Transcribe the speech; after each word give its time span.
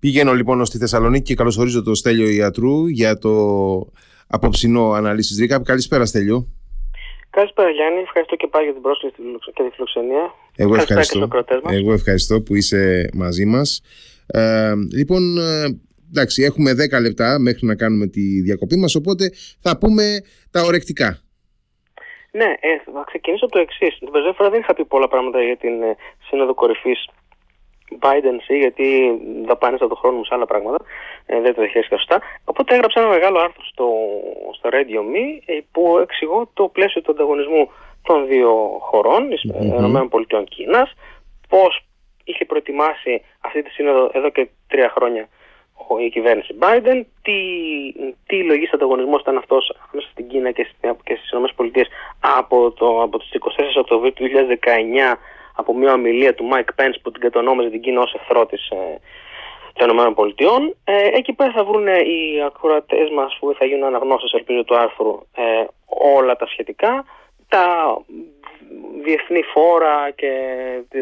Πηγαίνω 0.00 0.32
λοιπόν 0.32 0.64
στη 0.64 0.78
Θεσσαλονίκη 0.78 1.24
και 1.24 1.34
καλωσορίζω 1.34 1.82
τον 1.82 1.94
Στέλιο 1.94 2.28
Ιατρού 2.28 2.86
για 2.86 3.18
το 3.18 3.32
απόψινό 4.28 4.90
αναλύσει 4.92 5.40
Ρίκα. 5.40 5.62
Καλησπέρα, 5.62 6.04
Στέλιο. 6.04 6.46
Καλησπέρα, 7.30 7.70
Γιάννη. 7.70 8.00
Ευχαριστώ 8.00 8.36
και 8.36 8.46
πάλι 8.46 8.64
για 8.64 8.72
την 8.72 8.82
πρόσκληση 8.82 9.14
και 9.54 9.62
τη 9.62 9.70
φιλοξενία. 9.74 10.34
Εγώ 10.56 10.74
ευχαριστώ. 10.74 11.28
Εγώ 11.70 11.92
ευχαριστώ 11.92 12.42
που 12.42 12.54
είσαι 12.54 13.10
μαζί 13.14 13.44
μας. 13.44 13.82
Ε, 14.26 14.72
λοιπόν, 14.92 15.38
ε, 15.38 15.78
εντάξει, 16.08 16.42
έχουμε 16.42 16.70
10 16.72 17.00
λεπτά 17.00 17.38
μέχρι 17.38 17.66
να 17.66 17.74
κάνουμε 17.74 18.06
τη 18.06 18.40
διακοπή 18.40 18.76
μας, 18.76 18.94
οπότε 18.94 19.30
θα 19.60 19.78
πούμε 19.78 20.02
τα 20.50 20.62
ορεκτικά. 20.62 21.18
Ναι, 22.30 22.44
ε, 22.44 22.72
θα 22.92 23.04
ξεκινήσω 23.06 23.44
από 23.44 23.54
το 23.54 23.60
εξής. 23.60 23.98
Την 23.98 24.10
περσμένη 24.10 24.34
φορά 24.36 24.50
δεν 24.50 24.60
είχα 24.60 24.74
πει 24.74 24.84
πολλά 24.84 25.08
πράγματα 25.08 25.42
για 25.42 25.56
την 25.56 25.82
ε, 25.82 25.96
Σύνοδο 26.28 26.54
Κορυφής 26.54 27.08
Biden 28.00 28.38
γιατί 28.48 29.18
δαπάνησα 29.46 29.88
το 29.88 29.94
χρόνο 29.94 30.16
μου 30.16 30.24
σε 30.24 30.34
άλλα 30.34 30.46
πράγματα, 30.46 30.84
ε, 31.26 31.40
δεν 31.40 31.54
το 31.54 31.60
διαχειρίστηκα 31.60 31.96
σωστά. 31.96 32.20
Οπότε 32.44 32.74
έγραψα 32.74 33.00
ένα 33.00 33.08
μεγάλο 33.08 33.38
άρθρο 33.38 33.64
στο, 33.64 33.86
στο 34.54 34.68
Radio 34.72 35.00
Me 35.12 35.42
ε, 35.44 35.58
που 35.72 35.98
εξηγώ 35.98 36.50
το 36.54 36.68
πλαίσιο 36.68 37.02
του 37.02 37.10
ανταγωνισμού 37.10 37.70
των 38.02 38.26
δύο 38.26 38.78
χωρών, 38.80 39.28
mm-hmm. 39.28 40.04
ΗΠΑ 40.04 40.42
Κίνας, 40.42 40.94
πώς 41.48 41.80
είχε 42.24 42.44
προετοιμάσει 42.44 43.22
αυτή 43.40 43.62
τη 43.62 43.70
σύνοδο 43.70 44.10
εδώ 44.12 44.30
και 44.30 44.48
τρία 44.68 44.92
χρόνια 44.96 45.28
η 46.06 46.08
κυβέρνηση 46.10 46.54
Biden, 46.60 47.02
τι, 47.22 47.38
τι 48.26 48.44
λογής 48.44 48.72
ανταγωνισμός 48.72 49.20
ήταν 49.20 49.36
αυτός 49.36 49.72
μέσα 49.92 50.08
στην 50.10 50.28
Κίνα 50.28 50.50
και, 50.50 50.66
και 51.04 51.18
στις 51.18 51.30
ΗΠΑ 51.30 51.86
από, 52.38 52.70
το, 52.70 53.02
από 53.02 53.18
τις 53.18 53.30
24 53.40 53.44
Οκτωβρίου 53.76 54.12
του 54.12 54.24
2019 54.24 55.16
από 55.60 55.74
μια 55.74 55.92
ομιλία 55.92 56.34
του 56.34 56.48
Mike 56.52 56.72
Pence 56.78 56.98
που 57.02 57.10
την 57.10 57.20
κατονόμαζε 57.20 57.70
την 57.70 57.80
Κίνα 57.80 58.00
ως 58.00 58.14
εχθρό 58.14 58.46
της, 58.46 58.68
ε, 58.68 59.00
των 59.72 59.88
ΗΠΑ. 59.90 60.24
Ε, 60.84 61.08
εκεί 61.18 61.32
πέρα 61.32 61.52
θα 61.52 61.64
βρουν 61.64 61.86
οι 61.86 62.42
ακροατές 62.46 63.10
μας 63.10 63.36
που 63.40 63.54
θα 63.58 63.64
γίνουν 63.64 63.84
αναγνώσεις 63.84 64.32
ελπίζω 64.32 64.64
του 64.64 64.76
άρθρου 64.76 65.20
ε, 65.34 65.64
όλα 66.18 66.36
τα 66.36 66.46
σχετικά, 66.46 67.04
τα 67.48 67.64
διεθνή 69.04 69.42
φόρα 69.52 70.10
και 70.20 70.30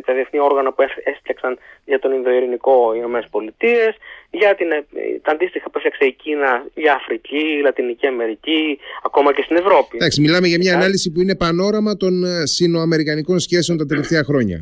τα 0.07 0.13
διεθνή 0.15 0.39
όργανα 0.41 0.73
που 0.73 0.83
έστιαξαν 1.05 1.59
για 1.85 1.99
τον 1.99 2.13
Ινδοειρηνικό 2.13 2.95
οι 2.95 2.99
ΗΠΑ, 2.99 3.95
για 4.31 4.55
την, 4.55 4.71
ε, 4.71 4.85
τα 5.23 5.31
αντίστοιχα 5.33 5.71
που 5.71 5.77
έφτιαξε 5.79 6.05
η 6.05 6.13
Κίνα 6.13 6.67
για 6.75 6.95
Αφρική, 6.95 7.61
Λατινική 7.63 8.07
Αμερική, 8.07 8.79
ακόμα 9.05 9.35
και 9.35 9.43
στην 9.43 9.57
Ευρώπη. 9.57 9.97
Εντάξει, 9.97 10.21
μιλάμε 10.21 10.47
για 10.47 10.59
μια 10.59 10.75
ανάλυση 10.75 11.13
που 11.13 11.21
είναι 11.21 11.37
πανόραμα 11.37 11.97
των 11.97 12.25
ε, 12.25 12.47
συνοαμερικανικών 12.47 13.39
σχέσεων 13.39 13.79
τα 13.79 13.87
τελευταία 13.87 14.23
χρόνια. 14.25 14.59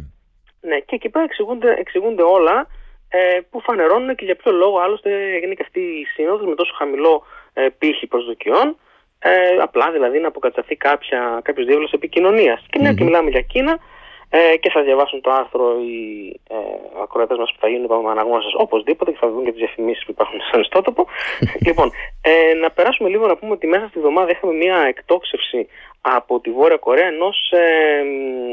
Ναι, 0.60 0.78
και 0.78 0.94
εκεί 0.94 1.08
πέρα 1.08 1.24
εξηγούνται, 1.24 1.74
εξηγούνται 1.78 2.22
όλα 2.22 2.66
ε, 3.08 3.40
που 3.50 3.60
φανερώνουν 3.60 4.14
και 4.14 4.24
για 4.24 4.36
ποιο 4.36 4.52
λόγο 4.52 4.78
άλλωστε 4.78 5.10
έγινε 5.36 5.54
και 5.54 5.62
αυτή 5.62 5.80
η 5.80 6.04
σύνοδος 6.14 6.46
με 6.48 6.54
τόσο 6.54 6.74
χαμηλό 6.78 7.26
ε, 7.52 7.66
πύχη 7.78 8.06
προσδοκιών 8.06 8.76
ε, 9.26 9.56
απλά 9.60 9.90
δηλαδή 9.90 10.18
να 10.18 10.28
αποκατασταθεί 10.28 10.76
κάποια, 10.76 11.40
κάποιος 11.42 11.66
διάβλος 11.66 11.92
επικοινωνίας. 11.92 12.66
Και 12.70 12.78
μια 12.78 12.92
και 12.92 13.04
μιλάμε 13.04 13.30
για 13.30 13.40
Κίνα 13.40 13.78
ε, 14.28 14.56
και 14.56 14.70
θα 14.70 14.82
διαβάσουν 14.82 15.20
το 15.20 15.30
άρθρο 15.30 15.66
οι 15.80 15.96
ε, 16.48 16.56
ακροατές 17.02 17.38
μας 17.38 17.52
που 17.52 17.58
θα 17.60 17.68
γίνουν 17.68 17.84
είπαμε, 17.84 18.10
αναγνώσεις 18.10 18.52
οπωσδήποτε 18.56 19.10
και 19.10 19.16
θα 19.20 19.28
δουν 19.30 19.44
και 19.44 19.50
τις 19.50 19.58
διαφημίσεις 19.58 20.04
που 20.04 20.10
υπάρχουν 20.10 20.40
σαν 20.50 20.60
ιστότοπο. 20.60 21.06
λοιπόν, 21.66 21.90
ε, 22.22 22.54
να 22.54 22.70
περάσουμε 22.70 23.08
λίγο 23.08 23.26
να 23.26 23.36
πούμε 23.36 23.52
ότι 23.52 23.66
μέσα 23.66 23.86
στη 23.88 23.98
βδομάδα 23.98 24.30
είχαμε 24.30 24.52
μια 24.52 24.78
εκτόξευση 24.78 25.68
από 26.00 26.40
τη 26.40 26.50
Βόρεια 26.50 26.76
Κορέα 26.76 27.06
ενός 27.06 27.50
ε, 27.50 28.02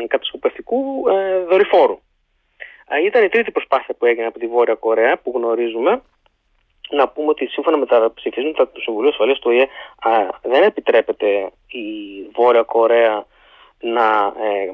κατασκοπευτικού 0.07 1.09
ε, 1.09 1.39
δορυφόρου. 1.49 1.99
Ε, 2.87 3.05
ήταν 3.05 3.23
η 3.23 3.29
τρίτη 3.29 3.51
προσπάθεια 3.51 3.95
που 3.97 4.05
έγινε 4.05 4.27
από 4.27 4.39
τη 4.39 4.47
Βόρεια 4.47 4.75
Κορέα 4.75 5.17
που 5.17 5.31
γνωρίζουμε 5.35 6.01
να 6.91 7.07
πούμε 7.07 7.29
ότι 7.29 7.45
σύμφωνα 7.45 7.77
με 7.77 7.85
τα 7.85 8.11
ψηφίσματα 8.15 8.67
του 8.67 8.81
Συμβουλίου 8.81 9.09
Ασφαλείας 9.09 9.39
του 9.39 9.49
ΟΗΕ 9.51 9.67
δεν 10.41 10.63
επιτρέπεται 10.63 11.51
η 11.67 11.85
Βόρεια 12.35 12.63
Κορέα 12.63 13.25
να 13.81 14.33
ε, 14.47 14.71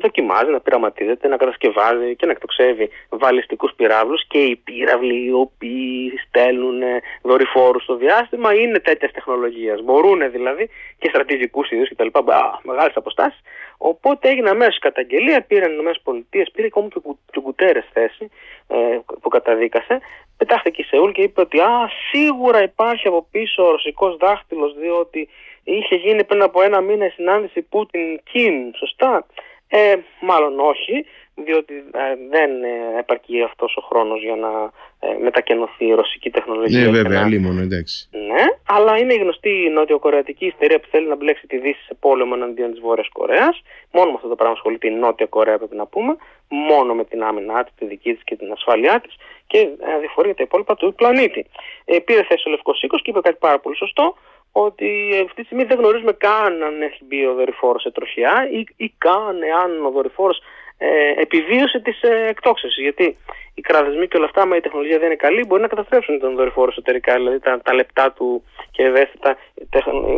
δοκιμάζει, 0.00 0.50
να 0.50 0.60
πειραματίζεται, 0.60 1.28
να 1.28 1.36
κατασκευάζει 1.36 2.16
και 2.16 2.26
να 2.26 2.32
εκτοξεύει 2.32 2.90
βαλιστικούς 3.08 3.72
πυράβλους 3.76 4.26
και 4.26 4.38
οι 4.38 4.56
πύραυλοι 4.56 5.24
οι 5.26 5.32
οποίοι 5.32 6.12
στέλνουν 6.26 6.82
ε, 6.82 7.00
δορυφόρους 7.22 7.82
στο 7.82 7.96
διάστημα 7.96 8.54
είναι 8.54 8.78
τέτοιας 8.78 9.12
τεχνολογίας. 9.12 9.82
Μπορούν 9.82 10.30
δηλαδή 10.30 10.70
και 10.98 11.08
στρατηγικούς 11.08 11.70
ιδίους 11.70 11.88
και 11.88 11.94
τα 11.94 12.04
λοιπά, 12.04 12.60
μεγάλες 12.62 12.96
αποστάσεις. 12.96 13.40
Οπότε 13.82 14.28
έγινε 14.28 14.50
αμέσως 14.50 14.78
καταγγελία, 14.78 15.42
πήραν 15.42 15.72
οι 15.72 15.82
ΗΠΑ, 16.30 16.50
πήρε 16.52 16.66
ακόμα 16.66 16.88
και 16.88 17.00
ο 17.38 17.40
Κουτέρες 17.40 17.88
θέση 17.92 18.30
ε, 18.68 18.98
που 19.20 19.28
καταδίκασε, 19.28 20.00
πετάχτηκε 20.36 20.82
η 20.82 20.84
Σεούλ 20.84 21.10
και 21.10 21.22
είπε 21.22 21.40
ότι 21.40 21.60
α, 21.60 21.90
σίγουρα 22.10 22.62
υπάρχει 22.62 23.08
από 23.08 23.26
πίσω 23.30 23.66
ο 23.66 23.70
ρωσικός 23.70 24.16
δάχτυλος 24.16 24.74
διότι 24.74 25.28
είχε 25.64 25.94
γίνει 25.94 26.24
πριν 26.24 26.42
από 26.42 26.62
ένα 26.62 26.80
μήνα 26.80 27.06
η 27.06 27.10
συνάντηση 27.10 27.62
Πούτιν-Κιμ, 27.62 28.70
σωστά; 28.78 29.26
Ε, 29.68 29.96
μάλλον 30.20 30.60
όχι, 30.60 31.04
διότι 31.34 31.74
ε, 31.74 32.16
δεν 32.30 32.62
ε, 32.62 32.98
επαρκεί 32.98 33.42
αυτός 33.42 33.76
ο 33.76 33.80
χρόνος 33.80 34.22
για 34.22 34.36
να 34.36 34.70
ε, 35.00 35.16
μετακενωθεί 35.22 35.86
η 35.86 35.94
ρωσική 35.94 36.30
τεχνολογία. 36.30 36.80
Ναι, 36.80 36.90
βέβαια, 36.90 37.26
λίμωνο, 37.26 37.60
εντάξει. 37.60 38.08
Ναι, 38.12 38.44
αλλά 38.66 38.98
είναι 38.98 39.14
η 39.14 39.16
γνωστή 39.16 39.70
νοτιοκορεατική 39.72 40.46
ιστερία 40.46 40.80
που 40.80 40.88
θέλει 40.90 41.08
να 41.08 41.16
μπλέξει 41.16 41.46
τη 41.46 41.58
Δύση 41.58 41.82
σε 41.84 41.94
πόλεμο 42.00 42.32
εναντίον 42.36 42.70
της 42.70 42.80
Βόρειας 42.80 43.08
Κορέας. 43.08 43.62
Μόνο 43.92 44.10
με 44.10 44.16
αυτό 44.16 44.28
το 44.28 44.34
πράγμα 44.34 44.54
ασχολείται 44.54 44.86
η 44.86 44.90
Νότια 44.90 45.26
Κορέα, 45.26 45.58
πρέπει 45.58 45.76
να 45.76 45.86
πούμε. 45.86 46.16
Μόνο 46.48 46.94
με 46.94 47.04
την 47.04 47.22
άμυνά 47.22 47.64
της, 47.64 47.72
τη 47.78 47.84
δική 47.86 48.12
της 48.14 48.24
και 48.24 48.36
την 48.36 48.52
ασφαλειά 48.52 49.00
της 49.00 49.16
και 49.46 49.68
αδιαφορεί 49.96 50.26
για 50.26 50.36
τα 50.36 50.42
υπόλοιπα 50.42 50.74
του 50.76 50.94
πλανήτη. 50.94 51.46
Ε, 51.84 51.98
πήρε 51.98 52.22
θέση 52.22 52.42
ο 52.48 52.50
Λευκός 52.50 52.82
Οίκος 52.82 53.02
και 53.02 53.10
είπε 53.10 53.20
κάτι 53.20 53.36
πάρα 53.40 53.58
πολύ 53.58 53.76
σωστό 53.76 54.16
ότι 54.52 55.20
αυτή 55.24 55.40
τη 55.40 55.44
στιγμή 55.46 55.64
δεν 55.64 55.78
γνωρίζουμε 55.78 56.12
καν 56.12 56.62
αν 56.62 56.82
έχει 56.82 57.04
μπει 57.04 57.26
ο 57.26 57.34
δορυφόρος 57.34 57.82
σε 57.82 57.90
τροχιά 57.90 58.48
ή, 58.52 58.64
ή 58.76 58.94
καν 58.98 59.42
εάν 59.42 59.84
ο 59.86 59.90
δορυφόρος 59.90 60.42
ε, 60.78 61.20
επιβίωσε 61.20 61.78
τη 61.80 61.92
ε, 62.00 62.28
εκτόξευση. 62.28 62.82
Γιατί 62.82 63.16
οι 63.54 63.60
κραδεσμοί 63.60 64.08
και 64.08 64.16
όλα 64.16 64.26
αυτά, 64.26 64.42
άμα 64.42 64.56
η 64.56 64.60
τεχνολογία 64.60 64.98
δεν 64.98 65.06
είναι 65.06 65.16
καλή, 65.16 65.44
μπορεί 65.46 65.62
να 65.62 65.68
καταστρέψουν 65.68 66.18
τον 66.18 66.34
δορυφόρο 66.36 66.70
εσωτερικά, 66.70 67.14
δηλαδή 67.14 67.38
τα, 67.38 67.60
τα 67.62 67.74
λεπτά 67.74 68.12
του 68.12 68.44
και 68.70 68.82
ευαίσθητα 68.82 69.36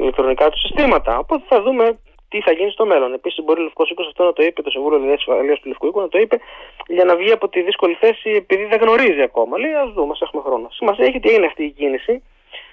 ηλεκτρονικά 0.01 0.51
του 0.51 0.59
συστήματα. 0.59 1.19
Οπότε 1.19 1.45
θα 1.49 1.63
δούμε 1.63 1.99
τι 2.29 2.41
θα 2.41 2.53
γίνει 2.53 2.71
στο 2.71 2.87
μέλλον. 2.87 3.13
Επίσης, 3.13 3.45
μπορεί 3.45 3.61
ο 3.61 3.63
Λευκός 3.63 3.91
Οίκος 3.91 4.07
αυτό 4.07 4.25
να 4.25 4.33
το 4.33 4.43
είπε, 4.43 4.63
το 4.63 4.71
Συμβούλιο 4.71 5.13
Ασφαλείας 5.13 5.61
του 5.61 5.69
Λευκού 5.69 5.87
Οίκου 5.87 6.01
να 6.01 6.09
το 6.09 6.19
είπε, 6.19 6.39
για 6.87 7.05
να 7.05 7.17
βγει 7.17 7.33
από 7.33 7.49
τη 7.49 7.63
δύσκολη 7.63 7.95
θέση 7.95 8.31
επειδή 8.31 8.65
δεν 8.65 8.81
γνωρίζει 8.81 9.23
ακόμα. 9.23 9.59
Λέει, 9.59 9.73
ας 9.73 9.93
δούμε, 9.93 10.15
έχουμε 10.21 10.43
χρόνο. 10.43 10.69
Σημασία 10.71 11.05
έχει 11.05 11.17
ότι 11.17 11.29
έγινε 11.29 11.47
αυτή 11.47 11.65
η 11.65 11.71
κίνηση 11.71 12.23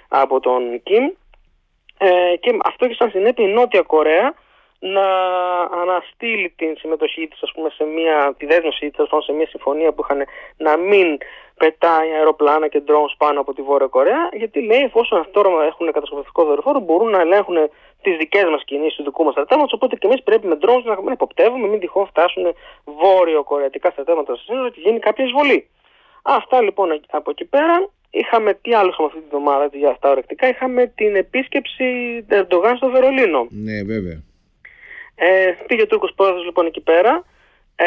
από 0.07 0.39
τον 0.39 0.61
Κιμ 0.83 1.09
ε, 2.01 2.35
και 2.39 2.57
αυτό 2.63 2.85
έχει 2.85 2.95
σαν 2.95 3.09
συνέπεια 3.09 3.45
η 3.45 3.51
Νότια 3.51 3.81
Κορέα 3.81 4.33
να 4.79 5.07
αναστείλει 5.81 6.53
την 6.57 6.77
συμμετοχή 6.77 7.27
της 7.27 7.43
ας 7.43 7.51
πούμε, 7.51 7.69
σε 7.69 7.83
μια, 7.83 8.33
τη 8.37 8.45
δέσμευση 8.45 8.91
της 8.91 9.07
σε 9.25 9.31
μια 9.31 9.47
συμφωνία 9.47 9.91
που 9.91 10.01
είχαν 10.03 10.25
να 10.57 10.77
μην 10.77 11.17
πετάει 11.57 12.11
αεροπλάνα 12.11 12.67
και 12.67 12.81
drones 12.87 13.13
πάνω 13.17 13.39
από 13.39 13.53
τη 13.53 13.61
Βόρεια 13.61 13.87
Κορέα 13.87 14.29
γιατί 14.33 14.61
λέει 14.61 14.83
εφόσον 14.83 15.19
αυτό 15.19 15.41
τώρα 15.41 15.65
έχουν 15.65 15.91
κατασκοπευτικό 15.91 16.43
δορυφόρο 16.45 16.79
μπορούν 16.79 17.09
να 17.09 17.19
ελέγχουν 17.19 17.57
τις 18.01 18.17
δικές 18.17 18.43
μας 18.43 18.63
κινήσεις 18.63 18.95
του 18.95 19.03
δικού 19.03 19.23
μας 19.23 19.33
στρατεύματος 19.33 19.73
οπότε 19.73 19.95
και 19.95 20.07
εμείς 20.07 20.23
πρέπει 20.23 20.47
με 20.47 20.57
drones 20.61 20.83
να 20.83 21.01
μην 21.01 21.13
υποπτεύουμε 21.13 21.67
μην 21.67 21.79
τυχόν 21.79 22.05
φτάσουν 22.07 22.55
βόρειο-κορεατικά 22.83 23.89
στρατεύματα 23.89 24.35
στα 24.35 24.43
σύνορα 24.43 24.69
και 24.69 24.79
γίνει 24.79 24.99
κάποια 24.99 25.25
εισβολή. 25.25 25.69
Αυτά 26.21 26.61
λοιπόν 26.61 27.01
από 27.09 27.29
εκεί 27.29 27.45
πέρα 27.45 27.89
Είχαμε, 28.09 28.53
τι 28.53 28.73
άλλο 28.73 28.89
είχαμε 28.89 29.07
αυτή 29.07 29.19
τη 29.19 29.27
βδομάδα 29.29 29.69
για 29.73 29.89
αυτά 29.89 30.09
ορεκτικά, 30.09 30.47
είχαμε 30.47 30.91
την 30.95 31.15
επίσκεψη 31.15 31.85
Ερντογάν 32.27 32.77
στο 32.77 32.89
Βερολίνο. 32.89 33.47
Ναι, 33.49 33.83
βέβαια. 33.83 34.23
Ε, 35.15 35.51
πήγε 35.67 35.81
ο 35.81 35.87
Τούρκος 35.87 36.13
πρόεδρος 36.15 36.45
λοιπόν 36.45 36.65
εκεί 36.65 36.81
πέρα, 36.81 37.23
ε, 37.75 37.85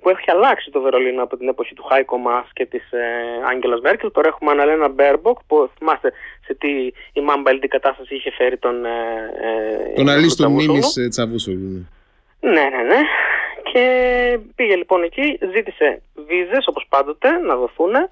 που 0.00 0.08
έχει 0.08 0.30
αλλάξει 0.30 0.70
το 0.70 0.80
Βερολίνο 0.80 1.22
από 1.22 1.36
την 1.36 1.48
εποχή 1.48 1.74
του 1.74 1.82
Χάικο 1.82 2.16
Μάας 2.16 2.46
και 2.52 2.66
της 2.66 2.92
ε, 2.92 3.02
Άνγκελας 3.50 3.80
Μέρκελ. 3.80 4.10
Τώρα 4.12 4.28
έχουμε 4.28 4.50
Αναλένα 4.50 4.88
Μπέρμποκ, 4.88 5.38
που 5.46 5.70
θυμάστε 5.78 6.12
σε 6.44 6.54
τι 6.54 6.68
ημιμάμπαλτη 7.12 7.68
κατάσταση 7.68 8.14
είχε 8.14 8.30
φέρει 8.30 8.58
τον... 8.58 8.84
Ε, 8.84 8.90
ε 9.90 9.94
τον 9.94 10.08
αλήστου 10.08 10.50
μνήμης 10.50 10.96
ε, 10.96 11.08
Τσαβούσογλου. 11.08 11.88
Ναι, 12.40 12.50
ναι, 12.50 12.82
ναι. 12.82 13.00
Και 13.72 13.84
πήγε 14.54 14.76
λοιπόν 14.76 15.02
εκεί, 15.02 15.38
ζήτησε 15.54 16.02
βίζες 16.26 16.66
όπως 16.66 16.86
πάντοτε 16.88 17.30
να 17.30 17.56
δοθούν 17.56 17.94
ε, 17.94 18.08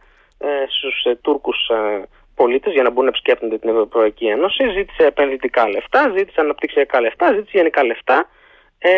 στους 0.69 1.05
ε, 1.05 1.15
Τούρκους 1.15 1.69
ε, 1.69 2.03
πολίτες 2.35 2.73
για 2.73 2.83
να 2.83 2.89
μπορούν 2.89 3.05
να 3.05 3.11
επισκέπτονται 3.11 3.59
την 3.59 3.69
Ευρωπαϊκή 3.69 4.27
Ένωση, 4.27 4.71
ζήτησε 4.71 5.07
επενδυτικά 5.07 5.69
λεφτά, 5.69 6.13
ζήτησε 6.17 6.41
αναπτυξιακά 6.41 7.01
λεφτά, 7.01 7.27
ζήτησε 7.33 7.53
γενικά 7.59 7.85
λεφτά, 7.85 8.29
ε, 8.79 8.91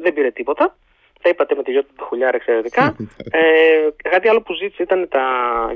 δεν 0.00 0.12
πήρε 0.12 0.30
τίποτα. 0.30 0.76
Θα 1.22 1.28
είπατε 1.28 1.54
με 1.54 1.62
τη 1.62 1.70
Γιώτα 1.70 1.88
του 1.96 2.04
Χουλιάρα 2.04 2.36
εξαιρετικά. 2.36 2.96
ε, 3.38 3.88
κάτι 4.10 4.28
άλλο 4.28 4.42
που 4.42 4.54
ζήτησε 4.54 4.82
ήταν 4.82 5.08
τα 5.08 5.24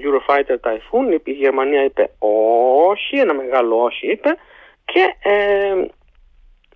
Eurofighter 0.05 0.57
Typhoon. 0.69 1.21
Η 1.25 1.31
Γερμανία 1.31 1.85
είπε 1.85 2.11
όχι, 2.89 3.17
ένα 3.17 3.35
μεγάλο 3.35 3.83
όχι 3.83 4.11
είπε. 4.11 4.37
Και 4.85 5.15
ε, 5.23 5.87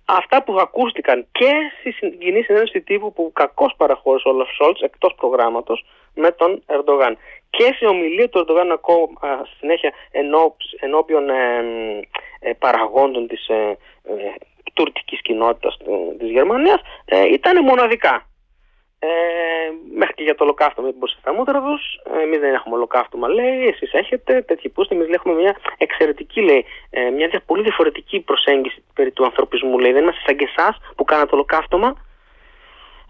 αυτά 0.05 0.43
που 0.43 0.59
ακούστηκαν 0.59 1.25
και 1.31 1.51
στη 1.79 2.09
κοινή 2.09 2.41
συνέντευξη 2.41 2.81
τύπου 2.81 3.13
που 3.13 3.31
κακώς 3.33 3.73
παραχώρησε 3.77 4.27
ο 4.27 4.31
Όλαφ 4.31 4.49
Σόλτς 4.49 4.81
εκτός 4.81 5.13
προγράμματος 5.15 5.85
με 6.15 6.31
τον 6.31 6.63
Ερντογάν. 6.65 7.17
Και 7.49 7.75
σε 7.77 7.85
ομιλία 7.85 8.29
του 8.29 8.39
Ερντογάν 8.39 8.71
ακόμα 8.71 9.47
συνέχεια 9.59 9.93
ενώπιον 10.79 11.29
ε, 11.29 11.63
ε, 12.39 12.53
παραγόντων 12.53 13.27
της 13.27 13.47
ε, 13.47 13.77
ε, 14.03 14.13
τουρκικής 14.73 15.21
κοινότητας 15.21 15.77
της 16.19 16.29
Γερμανίας 16.29 16.81
ε, 17.05 17.33
ήταν 17.33 17.63
μοναδικά. 17.63 18.23
Ε, 19.01 19.09
μέχρι 19.95 20.13
και 20.13 20.23
για 20.23 20.35
το 20.35 20.43
ολοκαύτωμα 20.43 20.87
δεν 20.87 20.97
μπορούσε 20.97 21.17
στα 21.21 21.33
μούτρα 21.33 21.59
του. 21.61 21.79
Εμείς 22.21 22.39
δεν 22.39 22.53
έχουμε 22.53 22.75
ολοκαύτωμα, 22.75 23.27
λέει. 23.27 23.67
Εσείς 23.67 23.93
έχετε 23.93 24.41
τέτοιοι 24.41 24.69
πούστε. 24.69 24.95
Εμείς 24.95 25.07
έχουμε 25.09 25.33
μια 25.33 25.57
εξαιρετική, 25.77 26.41
λέει, 26.41 26.65
ε, 26.89 27.09
μια 27.09 27.41
πολύ 27.45 27.61
διαφορετική 27.61 28.19
προσέγγιση 28.19 28.83
περί 28.93 29.11
του 29.11 29.23
ανθρωπισμού, 29.23 29.79
λέει. 29.79 29.91
Δεν 29.91 30.03
είμαστε 30.03 30.21
σαν 30.25 30.37
και 30.37 30.49
εσάς 30.55 30.77
που 30.95 31.03
κάνατε 31.03 31.35
ολοκαύτωμα. 31.35 31.95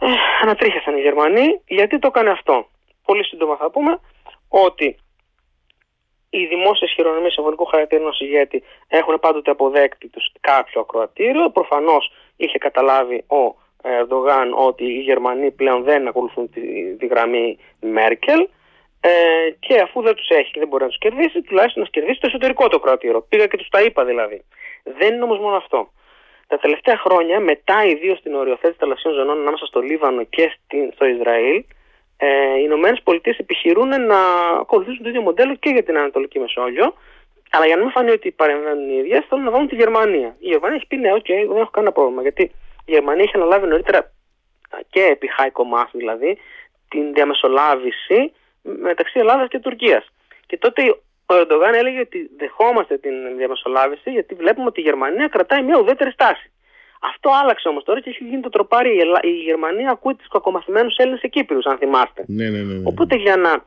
Ε, 0.01 0.07
ανατρίχιασαν 0.41 0.97
οι 0.97 1.01
Γερμανοί. 1.01 1.62
Γιατί 1.65 2.00
το 2.00 2.07
έκανε 2.07 2.30
αυτό. 2.30 2.68
Πολύ 3.06 3.24
σύντομα 3.25 3.56
θα 3.56 3.71
πούμε 3.71 4.00
ότι 4.50 4.98
οι 6.30 6.46
δημόσιες 6.46 6.92
χειρονομίες 6.92 7.36
εμβολικού 7.36 7.66
χαρακτήρα 7.66 8.01
ενός 8.01 8.19
ηγέτη 8.19 8.63
έχουν 8.88 9.19
πάντοτε 9.19 9.51
αποδέκτη 9.51 10.07
τους 10.07 10.31
κάποιο 10.40 10.81
ακροατήριο. 10.81 11.50
Προφανώς 11.50 12.12
είχε 12.36 12.57
καταλάβει 12.57 13.24
ο 13.28 13.56
Ερντογάν 13.81 14.54
ότι 14.54 14.84
οι 14.84 15.00
Γερμανοί 15.00 15.51
πλέον 15.51 15.84
δεν 15.84 16.07
ακολουθούν 16.07 16.50
τη, 16.50 16.62
τη 16.96 17.06
γραμμή 17.06 17.57
Μέρκελ 17.80 18.48
ε, 19.01 19.10
και 19.60 19.80
αφού 19.80 20.01
δεν 20.01 20.16
τους 20.16 20.30
έχει 20.30 20.51
και 20.51 20.60
δεν 20.60 20.68
μπορεί 20.68 20.84
να 20.84 20.90
τους 20.90 20.98
κερδίσει, 20.98 21.42
τουλάχιστον 21.42 21.84
να 21.84 21.90
κερδίσει 21.90 22.19
το 22.19 22.28
εσωτερικό 22.28 22.68
το 22.68 22.80
κρατήριο. 22.80 23.22
Πήγα 23.30 23.48
και 23.48 23.57
τους 23.57 23.69
τα 23.69 23.81
είπα 23.81 24.06
δηλαδή. 24.06 24.44
Δεν 24.84 25.13
είναι 25.13 25.24
όμως 25.24 25.40
μόνο 25.40 25.56
αυτό. 25.56 25.92
Τα 26.48 26.57
τελευταία 26.57 26.98
χρόνια, 26.98 27.40
μετά 27.40 27.86
ιδίως 27.86 28.22
την 28.22 28.36
οριοθέτηση 28.36 28.80
θαλασσίων 28.80 29.13
ζωνών 29.13 29.40
ανάμεσα 29.40 29.66
στο 29.66 29.80
Λίβανο 29.80 30.24
και 30.24 30.51
στην, 30.56 30.92
στο 30.94 31.06
Ισραήλ, 31.06 31.63
ε, 32.21 32.27
οι 32.60 32.62
Ηνωμένες 32.63 33.01
Πολιτείες 33.04 33.38
επιχειρούν 33.38 33.88
να 33.88 34.19
ακολουθήσουν 34.60 35.04
το 35.04 35.10
ίδιο 35.10 35.21
μοντέλο 35.21 35.56
και 35.56 35.69
για 35.69 35.83
την 35.83 35.98
Ανατολική 35.98 36.39
Μεσόγειο. 36.39 36.94
Αλλά 37.51 37.66
για 37.66 37.75
να 37.75 37.81
μην 37.81 37.92
φανεί 37.92 38.12
ότι 38.12 38.31
παρεμβαίνουν 38.31 38.89
οι 38.89 38.98
ίδιες, 38.98 39.25
θέλουν 39.30 39.44
να 39.44 39.51
βάλουν 39.51 39.68
τη 39.68 39.75
Γερμανία. 39.75 40.36
Η 40.39 40.48
Γερμανία 40.48 40.75
έχει 40.75 40.88
πει 40.88 40.98
ναι, 40.98 41.12
okay, 41.13 41.48
δεν 41.48 41.57
έχω 41.57 41.69
κανένα 41.69 41.94
πρόβλημα. 41.94 42.21
Γιατί 42.21 42.44
η 42.86 42.92
Γερμανία 42.92 43.24
είχε 43.24 43.38
αναλάβει 43.38 43.68
νωρίτερα 43.68 44.12
και 44.89 45.01
επί 45.01 45.27
Χάικο 45.27 45.63
Μάς 45.63 45.89
δηλαδή 45.94 46.38
την 46.89 47.13
διαμεσολάβηση 47.13 48.33
μεταξύ 48.62 49.19
Ελλάδας 49.19 49.48
και 49.48 49.60
Τουρκίας. 49.60 50.12
Και 50.45 50.57
τότε 50.57 50.81
ο 51.25 51.36
Ερντογάν 51.36 51.74
έλεγε 51.74 52.00
ότι 52.00 52.30
δεχόμαστε 52.38 52.98
την 52.98 53.38
διαμεσολάβηση 53.38 54.12
γιατί 54.12 54.36
βλέπουμε 54.36 54.68
ότι 54.68 54.80
η 54.80 54.83
Γερμανία 54.83 55.27
κρατάει 55.27 55.63
μια 55.63 55.80
ουδέτερη 55.80 56.12
στάση. 56.12 56.51
Αυτό 57.00 57.30
άλλαξε 57.42 57.68
όμως 57.68 57.84
τώρα 57.84 58.01
και 58.01 58.10
έχει 58.10 58.24
γίνει 58.24 58.42
το 58.42 58.50
τροπάρι. 58.50 58.90
Η, 59.22 59.30
Γερμανία 59.30 59.90
ακούει 59.92 60.16
τους 60.16 60.28
κακομαθημένους 60.28 60.96
Έλληνες 60.96 61.22
Κύπρου, 61.30 61.60
αν 61.63 61.78
θυμάστε. 61.78 62.24
Ναι, 62.28 62.50
ναι, 62.50 62.57
ναι, 62.57 62.74
ναι. 62.74 62.88
Οπότε 62.88 63.16
για 63.16 63.36
να 63.36 63.66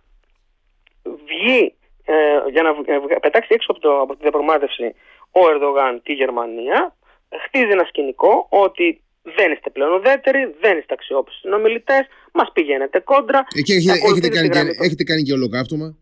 βγει, 1.02 1.74
ε, 2.04 2.14
για 2.50 2.62
να 2.62 2.74
πετάξει 3.20 3.48
έξω 3.50 3.66
από, 3.70 3.80
το, 3.80 4.00
από 4.00 4.12
τη 4.14 4.22
διαπραγμάτευση 4.22 4.94
ο 5.30 5.40
Ερντογάν 5.48 6.02
τη 6.02 6.12
Γερμανία, 6.12 6.96
χτίζει 7.44 7.70
ένα 7.70 7.84
σκηνικό 7.84 8.46
ότι 8.50 9.02
δεν 9.22 9.52
είστε 9.52 9.70
πλέον 9.70 9.92
ουδέτεροι, 9.92 10.54
δεν 10.60 10.78
είστε 10.78 10.94
αξιόπιστοι 10.94 11.40
συνομιλητές, 11.40 12.06
μας 12.32 12.50
πηγαίνετε 12.52 12.98
κόντρα. 13.00 13.46
Εκεί 13.56 13.72
έχετε, 13.72 13.98
έχετε, 14.10 14.28
κάνει, 14.28 14.48
και, 14.48 14.58
έχετε 14.84 15.04
κάνει 15.04 15.22
και 15.22 15.32
ολοκαύτωμα; 15.32 15.96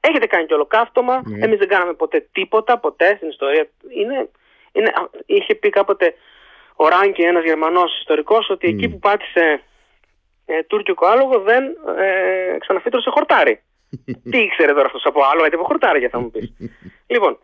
Έχετε 0.00 0.26
κάνει 0.26 0.46
και 0.46 0.54
ολοκαύτωμα. 0.54 1.22
Ναι. 1.24 1.44
Εμείς 1.44 1.58
δεν 1.58 1.68
κάναμε 1.68 1.92
ποτέ 1.92 2.28
τίποτα, 2.32 2.78
ποτέ 2.78 3.14
στην 3.16 3.28
ιστορία. 3.28 3.68
Είναι, 4.00 4.28
είναι, 4.72 4.92
είχε 5.26 5.54
πει 5.54 5.68
κάποτε 5.70 6.14
ο 6.80 6.88
Ράγκη, 6.88 7.22
ένας 7.22 7.44
Γερμανός 7.44 7.98
ιστορικός, 7.98 8.50
ότι 8.50 8.68
εκεί 8.68 8.88
που 8.88 8.98
πάτησε 8.98 9.62
ε, 10.46 10.62
τουρκικό 10.62 11.06
άλογο 11.06 11.40
δεν 11.40 11.64
ε, 11.98 12.58
ξαναφύτρωσε 12.58 13.10
χορτάρι. 13.10 13.62
Τι 14.30 14.38
ήξερε 14.38 14.72
τώρα 14.72 14.86
αυτός 14.86 15.04
από 15.04 15.20
άλλο, 15.30 15.40
γιατί 15.40 15.54
από 15.54 15.64
χορτάρι 15.64 16.08
θα 16.08 16.18
μου 16.18 16.30
πεις. 16.30 16.52
λοιπόν, 17.12 17.38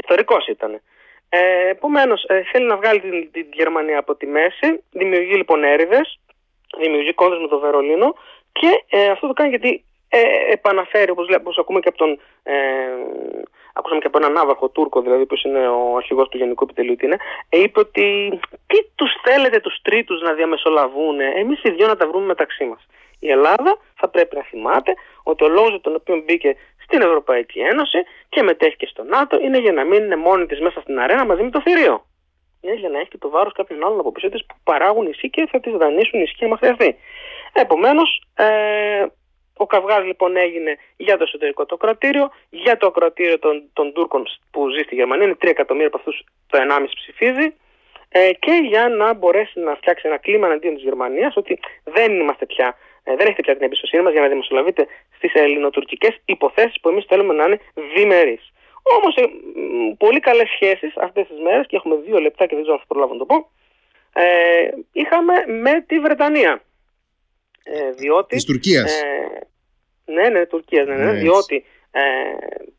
ιστορικός 0.00 0.46
ήταν. 0.46 0.80
Ε, 1.28 1.68
Επομένως, 1.68 2.24
ε, 2.24 2.42
θέλει 2.52 2.66
να 2.66 2.76
βγάλει 2.76 3.00
την, 3.00 3.30
την, 3.32 3.46
Γερμανία 3.52 3.98
από 3.98 4.14
τη 4.14 4.26
μέση, 4.26 4.82
δημιουργεί 4.90 5.34
λοιπόν 5.34 5.64
έρηδες, 5.64 6.20
δημιουργεί 6.80 7.14
κόντρε 7.14 7.38
με 7.38 7.48
το 7.48 7.58
Βερολίνο 7.58 8.14
και 8.52 8.84
ε, 8.88 9.08
αυτό 9.10 9.26
το 9.26 9.32
κάνει 9.32 9.50
γιατί 9.50 9.84
ε, 10.08 10.20
επαναφέρει, 10.52 11.10
όπως, 11.10 11.58
ακούμε 11.58 11.80
και 11.80 11.88
από 11.88 11.98
τον, 11.98 12.20
ε, 12.42 12.54
ακούσαμε 13.78 14.00
και 14.00 14.06
από 14.06 14.18
έναν 14.18 14.36
άβαχο 14.36 14.68
Τούρκο, 14.68 15.00
δηλαδή 15.00 15.26
που 15.26 15.36
είναι 15.44 15.68
ο 15.68 15.96
αρχηγός 15.96 16.28
του 16.28 16.36
Γενικού 16.36 16.64
Επιτελείου, 16.64 16.96
τι 16.96 17.06
είναι, 17.06 17.16
ε, 17.48 17.58
είπε 17.58 17.80
ότι 17.80 18.38
τι 18.66 18.78
τους 18.94 19.10
θέλετε 19.24 19.60
τους 19.60 19.78
τρίτους 19.82 20.20
να 20.20 20.32
διαμεσολαβούν, 20.32 21.20
εμείς 21.20 21.62
οι 21.62 21.70
δυο 21.70 21.86
να 21.86 21.96
τα 21.96 22.06
βρούμε 22.08 22.26
μεταξύ 22.26 22.64
μας. 22.64 22.86
Η 23.18 23.30
Ελλάδα 23.30 23.78
θα 23.94 24.08
πρέπει 24.08 24.36
να 24.36 24.42
θυμάται 24.42 24.94
ότι 25.22 25.44
ο 25.44 25.48
λόγος 25.48 25.70
για 25.70 25.80
τον 25.80 25.94
οποίο 25.94 26.22
μπήκε 26.24 26.56
στην 26.84 27.00
Ευρωπαϊκή 27.02 27.58
Ένωση 27.58 27.98
και 28.28 28.42
μετέχει 28.42 28.76
και 28.76 28.86
στο 28.86 29.02
ΝΑΤΟ 29.02 29.38
είναι 29.40 29.58
για 29.58 29.72
να 29.72 29.84
μην 29.84 30.04
είναι 30.04 30.16
μόνη 30.16 30.46
της 30.46 30.60
μέσα 30.60 30.80
στην 30.80 31.00
αρένα 31.00 31.24
μαζί 31.24 31.42
με 31.42 31.50
το 31.50 31.60
θηρίο. 31.60 32.04
Είναι 32.60 32.74
για 32.74 32.88
να 32.88 32.98
έχει 32.98 33.08
και 33.08 33.18
το 33.18 33.28
βάρος 33.30 33.52
κάποιων 33.52 33.84
άλλων 33.84 33.98
από 33.98 34.12
πίσω 34.12 34.28
της 34.28 34.46
που 34.46 34.54
παράγουν 34.64 35.06
ισχύ 35.06 35.30
και 35.30 35.48
θα 35.50 35.60
τη 35.60 35.70
δανείσουν 35.70 36.20
ισχύ 36.20 36.44
αν 36.44 36.56
χρειαστεί. 36.56 36.96
Επομένως, 37.52 38.22
ε, 38.34 38.46
ο 39.58 39.66
καυγάς 39.66 40.04
λοιπόν 40.04 40.36
έγινε 40.36 40.76
για 40.96 41.16
το 41.16 41.22
εσωτερικό 41.22 41.66
το 41.66 41.76
κρατήριο, 41.76 42.30
για 42.50 42.76
το 42.76 42.90
κρατήριο 42.90 43.38
των, 43.38 43.62
των 43.72 43.92
Τούρκων 43.92 44.22
που 44.50 44.68
ζει 44.68 44.82
στη 44.82 44.94
Γερμανία, 44.94 45.24
είναι 45.24 45.36
3 45.42 45.48
εκατομμύρια 45.48 45.88
από 45.88 45.96
αυτούς 45.96 46.24
το 46.50 46.58
1,5 46.58 46.86
ψηφίζει, 46.94 47.48
ε, 48.08 48.30
και 48.32 48.52
για 48.52 48.88
να 48.88 49.14
μπορέσει 49.14 49.60
να 49.60 49.74
φτιάξει 49.74 50.06
ένα 50.06 50.16
κλίμα 50.16 50.46
εναντίον 50.46 50.74
της 50.74 50.82
Γερμανίας 50.82 51.36
ότι 51.36 51.58
δεν 51.84 52.20
είμαστε 52.20 52.46
πια 52.46 52.76
ε, 53.08 53.16
δεν 53.16 53.26
έχετε 53.26 53.42
πια 53.42 53.54
την 53.56 53.64
εμπιστοσύνη 53.64 54.02
μας 54.02 54.12
για 54.12 54.20
να 54.20 54.28
δημοσιολαβείτε 54.28 54.86
στις 55.16 55.32
ελληνοτουρκικές 55.34 56.20
υποθέσεις 56.24 56.80
που 56.80 56.88
εμείς 56.88 57.04
θέλουμε 57.08 57.34
να 57.34 57.44
είναι 57.44 57.60
διμερείς. 57.94 58.52
Όμως, 58.82 59.16
ε, 59.16 59.22
πολύ 59.98 60.20
καλές 60.20 60.48
σχέσεις 60.48 60.92
αυτές 60.96 61.26
τις 61.26 61.38
μέρες, 61.40 61.66
και 61.66 61.76
έχουμε 61.76 61.96
δύο 62.06 62.18
λεπτά 62.18 62.46
και 62.46 62.54
δεν 62.54 62.62
ξέρω 62.62 62.74
αν 62.74 62.80
θα 62.80 62.86
προλάβω 62.88 63.12
να 63.12 63.18
το 63.18 63.26
πω, 63.26 63.50
ε, 64.12 64.68
είχαμε 64.92 65.34
με 65.46 65.84
τη 65.86 66.00
Βρετανία. 66.00 66.62
Ε, 67.72 67.90
διότι, 67.90 68.34
της 68.34 68.44
Τουρκίας. 68.44 69.02
Ε, 69.02 69.46
ναι, 70.04 70.28
ναι, 70.28 70.46
Τουρκίας, 70.46 70.86
ναι, 70.86 70.94
ναι, 70.94 71.04
ναι 71.04 71.12
διότι 71.12 71.64
ε, 71.90 72.00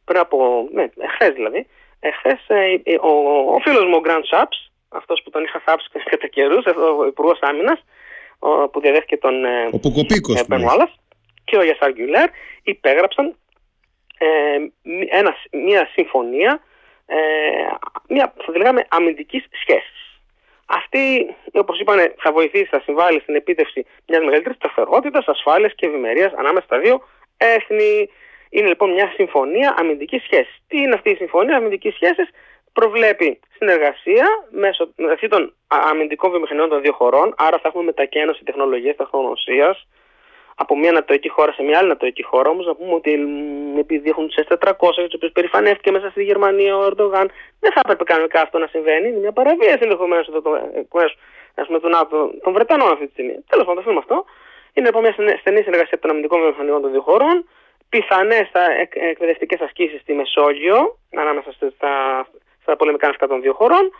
πριν 0.06 0.19
από, 0.19 0.68
ναι, 0.71 0.86
εχθές 0.97 1.33
δηλαδή, 1.33 1.68
εχθές 2.00 2.39
ε, 2.47 2.95
ο, 3.01 3.12
ο 3.53 3.59
φίλος 3.59 3.86
μου 3.86 3.95
ο 3.95 4.00
Γκραντ 4.00 4.24
Σάπς, 4.25 4.71
αυτός 4.89 5.21
που 5.24 5.30
τον 5.30 5.44
είχα 5.44 5.62
θάψει 5.65 5.89
κατά 6.06 6.27
καιρούς, 6.27 6.65
ο 7.01 7.06
Υπουργός 7.06 7.39
Άμυνας, 7.41 7.83
που 8.71 8.80
διαδέχθηκε 8.80 9.18
τον 9.18 9.45
ε, 9.45 9.69
ο 9.71 9.80
ε, 10.33 10.86
και 11.45 11.57
ο 11.57 11.63
Γιασάρ 11.63 11.92
Γκιουλέρ 11.92 12.30
υπέγραψαν 12.63 13.35
ε, 14.18 14.27
ένα, 15.09 15.35
μια 15.51 15.89
συμφωνία 15.94 16.61
ε, 17.06 17.18
μια 18.07 18.33
θα 18.45 18.57
λέγαμε 18.57 18.85
αμυντικής 18.90 19.45
σχέσης. 19.61 19.98
Αυτή, 20.71 21.35
όπως 21.54 21.80
είπανε, 21.80 22.14
θα 22.18 22.31
βοηθήσει, 22.31 22.66
θα 22.66 22.80
συμβάλλει 22.80 23.19
στην 23.19 23.35
επίτευξη 23.35 23.85
μιας 24.07 24.23
μεγαλύτερης 24.23 24.57
σταθερότητας, 24.57 25.28
ασφάλειας 25.28 25.73
και 25.76 25.85
ευημερίας 25.85 26.33
ανάμεσα 26.33 26.66
στα 26.66 26.80
δύο 26.80 27.02
έθνη. 27.38 28.09
Είναι 28.49 28.68
λοιπόν 28.68 28.92
μια 28.92 29.11
συμφωνία 29.16 29.76
αμυντικής 29.78 30.23
σχέσης. 30.23 30.57
Τι 30.68 30.78
είναι 30.78 30.94
αυτή 30.94 31.09
η 31.09 31.16
συμφωνία 31.16 31.56
αμυντικής 31.57 31.94
σχέσης, 31.94 32.30
προβλέπει 32.73 33.40
συνεργασία 33.57 34.26
μέσω, 34.49 34.94
μεταξύ 34.95 35.28
των 35.28 35.54
αμυντικών 35.68 36.30
βιομηχανιών 36.30 36.69
των 36.69 36.81
δύο 36.81 36.94
χωρών, 36.94 37.33
άρα 37.38 37.57
θα 37.57 37.68
έχουμε 37.68 37.83
μετακένωση 37.83 38.44
τεχνολογίας 38.44 38.95
τεχνογνωσίας 38.95 39.88
από 40.63 40.78
μια 40.78 40.89
ανατοϊκή 40.89 41.30
χώρα 41.30 41.51
σε 41.51 41.63
μια 41.63 41.78
άλλη 41.78 41.89
ανατοϊκή 41.89 42.23
χώρα. 42.23 42.49
Όμως 42.49 42.66
να 42.66 42.75
πούμε 42.75 42.94
ότι 42.94 43.11
επειδή 43.80 44.09
έχουν 44.09 44.28
του 44.28 44.35
S400, 44.44 44.94
του 45.09 45.16
οποίου 45.16 45.31
περηφανεύτηκε 45.33 45.92
μέσα 45.92 46.09
στη 46.09 46.23
Γερμανία 46.23 46.78
ο 46.78 46.83
Ερντογάν, 46.89 47.31
δεν 47.59 47.71
θα 47.71 47.81
έπρεπε 47.83 48.04
κανονικά 48.04 48.42
αυτό 48.42 48.57
να 48.57 48.68
συμβαίνει. 48.68 49.07
Είναι 49.07 49.19
μια 49.19 49.31
παραβίαση 49.31 49.80
ενδεχομένως 49.81 50.28
των, 51.81 51.92
των 52.44 52.54
Βρετανών 52.54 52.92
αυτή 52.92 53.06
τη 53.06 53.11
στιγμή. 53.11 53.35
Τέλος 53.49 53.66
πάντων, 53.66 53.83
το 53.83 53.97
αυτό. 53.97 54.25
Είναι 54.73 54.85
λοιπόν 54.85 55.01
μια 55.01 55.37
στενή 55.39 55.61
συνεργασία 55.61 55.99
των 55.99 56.09
αμυντικών 56.09 56.39
βιομηχανιών 56.39 56.81
των 56.81 56.92
δύο 56.92 57.01
χωρών. 57.01 57.49
Πιθανές 57.89 58.47
εκπαιδευτικές 59.11 59.59
ασκήσεις 59.59 60.01
στη 60.01 60.13
Μεσόγειο, 60.13 60.97
ανάμεσα 61.16 61.51
στα, 61.51 62.28
στα 62.61 62.75
πολεμικά 62.75 63.06
ναυτικά 63.06 63.28
των 63.28 63.42
δύο 63.42 63.54
χωρών. 63.54 63.92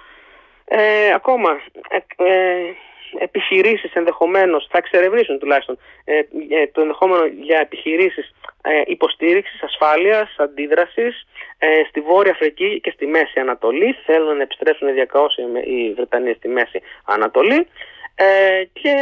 Ε, 0.65 1.13
ακόμα, 1.13 1.61
ε, 1.89 1.97
ε, 2.31 2.73
επιχειρήσεις 3.17 3.93
ενδεχομένως, 3.93 4.67
θα 4.71 4.77
εξερευνήσουν 4.77 5.39
τουλάχιστον 5.39 5.77
ε, 6.03 6.17
ε, 6.49 6.67
το 6.67 6.81
ενδεχόμενο 6.81 7.25
για 7.25 7.59
επιχειρήσεις 7.59 8.35
ε, 8.61 8.81
υποστήριξης, 8.85 9.63
ασφάλειας, 9.63 10.35
αντίδρασης 10.37 11.27
ε, 11.57 11.67
στη 11.89 12.01
Βόρεια 12.01 12.31
Αφρική 12.31 12.79
και 12.83 12.91
στη 12.91 13.07
Μέση 13.07 13.39
Ανατολή. 13.39 13.95
Θέλουν 14.05 14.35
να 14.37 14.41
επιστρέψουν 14.41 14.93
διακαώσει 14.93 15.41
οι 15.63 15.93
Βρετανοί 15.93 16.33
στη 16.33 16.47
Μέση 16.47 16.81
Ανατολή 17.05 17.67
και 18.73 18.95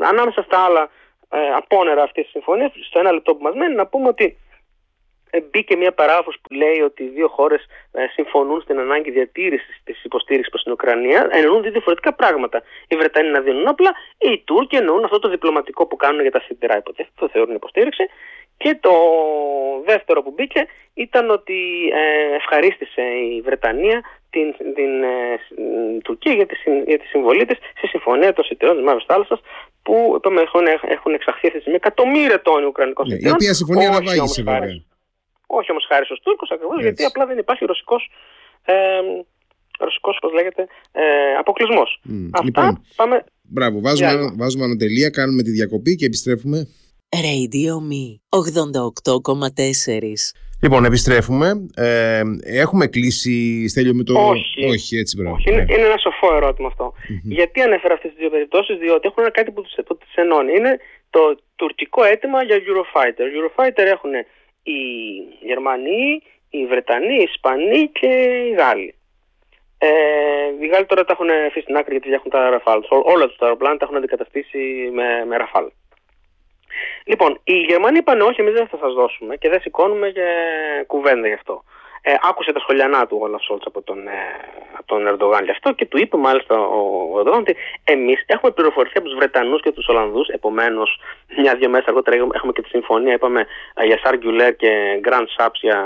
ανάμεσα 0.00 0.42
στα 0.42 0.58
άλλα 0.64 0.90
απόνερα 1.56 2.02
αυτής 2.02 2.22
της 2.22 2.32
συμφωνίας, 2.32 2.72
στο 2.86 2.98
ένα 2.98 3.12
λεπτό 3.12 3.34
που 3.34 3.42
μας 3.42 3.54
μένει, 3.54 3.74
να 3.74 3.86
πούμε 3.86 4.08
ότι 4.08 4.24
ε, 4.24 4.45
μπήκε 5.50 5.76
μια 5.76 5.92
παράγραφο 5.92 6.30
που 6.42 6.54
λέει 6.54 6.80
ότι 6.80 7.02
οι 7.02 7.08
δύο 7.08 7.28
χώρες 7.28 7.62
ε, 7.92 8.06
συμφωνούν 8.12 8.60
στην 8.60 8.78
ανάγκη 8.78 9.10
διατήρησης 9.10 9.80
της 9.84 10.04
υποστήριξης 10.04 10.50
προς 10.50 10.62
την 10.62 10.72
Ουκρανία. 10.72 11.28
Εννοούν 11.30 11.62
δύο 11.62 11.70
διαφορετικά 11.70 12.14
πράγματα. 12.14 12.62
Οι 12.88 12.96
Βρετανοί 12.96 13.28
να 13.30 13.40
δίνουν 13.40 13.66
όπλα, 13.66 13.94
οι 14.18 14.42
Τούρκοι 14.44 14.76
εννοούν 14.76 15.04
αυτό 15.04 15.18
το 15.18 15.28
διπλωματικό 15.28 15.86
που 15.86 15.96
κάνουν 15.96 16.20
για 16.20 16.30
τα 16.30 16.40
σιδηρά 16.40 16.76
υποτίθεται, 16.76 17.14
το 17.18 17.28
θεωρούν 17.28 17.54
υποστήριξη. 17.54 18.04
Και 18.56 18.78
το 18.80 18.92
δεύτερο 19.84 20.22
που 20.22 20.32
μπήκε 20.36 20.66
ήταν 20.94 21.30
ότι 21.30 21.58
ε, 21.92 22.34
ευχαρίστησε 22.34 23.02
η 23.02 23.40
Βρετανία 23.40 24.02
την, 24.30 24.74
την 24.74 25.02
ε, 25.02 25.38
Τουρκία 26.04 26.32
για 26.32 26.46
τη, 26.46 26.56
για 26.86 26.98
τη 26.98 27.06
συμβολή 27.06 27.44
της 27.44 27.58
στη 27.76 27.86
συμφωνία 27.86 28.32
των 28.32 28.44
σιτηρών 28.44 28.76
της 28.76 28.84
Μαύρης 28.84 29.04
Θάλασσας 29.04 29.40
που 29.82 30.14
είπαμε, 30.16 30.40
έχουν, 30.40 30.66
έχουν 30.88 31.14
εξαχθεί 31.14 31.46
αυτή 31.46 31.56
τη 31.56 31.60
στιγμή 31.60 31.78
εκατομμύρια 31.84 32.42
τόνοι 32.42 32.66
Ουκρανικών 32.66 33.06
ναι, 33.08 33.16
Η 33.20 33.30
οποία 33.30 33.54
συμφωνία 33.54 33.88
αναβάγησε 33.88 34.42
βέβαια. 34.42 34.84
Όχι 35.46 35.70
όμως 35.70 35.84
χάρη 35.88 36.04
στους 36.04 36.20
Τούρκους 36.20 36.50
ακριβώς 36.50 36.80
γιατί 36.80 37.04
απλά 37.04 37.26
δεν 37.26 37.38
υπάρχει 37.38 37.64
ρωσικός 37.64 38.10
ε, 38.64 38.74
ρωσικός, 39.78 40.18
πώς 40.20 40.32
λέγεται, 40.32 40.66
ε, 40.92 41.02
αποκλεισμός. 41.38 42.00
Αυτά 42.30 42.44
λοιπόν, 42.44 42.82
πάμε... 42.96 43.24
Μπράβο, 43.42 43.80
βάζουμε, 43.80 44.34
βάζουμε 44.36 44.64
ανατελεία, 44.64 45.08
κάνουμε 45.10 45.42
τη 45.42 45.50
διακοπή 45.50 45.94
και 45.94 46.06
επιστρέφουμε. 46.06 46.68
Radio 47.26 47.74
Me 47.90 48.04
88,4 48.28 50.02
Λοιπόν, 50.62 50.84
επιστρέφουμε. 50.84 51.68
Ε, 51.76 52.22
έχουμε 52.42 52.86
κλείσει, 52.86 53.68
Στέλιο, 53.68 53.94
με 53.94 54.02
το... 54.02 54.28
Όχι. 54.28 54.64
Όχι, 54.64 54.96
έτσι 54.96 55.16
μπράβο. 55.16 55.34
Όχι. 55.34 55.50
Είναι, 55.50 55.64
είναι 55.68 55.86
ένα 55.86 55.96
σοφό 55.96 56.34
ερώτημα 56.36 56.70
Γιατί 57.22 57.60
ανέφερα 57.60 57.94
αυτές 57.94 58.10
τις 58.10 58.20
δύο 58.20 58.30
περιπτώσεις, 58.30 58.78
διότι 58.78 59.08
έχουν 59.08 59.24
κάτι 59.32 59.50
που 59.50 59.62
τις, 59.62 59.74
που 59.86 59.96
τις 59.96 60.14
ενώνει. 60.14 60.52
Είναι 60.56 60.78
το 61.10 61.20
τουρκικό 61.56 62.04
αίτημα 62.04 62.42
για 62.42 62.56
Eurofighter. 62.56 63.26
Eurofighter 63.36 63.86
έχουν 63.96 64.10
οι 64.66 64.80
Γερμανοί, 65.40 66.22
οι 66.50 66.66
Βρετανοί, 66.66 67.14
οι 67.14 67.28
Ισπανοί 67.32 67.88
και 67.88 68.06
οι 68.48 68.50
Γάλλοι. 68.50 68.94
Ε, 69.78 69.88
οι 70.60 70.66
Γάλλοι 70.66 70.86
τώρα 70.86 71.04
τα 71.04 71.12
έχουν 71.12 71.30
αφήσει 71.30 71.60
στην 71.60 71.76
άκρη 71.76 71.92
γιατί 71.92 72.12
έχουν 72.12 72.30
τα 72.30 72.60
Rafale. 72.60 72.80
Όλα 72.88 73.26
τους 73.26 73.36
τα 73.36 73.44
αεροπλάνα 73.44 73.76
τα 73.76 73.84
έχουν 73.84 73.96
αντικαταστήσει 73.96 74.90
με, 74.92 75.24
με 75.24 75.36
Rafale. 75.40 75.70
Λοιπόν, 77.04 77.40
οι 77.44 77.52
Γερμανοί 77.52 77.98
είπαν 77.98 78.20
όχι, 78.20 78.40
εμείς 78.40 78.52
δεν 78.52 78.66
θα 78.66 78.76
σας 78.76 78.94
δώσουμε 78.94 79.36
και 79.36 79.48
δεν 79.48 79.60
σηκώνουμε 79.60 80.10
και 80.10 80.26
κουβέντα 80.86 81.26
γι' 81.26 81.34
αυτό. 81.34 81.64
Ε, 82.08 82.14
άκουσε 82.22 82.52
τα 82.52 82.60
σχολιανά 82.60 83.06
του 83.06 83.18
ο 83.20 83.38
Σόλτς 83.38 83.66
από 83.66 83.82
τον, 83.82 83.98
ε, 84.08 84.12
από 84.78 84.86
τον 84.86 85.06
Ερντογάν 85.06 85.44
γι' 85.44 85.50
αυτό 85.50 85.72
και 85.72 85.86
του 85.86 85.98
είπε 85.98 86.16
μάλιστα 86.16 86.54
ο, 86.60 86.80
ο 87.12 87.18
Ερντογάν 87.18 87.40
ότι 87.40 87.56
εμείς 87.84 88.24
έχουμε 88.26 88.50
πληροφορηθεί 88.52 88.98
από 88.98 89.06
τους 89.06 89.16
Βρετανούς 89.16 89.60
και 89.62 89.72
τους 89.72 89.88
Ολλανδούς. 89.88 90.28
Επομένως, 90.28 91.00
μια-δυο 91.36 91.68
μέρε 91.68 91.84
αργότερα 91.86 92.16
έχουμε 92.16 92.52
και 92.52 92.62
τη 92.62 92.68
συμφωνία, 92.68 93.12
είπαμε 93.12 93.46
για 93.84 93.98
Σάργκιουλέρ 94.02 94.56
και 94.56 95.00
Grand 95.04 95.26
Saps 95.36 95.58
για 95.60 95.78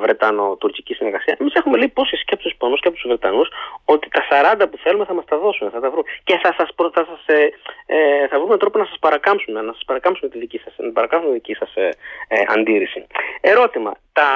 Βρετανο-τουρκική 0.00 0.94
συνεργασία. 0.94 1.36
Εμείς 1.40 1.54
έχουμε 1.54 1.76
λέει 1.76 1.88
πόσες 1.88 2.24
και 2.24 2.34
από 2.34 2.42
του 2.42 2.48
Ισπανού 2.48 2.74
και 2.74 2.88
από 2.88 2.96
τους 2.96 3.06
Βρετανούς 3.06 3.48
ότι 3.84 4.08
τα 4.08 4.22
40 4.60 4.66
που 4.70 4.76
θέλουμε 4.76 5.04
θα 5.04 5.14
μας 5.14 5.24
τα 5.24 5.38
δώσουν, 5.38 5.70
θα 5.70 5.80
τα 5.80 5.90
βρουν. 5.90 6.04
Και 6.24 6.38
θα, 6.42 6.54
σας, 6.56 6.68
θα, 6.92 7.06
σας, 7.10 7.22
ε, 7.26 7.52
ε, 7.86 8.28
θα 8.28 8.38
βρούμε 8.38 8.56
τρόπο 8.56 8.78
να 8.78 8.84
σας 8.84 8.98
παρακάμψουμε, 8.98 9.60
να 9.60 9.72
σας 9.72 9.84
παρακάμψουμε 9.86 10.30
τη 10.30 10.38
δική 10.38 10.58
σας 10.58 10.74
να 10.76 10.92
παρακάμψουμε 10.92 11.32
τη 11.34 11.40
δική 11.40 11.54
σας, 11.54 11.74
ε, 11.74 11.88
ε, 12.28 12.42
αντίρρηση. 12.48 13.06
Ερώτημα. 13.40 13.92
Τα, 14.12 14.28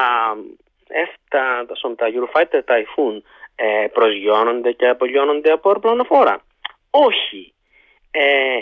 τα, 1.28 1.66
τα, 1.68 1.94
τα 1.94 2.06
Eurofighter 2.14 2.60
Typhoon 2.70 3.22
ε, 3.54 3.86
προσγειώνονται 3.92 4.72
και 4.72 4.88
απογειώνονται 4.88 5.50
από 5.52 5.68
αεροπλανοφόρα. 5.68 6.42
Όχι. 6.90 7.54
Ε, 8.10 8.60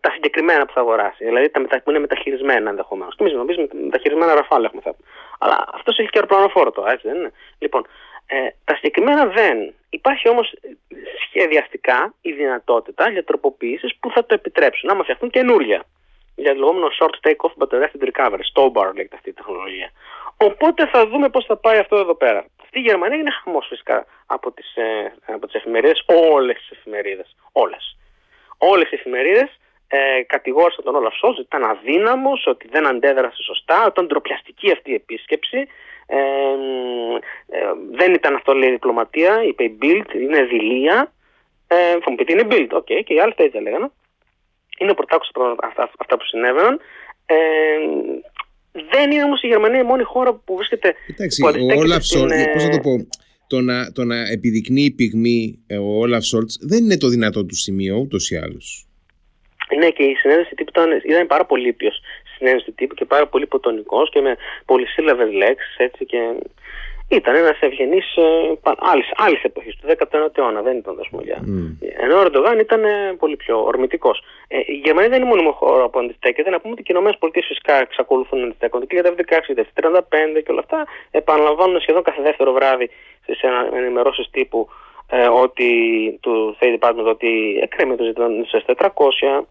τα 0.00 0.10
συγκεκριμένα 0.10 0.66
που 0.66 0.72
θα 0.72 0.80
αγοράσει. 0.80 1.24
Δηλαδή 1.24 1.50
τα 1.50 1.60
μετα, 1.60 1.80
που 1.82 1.90
είναι 1.90 1.98
μεταχειρισμένα 1.98 2.70
ενδεχομένως. 2.70 3.16
Και 3.16 3.22
εμείς 3.22 3.36
νομίζουμε 3.36 3.66
μεταχειρισμένα 3.72 4.34
ραφάλ 4.34 4.64
έχουμε 4.64 4.82
θα 4.82 4.94
Αλλά 5.38 5.64
αυτός 5.72 5.98
έχει 5.98 6.08
και 6.08 6.18
αεροπλανοφόρο 6.18 6.70
τώρα, 6.70 6.92
έτσι 6.92 7.08
δεν 7.08 7.16
είναι. 7.16 7.32
Λοιπόν, 7.58 7.86
ε, 8.26 8.48
τα 8.64 8.74
συγκεκριμένα 8.74 9.26
δεν. 9.26 9.74
Υπάρχει 9.90 10.28
όμως 10.28 10.54
σχεδιαστικά 11.28 12.14
η 12.20 12.32
δυνατότητα 12.32 13.10
για 13.10 13.24
τροποποιήσει 13.24 13.96
που 14.00 14.10
θα 14.10 14.26
το 14.26 14.34
επιτρέψουν. 14.34 14.88
Να 14.88 14.94
μα 14.94 15.02
φτιαχτούν 15.02 15.30
καινούρια. 15.30 15.84
Για 16.34 16.52
το 16.52 16.58
λεγόμενο 16.58 16.88
short 17.00 17.28
take-off 17.28 17.52
battery 17.58 18.08
recovery. 18.10 18.44
Stowbar 18.54 18.94
λέγεται 18.94 19.16
αυτή 19.16 19.28
η 19.28 19.32
τεχνολογία. 19.32 19.90
Οπότε 20.36 20.86
θα 20.86 21.06
δούμε 21.06 21.28
πώς 21.28 21.44
θα 21.44 21.56
πάει 21.56 21.78
αυτό 21.78 21.96
εδώ 21.96 22.14
πέρα. 22.14 22.46
Στη 22.66 22.80
Γερμανία 22.80 23.18
είναι 23.18 23.30
χαμός 23.30 23.66
φυσικά 23.68 24.06
από 24.26 24.52
τις 24.52 24.76
ε, 24.76 25.14
από 25.26 25.46
τις 25.46 25.54
εφημερίδες, 25.54 26.04
όλες 26.06 26.56
τις 26.56 26.78
εφημερίδες. 26.78 27.36
Όλες. 27.52 27.96
Όλες 28.58 28.90
οι 28.90 28.94
εφημερίδες 28.94 29.58
ε, 29.88 30.22
κατηγόρησαν 30.22 30.84
τον 30.84 30.94
Όλαφ 30.94 31.14
Σόλτς 31.14 31.38
ότι 31.38 31.46
ήταν 31.56 31.70
αδύναμος, 31.70 32.46
ότι 32.46 32.68
δεν 32.68 32.86
αντέδρασε 32.86 33.42
σωστά, 33.42 33.80
ότι 33.80 33.88
ήταν 33.88 34.06
ντροπιαστική 34.06 34.72
αυτή 34.72 34.90
η 34.90 34.94
επίσκεψη. 34.94 35.68
Ε, 36.06 36.16
ε, 37.48 37.72
δεν 37.90 38.14
ήταν 38.14 38.34
αυτό 38.34 38.52
λέει 38.52 38.70
διπλωματία, 38.70 39.42
είπε 39.42 39.64
η 39.64 39.78
Bild, 39.82 40.14
είναι 40.14 40.42
δειλία. 40.42 41.12
Ε, 41.68 41.98
θα 42.00 42.10
μου 42.10 42.16
πείτε 42.16 42.32
είναι 42.32 42.46
Bild, 42.50 42.68
οκ, 42.70 42.86
okay, 42.88 43.02
και 43.04 43.14
οι 43.14 43.20
άλλοι 43.20 43.34
τα 43.34 43.44
ίδια 43.44 43.60
λέγανε. 43.60 43.90
Είναι 44.78 44.94
πρωτάκουστα 44.94 45.30
αυτά, 45.62 45.90
αυτά 45.98 46.16
που 46.16 46.24
συνέβαιναν. 46.24 46.80
Ε, 47.26 47.36
δεν 48.90 49.10
είναι 49.10 49.24
όμως 49.24 49.42
η 49.42 49.46
Γερμανία 49.46 49.80
η 49.80 49.84
μόνη 49.84 50.02
χώρα 50.02 50.34
που 50.34 50.56
βρίσκεται. 50.56 50.94
Εντάξει, 51.06 51.42
ο 51.42 51.78
Όλαφ 51.78 52.04
Σόλτς, 52.04 52.34
ε, 52.34 52.50
πώς 52.52 52.62
θα 52.62 52.68
το 52.68 52.78
πω, 52.78 53.06
το 53.46 53.60
να, 53.60 53.92
το 53.92 54.04
να 54.04 54.30
επιδεικνύει 54.30 54.90
πυγμή 54.90 55.58
ε, 55.66 55.76
ο 55.76 55.98
Όλαφ 55.98 56.24
Σόλτς 56.24 56.58
δεν 56.60 56.84
είναι 56.84 56.96
το 56.96 57.08
δυνατό 57.08 57.44
του 57.44 57.54
σημείο 57.54 57.96
ούτως 57.96 58.30
ή 58.30 58.36
άλλως. 58.36 58.86
Ναι, 59.78 59.90
και 59.90 60.02
η 60.02 60.14
συνέντευξη 60.14 60.54
τύπου 60.54 60.70
ήταν, 60.74 60.90
ήταν 61.04 61.26
πάρα 61.26 61.46
πολύ 61.46 61.68
ήπιος 61.68 62.00
συνέντευξη 62.36 62.72
τύπου 62.72 62.94
και 62.94 63.04
πάρα 63.04 63.26
πολύ 63.26 63.46
υποτονικό 63.46 64.06
και 64.12 64.20
με 64.20 64.36
πολυσύλλαβε 64.64 65.30
λέξεις 65.30 65.76
έτσι 65.76 66.04
και. 66.04 66.18
Ήταν 67.08 67.34
ένας 67.34 67.58
ευγενής 67.60 68.16
ε, 68.16 68.22
άλλης 69.16 69.42
εποχής, 69.42 69.76
του 69.76 69.86
19ου 69.88 70.38
αιώνα, 70.38 70.62
δεν 70.62 70.76
ήταν 70.76 70.96
τόσο 70.96 71.22
για. 71.22 71.38
Mm. 71.46 71.88
Ενώ 72.02 72.16
ο 72.16 72.20
Ερντογάν 72.20 72.58
ήταν 72.58 72.84
ε, 72.84 73.14
πολύ 73.18 73.36
πιο 73.36 73.64
ορμητικός. 73.64 74.22
Ε, 74.48 74.58
η 74.58 74.80
Γερμανία 74.84 75.08
δεν 75.08 75.20
είναι 75.20 75.28
μόνο 75.28 75.50
χώρο 75.50 75.88
που 75.88 75.98
αντιστέκεται, 75.98 76.50
να 76.50 76.60
πούμε 76.60 76.72
ότι 76.72 76.82
και 76.82 76.92
οι 76.92 76.96
ΗΠΑ 76.98 77.40
φυσικά 77.46 77.74
εξακολουθούν 77.80 78.38
να 78.38 78.44
αντιστέκονται 78.44 78.86
και 78.86 78.94
για 78.94 79.02
τα 79.02 79.14
16, 79.16 79.40
για 79.46 79.66
τα 79.74 80.04
35 80.34 80.42
και 80.44 80.50
όλα 80.50 80.60
αυτά 80.60 80.86
επαναλαμβάνουν 81.10 81.80
σχεδόν 81.80 82.02
κάθε 82.02 82.22
δεύτερο 82.22 82.52
βράδυ 82.52 82.90
στις 83.22 83.40
ενημερώσεις 83.72 84.30
τύπου 84.30 84.68
ε, 85.10 85.26
ότι 85.28 85.70
του 86.20 86.56
State 86.60 86.78
Department 86.78 87.06
ότι 87.06 87.58
εκκρέμει 87.62 87.96
το 87.96 88.04
ζήτημα 88.04 88.28
στι 88.46 88.74
400 88.76 89.44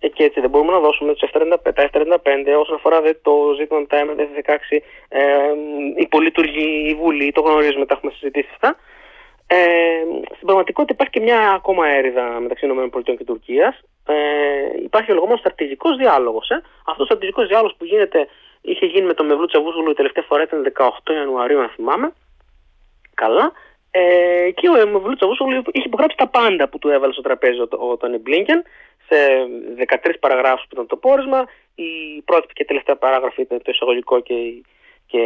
ε, 0.00 0.08
και 0.08 0.24
έτσι 0.24 0.40
δεν 0.40 0.50
μπορούμε 0.50 0.72
να 0.72 0.78
δώσουμε 0.78 1.14
τους 1.14 1.30
F-35, 1.32 1.72
τα 1.74 1.90
F-35 1.92 2.58
όσον 2.60 2.74
αφορά 2.74 3.00
δε, 3.00 3.12
το 3.22 3.54
ζήτημα 3.58 3.78
με 3.78 3.86
τα 3.86 4.04
MF-16 4.06 4.78
ε, 5.08 5.22
η 5.96 6.06
πολυτουργή, 6.06 6.88
η 6.88 6.94
Βουλή, 6.94 7.32
το 7.32 7.40
γνωρίζουμε, 7.40 7.86
τα 7.86 7.94
έχουμε 7.94 8.12
συζητήσει 8.12 8.48
αυτά. 8.52 8.76
Ε, 9.46 9.56
στην 10.34 10.46
πραγματικότητα 10.46 10.92
υπάρχει 10.92 11.12
και 11.12 11.20
μια 11.20 11.50
ακόμα 11.50 11.86
έρηδα 11.88 12.40
μεταξύ 12.40 12.66
ΗΠΑ 12.66 13.00
και 13.02 13.24
Τουρκίας. 13.24 13.80
Ε, 14.06 14.14
υπάρχει 14.82 15.10
ο 15.10 15.14
λεγόμενος 15.14 15.40
στρατηγικός 15.40 15.96
διάλογος. 15.96 16.48
Ε. 16.50 16.62
Αυτός 16.86 17.02
ο 17.02 17.04
στρατηγικός 17.04 17.46
διάλογος 17.46 17.74
που 17.78 17.84
γίνεται, 17.84 18.28
είχε 18.60 18.86
γίνει 18.86 19.06
με 19.06 19.14
τον 19.14 19.26
Μευλού 19.26 19.46
Τσαβούσουλου 19.46 19.90
η 19.90 19.94
τελευταία 19.94 20.24
φορά 20.28 20.42
ήταν 20.42 20.62
18 20.62 21.12
Ιανουαρίου, 21.12 21.60
αν 21.60 21.68
θυμάμαι. 21.68 22.12
Καλά. 23.14 23.52
Ε, 23.90 24.50
και 24.54 24.68
ο 24.68 24.72
Μευλού 24.72 25.14
Τσαβούσουλου 25.14 25.62
είχε 25.72 25.86
υπογράψει 25.86 26.16
τα 26.16 26.28
πάντα 26.28 26.68
που 26.68 26.78
του 26.78 26.88
έβαλε 26.88 27.12
στο 27.12 27.22
τραπέζι 27.22 27.60
ο, 27.60 27.68
ο 27.90 27.96
Τόνι 27.96 28.18
Μπλίνκεν 28.18 28.62
σε 29.10 29.16
13 30.04 30.14
παραγράφους 30.20 30.62
που 30.62 30.72
ήταν 30.72 30.86
το 30.86 30.96
πόρισμα. 30.96 31.44
Η 31.74 32.22
πρώτη 32.24 32.52
και 32.52 32.64
τελευταία 32.64 32.96
παράγραφη 32.96 33.40
ήταν 33.42 33.58
το 33.62 33.70
εισαγωγικό 33.74 34.20
και, 34.20 34.34
και 35.06 35.20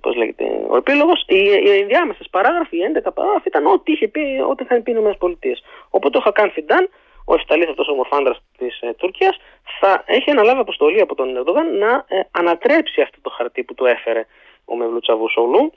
πώς 0.00 0.16
λέγεται, 0.16 0.44
ο 0.68 0.76
επίλογος. 0.76 1.24
Οι, 1.26 1.38
οι 1.64 1.70
ενδιάμεσες 1.70 2.28
παράγραφοι, 2.30 2.76
οι 2.76 2.80
11 3.04 3.14
παράγραφοι 3.14 3.48
ήταν 3.48 3.66
ό,τι 3.66 3.92
είχε 3.92 4.08
πει, 4.08 4.20
ό,τι 4.50 4.62
είχαν 4.64 4.82
πει 4.82 4.90
οι 4.90 4.94
ΗΠΑ. 4.94 5.52
Οπότε 5.90 6.18
ο 6.18 6.20
Χακάν 6.20 6.50
Φιντάν, 6.50 6.90
ο 7.24 7.34
Εφταλής 7.34 7.68
αυτός 7.68 7.88
ο 7.88 7.92
ομοφάντρας 7.92 8.42
της 8.58 8.80
ε, 8.80 8.92
Τουρκίας, 8.94 9.36
θα 9.80 10.02
έχει 10.06 10.30
αναλάβει 10.30 10.60
αποστολή 10.60 11.00
από 11.00 11.14
τον 11.14 11.36
Ερντογάν 11.36 11.78
να 11.78 12.04
ε, 12.08 12.20
ανατρέψει 12.30 13.00
αυτό 13.00 13.18
το 13.20 13.30
χαρτί 13.30 13.62
που 13.62 13.74
του 13.74 13.84
έφερε 13.84 14.26
ο 14.64 14.76
Μευλού 14.76 15.00
Τσαβούσολου 15.00 15.72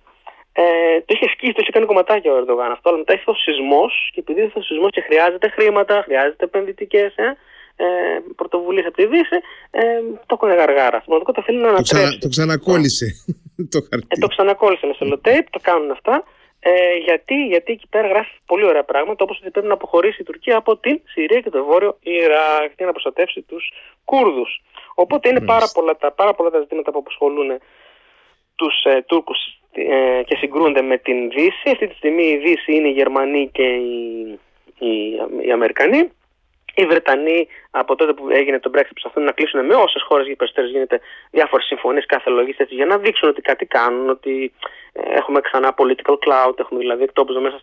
ε, 0.54 0.64
το 1.06 1.12
είχε 1.16 1.28
σκίσει, 1.30 1.54
το 1.54 1.62
είχε 1.62 1.72
κάνει 1.72 1.86
κομματάκια 1.86 2.32
ο 2.32 2.38
Ερντογάν 2.38 2.72
αυτό, 2.72 2.90
αλλά 2.90 2.98
μετά 2.98 3.14
ήρθε 3.14 3.32
ο 3.32 3.34
σεισμός 3.34 4.10
και 4.14 4.20
επειδή 4.20 4.42
ήρθε 4.42 4.60
ο 4.60 4.62
σεισμός 4.62 4.92
και 4.92 5.02
χρειάζεται 5.02 5.50
χρήματα, 5.50 6.02
χρειάζεται 6.06 6.46
επενδυτικές 6.46 7.16
ε, 7.16 7.38
ε, 7.76 7.88
πρωτοβουλίες 8.36 8.86
από 8.86 8.96
τη 8.96 9.06
Δύση, 9.06 9.38
ε, 9.72 9.82
το 10.26 10.34
έκανε 10.38 10.54
γαργάρα. 10.54 10.98
Στην 11.02 11.10
πραγματικότητα 11.10 11.44
θέλει 11.46 11.58
να 11.58 11.68
ανατρέψει. 11.68 11.94
Το, 11.94 12.00
ξανα, 12.00 12.18
το 12.18 12.28
ξανακόλλησε 12.28 13.08
το 13.74 13.80
χαρτί. 13.90 14.08
Ε, 14.08 14.20
το 14.24 14.28
ξανακόλλησε 14.28 14.86
με 14.86 14.94
σελοτέιπ, 14.94 15.50
το 15.50 15.60
κάνουν 15.62 15.92
αυτά. 15.92 16.24
Ε, 16.64 16.96
γιατί, 17.08 17.36
γιατί 17.46 17.72
εκεί 17.72 17.88
πέρα 17.90 18.08
γράφει 18.08 18.36
πολύ 18.46 18.66
ωραία 18.66 18.84
πράγματα, 18.84 19.24
όπως 19.24 19.38
ότι 19.42 19.50
πρέπει 19.52 19.68
να 19.68 19.74
αποχωρήσει 19.74 20.22
η 20.22 20.26
Τουρκία 20.26 20.58
από 20.58 20.78
την 20.78 21.02
Συρία 21.14 21.40
και 21.40 21.50
το 21.50 21.64
Βόρειο 21.64 21.98
Ιράκ 22.02 22.76
και 22.76 22.86
να 22.86 22.92
προστατεύσει 22.92 23.42
τους 23.42 23.72
Κούρδους. 24.06 24.62
Οπότε 24.96 25.30
είναι 25.30 25.42
πάρα 25.42 25.68
πολλά, 25.74 25.98
τα, 25.98 26.12
πάρα 26.12 26.34
πολλά 26.34 26.50
τα 26.50 26.60
ζητήματα 26.60 26.92
που 26.92 27.00
απασχολούν 27.00 27.50
τους 28.56 28.84
ε, 28.84 29.02
Τούρκους 29.02 29.61
ε, 29.74 30.22
και 30.26 30.36
συγκρούνται 30.36 30.82
με 30.82 30.98
την 30.98 31.30
Δύση. 31.30 31.70
Αυτή 31.72 31.88
τη 31.88 31.96
στιγμή 31.96 32.24
η 32.24 32.38
Δύση 32.38 32.74
είναι 32.76 32.88
οι 32.88 32.92
Γερμανοί 32.92 33.50
και 33.54 33.64
οι, 33.64 34.40
οι, 34.80 35.20
οι 35.42 35.52
Αμερικανοί. 35.52 36.12
Οι 36.76 36.86
Βρετανοί 36.86 37.48
από 37.72 37.96
τότε 37.96 38.14
που 38.14 38.30
έγινε 38.30 38.60
το 38.60 38.72
Brexit 38.74 38.90
προσπαθούν 38.90 39.24
να 39.24 39.32
κλείσουν 39.32 39.66
με 39.66 39.76
όσες 39.76 40.02
χώρες 40.08 40.26
για 40.26 40.36
περισσότερες 40.36 40.72
γίνεται 40.72 41.00
διάφορες 41.32 41.66
συμφωνίες 41.66 42.06
κάθε 42.06 42.30
λογή 42.30 42.56
για 42.70 42.86
να 42.86 42.98
δείξουν 42.98 43.30
ότι 43.30 43.42
κάτι 43.42 43.66
κάνουν, 43.66 44.10
ότι 44.10 44.54
ε, 44.94 45.02
έχουμε 45.18 45.40
ξανά 45.42 45.74
political 45.78 46.16
cloud, 46.26 46.60
έχουμε 46.60 46.80
δηλαδή 46.80 47.04
εκτόπιζο 47.04 47.40
μέσα 47.40 47.62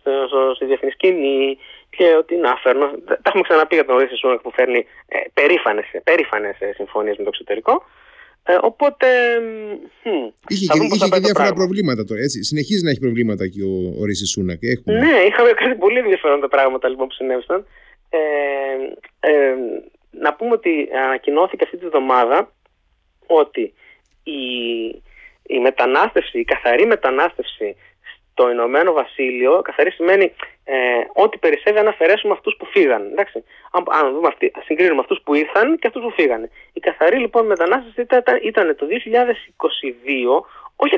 στη 0.55 0.65
διεθνή 0.65 0.91
σκηνή 0.91 1.57
και 1.89 2.15
ότι 2.17 2.35
να 2.35 2.55
φέρνω. 2.55 2.91
Τα 3.05 3.19
έχουμε 3.23 3.43
ξαναπεί 3.43 3.75
για 3.75 3.85
τον 3.85 3.97
Ρίση 3.97 4.15
Σούνακ 4.15 4.39
που 4.39 4.51
φέρνει 4.51 4.85
ε, 5.07 5.19
περήφανες 6.03 6.55
συμφωνίες 6.75 7.17
με 7.17 7.23
το 7.23 7.29
εξωτερικό. 7.33 7.83
Ε, 8.51 8.57
οπότε. 8.61 9.07
είχε 10.47 10.65
και, 10.65 10.79
είχε 10.93 11.09
και 11.09 11.19
διάφορα 11.19 11.53
προβλήματα 11.53 12.03
τώρα. 12.03 12.21
Έτσι. 12.21 12.43
Συνεχίζει 12.43 12.83
να 12.83 12.89
έχει 12.89 12.99
προβλήματα 12.99 13.47
και 13.47 13.61
ο, 13.63 13.75
ο 13.99 14.05
Ρίση 14.05 14.25
Σούνακ. 14.25 14.59
Έχουμε... 14.63 14.99
Ναι, 14.99 15.17
είχαμε 15.27 15.51
κάτι 15.51 15.75
πολύ 15.75 15.97
ενδιαφέροντα 15.97 16.47
πράγματα 16.47 16.89
λοιπόν 16.89 17.07
που 17.07 17.13
συνέβησαν. 17.13 17.65
Ε, 18.09 18.19
ε, 19.19 19.55
να 20.11 20.33
πούμε 20.33 20.51
ότι 20.51 20.89
ανακοινώθηκε 21.05 21.63
αυτή 21.63 21.77
τη 21.77 21.85
βδομάδα 21.85 22.53
ότι 23.27 23.73
η, 24.23 24.41
η 25.55 25.59
μετανάστευση, 25.61 26.39
η 26.39 26.43
καθαρή 26.43 26.85
μετανάστευση 26.85 27.75
στο 28.39 28.51
Ηνωμένο 28.51 28.91
Βασίλειο, 28.93 29.61
καθαρή 29.61 29.91
σημαίνει 29.91 30.33
ε, 30.63 30.75
ότι 31.13 31.37
περισσεύει 31.37 31.79
αν 31.79 31.87
αφαιρέσουμε 31.87 32.33
αυτούς 32.33 32.55
που 32.57 32.65
φύγαν. 32.65 33.01
Εντάξει. 33.11 33.43
Αν, 33.71 33.83
αν 33.89 34.13
δούμε 34.13 34.27
αυτοί, 34.27 34.51
συγκρίνουμε 34.65 34.99
αυτούς 34.99 35.19
που 35.23 35.33
ήρθαν 35.33 35.77
και 35.79 35.87
αυτούς 35.87 36.01
που 36.03 36.11
φύγανε. 36.11 36.49
Η 36.73 36.79
καθαρή 36.79 37.17
λοιπόν 37.17 37.45
μετανάστευση 37.45 38.01
ήταν, 38.01 38.23
ήταν 38.43 38.75
το 38.75 38.85
2022 38.85 38.91
όχι 40.75 40.95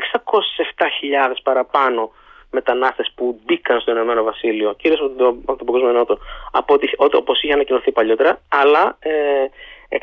607.000 1.27 1.35
παραπάνω 1.43 2.11
μετανάστες 2.51 3.11
που 3.15 3.41
μπήκαν 3.45 3.79
στο 3.79 3.91
Ηνωμένο 3.91 4.23
Βασίλειο, 4.23 4.73
κυρίως 4.73 4.99
από 4.99 5.09
τον, 5.09 5.41
από 5.45 5.57
τον 5.57 5.65
Παγκόσμιο 5.65 5.91
Νότο, 5.91 6.17
από 6.51 6.73
ό,τι, 6.73 6.87
όπως 6.97 7.43
είχε 7.43 7.53
ανακοινωθεί 7.53 7.91
παλιότερα, 7.91 8.41
αλλά 8.49 8.97
ε, 8.99 9.45
672.000. 9.89 9.99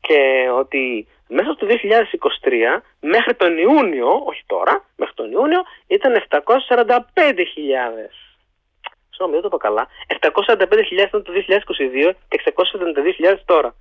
Και 0.00 0.48
ότι 0.58 1.06
μέσα 1.28 1.52
στο 1.52 1.66
2023, 1.66 2.80
μέχρι 3.00 3.34
τον 3.34 3.58
Ιούνιο, 3.58 4.22
όχι 4.26 4.42
τώρα, 4.46 4.84
μέχρι 4.96 5.14
τον 5.14 5.32
Ιούνιο, 5.32 5.62
ήταν 5.86 6.24
745.000. 6.28 6.42
Συγγνώμη, 9.10 9.40
δεν 9.40 9.40
το 9.40 9.48
είπα 9.50 9.56
καλά. 9.56 9.88
745.000 10.20 10.90
ήταν 10.90 11.22
το 11.22 11.32
2022 11.32 12.12
και 12.28 12.42
672.000 12.44 13.36
τώρα. 13.44 13.74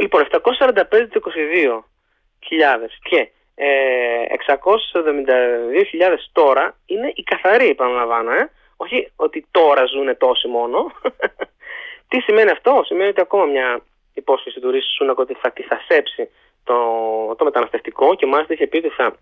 Λοιπόν, 0.00 0.26
745.000 0.30 1.80
και 3.02 3.30
ε, 3.54 3.66
672.000 4.46 6.18
τώρα 6.32 6.76
είναι 6.86 7.12
η 7.14 7.22
καθαρή, 7.22 7.68
επαναλαμβάνω, 7.68 8.30
ε. 8.30 8.50
όχι 8.76 9.12
ότι 9.16 9.46
τώρα 9.50 9.84
ζουν 9.84 10.16
τόσοι 10.16 10.48
μόνο. 10.48 10.92
Τι 12.08 12.20
σημαίνει 12.20 12.50
αυτό, 12.50 12.82
σημαίνει 12.84 13.08
ότι 13.08 13.20
ακόμα 13.20 13.44
μια 13.44 13.80
υπόσχεση 14.14 14.60
του 14.60 14.70
Ρίση 14.70 14.90
Σούνακ 14.96 15.18
ότι 15.18 15.34
θα 15.68 15.80
σέψει 15.88 16.28
το, 16.64 16.76
το 17.38 17.44
μεταναστευτικό 17.44 18.14
και 18.14 18.26
μάλιστα 18.26 18.52
είχε 18.54 18.66
πει 18.66 18.76
ότι 18.76 18.88
θα, 18.88 19.16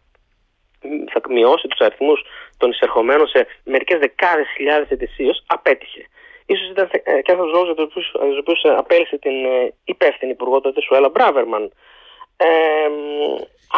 θα 1.13 1.21
μειώσει 1.33 1.67
τους 1.69 1.81
αριθμούς 1.87 2.21
των 2.57 2.71
εισερχομένων 2.71 3.27
σε 3.27 3.47
μερικές 3.65 3.99
δεκάδες 3.99 4.47
χιλιάδες 4.57 4.89
ετησίως, 4.89 5.45
απέτυχε. 5.47 6.03
Ίσως 6.47 6.71
ήταν 6.71 6.89
ε, 6.93 7.21
και 7.23 7.33
αυτός 7.33 7.47
ο 7.49 7.53
λόγος 7.55 7.67
για 7.75 7.87
τους 7.87 8.07
οποίους 8.41 8.61
απέλησε 8.65 9.19
την 9.19 9.45
ε, 9.45 9.75
υπεύθυνη 9.85 10.31
υπουργό 10.31 10.61
τότε 10.61 10.81
Σουέλα 10.81 11.09
Μπράβερμαν. 11.09 11.73
Ε, 12.37 12.47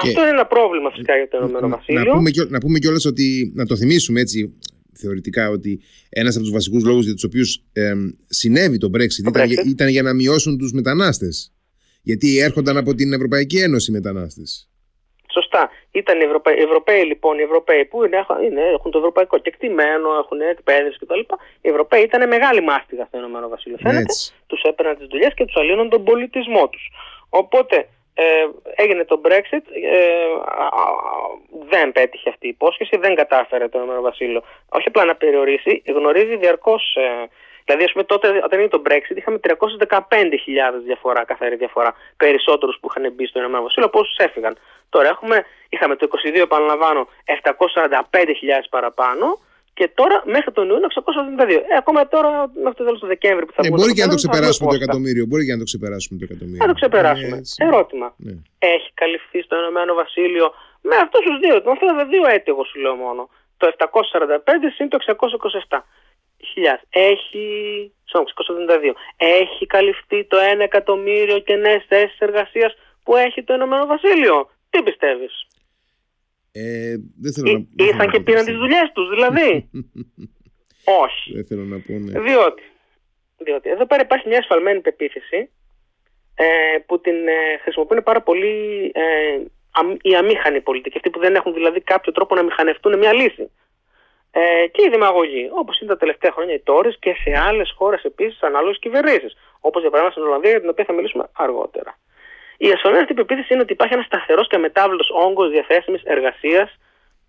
αυτό 0.02 0.20
είναι 0.20 0.30
ένα 0.38 0.46
πρόβλημα 0.46 0.90
φυσικά 0.90 1.16
για 1.16 1.28
το 1.28 1.36
Ηνωμένο 1.36 1.68
Βασίλειο. 1.68 2.04
Να 2.04 2.16
πούμε, 2.16 2.30
να 2.48 2.58
πούμε 2.58 2.78
κιόλας 2.78 3.04
ότι, 3.04 3.52
να 3.54 3.64
το 3.66 3.76
θυμίσουμε 3.76 4.20
έτσι 4.20 4.58
θεωρητικά, 4.98 5.50
ότι 5.50 5.80
ένας 6.08 6.34
από 6.34 6.44
τους 6.44 6.52
βασικούς 6.52 6.84
λόγους 6.84 7.04
για 7.04 7.14
τους 7.14 7.24
οποίους 7.24 7.62
ε, 7.72 7.94
συνέβη 8.28 8.78
το 8.78 8.90
Brexit, 8.94 9.28
ήταν, 9.28 9.50
ήταν, 9.50 9.88
για 9.88 10.02
να 10.02 10.12
μειώσουν 10.14 10.58
τους 10.58 10.72
μετανάστες. 10.72 11.52
Γιατί 12.02 12.38
έρχονταν 12.38 12.76
από 12.76 12.94
την 12.94 13.12
Ευρωπαϊκή 13.12 13.58
Ένωση 13.58 13.90
οι 13.90 13.94
μετανάστες. 13.94 14.68
Σωστά. 15.32 15.70
Ήταν 15.90 16.20
οι 16.20 16.24
Ευρωπαίοι, 16.24 16.54
Ευρωπαίοι 16.68 17.02
λοιπόν, 17.04 17.38
οι 17.38 17.42
Ευρωπαίοι 17.42 17.84
που 17.84 18.04
είναι, 18.04 18.18
είναι, 18.46 18.62
έχουν 18.76 18.90
το 18.90 18.98
ευρωπαϊκό 18.98 19.38
κεκτημένο, 19.38 20.08
έχουν 20.22 20.40
εκπαίδευση 20.40 20.98
κτλ. 20.98 21.22
Οι 21.64 21.68
Ευρωπαίοι 21.68 22.02
ήταν 22.02 22.28
μεγάλη 22.28 22.62
μάστιγα 22.62 23.04
στο 23.08 23.18
Ηνωμένο 23.18 23.48
Βασίλειος. 23.48 23.80
Φαίνεται. 23.84 24.14
Τους 24.46 24.62
έπαιρναν 24.62 24.96
τις 24.98 25.06
δουλειές 25.06 25.32
και 25.34 25.44
τους 25.44 25.56
αλλήναν 25.56 25.88
τον 25.88 26.04
πολιτισμό 26.04 26.68
τους. 26.68 26.84
Οπότε 27.28 27.76
ε, 28.14 28.24
έγινε 28.74 29.04
το 29.04 29.20
Brexit, 29.24 29.64
ε, 29.82 30.26
δεν 31.68 31.92
πέτυχε 31.92 32.28
αυτή 32.28 32.46
η 32.46 32.48
υπόσχεση, 32.48 32.96
δεν 32.96 33.14
κατάφερε 33.14 33.68
το 33.68 33.78
Ηνωμένο 33.78 34.00
Βασίλειο 34.00 34.42
όχι 34.68 34.88
απλά 34.88 35.04
να 35.04 35.14
περιορίσει, 35.14 35.82
γνωρίζει 35.86 36.36
διαρκώς. 36.36 36.94
Ε, 36.96 37.28
δηλαδή, 37.64 37.84
ας 37.84 37.92
πούμε, 37.92 38.04
τότε 38.04 38.28
όταν 38.28 38.50
έγινε 38.52 38.68
το 38.68 38.82
Brexit, 38.88 39.16
είχαμε 39.16 39.38
315.000 39.42 39.98
διαφορά, 40.84 41.24
καθαρή 41.24 41.56
διαφορά, 41.56 41.94
περισσότερους 42.16 42.78
που 42.80 42.88
είχαν 42.90 43.12
μπει 43.12 43.26
στο 43.26 43.38
Ηνωμένο 43.38 43.62
Βασίλειο 43.62 43.86
από 43.86 43.98
όσους 43.98 44.16
έφυγαν. 44.16 44.58
Τώρα 44.88 45.08
έχουμε, 45.08 45.44
είχαμε 45.68 45.96
το 45.96 46.08
22, 46.34 46.40
επαναλαμβάνω, 46.40 47.08
745.000 47.24 48.68
παραπάνω 48.70 49.40
και 49.74 49.90
τώρα 49.94 50.22
μέχρι 50.26 50.52
τον 50.52 50.68
Ιούνιο 50.68 50.88
672. 51.38 51.50
Ε, 51.50 51.76
ακόμα 51.78 52.08
τώρα 52.08 52.30
μέχρι 52.62 52.76
το 52.78 52.84
τέλος 52.84 53.00
του 53.00 53.06
Δεκέμβρη 53.06 53.44
που 53.46 53.52
θα 53.52 53.62
ε, 53.64 53.70
Μπορεί 53.70 53.92
και 53.92 54.04
να 54.04 54.08
το 54.08 54.14
ξεπεράσουμε 54.14 54.68
το 54.70 54.76
εκατομμύριο. 54.80 55.24
Μπορεί 55.26 55.44
και 55.46 55.52
να 55.52 55.58
το 55.58 55.64
ξεπεράσουμε 55.64 56.18
το 56.20 56.24
εκατομμύριο. 56.28 56.60
Να 56.62 56.68
το 56.72 56.76
ξεπεράσουμε. 56.80 57.36
Ε, 57.58 57.64
Ερώτημα. 57.66 58.14
Ναι. 58.16 58.34
Έχει 58.58 58.90
καλυφθεί 58.94 59.38
στο 59.42 59.54
Ηνωμένο 59.56 59.94
Βασίλειο 59.94 60.46
με 60.88 60.96
αυτούς 61.04 61.20
τους 61.26 61.38
δύο, 61.42 61.54
με 61.64 61.70
αυτά 61.70 61.86
τα 61.86 62.04
δύο 62.12 62.24
έτη, 62.34 62.50
εγώ 62.50 62.64
σου 62.64 62.80
λέω 62.80 62.94
μόνο. 62.94 63.22
Το 63.56 63.64
745 63.78 64.70
συν 64.74 64.88
το 64.88 64.98
627. 65.68 65.78
Έχει. 66.90 67.46
672. 68.14 68.94
Έχει 69.16 69.66
καλυφθεί 69.66 70.24
το 70.24 70.36
1 70.56 70.60
εκατομμύριο 70.60 71.38
και 71.38 71.54
νέε 71.54 71.84
θέσεις 71.88 72.18
εργασίας 72.18 72.74
που 73.02 73.16
έχει 73.16 73.42
το 73.42 73.54
Ηνωμένο 73.54 73.86
Βασίλειο. 73.86 74.50
Τι 74.70 74.82
πιστεύεις; 74.82 75.46
Ε, 76.56 76.94
δεν 77.20 77.32
θέλω 77.32 77.52
να... 77.52 77.84
Ήρθαν 77.84 78.10
και 78.10 78.20
πήραν 78.20 78.44
τις 78.44 78.56
δουλειές 78.56 78.90
τους 78.94 79.08
δηλαδή. 79.08 79.70
Όχι. 81.04 81.32
Δεν 81.32 81.44
θέλω 81.44 81.62
να 81.62 81.78
πω, 81.80 81.92
ναι. 81.92 82.20
Διότι, 82.20 82.62
διότι 83.38 83.70
εδώ 83.70 83.86
πέρα 83.86 84.02
υπάρχει 84.02 84.28
μια 84.28 84.38
ασφαλμένη 84.38 84.80
πεποίθηση 84.80 85.50
ε, 86.34 86.78
που 86.86 87.00
την 87.00 87.28
ε, 87.28 87.58
χρησιμοποιούν 87.62 88.02
πάρα 88.02 88.22
πολύ 88.22 88.90
ε, 88.94 89.40
οι 90.02 90.14
αμήχανοι 90.14 90.60
πολιτικοί, 90.60 90.96
αυτοί 90.96 91.10
που 91.10 91.18
δεν 91.18 91.34
έχουν 91.34 91.54
δηλαδή 91.54 91.80
κάποιο 91.80 92.12
τρόπο 92.12 92.34
να 92.34 92.42
μηχανευτούν 92.42 92.98
μια 92.98 93.12
λύση. 93.12 93.50
Ε, 94.30 94.66
και 94.66 94.82
οι 94.86 94.90
δημαγωγοί, 94.90 95.48
όπως 95.52 95.80
είναι 95.80 95.90
τα 95.90 95.96
τελευταία 95.96 96.32
χρόνια 96.32 96.54
οι 96.54 96.60
Τόρες 96.60 96.96
και 96.98 97.14
σε 97.24 97.38
άλλες 97.38 97.74
χώρες 97.76 98.02
επίσης 98.02 98.42
ανάλογες 98.42 98.78
κυβερνήσεις. 98.78 99.36
Όπως 99.60 99.80
για 99.82 99.90
παράδειγμα 99.90 100.16
στην 100.16 100.28
Ολλανδία, 100.28 100.50
για 100.50 100.60
την 100.60 100.68
οποία 100.68 100.84
θα 100.84 100.92
μιλήσουμε 100.92 101.24
αργότερα. 101.32 101.98
Η 102.56 102.70
ασφαλή 102.70 103.04
πεποίθηση 103.04 103.52
είναι 103.52 103.62
ότι 103.62 103.72
υπάρχει 103.72 103.94
ένας 103.94 104.06
σταθερός 104.06 104.46
και 104.46 104.56
αμετάβλητος 104.56 105.10
όγκος 105.10 105.50
διαθέσιμης 105.50 106.02
εργασίας 106.02 106.78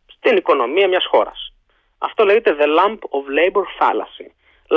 στην 0.07 0.37
οικονομία 0.37 0.87
μιας 0.87 1.05
χώρας. 1.05 1.53
Αυτό 1.97 2.25
λέγεται 2.25 2.55
the 2.59 2.67
lump 2.79 2.99
of 3.17 3.23
labor 3.39 3.65
fallacy. 3.79 4.27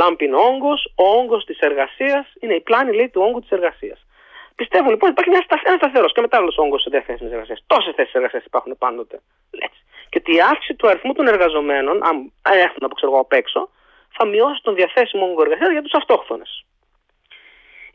Lump 0.01 0.21
είναι 0.23 0.37
όγκος, 0.37 0.93
ο 0.95 1.05
όγκος 1.05 1.45
της 1.45 1.59
εργασίας 1.59 2.27
είναι 2.41 2.55
η 2.55 2.61
πλάνη 2.61 2.95
λέει, 2.95 3.09
του 3.09 3.23
όγκου 3.23 3.41
της 3.41 3.51
εργασίας. 3.51 4.07
Πιστεύω 4.55 4.91
λοιπόν 4.91 5.11
ότι 5.11 5.21
υπάρχει 5.21 5.47
ένας 5.67 5.79
σταθερός 5.81 6.13
και 6.13 6.19
αμετάβλητος 6.21 6.59
όγκος 6.59 6.87
διαθέσιμη 6.91 7.31
εργασία. 7.31 7.59
Τόσες 7.67 7.95
θέσεις 7.95 8.15
εργασίας 8.15 8.45
υπάρχουν 8.45 8.79
πάντοτε. 8.79 9.21
Έτσι. 9.51 9.81
Και 10.09 10.19
ότι 10.19 10.35
η 10.35 10.41
αύξηση 10.41 10.75
του 10.75 10.89
αριθμού 10.89 11.13
των 11.13 11.27
εργαζομένων, 11.27 12.07
αν 12.07 12.33
έρθουν 12.43 12.85
από 12.85 12.95
ξέρω 12.95 13.19
απ' 13.19 13.33
έξω, 13.33 13.71
θα 14.17 14.27
μειώσει 14.27 14.61
τον 14.63 14.75
διαθέσιμο 14.75 15.25
όγκο 15.25 15.43
εργασίας 15.43 15.71
για 15.71 15.83
τους 15.83 15.95
αυτόχθονες. 15.95 16.65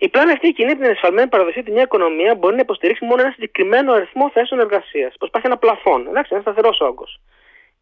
Η 0.06 0.10
πλάνη 0.10 0.32
αυτή 0.32 0.54
κινεί 0.54 0.76
την 0.76 0.84
εσφαλμένη 0.84 1.30
παραδοσία 1.30 1.62
ότι 1.62 1.72
μια 1.72 1.82
οικονομία 1.82 2.36
μπορεί 2.36 2.56
να 2.56 2.62
υποστηρίξει 2.62 3.06
μόνο 3.06 3.22
ένα 3.22 3.32
συγκεκριμένο 3.32 3.94
αριθμό 3.94 4.30
θέσεων 4.30 4.60
εργασίας. 4.60 5.16
Πω 5.20 5.26
υπάρχει 5.26 5.48
ένα 5.48 5.58
πλαφόν, 5.58 6.08
εντάξει, 6.08 6.30
ένα 6.34 6.42
σταθερός 6.42 6.80
όγκος. 6.80 7.20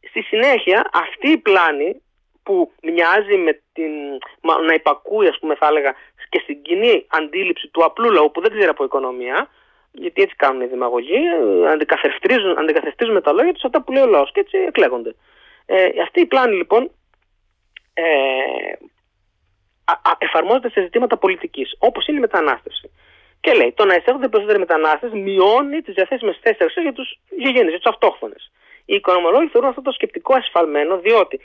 Στη 0.09 0.21
συνέχεια, 0.21 0.89
αυτή 0.93 1.29
η 1.29 1.37
πλάνη 1.37 2.01
που 2.43 2.71
μοιάζει 2.81 3.37
με 3.37 3.61
την. 3.73 3.91
να 4.67 4.73
υπακούει, 4.73 5.27
ας 5.27 5.39
πούμε, 5.39 5.55
θα 5.55 5.67
έλεγα, 5.67 5.95
και 6.29 6.39
στην 6.43 6.61
κοινή 6.61 7.05
αντίληψη 7.09 7.67
του 7.67 7.83
απλού 7.83 8.11
λαού 8.11 8.31
που 8.31 8.41
δεν 8.41 8.51
ξέρει 8.51 8.69
από 8.69 8.83
οικονομία, 8.83 9.49
γιατί 9.91 10.21
έτσι 10.21 10.35
κάνουν 10.35 10.61
οι 10.61 10.65
δημαγωγοί, 10.65 11.21
αντικαθευτίζουν, 11.67 12.57
αντικαθευτίζουν 12.57 13.21
τα 13.21 13.31
λόγια 13.31 13.53
τους 13.53 13.63
αυτά 13.63 13.81
που 13.81 13.91
λέει 13.91 14.03
ο 14.03 14.07
λαός 14.07 14.31
και 14.31 14.39
έτσι 14.39 14.57
εκλέγονται. 14.57 15.15
Ε, 15.65 15.89
αυτή 16.01 16.19
η 16.19 16.25
πλάνη 16.25 16.55
λοιπόν 16.55 16.91
ε, 17.93 18.03
εφαρμόζεται 20.17 20.69
σε 20.69 20.81
ζητήματα 20.81 21.17
πολιτικής, 21.17 21.75
όπως 21.79 22.07
είναι 22.07 22.17
η 22.17 22.21
μετανάστευση. 22.21 22.91
Και 23.41 23.53
λέει, 23.53 23.71
το 23.75 23.85
να 23.85 23.95
εισέρχονται 23.95 24.27
περισσότεροι 24.27 24.59
μετανάστες 24.59 25.11
μειώνει 25.11 25.81
τις 25.81 25.93
διαθέσιμε 25.93 26.31
θέσεις 26.41 26.59
εργασίας 26.59 26.83
για 26.83 26.93
τους 26.93 27.19
γηγενείς, 27.29 27.69
για 27.69 27.79
τους 27.79 27.91
αυτόχθονες. 27.91 28.51
Οι 28.85 28.95
οικονομολόγοι 28.95 29.47
θεωρούν 29.47 29.69
αυτό 29.69 29.81
το 29.81 29.91
σκεπτικό 29.91 30.33
ασφαλμένο, 30.35 30.97
διότι 30.97 31.39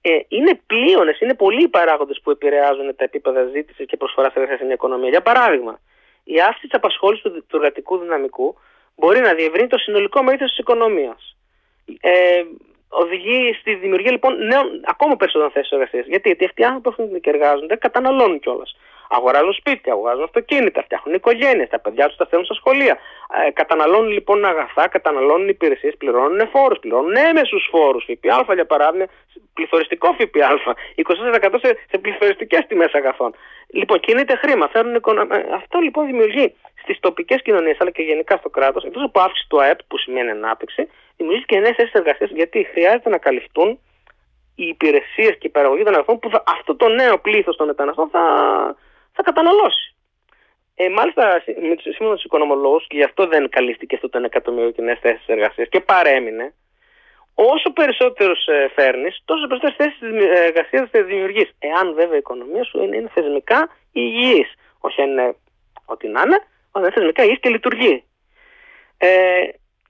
ε, 0.00 0.18
είναι 0.28 0.60
πλείονε, 0.66 1.16
είναι 1.20 1.34
πολλοί 1.34 1.62
οι 1.62 1.68
παράγοντες 1.68 2.20
που 2.22 2.30
επηρεάζουν 2.30 2.96
τα 2.96 3.04
επίπεδα 3.04 3.44
ζήτησης 3.44 3.86
και 3.86 3.96
προσφοράς 3.96 4.32
εργασίας 4.34 4.58
σε 4.58 4.64
μια 4.64 4.74
οικονομία. 4.74 5.08
Για 5.08 5.22
παράδειγμα, 5.22 5.80
η 6.24 6.40
αύξηση 6.40 6.66
της 6.66 6.74
απασχόλησης 6.74 7.22
του, 7.22 7.44
του 7.46 7.56
εργατικού 7.56 7.98
δυναμικού 7.98 8.58
μπορεί 8.96 9.20
να 9.20 9.34
διευρύνει 9.34 9.68
το 9.68 9.78
συνολικό 9.78 10.22
μέγεθος 10.22 10.48
της 10.48 10.58
οικονομίας. 10.58 11.36
Ε, 12.00 12.42
οδηγεί 12.88 13.56
στη 13.60 13.74
δημιουργία 13.74 14.10
λοιπόν 14.10 14.46
νέων, 14.46 14.66
ακόμα 14.84 15.16
περισσότερων 15.16 15.52
θέσεων 15.52 15.80
εργασίας. 15.80 16.06
Γιατί, 16.06 16.28
γιατί 16.28 16.44
αυτοί 16.44 16.62
οι 16.62 16.64
άνθρωποι 16.64 16.88
που 16.88 17.02
έχουν 17.02 17.20
και 17.20 17.30
εργάζονται 17.30 17.76
καταναλώνουν 17.76 18.40
κιόλας. 18.40 18.76
Αγοράζουν 19.08 19.52
σπίτια, 19.52 19.92
αγοράζουν 19.92 20.22
αυτοκίνητα, 20.22 20.82
φτιάχνουν 20.82 21.14
οικογένειες, 21.14 21.68
τα 21.68 21.78
παιδιά 21.78 22.06
τους 22.06 22.16
τα 22.16 22.24
στέλνουν 22.24 22.46
στα 22.46 22.54
σχολεία. 22.54 22.98
Ε, 23.46 23.50
καταναλώνουν 23.50 24.10
λοιπόν 24.10 24.44
αγαθά, 24.44 24.88
καταναλώνουν 24.88 25.48
υπηρεσίες, 25.48 25.96
πληρώνουν 25.96 26.48
φόρους, 26.48 26.78
πληρώνουν 26.78 27.16
έμεσους 27.16 27.68
φόρους. 27.70 28.04
ΦΠΑ 28.04 28.54
για 28.54 28.66
παράδειγμα, 28.66 29.06
πληθωριστικό 29.54 30.16
ΦΠΑ, 30.18 30.74
24% 30.94 31.58
σε, 31.62 31.78
σε 31.90 31.98
πληθωριστικές 31.98 32.66
τιμές 32.68 32.92
αγαθών. 32.92 33.34
Λοιπόν, 33.68 34.00
κινείται 34.00 34.36
χρήμα, 34.36 34.68
φέρνουν 34.68 34.94
οικονομία. 34.94 35.36
Ε, 35.36 35.46
αυτό 35.54 35.78
λοιπόν 35.78 36.06
δημιουργεί 36.06 36.54
στις 36.86 37.00
τοπικές 37.00 37.42
κοινωνίες 37.42 37.76
αλλά 37.80 37.90
και 37.90 38.02
γενικά 38.02 38.36
στο 38.36 38.50
κράτος, 38.50 38.84
εκτός 38.84 39.02
από 39.02 39.20
αύξηση 39.20 39.48
του 39.48 39.60
ΑΕΠ 39.62 39.78
που 39.88 39.98
σημαίνει 39.98 40.30
ανάπτυξη, 40.30 40.88
δημιουργεί 41.16 41.44
και 41.44 41.58
νέες 41.58 41.76
θέσεις 41.76 41.92
εργασίας 41.92 42.30
γιατί 42.30 42.68
χρειάζεται 42.72 43.08
να 43.08 43.18
καλυφθούν 43.18 43.78
οι 44.54 44.66
υπηρεσίες 44.66 45.34
και 45.38 45.46
η 45.46 45.50
παραγωγή 45.50 45.82
των 45.82 45.94
αγαθών 45.94 46.18
που 46.18 46.30
θα, 46.30 46.44
αυτό 46.46 46.76
το 46.76 46.88
νέο 46.88 47.18
πλήθος 47.18 47.56
των 47.56 47.66
μεταναστών 47.66 48.08
θα, 48.08 48.22
θα 49.12 49.22
καταναλώσει. 49.22 49.94
Ε, 50.74 50.88
μάλιστα, 50.88 51.42
σύμφωνα 51.82 52.08
με 52.08 52.14
τους 52.14 52.24
οικονομολόγους, 52.24 52.86
και 52.86 52.96
γι' 52.96 53.02
αυτό 53.04 53.26
δεν 53.26 53.48
καλύφθηκε 53.48 53.94
αυτό 53.94 54.08
το 54.08 54.18
1 54.18 54.24
εκατομμύριο 54.24 54.70
κοινέ 54.70 54.98
θέσεις 55.02 55.26
εργασίας 55.26 55.68
και 55.68 55.80
παρέμεινε, 55.80 56.54
όσο 57.34 57.72
περισσότερους 57.72 58.46
ε, 58.46 58.70
φέρνεις, 58.74 59.22
τόσο 59.24 59.46
περισσότερες 59.46 59.76
θέσεις 59.76 59.98
εργασίας 60.46 60.88
θα 60.90 61.02
δημιουργείς. 61.02 61.50
Εάν 61.58 61.94
βέβαια 61.94 62.14
η 62.14 62.18
οικονομία 62.18 62.64
σου 62.64 62.82
είναι, 62.82 62.96
είναι 62.96 63.10
θεσμικά 63.14 63.68
υγιής. 63.92 64.54
Όχι 64.80 65.02
αν 65.02 65.10
είναι 65.10 65.34
ό,τι 65.84 66.08
να 66.08 66.20
είναι, 66.20 66.20
αλλά 66.20 66.36
είναι 66.36 66.46
θεσμικά 66.80 67.22
υγιή 67.22 67.38
και 67.38 67.48
λειτουργεί. 67.48 68.04
Ε, 68.98 69.08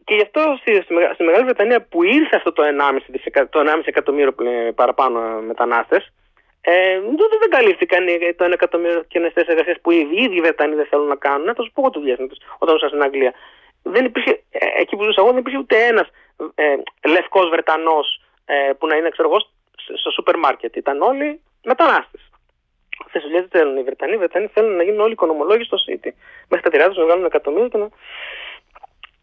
και 0.04 0.14
γι' 0.14 0.22
αυτό 0.22 0.56
στη, 0.60 0.82
στη, 1.14 1.24
Μεγάλη 1.24 1.44
Βρετανία 1.44 1.82
που 1.82 2.02
ήρθε 2.02 2.36
αυτό 2.36 2.52
το 2.52 2.62
1,5, 3.32 3.44
το 3.50 3.60
1,5 3.60 3.80
εκατομμύριο 3.84 4.34
παραπάνω 4.74 5.40
μετανάστες, 5.40 6.12
ε, 6.60 7.00
τότε 7.00 7.36
δεν 7.40 7.50
καλύφθηκαν 7.50 8.04
το 8.36 8.44
1 8.44 8.52
εκατομμύριο 8.52 9.02
κοινέ 9.02 9.30
θέσει 9.30 9.46
εργασία 9.50 9.78
που 9.82 9.90
οι 9.90 10.08
ίδιοι 10.12 10.40
Βρετανοί 10.40 10.74
δεν 10.74 10.86
θέλουν 10.86 11.06
να 11.06 11.16
κάνουν. 11.16 11.54
Θα 11.54 11.62
σου 11.62 11.72
πω 11.72 11.80
εγώ 11.80 11.90
το 11.90 12.00
διάστημα 12.00 12.28
όταν 12.58 12.76
ήμουν 12.76 12.88
στην 12.88 13.02
Αγγλία. 13.02 13.32
Δεν 13.82 14.04
υπήρχε, 14.04 14.42
ε, 14.50 14.66
εκεί 14.80 14.96
που 14.96 15.04
ζούσα 15.04 15.20
εγώ 15.20 15.30
δεν 15.30 15.40
υπήρχε 15.40 15.58
ούτε 15.58 15.76
ένας 15.86 16.08
ε, 16.54 16.76
λευκός 17.08 17.48
Βρετανός 17.48 18.22
ε, 18.44 18.72
που 18.78 18.86
να 18.86 18.96
είναι 18.96 19.08
ξέρω 19.08 19.28
εγώ, 19.28 19.38
στο 19.94 20.10
σούπερ 20.10 20.36
μάρκετ. 20.36 20.76
Ήταν 20.76 21.02
όλοι 21.02 21.40
μετανάστες. 21.64 22.30
Αυτέ 23.04 23.18
δουλειέ 23.18 23.40
δεν 23.40 23.48
θέλουν 23.48 23.76
οι 23.76 23.82
Βρετανοί. 23.82 24.12
Οι 24.12 24.16
Βρετανοί 24.16 24.46
θέλουν 24.46 24.76
να 24.76 24.82
γίνουν 24.82 25.00
όλοι 25.00 25.12
οικονομολόγοι 25.12 25.64
στο 25.64 25.76
City. 25.86 26.10
Μέχρι 26.48 26.64
τα 26.64 26.70
τυριά 26.70 26.88
τους 26.88 26.96
να 26.96 27.04
βγάλουν 27.04 27.24
εκατομμύρια 27.24 27.68
και 27.68 27.78
να 27.78 27.88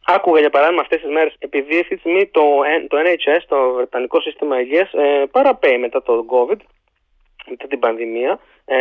Άκουγα 0.06 0.40
για 0.40 0.50
παράδειγμα 0.50 0.82
αυτές 0.82 1.02
τις 1.02 1.12
μέρες, 1.12 1.36
επειδή 1.40 1.80
αυτή 1.80 1.94
τη 1.94 2.00
στιγμή 2.00 2.28
το, 2.28 2.42
το 2.88 2.98
NHS, 2.98 3.42
το 3.48 3.74
Βρετανικό 3.74 4.22
Σύστημα 4.22 4.60
Υγείας, 4.60 4.94
ε, 4.94 5.26
παραπέει 5.32 5.78
μετά 5.78 6.04
το 6.04 6.26
COVID, 6.30 6.60
μετά 7.50 7.68
την 7.68 7.80
πανδημία, 7.80 8.40
ε, 8.66 8.78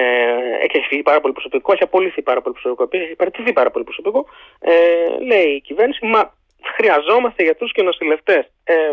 έχει 0.62 0.86
φύγει 0.88 1.02
πάρα 1.02 1.20
πολύ 1.20 1.32
προσωπικό, 1.32 1.72
έχει 1.72 1.82
απολυθεί 1.82 2.22
πάρα 2.22 2.40
πολύ 2.42 2.54
προσωπικό, 2.60 2.88
έχει 2.90 3.14
παραιτηθεί 3.14 3.52
πάρα 3.52 3.70
πολύ 3.70 3.84
προσωπικό, 3.84 4.26
ε, 4.60 4.74
λέει 5.24 5.48
η 5.54 5.60
κυβέρνηση, 5.60 6.06
μα 6.06 6.34
χρειαζόμαστε 6.76 7.42
γιατρούς 7.42 7.72
και 7.72 7.82
νοσηλευτές. 7.82 8.44
Ε, 8.64 8.92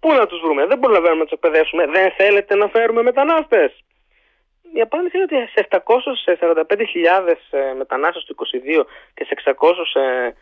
πού 0.00 0.12
να 0.12 0.26
τους 0.26 0.40
βρούμε, 0.40 0.66
δεν 0.66 0.78
προλαβαίνουμε 0.78 1.18
να 1.18 1.24
τους 1.24 1.32
εκπαιδεύσουμε, 1.32 1.86
δεν 1.86 2.12
θέλετε 2.16 2.54
να 2.54 2.68
φέρουμε 2.68 3.02
μετανάστες. 3.02 3.84
Η 4.72 4.80
απάντηση 4.80 5.16
είναι 5.16 5.26
ότι 5.30 5.50
σε 5.52 5.68
745.000 5.70 7.34
ε, 7.50 7.74
μετανάστες 7.76 8.24
του 8.24 8.34
22 8.78 8.84
και 9.14 9.24
σε 9.24 9.34
600 9.44 10.32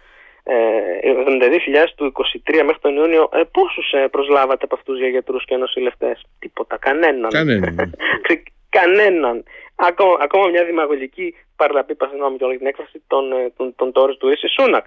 72.000 0.48 1.86
του 1.96 2.12
23 2.48 2.62
μέχρι 2.64 2.80
τον 2.80 2.96
Ιούνιο, 2.96 3.28
ε, 3.32 3.42
πόσους 3.52 3.92
ε, 3.92 4.08
προσλάβατε 4.08 4.64
από 4.64 4.74
αυτούς 4.74 4.98
για 4.98 5.08
γιατρούς 5.08 5.44
και 5.44 5.56
νοσηλευτές; 5.56 6.26
Τίποτα, 6.38 6.76
κανέναν. 6.78 7.30
Κανέναν. 7.30 7.94
κανέναν. 8.78 9.44
Ακόμα, 9.74 10.16
ακόμα 10.20 10.48
μια 10.48 10.64
δημαγωγική 10.64 11.34
παραλαπή 11.56 11.96
συγγνώμη 12.00 12.36
για 12.36 12.58
την 12.58 12.66
έκφραση 12.66 13.02
των, 13.06 13.32
ε, 13.32 13.52
των, 13.56 13.74
των, 13.76 13.92
των 13.92 14.16
του 14.18 14.28
Ρίση 14.28 14.48
Σούνακ. 14.48 14.86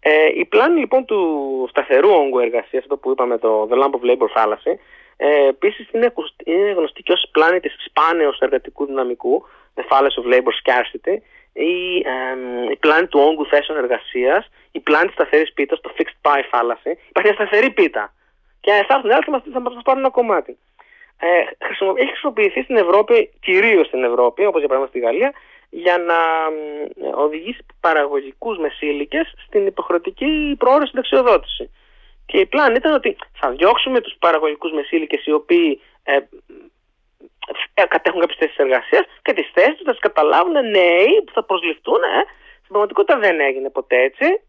Ε, 0.00 0.10
η 0.34 0.44
πλάνη 0.44 0.78
λοιπόν 0.78 1.04
του 1.04 1.20
σταθερού 1.70 2.10
όγκου 2.10 2.38
εργασίας, 2.38 2.82
αυτό 2.82 2.96
που 2.96 3.10
είπαμε 3.10 3.38
το 3.38 3.68
The 3.70 3.74
Lamp 3.74 3.94
of 3.98 4.02
Labor 4.10 4.30
Fallacy, 4.36 4.74
ε, 5.16 5.48
επίσης 5.48 5.88
είναι, 5.92 6.12
είναι 6.44 6.70
γνωστή 6.70 7.02
και 7.02 7.12
ως 7.12 7.28
πλάνη 7.32 7.60
της 7.60 7.74
σπάνεως 7.86 8.38
εργατικού 8.38 8.86
δυναμικού, 8.86 9.46
The 9.74 9.82
Fallacy 9.88 10.22
of 10.22 10.32
Labor 10.32 10.54
Scarcity, 10.62 11.16
η, 11.52 11.96
ε, 11.96 12.70
η 12.70 12.76
πλάνη 12.76 13.06
του 13.06 13.20
όγκου 13.20 13.46
θέσεων 13.46 13.78
εργασίας, 13.78 14.50
η 14.72 14.80
πλάνη 14.80 15.04
της 15.04 15.14
σταθερής 15.14 15.52
πίτας, 15.52 15.80
το 15.80 15.92
fixed 15.96 16.18
pie 16.22 16.44
fallacy. 16.52 16.92
Υπάρχει 17.08 17.32
μια 17.32 17.32
σταθερή 17.32 17.70
πίτα. 17.70 18.14
Και 18.60 18.70
θα 18.88 18.94
έρθουν 18.94 19.10
άλλοι 19.10 19.42
και 19.42 19.50
θα 19.52 19.60
μας 19.60 19.82
πάρουν 19.84 20.00
ένα 20.00 20.10
κομμάτι. 20.10 20.58
Ε, 21.18 21.38
έχει 21.96 22.10
χρησιμοποιηθεί 22.10 22.62
στην 22.62 22.76
Ευρώπη, 22.76 23.32
κυρίως 23.40 23.86
στην 23.86 24.04
Ευρώπη, 24.04 24.44
όπως 24.46 24.60
για 24.60 24.68
παράδειγμα 24.68 24.86
στη 24.86 24.98
Γαλλία, 24.98 25.32
για 25.70 25.98
να 25.98 26.18
οδηγήσει 27.14 27.66
παραγωγικούς 27.80 28.58
μεσήλικες 28.58 29.34
στην 29.46 29.66
υποχρεωτική 29.66 30.54
προώρηση 30.58 30.90
συνταξιοδότηση. 30.90 31.70
Και 32.26 32.38
η 32.38 32.46
πλάνη 32.46 32.74
ήταν 32.74 32.92
ότι 32.92 33.16
θα 33.40 33.50
διώξουμε 33.50 34.00
τους 34.00 34.16
παραγωγικούς 34.18 34.72
μεσήλικες 34.72 35.26
οι 35.26 35.32
οποίοι 35.32 35.80
ε, 36.02 36.18
ε, 37.74 37.86
κατέχουν 37.86 38.20
κάποιες 38.20 38.38
θέσεις 38.38 38.56
εργασίας 38.56 39.04
και 39.22 39.32
τις 39.32 39.50
θέσεις 39.54 39.74
τους 39.74 39.84
θα 39.84 39.90
τις 39.90 40.00
καταλάβουν 40.00 40.70
νέοι 40.70 41.22
που 41.24 41.32
θα 41.32 41.44
προσληφθούν. 41.44 42.02
Ε. 42.02 42.22
Στην 42.58 42.68
πραγματικότητα 42.68 43.18
δεν 43.18 43.40
έγινε 43.40 43.70
ποτέ 43.70 43.96
έτσι. 43.96 44.40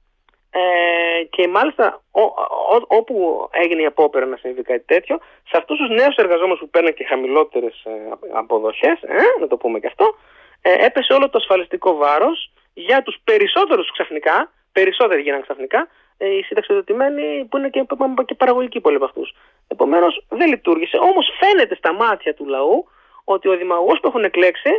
Ε, 0.58 1.24
και 1.24 1.48
μάλιστα 1.48 2.02
ό, 2.12 2.22
ό, 2.22 2.78
όπου 2.88 3.48
έγινε 3.52 3.82
η 3.82 3.86
απόπειρα 3.86 4.26
να 4.26 4.38
συμβεί 4.38 4.62
κάτι 4.62 4.84
τέτοιο, 4.86 5.18
σε 5.50 5.58
αυτούς 5.58 5.78
τους 5.78 5.90
νέους 5.90 6.16
εργαζόμενους 6.16 6.60
που 6.60 6.70
παίρνουν 6.70 6.94
και 6.94 7.06
χαμηλότερες 7.06 7.84
ε, 7.84 7.92
αποδοχές, 8.34 9.02
ε, 9.02 9.40
να 9.40 9.48
το 9.48 9.58
πούμε 9.58 9.80
και 9.80 9.88
αυτό, 9.88 10.16
ε, 10.62 10.86
έπεσε 10.86 11.14
όλο 11.14 11.30
το 11.30 11.38
ασφαλιστικό 11.38 11.96
βάρος 11.96 12.52
για 12.74 13.04
τους 13.04 13.18
περισσότερους 13.24 13.92
ξαφνικά, 13.92 14.52
περισσότεροι 14.72 15.22
γίνανε 15.22 15.42
ξαφνικά, 15.42 15.80
ε, 15.80 15.88
οι 16.18 16.42
συνταξιδοτημένοι 16.42 17.46
που 17.50 17.58
είναι 17.58 17.70
και, 17.70 17.86
και 18.26 18.36
παραγωγικοί 18.36 18.80
πολλοί 18.80 18.96
από 18.96 19.06
αυτούς. 19.06 19.36
Επομένως 19.68 20.26
δεν 20.30 20.48
λειτουργήσε. 20.48 20.98
Όμως 20.98 21.28
φαίνεται 21.40 21.76
στα 21.76 21.94
μάτια 21.94 22.34
του 22.34 22.46
λαού 22.46 22.88
ότι 23.24 23.50
ο 23.50 23.58
δημαγωγός 23.58 24.00
που 24.00 24.08
έχουν 24.08 24.24
εκλέξει 24.24 24.70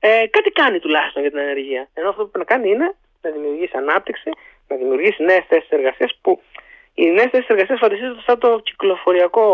ε, 0.00 0.26
κάτι 0.26 0.50
κάνει 0.50 0.78
τουλάχιστον 0.78 1.22
για 1.22 1.30
την 1.30 1.40
ανεργία. 1.40 1.88
Ενώ 1.94 2.08
αυτό 2.08 2.24
που 2.24 2.30
πρέπει 2.30 2.46
να 2.48 2.56
κάνει 2.56 2.70
είναι 2.70 2.94
να 3.22 3.30
δημιουργήσει 3.30 3.76
ανάπτυξη, 3.76 4.30
να 4.68 4.76
δημιουργήσει 4.76 5.22
νέες 5.22 5.44
θέσεις 5.48 5.70
εργασίας 5.70 6.18
που 6.22 6.42
οι 6.94 7.06
νέες 7.10 7.30
θέσεις 7.30 7.48
εργασίας 7.48 7.78
φανταστείτε 7.78 8.14
σαν 8.26 8.38
το 8.38 8.60
κυκλοφοριακό 8.64 9.46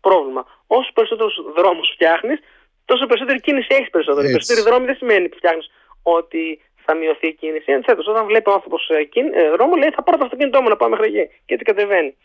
πρόβλημα. 0.00 0.46
Όσο 0.66 0.90
περισσότερους 0.94 1.34
δρόμους 1.56 1.90
φτιάχνεις, 1.94 2.38
τόσο 2.84 3.06
περισσότερη 3.06 3.40
κίνηση 3.40 3.66
έχεις 3.70 3.90
περισσότερο. 3.90 4.26
Περισσότερη 4.26 4.60
δρόμη 4.68 4.86
δεν 4.86 4.96
σημαίνει 4.96 5.28
που 5.28 5.36
φτιάχνεις 5.36 5.70
ότι 6.02 6.60
θα 6.90 6.98
μειωθεί 6.98 7.26
η 7.26 7.34
κίνηση. 7.34 7.72
Αντιθέτω, 7.72 8.10
όταν 8.10 8.26
βλέπει 8.26 8.50
ο 8.50 8.52
άνθρωπος 8.52 8.88
ε, 8.88 9.08
ε, 9.32 9.50
δρόμο, 9.50 9.74
λέει 9.76 9.90
θα 9.90 10.02
πάρω 10.02 10.18
το 10.18 10.24
αυτοκίνητό 10.24 10.62
μου 10.62 10.68
να 10.68 10.76
πάω 10.76 10.88
μέχρι 10.88 11.06
εκεί. 11.06 11.24
Και 11.44 11.54
έτσι 11.54 11.64
κατεβαίνει. 11.64 12.16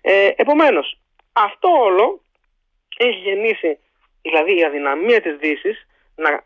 Ε, 0.00 0.30
Επομένως, 0.36 0.98
αυτό 1.32 1.68
όλο 1.68 2.20
έχει 2.96 3.18
γεννήσει, 3.18 3.78
δηλαδή 4.22 4.58
η 4.58 4.64
αδυναμία 4.64 5.20
της 5.20 5.36
Δύσης 5.36 5.86
να 6.14 6.44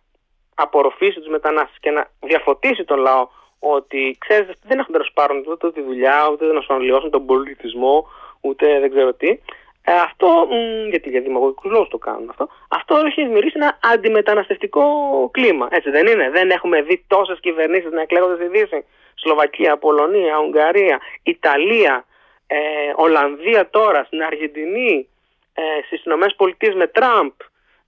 απορροφήσει 0.55 1.19
τους 1.21 1.29
μετανάστες 1.29 1.79
και 1.81 1.91
να 1.91 2.11
διαφωτίσει 2.21 2.85
τον 2.85 2.99
λαό 2.99 3.29
ότι 3.59 4.17
ξέρετε 4.19 4.53
δεν 4.63 4.79
έχουν 4.79 4.93
τέλος 4.93 5.11
πάρουν 5.15 5.45
ούτε 5.49 5.73
τη 5.73 5.83
δουλειά, 5.83 6.29
ούτε 6.33 6.45
να 6.47 6.61
σου 6.61 6.75
αναλυώσουν 6.75 7.11
τον 7.11 7.27
πολιτισμό, 7.27 8.09
ούτε 8.41 8.81
δεν 8.81 8.91
ξέρω 8.91 9.13
τι. 9.15 9.39
Ε, 9.85 9.93
αυτό, 9.93 10.47
μ, 10.51 10.89
γιατί 10.89 11.11
για 11.11 11.21
δημαγωγικούς 11.21 11.71
λόγους 11.71 11.89
το 11.89 11.99
κάνουν 11.99 12.29
αυτό, 12.29 12.49
αυτό 12.69 12.97
έχει 12.97 13.23
δημιουργήσει 13.23 13.57
ένα 13.57 13.79
αντιμεταναστευτικό 13.83 14.85
κλίμα. 15.33 15.69
Έτσι 15.71 15.91
δεν 15.91 16.07
είναι; 16.07 16.31
Δεν 16.31 16.51
έχουμε 16.51 16.83
δει 16.83 17.05
τόσες 17.07 17.41
κυβερνήσεις 17.41 17.91
να 17.91 18.01
εκλέγονται 18.01 18.35
στη 18.35 18.59
Δύση. 18.59 18.85
Σλοβακία, 19.15 19.77
Πολωνία, 19.77 20.39
Ουγγαρία, 20.39 21.01
Ιταλία, 21.23 22.05
ε, 22.47 22.57
Ολλανδία 22.95 23.71
τώρα, 23.71 24.05
στην 24.05 24.23
Αργεντινή, 24.23 25.09
ε, 25.55 25.63
στις 25.87 26.05
ΗΠΑ 26.05 26.75
με 26.77 26.87
Τραμπ, 26.87 27.31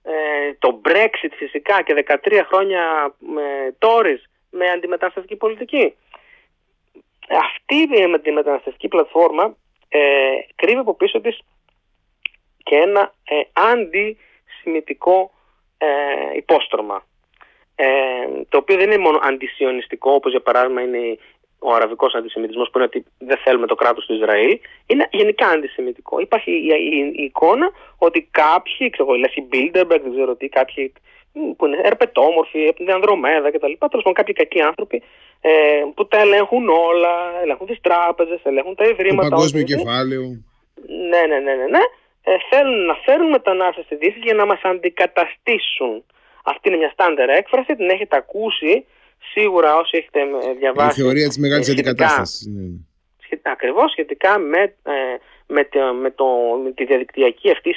ε, 0.03 0.13
το 0.59 0.81
Brexit 0.85 1.31
φυσικά 1.35 1.81
και 1.81 1.93
13 1.93 2.43
χρόνια 2.47 3.13
με 3.19 3.75
Tories 3.79 4.21
με 4.49 4.69
αντιμεταναστευτική 4.69 5.35
πολιτική. 5.35 5.93
Αυτή 7.29 7.75
η 7.75 8.13
αντιμεταναστευτική 8.15 8.87
πλατφόρμα 8.87 9.55
ε, 9.89 9.99
κρύβει 10.55 10.79
από 10.79 10.93
πίσω 10.93 11.21
της 11.21 11.39
και 12.63 12.75
ένα 12.75 13.13
ε, 13.23 13.35
αντισημιτικό 13.71 15.31
ε, 15.77 15.87
υπόστρωμα. 16.35 17.05
Ε, 17.75 17.85
το 18.49 18.57
οποίο 18.57 18.75
δεν 18.75 18.91
είναι 18.91 18.97
μόνο 18.97 19.19
αντισιωνιστικό, 19.21 20.11
όπως 20.11 20.31
για 20.31 20.41
παράδειγμα 20.41 20.81
είναι 20.81 21.17
ο 21.59 21.73
αραβικός 21.73 22.13
αντισημιτισμός 22.13 22.69
που 22.69 22.77
είναι 22.77 22.87
ότι 22.87 23.05
δεν 23.17 23.37
θέλουμε 23.37 23.67
το 23.67 23.75
κράτος 23.75 24.05
του 24.05 24.13
Ισραήλ, 24.13 24.59
είναι 24.85 25.07
γενικά 25.11 25.47
αντισημιτικό. 25.47 26.19
Υπάρχει 26.19 26.51
η, 26.51 26.67
η, 26.67 27.11
η 27.15 27.23
εικόνα 27.23 27.71
ότι 27.97 28.27
κάποιοι, 28.31 28.89
ξέρω, 28.89 29.13
η 29.13 29.19
Λέσχη 29.19 29.41
Μπίλντερμπεργκ, 29.41 30.01
δεν 30.03 30.11
ξέρω 30.11 30.35
τι, 30.35 30.49
κάποιοι 30.49 30.93
που 31.57 31.65
είναι 31.65 31.79
ερπετόμορφοι, 31.83 32.67
από 32.67 32.77
την 32.77 32.91
Ανδρομέδα 32.91 33.51
κτλ. 33.51 33.57
Τέλος 33.59 34.03
πάντων, 34.03 34.13
κάποιοι 34.13 34.33
κακοί 34.33 34.61
άνθρωποι 34.61 35.03
ε, 35.41 35.51
που 35.95 36.07
τα 36.07 36.19
ελέγχουν 36.19 36.69
όλα, 36.69 37.41
ελέγχουν 37.41 37.67
τις 37.67 37.81
τράπεζες, 37.81 38.39
ελέγχουν 38.43 38.75
τα 38.75 38.83
ιδρύματα. 38.83 39.29
Το 39.29 39.35
παγκόσμιο 39.35 39.63
κεφάλαιο. 39.63 40.21
Ναι, 41.09 41.21
ναι, 41.27 41.39
ναι, 41.39 41.53
ναι. 41.53 41.65
ναι. 41.65 41.83
Ε, 42.23 42.35
θέλουν 42.49 42.85
να 42.85 42.93
φέρουν 42.93 43.29
μετανάστε 43.29 43.81
στη 43.83 43.95
Δύση 43.95 44.19
για 44.19 44.33
να 44.33 44.45
μας 44.45 44.61
αντικαταστήσουν. 44.63 46.03
Αυτή 46.43 46.69
είναι 46.69 46.77
μια 46.77 46.89
στάνταρ 46.89 47.29
έκφραση, 47.29 47.75
την 47.75 47.89
έχετε 47.89 48.15
ακούσει 48.15 48.85
σίγουρα 49.31 49.75
όσοι 49.77 49.97
έχετε 49.97 50.19
διαβάσει. 50.59 51.01
Η 51.01 51.03
θεωρία 51.03 51.27
της 51.27 51.37
μεγάλης 51.37 51.69
αντικατάστασης. 51.69 52.47
Ναι. 52.47 53.51
Ακριβώς 53.51 53.91
σχετικά 53.91 54.39
με, 54.39 54.61
ε, 54.83 54.93
με, 55.47 55.63
το, 55.65 55.93
με, 55.93 56.11
το, 56.11 56.25
με 56.63 56.71
τη 56.71 56.85
διαδικτυακή 56.85 57.51
αυτή 57.51 57.75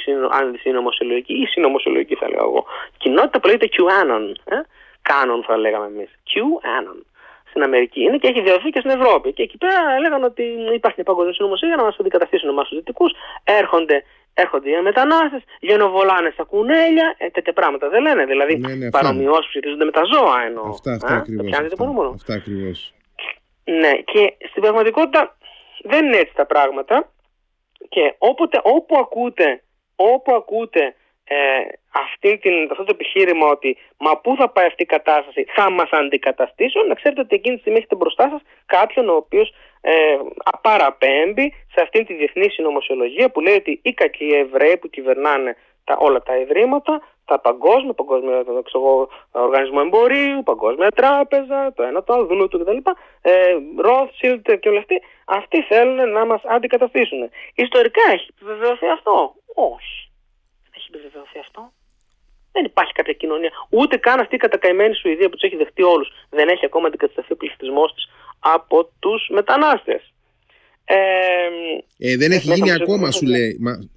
συνωμοσιολογική 0.61 1.33
ή 1.33 1.47
συνωμοσιολογική 1.47 2.15
θα 2.15 2.29
λέω 2.29 2.45
εγώ 2.45 2.65
κοινότητα 2.97 3.41
που 3.41 3.47
λέγεται 3.47 3.69
QAnon. 3.77 4.33
Ε; 4.45 4.57
Canon 5.09 5.41
θα 5.47 5.57
λέγαμε 5.57 5.87
εμείς. 5.87 6.11
QAnon 6.31 7.03
στην 7.57 7.69
Αμερική 7.69 8.01
είναι 8.01 8.19
και 8.19 8.29
έχει 8.29 8.41
διαδοθεί 8.41 8.71
και 8.71 8.79
στην 8.79 8.91
Ευρώπη. 8.91 9.33
Και 9.33 9.43
εκεί 9.43 9.59
πέρα 9.59 9.81
έλεγαν 9.97 10.23
ότι 10.25 10.43
υπάρχει 10.75 10.97
μια 11.01 11.09
παγκόσμια 11.11 11.35
συνωμοσία 11.35 11.69
για 11.69 11.77
να 11.77 11.83
μας 11.83 11.97
αντικαταστήσουν 12.01 12.49
εμάς 12.49 12.69
τους 12.69 12.79
Δυτικούς. 12.79 13.13
Έρχονται, 13.45 14.05
έρχονται 14.43 14.71
οι 14.71 14.83
μετανάστες, 14.83 15.43
γενοβολάνε 15.61 16.31
στα 16.31 16.45
κουνέλια, 16.45 17.15
ε, 17.19 17.31
τέτοια 17.31 17.53
πράγματα 17.53 17.89
δεν 17.89 18.03
λένε. 18.03 18.25
Δηλαδή 18.25 18.57
ναι, 18.57 18.75
ναι, 18.75 18.91
παρομοιώσεις 18.91 19.45
που 19.45 19.51
σχετίζονται 19.51 19.85
με 19.85 19.91
τα 19.99 20.03
ζώα 20.13 20.37
εννοώ. 20.47 20.69
Αυτά, 20.69 20.93
αυτά 20.93 21.15
ακριβώς. 21.15 21.53
Αυτά, 21.53 22.11
αυτά 22.15 22.35
ακριβώς. 22.35 22.95
Ναι, 23.65 23.93
και 24.13 24.23
στην 24.51 24.63
πραγματικότητα 24.63 25.37
δεν 25.83 26.05
είναι 26.07 26.17
έτσι 26.17 26.35
τα 26.35 26.47
πράγματα. 26.47 27.13
Και 27.89 28.15
όποτε, 28.19 28.61
όπου 28.63 28.99
ακούτε, 28.99 29.63
όπου 29.97 30.35
ακούτε 30.35 30.95
ε, 31.25 31.37
αυτή 32.05 32.39
την, 32.39 32.53
αυτό 32.71 32.85
το 32.85 32.93
επιχείρημα 32.99 33.47
ότι 33.47 33.77
μα 33.99 34.17
πού 34.21 34.37
θα 34.39 34.49
πάει 34.49 34.67
αυτή 34.67 34.83
η 34.83 34.87
κατάσταση, 34.97 35.45
θα 35.55 35.71
μας 35.71 35.91
αντικαταστήσουν, 35.91 36.87
να 36.87 36.95
ξέρετε 36.95 37.21
ότι 37.21 37.35
εκείνη 37.35 37.55
τη 37.55 37.61
στιγμή 37.61 37.79
έχετε 37.79 37.95
μπροστά 37.95 38.29
σας 38.33 38.41
κάποιον 38.67 39.09
ο 39.09 39.15
οποίος 39.15 39.55
ε, 39.81 39.93
παραπέμπει 40.61 41.53
σε 41.75 41.81
αυτή 41.83 42.05
τη 42.05 42.15
διεθνή 42.15 42.51
συνωμοσιολογία 42.51 43.31
που 43.31 43.41
λέει 43.41 43.55
ότι 43.55 43.81
οι 43.83 43.93
κακοί 43.93 44.25
Εβραίοι 44.25 44.77
που 44.77 44.89
κυβερνάνε 44.89 45.57
τα, 45.85 45.97
όλα 45.99 46.23
τα 46.23 46.37
ιδρύματα, 46.37 47.01
τα 47.25 47.41
παγκόσμια, 47.41 47.93
παγκόσμιο 47.93 48.63
ξέρω, 48.65 49.09
οργανισμό 49.31 49.81
εμπορίου, 49.85 50.43
παγκόσμια 50.43 50.91
τράπεζα, 50.91 51.73
το 51.73 51.83
ένα 51.83 52.03
το 52.03 52.13
άλλο, 52.13 52.27
δούνο 52.27 52.49
του 52.49 52.59
κτλ. 52.59 52.77
Ε, 53.23 53.33
Rothschild 53.87 54.59
και 54.61 54.69
όλα 54.69 54.79
αυτοί, 54.79 55.03
αυτοί 55.25 55.63
θέλουν 55.63 56.11
να 56.11 56.25
μας 56.27 56.41
αντικαταστήσουν. 56.45 57.31
Ιστορικά 57.55 58.03
έχει 58.13 58.29
επιβεβαιωθεί 58.35 58.87
αυτό; 58.87 59.35
Όχι 59.55 60.07
έχει 60.77 60.89
επιβεβαιωθεί 60.95 61.39
αυτό. 61.39 61.73
Δεν 62.53 62.65
υπάρχει 62.65 62.93
κάποια 62.93 63.13
κοινωνία. 63.13 63.51
Ούτε 63.71 63.97
καν 63.97 64.21
αυτή 64.21 64.35
η 64.35 64.39
κατακαημένη 64.39 64.95
Σουηδία 64.95 65.29
που 65.29 65.37
τους 65.37 65.43
έχει 65.49 65.57
δεχτεί 65.57 65.83
όλους. 65.83 66.09
Δεν 66.31 66.49
έχει 66.49 66.65
ακόμα 66.65 66.87
αντικατασταθεί 66.87 67.33
ο 67.33 67.37
πληθυσμός 67.37 67.95
της 67.95 68.05
από 68.39 68.91
τους 68.99 69.29
μετανάστες. 69.31 70.13
Ε, 70.85 70.97
ε, 71.99 72.17
δεν 72.17 72.33
έχει 72.33 72.53
γίνει 72.53 72.73
ακόμα, 72.73 73.11
σου 73.11 73.27
λέει. 73.27 73.57
Μα, 73.61 73.89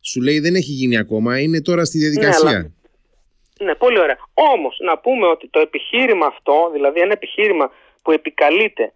σου 0.00 0.20
λέει 0.20 0.40
δεν 0.40 0.54
έχει 0.54 0.72
γίνει 0.72 0.98
ακόμα, 0.98 1.40
είναι 1.40 1.62
τώρα 1.62 1.84
στη 1.84 1.98
διαδικασία. 1.98 2.50
Ναι, 2.50 3.64
ναι 3.66 3.74
πολύ 3.74 4.00
ωραία. 4.00 4.18
Όμως 4.34 4.76
να 4.84 4.98
πούμε 4.98 5.26
ότι 5.26 5.48
το 5.48 5.60
επιχείρημα 5.60 6.26
αυτό, 6.26 6.70
δηλαδή 6.72 7.00
ένα 7.00 7.12
επιχείρημα 7.12 7.70
που 8.02 8.10
επικαλείται 8.12 8.92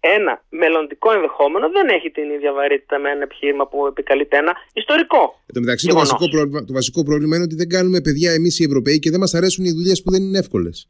ένα 0.00 0.44
μελλοντικό 0.48 1.12
ενδεχόμενο 1.12 1.70
δεν 1.70 1.88
έχει 1.88 2.10
την 2.10 2.30
ίδια 2.30 2.52
βαρύτητα 2.52 2.98
με 2.98 3.10
ένα 3.10 3.22
επιχείρημα 3.22 3.68
που 3.68 3.86
επικαλείται 3.86 4.36
ένα 4.36 4.52
ιστορικό. 4.72 5.22
Εν 5.46 5.54
τω 5.54 5.60
μεταξύ, 5.60 5.86
το 5.86 5.94
βασικό, 5.94 6.28
πρόβλημα, 6.28 6.64
το 6.64 6.72
βασικό 6.72 7.02
πρόβλημα 7.02 7.34
είναι 7.36 7.44
ότι 7.44 7.54
δεν 7.54 7.68
κάνουμε 7.68 8.00
παιδιά 8.00 8.32
εμείς 8.32 8.58
οι 8.58 8.64
Ευρωπαίοι 8.64 8.98
και 8.98 9.10
δεν 9.10 9.20
μας 9.20 9.34
αρέσουν 9.34 9.64
οι 9.64 9.72
δουλειές 9.72 10.02
που 10.02 10.10
δεν 10.10 10.22
είναι 10.22 10.38
εύκολες. 10.38 10.88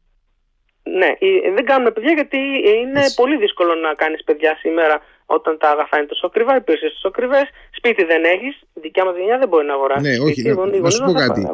Ναι, 0.97 1.11
δεν 1.55 1.65
κάνουμε 1.65 1.91
παιδιά 1.91 2.11
γιατί 2.11 2.37
είναι 2.81 3.03
πολύ 3.15 3.37
δύσκολο 3.37 3.75
να 3.75 3.93
κάνεις 3.93 4.23
παιδιά 4.23 4.57
σήμερα 4.59 5.01
όταν 5.25 5.57
τα 5.57 5.69
αγαθά 5.69 5.97
είναι 5.97 6.05
τόσο 6.05 6.25
ακριβά, 6.25 6.53
οι 6.53 6.57
υπηρεσίε 6.61 6.89
τόσο 6.89 7.07
ακριβές. 7.07 7.45
Σπίτι 7.71 8.03
δεν 8.03 8.23
έχεις, 8.23 8.55
η 8.73 8.79
δικιά 8.79 9.05
μας 9.05 9.15
γενιά 9.17 9.37
δεν 9.37 9.47
μπορεί 9.47 9.65
να 9.65 9.73
αγοράσεις. 9.73 10.17
Ναι, 10.17 10.23
όχι, 10.25 10.41
να, 10.41 10.79
να 10.79 10.89
σου 10.89 11.03
πω 11.03 11.11
κάτι. 11.11 11.47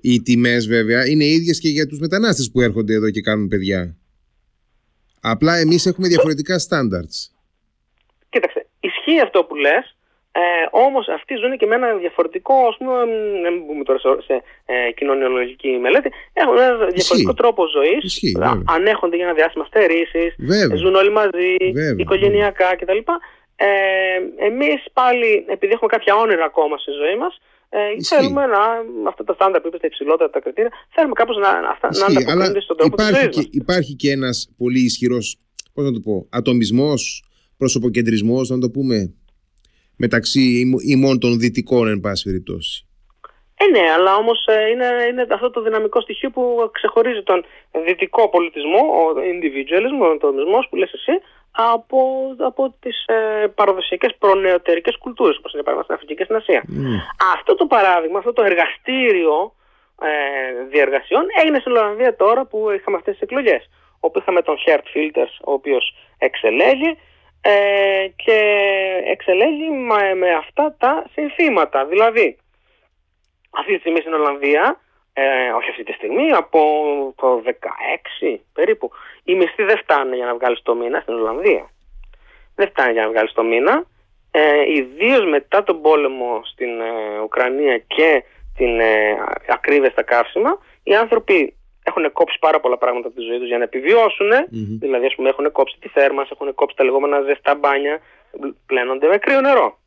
Οι 0.00 0.22
τιμές 0.22 0.66
βέβαια 0.66 1.06
είναι 1.06 1.24
ίδιες 1.24 1.60
και 1.60 1.68
για 1.68 1.86
τους 1.86 1.98
μετανάστες 1.98 2.50
που 2.50 2.60
έρχονται 2.60 2.94
εδώ 2.94 3.10
και 3.10 3.20
κάνουν 3.20 3.48
παιδιά. 3.48 3.96
Απλά 5.20 5.56
εμείς 5.56 5.86
έχουμε 5.86 6.08
διαφορετικά 6.08 6.56
standards. 6.68 7.16
Κοίταξε, 8.28 8.66
ισχύει 8.80 9.20
αυτό 9.20 9.44
που 9.44 9.54
λες, 9.54 9.93
ε, 10.42 10.66
Όμως 10.70 11.04
αυτοί 11.08 11.32
ζουν 11.42 11.52
και 11.60 11.66
με 11.66 11.74
ένα 11.74 11.88
διαφορετικό, 12.04 12.54
ας 12.70 12.76
πούμε, 12.78 12.92
δεν 13.44 13.54
μπούμε 13.64 13.84
τώρα 13.84 13.98
σε 14.28 14.34
ε, 14.72 14.92
κοινωνιολογική 14.98 15.70
μελέτη, 15.84 16.08
έχουν 16.32 16.56
ένα 16.58 16.86
διαφορετικό 16.96 17.34
τρόπο 17.34 17.62
ζωής. 17.76 18.02
Ανέχονται 18.76 19.16
για 19.16 19.24
ένα 19.24 19.34
διάστημα 19.34 19.64
στερήσει, 19.64 20.24
ζουν 20.82 20.94
όλοι 20.94 21.12
μαζί, 21.20 21.50
Βέβαια. 21.60 21.96
οικογενειακά 21.98 22.76
κτλ. 22.78 23.00
Ε, 23.56 23.68
Εμείς 24.48 24.78
πάλι, 24.92 25.44
επειδή 25.54 25.72
έχουμε 25.72 25.90
κάποια 25.94 26.14
όνειρα 26.14 26.44
ακόμα 26.44 26.76
στη 26.78 26.90
ζωή 26.90 27.16
μας, 27.22 27.34
ε, 27.68 27.78
θέλουμε 28.10 28.46
να, 28.46 28.62
αυτά 29.08 29.24
τα 29.24 29.34
στάνταρ 29.34 29.60
που 29.60 29.66
είπε 29.68 29.78
τα 29.78 29.86
υψηλότερα 29.86 30.30
τα 30.30 30.40
κριτήρια, 30.40 30.70
θέλουμε 30.94 31.14
κάπως 31.14 31.36
να, 31.36 31.50
να, 31.60 31.72
να 31.98 32.06
ανταποκρίνονται 32.06 32.60
στον 32.60 32.76
τρόπο 32.76 32.94
υπάρχει 33.02 33.28
της 33.28 33.36
και, 33.36 33.48
Υπάρχει 33.50 33.94
και 33.94 34.10
ένας 34.10 34.36
πολύ 34.56 34.80
ισχυρός, 34.80 35.38
πώς 35.74 35.84
να 35.84 35.92
το 35.92 36.00
πω, 36.00 36.26
ατομισμός, 36.30 37.24
προσωποκεντρισμός, 37.56 38.48
να 38.48 38.58
το 38.58 38.70
πούμε, 38.70 39.14
μεταξύ 39.96 40.72
ημών 40.86 41.18
των 41.18 41.38
δυτικών, 41.38 41.88
εν 41.88 42.00
πάση 42.00 42.24
περιπτώσει. 42.24 42.86
Ε, 43.56 43.66
ναι, 43.66 43.90
αλλά 43.90 44.14
όμως 44.16 44.46
ε, 44.46 44.68
είναι, 44.70 44.86
είναι 45.10 45.26
αυτό 45.30 45.50
το 45.50 45.62
δυναμικό 45.62 46.00
στοιχείο 46.00 46.30
που 46.30 46.70
ξεχωρίζει 46.72 47.22
τον 47.22 47.44
δυτικό 47.86 48.28
πολιτισμό, 48.28 48.78
ο 48.78 49.02
individualism, 49.34 50.00
ο 50.00 50.10
ατομισμό 50.10 50.58
που 50.70 50.76
λες 50.76 50.92
εσύ, 50.92 51.12
από, 51.50 52.00
από 52.38 52.74
τις 52.80 53.04
ε, 53.06 53.46
παραδοσιακές 53.46 54.14
προνεωτερικές 54.18 54.98
κουλτούρες 54.98 55.36
όπως 55.36 55.52
είναι 55.52 55.62
παράδειγμα 55.62 55.84
στην 55.84 55.94
Αφρική 55.94 56.14
και 56.14 56.24
στην 56.24 56.36
Ασία. 56.36 56.62
Αυτό 57.34 57.54
το 57.54 57.66
παράδειγμα, 57.66 58.18
αυτό 58.18 58.32
το 58.32 58.42
εργαστήριο 58.42 59.54
ε, 60.00 60.10
διεργασιών 60.70 61.24
έγινε 61.42 61.58
στην 61.58 61.72
Ολλανδία 61.72 62.16
τώρα 62.16 62.44
που 62.46 62.70
είχαμε 62.70 62.96
αυτές 62.96 63.12
τις 63.12 63.22
εκλογές 63.22 63.70
όπου 64.00 64.18
είχαμε 64.18 64.42
τον 64.42 64.58
Χέρτ 64.58 64.86
Φίλτερς 64.88 65.38
ο 65.44 65.52
οποίος 65.52 65.94
εξελέγει 66.18 66.98
ε, 67.46 68.08
και 68.16 68.38
εξελέγει 69.04 69.70
με, 69.70 70.14
με 70.14 70.34
αυτά 70.34 70.74
τα 70.78 71.04
συνθήματα. 71.12 71.84
Δηλαδή, 71.84 72.36
αυτή 73.50 73.72
τη 73.72 73.78
στιγμή 73.78 74.00
στην 74.00 74.12
Ολλανδία 74.12 74.78
ε, 75.16 75.50
όχι 75.56 75.70
αυτή 75.70 75.84
τη 75.84 75.92
στιγμή, 75.92 76.32
από 76.32 76.60
το 77.16 77.42
16 78.24 78.38
περίπου. 78.52 78.90
Οι 79.24 79.34
μισθοί 79.34 79.62
δεν 79.62 79.78
φτάνουν 79.78 80.14
για 80.14 80.26
να 80.26 80.34
βγάλεις 80.34 80.62
το 80.62 80.74
μήνα 80.74 81.00
στην 81.00 81.14
Ολλανδία. 81.14 81.70
Δεν 82.54 82.68
φτάνει 82.68 82.92
για 82.92 83.02
να 83.02 83.08
βγάλεις 83.08 83.32
το 83.32 83.42
μήνα. 83.42 83.84
Ε, 84.30 84.72
Ιδίως 84.72 85.24
μετά 85.24 85.62
τον 85.62 85.80
πόλεμο 85.82 86.40
στην 86.44 86.80
ε, 86.80 87.20
Ουκρανία 87.22 87.78
και 87.78 88.24
την 88.56 88.80
ε, 88.80 89.16
ακρίβεια 89.48 89.90
στα 89.90 90.02
καύσιμα, 90.02 90.58
οι 90.82 90.94
άνθρωποι 90.94 91.56
έχουν 91.96 92.12
κόψει 92.12 92.38
πάρα 92.40 92.60
πολλά 92.60 92.78
πράγματα 92.78 93.06
από 93.08 93.16
τη 93.16 93.22
ζωή 93.22 93.38
τους 93.38 93.48
για 93.48 93.58
να 93.58 93.64
επιβιώσουν. 93.64 94.30
Δηλαδή, 94.84 95.06
ας 95.06 95.14
πούμε, 95.14 95.28
έχουν 95.28 95.52
κόψει 95.52 95.76
τη 95.80 95.88
θέρμανση, 95.88 96.30
έχουν 96.34 96.54
κόψει 96.54 96.76
τα 96.76 96.84
λεγόμενα 96.84 97.20
ζεστά 97.20 97.54
μπάνια, 97.54 98.00
πλένονται 98.66 99.06
με 99.08 99.18
κρύο 99.18 99.40
νερό. 99.40 99.78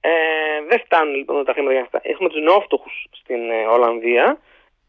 Ε, 0.00 0.10
δεν 0.68 0.78
φτάνουν 0.84 1.14
λοιπόν 1.14 1.44
τα 1.44 1.52
χρήματα 1.52 1.72
για 1.72 1.82
αυτά. 1.82 2.00
Έχουμε 2.02 2.28
τους 2.28 2.42
νεόφτωχους 2.42 3.06
στην 3.20 3.50
ε, 3.50 3.66
Ολλανδία. 3.74 4.38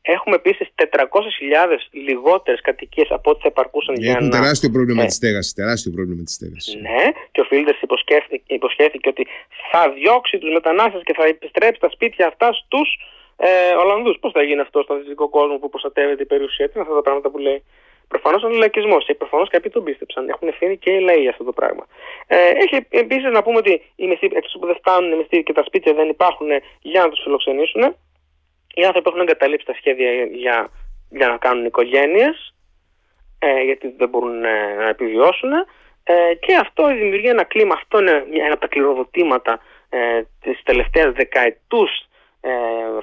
Έχουμε 0.01 0.35
επίσης 0.35 0.67
400.000 0.75 1.77
λιγότερες 1.91 2.61
κατοικίες 2.61 3.07
από 3.09 3.29
ό,τι 3.31 3.41
θα 3.41 3.47
επαρκούσαν 3.47 3.95
για 3.95 4.11
Έχουν 4.11 4.27
να. 4.27 4.37
τεράστιο 4.39 4.69
πρόβλημα 4.69 5.01
με 5.01 5.07
της 5.07 5.15
στέγασης. 5.15 5.53
Τεράστιο 5.53 5.91
πρόβλημα 5.91 6.17
με 6.19 6.23
της 6.23 6.33
στέγασης. 6.33 6.75
Ναι, 6.75 7.03
και 7.31 7.41
ο 7.41 7.43
Φίλτερ 7.43 7.75
υποσχέθηκε, 7.81 8.43
υποσχέθηκε 8.47 9.09
ότι 9.09 9.27
θα 9.71 9.91
διώξει 9.91 10.37
τους 10.37 10.51
μετανάστες 10.53 11.01
και 11.03 11.13
θα 11.13 11.25
επιστρέψει 11.25 11.79
τα 11.79 11.89
σπίτια 11.89 12.27
αυτά 12.27 12.53
στους 12.53 12.89
ε, 13.37 13.75
Ολλανδούς. 13.83 14.17
Πώς 14.19 14.31
θα 14.31 14.41
γίνει 14.43 14.61
αυτό 14.61 14.81
στον 14.81 14.97
δυτικό 15.01 15.29
κόσμο 15.29 15.57
που 15.57 15.69
προστατεύεται 15.69 16.23
η 16.23 16.25
περιουσία, 16.25 16.65
τι 16.65 16.71
είναι 16.73 16.81
αυτά 16.83 16.95
τα 16.95 17.01
πράγματα 17.01 17.29
που 17.29 17.37
λέει. 17.37 17.63
Προφανώς 18.07 18.43
είναι 18.43 18.53
λαϊκισμός 18.53 19.05
και 19.05 19.13
προφανώς 19.13 19.49
κάποιοι 19.49 19.71
τον 19.71 19.83
πίστεψαν. 19.83 20.29
Έχουν 20.29 20.47
ευθύνη 20.47 20.77
και 20.77 20.91
οι 20.91 20.99
λαοί 20.99 21.21
για 21.21 21.29
αυτό 21.29 21.43
το 21.43 21.51
πράγμα. 21.51 21.85
Ε, 22.27 22.49
έχει 22.63 22.85
επίσης 22.89 23.31
να 23.31 23.43
πούμε 23.43 23.57
ότι 23.57 23.81
οι 23.95 24.07
μισθοί, 24.07 24.29
έξω 24.33 24.59
που 24.59 24.65
δεν 24.65 24.75
φτάνουν 24.75 25.11
οι 25.11 25.15
μισθοί 25.15 25.43
και 25.43 25.53
τα 25.53 25.63
σπίτια 25.63 25.93
δεν 25.93 26.09
υπάρχουν 26.09 26.47
για 26.81 27.01
να 27.01 27.09
τους 27.09 27.21
φιλοξενήσουν, 27.23 27.95
οι 28.73 28.85
άνθρωποι 28.85 29.09
έχουν 29.09 29.21
εγκαταλείψει 29.21 29.65
τα 29.65 29.73
σχέδια 29.73 30.11
για, 30.11 30.69
για 31.09 31.27
να 31.27 31.37
κάνουν 31.37 31.65
οικογένειες, 31.65 32.53
ε, 33.39 33.61
γιατί 33.63 33.93
δεν 33.97 34.09
μπορούν 34.09 34.43
ε, 34.43 34.73
να 34.77 34.87
επιβιώσουν. 34.87 35.51
Ε, 36.03 36.35
και 36.39 36.55
αυτό 36.55 36.87
δημιουργεί 36.87 37.27
ένα 37.27 37.43
κλίμα. 37.43 37.73
Αυτό 37.73 37.99
είναι 37.99 38.25
ένα 38.33 38.51
από 38.51 38.61
τα 38.61 38.67
κληροδοτήματα 38.67 39.59
ε, 39.89 40.21
της 40.41 40.63
τελευταίας 40.63 41.13
δεκαετούς 41.13 41.91
ε, 42.45 42.51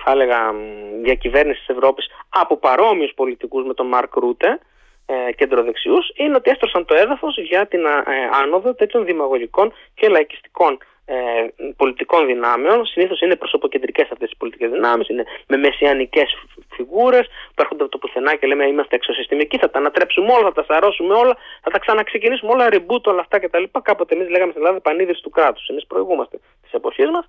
θα 0.05 0.11
έλεγα 0.11 0.55
διακυβέρνηση 1.03 1.59
της 1.59 1.69
Ευρώπης 1.69 2.07
από 2.29 2.57
παρόμοιους 2.57 3.13
πολιτικούς 3.15 3.65
με 3.67 3.75
τον 3.75 3.87
Μαρκ 3.87 4.15
Ρούτε 4.15 4.59
ε, 5.07 5.33
κεντροδεξιούς 5.33 6.11
είναι 6.15 6.37
ότι 6.37 6.51
έστρωσαν 6.51 6.85
το 6.85 6.95
έδαφος 6.95 7.39
για 7.39 7.67
την 7.67 7.85
ε, 7.85 7.91
άνοδο 8.43 8.75
τέτοιων 8.75 9.05
δημαγωγικών 9.05 9.73
και 9.95 10.09
λαϊκιστικών 10.09 10.79
ε, 11.05 11.17
πολιτικών 11.77 12.27
δυνάμεων. 12.27 12.87
Συνήθως 12.87 13.21
είναι 13.21 13.37
προσωποκεντρικές 13.37 14.09
αυτές 14.11 14.31
οι 14.31 14.37
πολιτικές 14.39 14.71
δυνάμεις, 14.71 15.09
είναι 15.09 15.25
με 15.47 15.57
μεσιανικές 15.57 16.37
φιγούρες 16.75 17.27
που 17.27 17.63
έρχονται 17.63 17.83
από 17.83 17.93
το 17.93 17.99
πουθενά 17.99 18.35
και 18.35 18.47
λέμε 18.47 18.67
είμαστε 18.67 18.95
εξωσυστημικοί, 18.95 19.59
θα 19.59 19.71
τα 19.71 19.79
ανατρέψουμε 19.79 20.33
όλα, 20.33 20.45
θα 20.45 20.53
τα 20.53 20.65
σαρώσουμε 20.69 21.15
όλα, 21.15 21.37
θα 21.63 21.71
τα 21.71 21.79
ξαναξεκινήσουμε 21.79 22.53
όλα, 22.53 22.69
reboot 22.71 23.03
όλα 23.03 23.21
αυτά 23.21 23.39
κτλ. 23.39 23.65
Κάποτε 23.83 24.15
εμείς 24.15 24.29
λέγαμε 24.29 24.51
στην 24.51 24.63
Ελλάδα 24.63 24.81
πανίδρυση 24.81 25.23
του 25.23 25.31
κράτους. 25.31 25.69
Εμείς 25.69 25.87
προηγούμαστε 25.87 26.37
τη 26.37 26.69
εποχή 26.73 27.07
μας. 27.07 27.27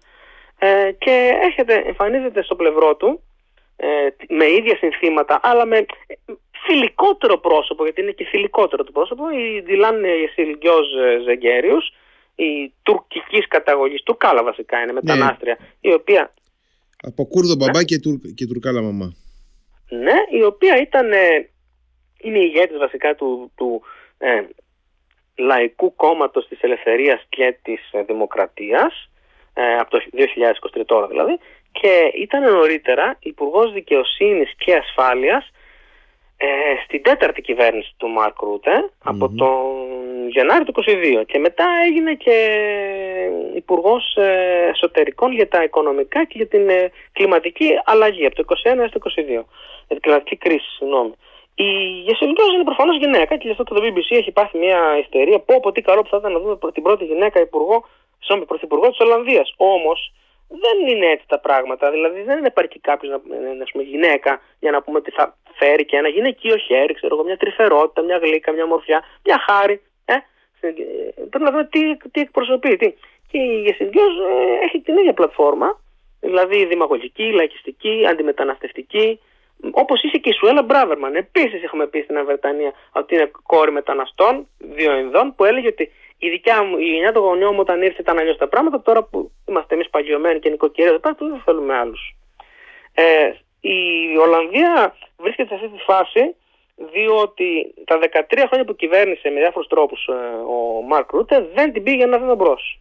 Ε, 0.63 0.91
και 0.97 1.32
έρχεται, 1.43 1.74
εμφανίζεται 1.86 2.43
στο 2.43 2.56
πλευρό 2.56 2.95
του 2.95 3.21
ε, 3.76 3.88
με 4.30 4.45
ίδια 4.45 4.76
συνθήματα, 4.76 5.39
αλλά 5.43 5.65
με 5.65 5.86
φιλικότερο 6.65 7.38
πρόσωπο, 7.38 7.84
γιατί 7.84 8.02
είναι 8.02 8.12
και 8.12 8.26
φιλικότερο 8.26 8.84
το 8.84 8.91
πρόσωπο, 8.91 9.24
η 9.30 9.62
Ντιλάν 9.63 10.04
Σιλγκιόζ 10.34 10.88
Ζεγκέριους, 11.26 11.93
η 12.36 12.74
τουρκικής 12.84 13.47
καταγωγής, 13.47 14.04
τουρκάλα 14.04 14.43
βασικά 14.43 14.82
είναι, 14.82 14.91
μετανάστρια, 14.91 15.58
η 15.82 15.93
οποία... 15.93 16.32
Από 17.02 17.26
Κούρδο 17.26 17.56
μπαμπά 17.56 17.84
και, 17.84 18.00
τουρ, 18.00 18.15
και 18.36 18.45
τουρκάλα 18.45 18.82
μαμά. 18.82 19.13
Ναι, 19.89 20.38
η 20.39 20.43
οποία 20.43 20.82
ήταν, 20.82 21.12
ε, 21.12 21.50
είναι 22.21 22.39
ηγέτης 22.39 22.78
βασικά 22.78 23.15
του, 23.15 23.52
του 23.56 23.82
ε, 24.17 24.41
Λαϊκού 25.36 25.95
Κόμματος 25.95 26.47
της 26.47 26.62
Ελευθερίας 26.62 27.26
και 27.30 27.58
της 27.62 27.89
ε, 27.91 28.04
Δημοκρατίας, 28.04 29.11
ε, 29.54 29.76
από 29.76 29.90
το 29.90 30.00
2023 30.78 30.82
τώρα 30.86 31.08
δηλαδή, 31.08 31.40
και 31.72 32.12
ήταν 32.16 32.52
νωρίτερα 32.54 33.18
Υπουργός 33.20 33.74
Δικαιοσύνης 33.74 34.54
και 34.58 34.76
Ασφάλειας 34.76 35.52
ε, 36.38 36.48
στην 36.84 37.04
τέταρτη 37.04 37.42
κυβέρνηση 37.42 37.94
του 37.98 38.08
Μάρκ 38.08 38.38
από 39.04 39.30
τον 39.30 40.30
Γενάρη 40.30 40.64
του 40.64 40.74
2022 41.20 41.24
και 41.26 41.40
μετά 41.40 41.66
έγινε 41.86 42.14
και 42.14 42.36
υπουργός 43.56 44.16
ε, 44.16 44.70
εσωτερικών 44.74 45.32
για 45.32 45.48
τα 45.48 45.64
οικονομικά 45.64 46.26
και 46.26 46.34
για 46.36 46.48
την 46.48 46.70
ε, 46.70 46.92
κλιματική 47.12 47.70
αλλαγή 47.86 48.26
από 48.26 48.36
το 48.36 48.44
2021 48.74 48.78
έως 48.78 48.92
το 48.92 49.00
2022 49.16 49.26
για 49.28 49.44
την 49.88 50.00
κλιματική 50.00 50.36
κρίση, 50.36 50.70
συγγνώμη. 50.78 51.14
Η 51.56 51.70
Γεσελικιός 52.06 52.54
είναι 52.54 52.64
προφανώς 52.64 52.98
γυναίκα 52.98 53.38
και 53.38 53.46
γι' 53.48 53.52
αυτό 53.52 53.64
και 53.64 53.74
το 53.74 53.82
BBC 53.86 54.18
έχει 54.18 54.32
πάθει 54.32 54.58
μια 54.58 54.80
ιστερία. 55.00 55.40
Πω 55.40 55.60
πω 55.60 55.72
τι 55.72 55.82
καλό 55.82 56.02
που 56.02 56.10
θα 56.10 56.18
ήταν 56.18 56.32
να 56.32 56.40
δούμε 56.40 56.58
την 56.74 56.84
πρώτη 56.84 57.06
γυναίκα 57.06 57.40
υπουργό, 57.40 57.86
συγγνώμη, 58.21 58.45
πρωθυπουργός 58.45 58.89
της 58.89 59.05
Ολλανδίας. 59.05 59.53
Όμως 59.57 60.13
δεν 60.47 60.88
είναι 60.88 61.05
έτσι 61.05 61.25
τα 61.27 61.39
πράγματα. 61.39 61.91
Δηλαδή 61.91 62.21
δεν 62.21 62.38
είναι 62.38 62.47
επαρκή 62.47 62.79
κάποιος 62.79 63.12
να 63.12 63.38
είναι 63.49 63.63
πούμε, 63.71 63.84
γυναίκα 63.84 64.41
για 64.60 64.71
να 64.71 64.81
πούμε 64.81 64.97
ότι 64.97 65.12
θα 65.12 65.38
φέρει 65.53 65.86
και 65.86 65.97
ένα 65.97 66.07
γυναικείο 66.07 66.57
χέρι, 66.57 66.93
ξέρω 66.93 67.15
εγώ, 67.15 67.23
μια 67.23 67.38
τρυφερότητα, 67.38 68.01
μια 68.01 68.17
γλύκα, 68.17 68.51
μια 68.51 68.65
μορφιά, 68.65 69.03
μια 69.25 69.38
χάρη. 69.47 69.81
Ε; 70.05 70.15
Πρέπει 71.29 71.43
να 71.43 71.51
δούμε 71.51 71.65
τι, 71.65 71.97
τι 72.12 72.21
εκπροσωπεί. 72.21 72.77
Τι. 72.77 72.93
Και 73.31 73.38
η 73.38 73.62
Γεσιντιός 73.62 74.13
ε, 74.17 74.65
έχει 74.65 74.79
την 74.79 74.97
ίδια 74.97 75.13
πλατφόρμα, 75.13 75.81
δηλαδή 76.19 76.65
δημαγωγική, 76.65 77.31
λαϊκιστική, 77.31 78.05
αντιμεταναστευτική, 78.10 79.19
όπως 79.71 80.03
είσαι 80.03 80.17
και 80.17 80.29
η 80.29 80.34
Σουέλα 80.34 80.63
Μπράβερμαν. 80.63 81.15
Επίσης, 81.15 81.63
έχουμε 81.63 81.88
πει 81.88 82.01
στην 82.01 82.17
Αβερτανία 82.17 82.73
ότι 82.91 83.15
είναι 83.15 83.31
κόρη 83.43 83.71
μεταναστών, 83.71 84.47
δύο 84.57 84.97
Ινδών, 84.97 85.36
που 85.36 85.45
έλεγε 85.45 85.67
ότι 85.67 85.91
η 86.23 86.29
δικιά 86.29 86.63
μου, 86.63 86.77
η 86.77 86.86
γενιά 86.86 87.12
των 87.12 87.23
γονιών 87.23 87.53
μου 87.53 87.60
όταν 87.60 87.81
ήρθε 87.81 88.01
ήταν 88.01 88.17
αλλιώς 88.17 88.38
τα 88.38 88.47
πράγματα. 88.47 88.81
Τώρα 88.81 89.03
που 89.03 89.31
είμαστε 89.47 89.75
εμείς 89.75 89.89
παγιωμένοι 89.89 90.39
και 90.39 90.49
νοικοκυρία, 90.49 90.99
δεν 91.01 91.41
θέλουμε 91.45 91.73
άλλους. 91.73 92.15
Ε, 92.93 93.31
η 93.62 93.79
Ολλανδία 94.17 94.95
βρίσκεται 95.17 95.47
σε 95.47 95.55
αυτή 95.55 95.67
τη 95.77 95.84
φάση 95.84 96.36
διότι 96.91 97.73
τα 97.86 97.99
13 97.99 98.43
χρόνια 98.47 98.65
που 98.65 98.75
κυβέρνησε 98.75 99.29
με 99.29 99.39
διάφορους 99.39 99.67
τρόπους 99.67 100.07
ε, 100.07 100.13
ο 100.47 100.81
Μάρκ 100.81 101.12
Ρούτε 101.12 101.49
δεν 101.53 101.73
την 101.73 101.84
πήγε 101.84 102.03
ένα 102.03 102.19
βήμα 102.19 102.36
μπρος. 102.36 102.79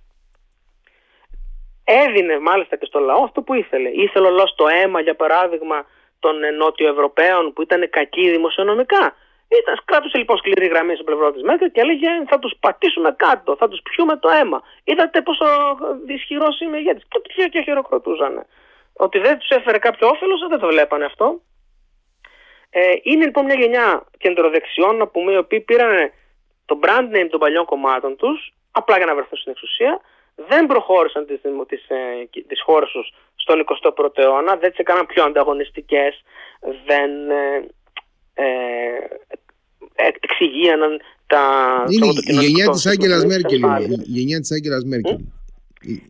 Έδινε 1.85 2.39
μάλιστα 2.39 2.77
και 2.77 2.87
στο 2.87 2.99
λαό 2.99 3.23
αυτό 3.23 3.43
που 3.43 3.55
ήθελε. 3.55 3.89
Ήθελε 3.89 4.27
ο 4.27 4.31
λαός 4.31 4.55
το 4.55 4.67
αίμα, 4.69 5.01
για 5.01 5.15
παράδειγμα, 5.15 5.87
των 6.19 6.43
ε, 6.43 6.51
Νότιο-Ευρωπαίων 6.51 7.53
που 7.53 7.63
ήταν 7.63 7.91
κακοί 7.91 8.31
δημοσιονομικά. 8.31 9.15
Ήταν, 9.59 9.75
κράτησε 9.85 10.19
λοιπόν 10.19 10.37
σκληρή 10.37 10.67
γραμμή 10.67 10.95
στο 10.95 11.05
πλευρό 11.05 11.33
της 11.33 11.43
Μέρκελ 11.43 11.71
και 11.71 11.81
έλεγε 11.81 12.09
θα 12.29 12.39
τους 12.39 12.53
πατήσουμε 12.61 13.15
κάτω, 13.17 13.57
θα 13.57 13.69
τους 13.69 13.81
πιούμε 13.83 14.17
το 14.17 14.29
αίμα. 14.29 14.63
Είδατε 14.85 15.23
πόσο 15.23 15.45
ισχυρό 16.07 16.49
είμαι 16.63 16.79
ηγέτη. 16.79 17.03
Και, 17.35 17.49
και 17.49 17.63
χειροκροτούσαν. 17.63 18.47
Ότι 18.93 19.19
δεν 19.19 19.39
τους 19.39 19.49
έφερε 19.49 19.79
κάποιο 19.79 20.09
όφελος, 20.09 20.49
δεν 20.49 20.59
το 20.59 20.67
βλέπανε 20.67 21.05
αυτό. 21.05 21.41
Ε, 22.71 22.81
είναι 23.03 23.25
λοιπόν 23.25 23.45
μια 23.45 23.55
γενιά 23.55 24.07
κεντροδεξιών, 24.19 24.97
να 24.97 25.07
πούμε, 25.07 25.33
οι 25.33 25.37
οποίοι 25.37 25.61
πήραν 25.61 26.13
το 26.67 26.79
brand 26.83 27.17
name 27.17 27.29
των 27.31 27.41
παλιών 27.41 27.65
κομμάτων 27.65 28.17
τους, 28.17 28.53
απλά 28.71 28.97
για 28.97 29.07
να 29.07 29.15
βρεθούν 29.15 29.39
στην 29.39 29.53
εξουσία, 29.53 30.01
δεν 30.35 30.67
προχώρησαν 30.67 31.27
τις, 31.27 31.41
τις, 31.67 31.89
ε, 31.89 32.29
τις 32.47 32.63
χώρες 32.63 32.91
τους 32.91 33.13
στον 33.35 33.61
21ο 33.61 34.19
αιώνα, 34.19 34.57
δεν 34.57 34.71
τις 34.71 34.79
έκαναν 34.79 35.07
πιο 35.07 35.25
ανταγωνιστικές, 35.25 36.23
δεν 36.87 37.11
ε, 38.35 38.51
ε, 40.41 40.45
εξηγίαναν 40.45 41.01
τα... 41.27 41.43
Είναι 41.89 42.07
η 42.07 42.45
γενιά 42.45 42.71
της 42.71 42.87
Άγγελας 42.87 43.25
Μέρκελ. 43.25 43.63
Η 43.91 44.19
γενιά 44.19 44.41
της 44.41 44.51
Άγγελας 44.53 44.85
Μέρκελ. 44.85 45.19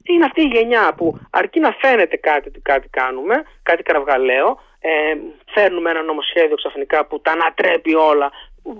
Είναι 0.03 0.25
αυτή 0.25 0.41
η 0.41 0.51
γενιά 0.53 0.95
που 0.97 1.19
αρκεί 1.31 1.61
να 1.61 1.71
φαίνεται 1.81 2.17
κάτι, 2.17 2.51
κάτι 2.63 2.89
κάνουμε, 2.89 3.43
κάτι 3.63 3.83
κραυγαλαίο, 3.83 4.59
ε, 4.81 4.91
φέρνουμε 5.55 5.91
ένα 5.91 6.03
νομοσχέδιο 6.03 6.57
ξαφνικά 6.57 7.07
που 7.07 7.21
τα 7.21 7.33
ανατρέπει 7.33 7.95
όλα. 7.95 8.31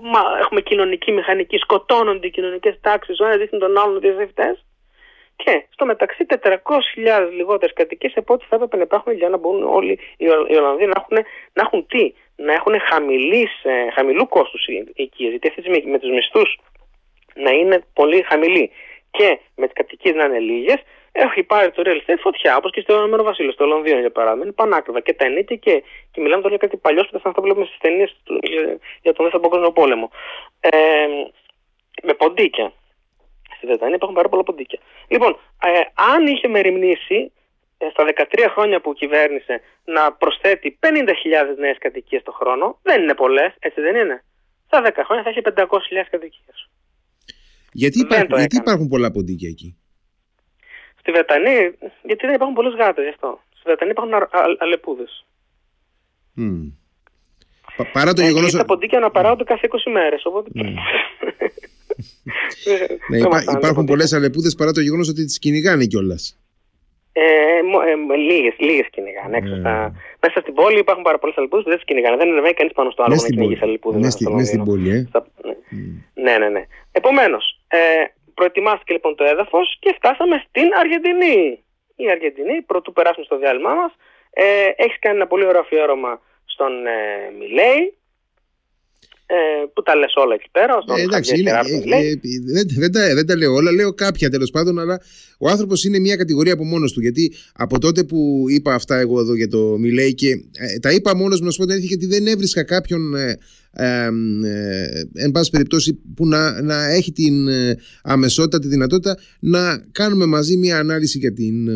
Μα, 0.01 0.21
έχουμε 0.39 0.61
κοινωνική 0.61 1.11
μηχανική, 1.11 1.57
σκοτώνονται 1.57 2.27
οι 2.27 2.31
κοινωνικές 2.31 2.77
τάξεις, 2.81 3.19
ο 3.19 3.25
ένας 3.25 3.37
δείχνει 3.37 3.59
τον 3.59 3.77
άλλον 3.77 3.99
διαζευτέ. 3.99 4.57
Και 5.35 5.65
στο 5.69 5.85
μεταξύ 5.85 6.25
400.000 6.27 6.57
λιγότερες 7.35 7.73
κατοικίες 7.75 8.13
από 8.15 8.33
ό,τι 8.33 8.45
θα 8.49 8.55
έπρεπε 8.55 8.75
να 8.75 8.81
υπάρχουν 8.81 9.13
για 9.13 9.29
να 9.29 9.37
μπορούν 9.37 9.63
όλοι 9.63 9.99
οι 10.17 10.55
Ολλανδοί 10.57 10.85
να 10.85 10.93
έχουν, 10.95 11.17
να 11.53 11.61
έχουν 11.65 11.85
τι, 11.87 12.13
να 12.35 12.53
έχουν 12.53 12.79
χαμηλής, 12.79 13.63
ε, 13.63 13.91
χαμηλού 13.91 14.27
κόστους 14.27 14.65
οικίες. 14.93 15.29
Γιατί 15.29 15.47
αυτοί 15.47 15.87
με 15.87 15.99
τους 15.99 16.09
μισθούς 16.09 16.59
να 17.35 17.51
είναι 17.51 17.83
πολύ 17.93 18.21
χαμηλοί 18.21 18.71
και 19.11 19.39
με 19.55 19.65
τις 19.65 19.73
κατοικίες 19.75 20.15
να 20.15 20.23
είναι 20.23 20.39
λίγες, 20.39 20.81
έχει 21.11 21.43
πάρει 21.43 21.71
το 21.71 21.81
real 21.85 22.09
estate 22.09 22.19
φωτιά, 22.19 22.57
όπως 22.57 22.71
και 22.71 22.81
στο 22.81 22.93
Ηνωμένο 22.93 23.23
Βασίλειο, 23.23 23.51
στο 23.51 23.65
Λονδίνο 23.65 23.99
για 23.99 24.11
παράδειγμα. 24.11 24.43
Είναι 24.43 24.53
πανάκριβα 24.53 24.99
και 24.99 25.13
τα 25.13 25.25
ενίκια 25.25 25.55
και, 25.55 25.83
και 26.11 26.21
μιλάμε 26.21 26.41
τώρα 26.41 26.55
για 26.55 26.67
κάτι 26.67 26.77
παλιό 26.77 27.07
που 27.11 27.19
θα 27.19 27.33
βλέπουμε 27.41 27.65
στις 27.65 27.77
ταινίες 27.77 28.15
για 29.01 29.13
τον 29.13 29.25
Δεύτερο 29.25 29.39
Παγκόσμιο 29.39 29.71
Πόλεμο. 29.71 30.11
Ε, 30.59 31.07
με 32.03 32.13
ποντίκια. 32.13 32.73
Στη 33.55 33.65
Βρετανία 33.65 33.95
υπάρχουν 33.95 34.17
πάρα 34.17 34.29
πολλά 34.29 34.43
ποντίκια. 34.43 34.79
Λοιπόν, 35.07 35.37
ε, 35.63 35.79
αν 36.13 36.27
είχε 36.27 36.47
μεριμνήσει 36.47 37.15
ε, 37.15 37.40
στα 37.89 38.05
13 38.05 38.49
χρόνια 38.53 38.81
που 38.81 38.93
κυβέρνησε 38.93 39.61
να 39.85 40.13
προσθέτει 40.13 40.79
50.000 40.79 40.87
νέες 41.57 41.77
κατοικίες 41.77 42.23
το 42.23 42.31
χρόνο, 42.31 42.79
δεν 42.81 43.01
είναι 43.01 43.13
πολλές, 43.13 43.53
έτσι 43.59 43.81
δεν 43.81 43.95
είναι; 43.95 44.23
Στα 44.65 44.81
10 44.85 44.91
χρόνια 45.05 45.23
θα 45.23 45.29
έχει 45.29 45.41
500.000 45.43 46.07
κατοικίες. 46.11 46.69
Γιατί, 47.73 47.99
υπάρχουν, 47.99 48.37
γιατί 48.37 48.55
υπάρχουν 48.55 48.87
πολλά 48.87 49.11
ποντίκια 49.11 49.49
εκεί; 49.49 49.77
Στη 50.99 51.11
Βρετανία, 51.11 51.73
γιατί 52.03 52.25
δεν 52.25 52.35
υπάρχουν 52.35 52.55
πολλέ 52.55 52.75
γάτες 52.75 53.03
γι' 53.03 53.09
αυτό. 53.09 53.41
Στη 53.49 53.61
Βρετανία 53.63 53.93
υπάρχουν 53.97 54.29
αλεπούδες. 54.57 55.25
Mm. 56.37 56.71
παρά 57.93 58.13
το 58.13 58.21
ε, 58.21 58.25
γεγονός. 58.25 58.51
Τα 58.51 58.65
ποντίκια 58.65 58.97
αναπαράγονται 58.97 59.43
κάθε 59.43 59.67
20 59.71 59.91
μέρες. 59.91 60.25
Οπότε... 60.25 60.49
Mm. 60.55 60.59
ναι, 63.09 63.17
υπά, 63.17 63.43
υπάρχουν 63.57 63.85
πολλές 63.85 64.13
αλεπούδες 64.13 64.55
παρά 64.55 64.71
το 64.71 64.81
γεγονός 64.81 65.09
ότι 65.09 65.25
τις 65.25 65.39
κυνηγάνε 65.39 65.85
κιόλας. 65.85 66.40
Ε, 67.13 67.23
ε, 67.23 68.15
λίγες, 68.15 68.55
λίγες 68.57 68.87
κυνηγάνε. 68.91 69.37
Έξω 69.37 69.55
στα, 69.55 69.93
μέσα 70.19 70.39
στην 70.39 70.53
πόλη 70.53 70.79
υπάρχουν 70.79 71.03
πάρα 71.03 71.19
πολλές 71.19 71.37
αλεπούδε 71.37 71.61
που 71.63 71.69
δεν 71.69 71.77
τις 71.77 71.87
κυνηγάνε. 71.87 72.17
Δεν 72.17 72.31
ανεβαίνει 72.31 72.53
κανείς 72.53 72.73
πάνω 72.73 72.89
στο 72.89 73.03
άλλο 73.03 73.15
να 73.15 73.27
κυνηγήσει 73.27 73.63
αλεπούδε. 73.63 73.97
Μέσα 73.97 74.45
στην 74.45 74.63
πόλη, 74.63 74.89
ε. 74.89 75.05
Στα, 75.09 75.25
ναι, 76.13 76.37
ναι, 76.37 76.49
ναι. 76.49 76.63
Επομένως, 76.91 77.59
ε, 77.67 77.77
Προετοιμάστηκε 78.41 78.93
λοιπόν 78.93 79.15
το 79.15 79.23
έδαφος 79.23 79.77
και 79.79 79.93
φτάσαμε 79.97 80.43
στην 80.47 80.69
Αργεντινή. 80.79 81.63
Η 81.95 82.09
Αργεντινή, 82.09 82.61
πρωτού 82.61 82.93
περάσουμε 82.93 83.25
στο 83.25 83.37
διάλειμμα 83.37 83.73
μας, 83.73 83.91
ε, 84.29 84.43
έχεις 84.75 84.99
κάνει 84.99 85.15
ένα 85.15 85.27
πολύ 85.27 85.45
ωραίο 85.45 85.61
αφιέρωμα 85.61 86.21
στον 86.45 86.85
ε, 86.85 87.31
Μιλέη, 87.39 87.81
ε, 87.83 88.00
που 89.73 89.81
τα 89.81 89.95
λες 89.95 90.13
όλα 90.15 90.33
εκεί 90.33 90.49
πέρα. 90.51 90.73
Ε, 90.97 91.01
εντάξει, 91.01 91.39
είναι, 91.39 91.49
ε, 91.49 91.55
ε, 91.97 92.15
δεν, 92.53 92.65
δεν, 92.77 92.91
τα, 92.91 93.13
δεν 93.13 93.25
τα 93.25 93.37
λέω 93.37 93.53
όλα, 93.53 93.71
λέω 93.71 93.93
κάποια 93.93 94.29
τέλος 94.29 94.49
πάντων, 94.49 94.79
αλλά 94.79 95.01
ο 95.39 95.49
άνθρωπος 95.49 95.83
είναι 95.83 95.99
μια 95.99 96.15
κατηγορία 96.15 96.53
από 96.53 96.63
μόνος 96.63 96.93
του. 96.93 97.01
Γιατί 97.01 97.33
από 97.53 97.79
τότε 97.79 98.03
που 98.03 98.45
είπα 98.47 98.73
αυτά 98.73 98.99
εγώ 98.99 99.19
εδώ 99.19 99.35
για 99.35 99.47
το 99.47 99.77
Μιλέη 99.79 100.13
και 100.13 100.29
ε, 100.51 100.79
τα 100.79 100.91
είπα 100.91 101.15
μόνος 101.15 101.39
μου 101.39 101.45
να 101.45 101.51
σου 101.51 101.57
πω 101.57 101.65
την 101.65 101.77
γιατί 101.77 102.05
δεν 102.05 102.27
έβρισκα 102.27 102.63
κάποιον 102.63 103.15
ε, 103.15 104.09
εν 105.13 105.31
πάση 105.31 105.49
περιπτώσει 105.49 106.01
που 106.15 106.27
να, 106.27 106.61
να 106.61 106.89
έχει 106.89 107.11
την 107.11 107.47
ε, 107.47 107.77
αμεσότητα, 108.03 108.59
τη 108.59 108.67
δυνατότητα 108.67 109.17
να 109.39 109.85
κάνουμε 109.91 110.25
μαζί 110.25 110.57
μια 110.57 110.79
ανάλυση 110.79 111.17
για 111.17 111.33
την 111.33 111.67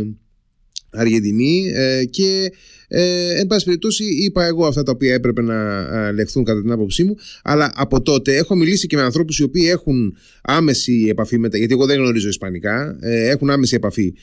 ε, 0.95 0.99
Αργεντινή 0.99 1.71
και 2.09 2.51
ε, 2.87 3.39
εν 3.39 3.47
πάση 3.47 3.65
περιπτώσει 3.65 4.03
είπα 4.03 4.45
εγώ 4.45 4.65
αυτά 4.65 4.83
τα 4.83 4.91
οποία 4.91 5.13
έπρεπε 5.13 5.41
να 5.41 6.11
λεχθούν 6.11 6.43
κατά 6.43 6.61
την 6.61 6.71
άποψή 6.71 7.03
μου 7.03 7.15
αλλά 7.43 7.71
από 7.75 8.01
τότε 8.01 8.35
έχω 8.35 8.55
μιλήσει 8.55 8.87
και 8.87 8.95
με 8.95 9.01
ανθρώπους 9.01 9.39
οι 9.39 9.43
οποίοι 9.43 9.67
έχουν 9.71 10.17
άμεση 10.43 11.05
επαφή 11.09 11.37
με 11.37 11.49
τα, 11.49 11.57
γιατί 11.57 11.73
εγώ 11.73 11.85
δεν 11.85 11.97
γνωρίζω 11.97 12.27
Ισπανικά 12.27 12.97
έχουν 13.01 13.49
άμεση 13.49 13.75
επαφή 13.75 14.13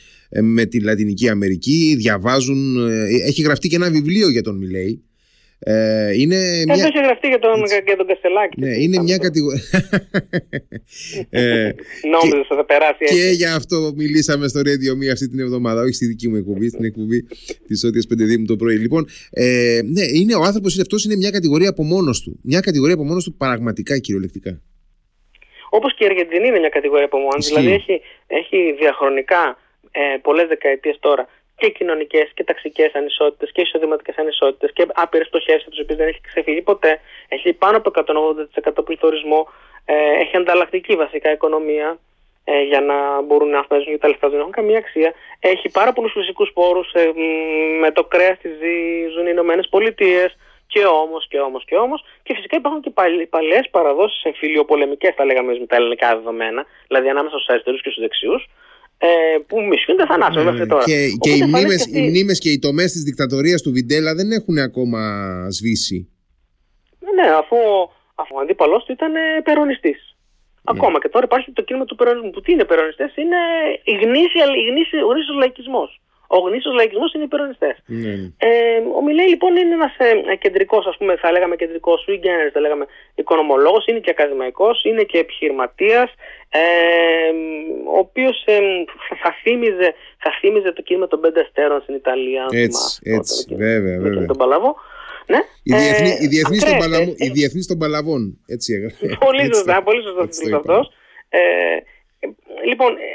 με 0.40 0.64
τη 0.64 0.80
Λατινική 0.80 1.28
Αμερική 1.28 1.94
διαβάζουν 1.99 2.88
έχει 3.26 3.42
γραφτεί 3.42 3.68
και 3.68 3.76
ένα 3.76 3.90
βιβλίο 3.90 4.30
για 4.30 4.42
τον 4.42 4.57
Μιλέη 4.57 5.03
Ε, 5.64 6.12
είναι 6.20 6.36
Ε, 6.36 6.64
μια... 6.64 6.74
δεν 6.74 6.86
είχε 6.88 7.00
γραφτεί 7.00 7.28
για 7.28 7.38
τον, 7.38 7.64
για 7.86 7.96
τον 7.96 8.06
Καστελάκη. 8.06 8.60
Ναι, 8.60 8.70
είναι 8.82 9.02
μια 9.02 9.16
κατηγορία. 9.16 9.62
ε, 11.30 11.70
Νόμιζα 12.10 12.36
ότι 12.38 12.46
θα 12.48 12.64
περάσει 12.64 12.96
έτσι. 12.98 13.14
και 13.14 13.30
για 13.30 13.54
αυτό 13.54 13.92
μιλήσαμε 13.96 14.48
στο 14.48 14.60
Radio 14.60 14.92
Me 15.00 15.06
αυτή 15.12 15.28
την 15.28 15.38
εβδομάδα, 15.38 15.80
όχι 15.82 15.92
στη 15.92 16.06
δική 16.06 16.28
μου 16.28 16.36
εκπομπή, 16.36 16.68
στην 16.68 16.84
εκπομπή 16.84 17.22
της 17.66 17.84
Ότια 17.84 18.02
Πεντεδίμου 18.08 18.46
το 18.46 18.56
πρωί. 18.56 18.76
Λοιπόν, 18.76 19.06
ε, 19.30 19.80
ναι, 19.84 20.04
είναι, 20.18 20.34
ο 20.34 20.42
άνθρωπος 20.42 20.78
αυτός 20.78 21.04
είναι 21.04 21.16
μια 21.16 21.30
κατηγορία 21.30 21.68
από 21.68 21.82
μόνος 21.82 22.22
του. 22.22 22.40
Μια 22.42 22.60
κατηγορία 22.60 22.94
από 22.94 23.04
μόνος 23.04 23.24
του 23.24 23.34
πραγματικά 23.36 23.98
κυριολεκτικά. 23.98 24.60
Όπως 25.70 25.94
και 25.94 26.04
η 26.04 26.06
Αργεντινή 26.06 26.46
είναι 26.46 26.58
μια 26.58 26.68
κατηγορία 26.68 27.04
από 27.04 27.18
μόνη. 27.18 27.38
Ισχύει. 27.38 27.54
Δηλαδή 27.54 27.74
έχει, 27.74 28.00
έχει 28.26 28.58
διαχρονικά 28.80 29.58
ε, 29.90 30.16
πολλές 30.22 30.46
δεκαετίες 30.48 30.96
τώρα 31.00 31.28
και 31.62 31.70
κοινωνικές 31.70 32.28
και 32.34 32.44
ταξικές 32.44 32.94
ανισότητες 32.94 33.52
και 33.52 33.60
εισοδηματικές 33.60 34.16
ανισότητες 34.16 34.72
και 34.72 34.86
άπειρες 34.94 35.28
πτωχεύσεις 35.28 35.68
τις 35.70 35.80
οποίες 35.80 35.98
δεν 35.98 36.08
έχει 36.08 36.20
ξεφύγει 36.20 36.62
ποτέ. 36.62 37.00
Έχει 37.28 37.52
πάνω 37.52 37.76
από 37.76 37.90
180% 37.90 38.84
πληθωρισμό. 38.84 39.48
Ε, 39.84 39.94
έχει 40.22 40.36
ανταλλακτική 40.36 40.94
βασικά 40.96 41.32
οικονομία 41.32 41.98
ε, 42.44 42.62
για 42.62 42.80
να 42.80 43.22
μπορούν 43.22 43.50
να 43.50 43.62
φτάσουν 43.62 43.92
και 43.92 43.98
τα 43.98 44.08
λεφτά 44.08 44.28
δεν 44.28 44.38
έχουν 44.38 44.52
καμία 44.52 44.78
αξία. 44.78 45.12
Έχει 45.40 45.68
πάρα 45.68 45.92
πολλούς 45.92 46.12
φυσικούς 46.12 46.50
πόρους. 46.52 46.92
Ε, 46.92 47.12
μ, 47.14 47.78
με 47.82 47.90
το 47.90 48.04
κρέας 48.04 48.38
της 48.38 48.52
ζουν 49.14 49.26
οι 49.26 49.32
Ηνωμένες 49.36 49.68
Πολιτείες. 49.68 50.36
Και 50.66 50.84
όμως 50.84 51.28
και 51.28 51.40
όμως 51.40 51.64
και 51.64 51.76
όμως. 51.76 52.04
Και 52.22 52.34
φυσικά 52.34 52.56
υπάρχουν 52.56 52.80
και 52.80 52.90
παλιέ 53.30 53.60
παραδόσεις 53.70 54.22
εμφυλιοπολεμικέ, 54.22 55.12
θα 55.16 55.24
λέγαμε 55.24 55.52
με 55.58 55.66
τα 55.66 55.76
ελληνικά 55.76 56.16
δεδομένα, 56.16 56.66
δηλαδή 56.86 57.08
ανάμεσα 57.08 57.36
στους 57.36 57.48
αριστερούς 57.48 57.82
και 57.82 57.90
στους 57.90 58.02
δεξιούς, 58.02 58.48
ε, 59.07 59.38
που 59.46 59.57
μισούνται 59.70 60.07
θανάσεων 60.07 60.44
μέχρι 60.44 60.66
τώρα. 60.66 60.82
Ε, 60.82 60.86
Και, 60.86 60.98
και 61.24 61.30
Οπότε 61.30 61.30
οι, 61.30 61.36
μνήμες, 61.36 61.55
εμφανίστηκε 61.55 61.98
αυτή- 61.98 62.05
οι 62.07 62.09
μνήμες 62.09 62.38
και 62.38 62.50
οι 62.50 62.59
τομές 62.59 62.92
της 62.92 63.03
δικτατορίας 63.03 63.62
του 63.62 63.72
Βιντέλα 63.72 64.14
δεν 64.14 64.30
έχουν 64.30 64.59
ακόμα 64.59 65.00
σβήσει. 65.50 65.98
Ναι, 67.16 67.28
αφού, 67.40 67.57
αφού 68.14 68.32
ο 68.36 68.40
αντίπαλός 68.40 68.84
του 68.84 68.92
ήταν 68.92 69.12
περονιστή. 69.44 69.94
Ακόμα 70.64 70.98
και 70.98 71.09
τώρα 71.09 71.24
υπάρχει 71.24 71.53
το 71.53 71.62
κίνημα 71.62 71.84
του 71.84 71.94
περονισμού. 71.94 72.30
Που 72.30 72.40
τι 72.40 72.53
είναι 72.53 72.64
περονιστές, 72.64 73.16
είναι 73.16 73.40
η 73.84 73.94
γνήσια, 74.03 74.44
η 74.62 74.64
γνήσια, 74.70 75.05
ο 75.05 75.11
γνήσιος 75.12 75.36
λαϊκισμός. 75.36 76.00
Ο 76.37 76.39
γνήσιος 76.39 76.74
λαϊκισμός 76.74 77.12
είναι 77.14 77.24
οι 77.24 77.33
περονιστές. 77.35 77.76
Ναι, 77.87 78.09
ναι. 78.14 78.28
Ε, 78.39 78.78
ο 78.99 79.03
Μιλέη 79.03 79.26
λοιπόν 79.28 79.57
είναι 79.57 79.74
ένας 79.74 79.95
ε, 79.99 80.37
κεντρικός, 80.37 80.87
ας 80.87 80.97
πούμε, 80.97 81.16
θα 81.16 81.33
λέγαμε 81.33 81.57
κεντρικός 81.57 82.05
sui 82.09 82.12
generis, 82.24 82.51
θα 82.53 82.61
λέγαμε 82.61 82.87
οικονομολόγος, 83.14 83.87
είναι 83.87 83.99
και 83.99 84.11
ακαδημαϊκός, 84.11 84.85
είναι 84.85 85.03
και 85.03 85.18
επιχειρηματίας, 85.18 86.11
ε, 86.49 86.61
ο 87.95 87.99
οποίος 87.99 88.43
ε, 88.47 88.59
θα, 89.22 89.30
θύμιζε, 89.43 89.95
θα 90.18 90.30
θύμιζε 90.41 90.72
το 90.72 90.83
κίνημα 90.83 91.07
των 91.07 91.20
πέντε 91.20 91.41
αστέρων 91.41 91.80
στην 91.83 91.95
Ιταλία. 91.95 92.43
αν 92.43 92.49
Έτσι, 92.53 93.01
θυμάστε, 93.03 93.11
έτσι, 93.16 93.45
όταν 93.47 93.59
βέβαια, 93.59 93.93
εκείνο 93.95 94.09
βέβαια. 94.09 94.26
Τον 94.26 94.37
Παλαβό. 94.37 94.76
Ναι. 95.26 95.41
Η, 95.62 95.72
διεθνή, 95.76 96.11
Ε, 96.11 96.16
η, 96.24 96.26
διεθνής 96.26 96.61
των 96.64 96.72
ακραίες 96.72 96.85
παλαβών, 96.91 97.14
θέσεις. 97.16 97.26
η 97.28 97.30
διεθνής 97.39 97.66
των 97.66 97.78
παλαβών. 97.78 98.39
Έτσι 98.47 98.68
έγραφε. 98.74 99.07
Πολύ 99.26 99.41
Έτσι 99.41 99.55
σωστά, 99.59 99.74
το- 99.76 99.83
πολύ 99.83 100.03
σωστά 100.03 100.22
έτσι 100.22 100.41
το 100.41 100.45
τίτλος 100.45 100.61
είπαμε. 100.61 100.78
αυτός. 100.78 100.95
Ε, 101.28 101.41
ε, 102.24 102.26
λοιπόν, 102.70 102.91
ε, 102.97 103.07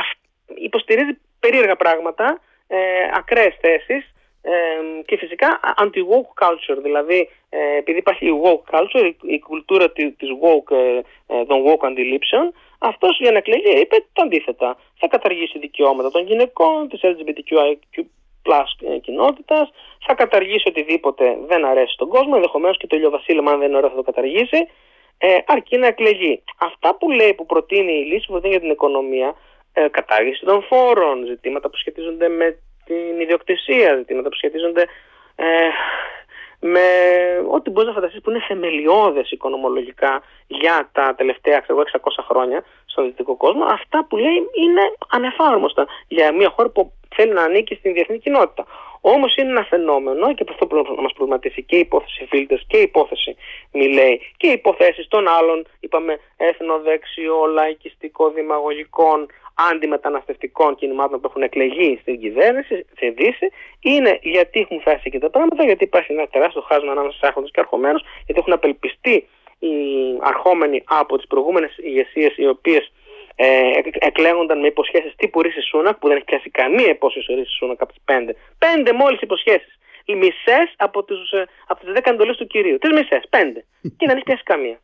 αυ- 0.00 0.20
υποστηρίζει 0.68 1.12
περίεργα 1.40 1.76
πράγματα, 1.76 2.40
ε, 2.76 2.78
ακραίες 3.12 3.54
θέσεις 3.60 4.14
ε, 4.42 4.50
και 5.06 5.16
φυσικά 5.16 5.60
anti-woke 5.82 6.32
culture, 6.46 6.78
δηλαδή 6.82 7.28
ε, 7.48 7.76
επειδή 7.78 7.98
υπάρχει 7.98 8.26
η 8.26 8.40
woke 8.44 8.64
culture, 8.78 9.04
η, 9.04 9.16
η 9.34 9.38
κουλτούρα 9.38 9.90
τη- 9.90 10.10
της 10.12 10.28
woke, 10.42 10.76
ε, 10.76 11.00
ε, 11.36 11.44
των 11.44 11.64
woke 11.66 11.84
αντιλήψεων, 11.86 12.52
αυτός 12.78 13.18
για 13.20 13.30
να 13.30 13.38
εκλεγεί 13.38 13.80
είπε 13.80 13.96
το 14.12 14.22
αντίθετα. 14.22 14.76
Θα 14.98 15.06
καταργήσει 15.08 15.58
δικαιώματα 15.58 16.10
των 16.10 16.26
γυναικών, 16.26 16.88
της 16.88 17.00
LGBTQIQ 17.02 18.04
plus 18.46 18.98
κοινότητας, 19.00 19.70
θα 20.06 20.14
καταργήσει 20.14 20.68
οτιδήποτε 20.68 21.38
δεν 21.46 21.64
αρέσει 21.64 21.92
στον 21.92 22.08
κόσμο, 22.08 22.32
ενδεχομένως 22.34 22.76
και 22.76 22.86
το 22.86 22.96
ηλιοβασίλεμα 22.96 23.50
αν 23.50 23.58
δεν 23.58 23.68
είναι 23.68 23.76
ωραίο 23.76 23.90
θα 23.90 23.96
το 23.96 24.02
καταργήσει, 24.02 24.66
ε, 25.18 25.38
αρκεί 25.46 25.76
να 25.76 25.86
εκλεγεί. 25.86 26.42
Αυτά 26.58 26.96
που 26.96 27.10
λέει, 27.10 27.34
που 27.34 27.46
προτείνει 27.46 27.92
η 27.92 28.04
λύση 28.04 28.26
που 28.26 28.32
προτείνει 28.32 28.52
για 28.52 28.60
την 28.60 28.70
οικονομία, 28.70 29.34
ε, 29.72 29.88
κατάργηση 29.88 30.44
των 30.44 30.62
φόρων, 30.62 31.26
ζητήματα 31.26 31.70
που 31.70 31.76
σχετίζονται 31.76 32.28
με 32.28 32.58
την 32.84 33.20
ιδιοκτησία, 33.20 33.96
ζητήματα 33.96 34.28
που 34.28 34.36
σχετίζονται 34.36 34.86
ε, 35.36 35.46
με 36.64 36.80
ό,τι 37.50 37.70
μπορείς 37.70 37.88
να 37.88 37.94
φανταστείς 37.94 38.20
που 38.20 38.30
είναι 38.30 38.44
θεμελιώδες 38.48 39.30
οικονομολογικά 39.30 40.22
για 40.46 40.88
τα 40.92 41.14
τελευταία 41.14 41.60
ξέρω, 41.60 41.78
εγώ, 41.78 42.00
600 42.20 42.24
χρόνια 42.28 42.64
στον 42.86 43.04
δυτικό 43.04 43.36
κόσμο, 43.36 43.64
αυτά 43.64 44.04
που 44.08 44.16
λέει 44.16 44.38
είναι 44.62 44.82
ανεφάρμοστα 45.08 45.86
για 46.08 46.32
μια 46.32 46.50
χώρα 46.56 46.68
που 46.68 46.92
θέλει 47.14 47.32
να 47.32 47.42
ανήκει 47.42 47.74
στην 47.74 47.92
διεθνή 47.92 48.18
κοινότητα. 48.18 48.66
Όμως 49.00 49.36
είναι 49.36 49.50
ένα 49.50 49.64
φαινόμενο 49.64 50.34
και 50.34 50.42
από 50.42 50.52
αυτό 50.52 50.66
πρέπει 50.66 50.88
να 50.96 51.02
μας 51.02 51.12
προβληματίσει 51.12 51.62
και 51.62 51.76
η 51.76 51.78
υπόθεση 51.78 52.26
Φίλτερς 52.30 52.64
και 52.66 52.76
η 52.76 52.82
υπόθεση 52.82 53.36
Μιλέη 53.72 54.20
και 54.36 54.46
οι 54.46 54.52
υποθέσεις 54.52 55.08
των 55.08 55.28
άλλων, 55.28 55.66
είπαμε, 55.80 56.18
εθνοδεξιό, 56.36 57.46
λαϊκιστικό, 57.46 58.30
δημαγωγικών, 58.30 59.26
αντιμεταναστευτικών 59.54 60.74
κινημάτων 60.74 61.20
που 61.20 61.26
έχουν 61.28 61.42
εκλεγεί 61.42 61.98
στην 62.00 62.20
κυβέρνηση, 62.20 62.86
στη 62.96 63.10
Δύση, 63.10 63.48
είναι 63.80 64.18
γιατί 64.22 64.60
έχουν 64.60 64.80
φτάσει 64.80 65.02
εκεί 65.04 65.18
τα 65.18 65.30
πράγματα, 65.30 65.64
γιατί 65.64 65.84
υπάρχει 65.84 66.12
ένα 66.12 66.26
τεράστιο 66.26 66.60
χάσμα 66.60 66.90
ανάμεσα 66.90 67.16
στους 67.16 67.28
άρχοντες 67.28 67.50
και 67.50 67.60
αρχομένους, 67.60 68.02
γιατί 68.26 68.40
έχουν 68.40 68.52
απελπιστεί 68.52 69.28
οι 69.58 69.74
αρχόμενοι 70.20 70.82
από 70.86 71.16
τις 71.16 71.26
προηγούμενες 71.26 71.76
ηγεσίες, 71.78 72.36
οι 72.36 72.46
οποίες 72.48 72.92
ε, 73.36 73.70
εκ- 73.76 74.04
εκλέγονταν 74.04 74.60
με 74.60 74.66
υποσχέσεις 74.66 75.14
τύπου 75.16 75.42
Ρίση 75.42 75.60
Σούνακ, 75.60 75.96
που 75.98 76.06
δεν 76.08 76.16
έχει 76.16 76.24
πιάσει 76.24 76.50
καμία 76.50 76.88
υπόσχεση 76.88 77.32
ο 77.32 77.34
Ρίση 77.34 77.52
Σούνακ 77.58 77.82
από 77.82 77.92
τις 77.92 78.02
πέντε. 78.04 78.36
Πέντε 78.58 78.92
μόλις 78.92 79.20
υποσχέσεις. 79.20 79.78
Οι 80.04 80.14
μισές 80.14 80.74
από, 80.76 81.04
τους, 81.04 81.30
ε, 81.30 81.46
από 81.66 81.84
τις 81.84 81.92
δέκα 81.92 82.10
εντολές 82.10 82.36
του 82.36 82.46
κυρίου. 82.46 82.78
Τι 82.78 82.92
μισές, 82.92 83.22
πέντε. 83.30 83.64
και 83.96 84.06
δεν 84.06 84.16
έχει 84.16 84.24
πιάσει 84.24 84.42
καμία. 84.42 84.80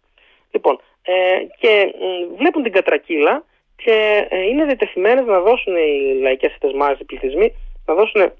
Λοιπόν, 0.50 0.80
ε, 1.02 1.12
και 1.60 1.94
μ, 2.00 2.36
βλέπουν 2.36 2.62
την 2.62 2.72
κατρακύλα 2.72 3.44
και 3.84 4.26
ε, 4.28 4.40
είναι 4.50 4.64
διατεθειμένες 4.64 5.24
να 5.26 5.40
δώσουν 5.40 5.76
οι 5.76 6.20
λαϊκές 6.22 6.52
αυτές 6.52 6.72
μάζες, 6.72 6.98
οι 7.00 7.04
πληθυσμοί, 7.04 7.48
να 7.86 7.94
δώσουν 7.94 8.32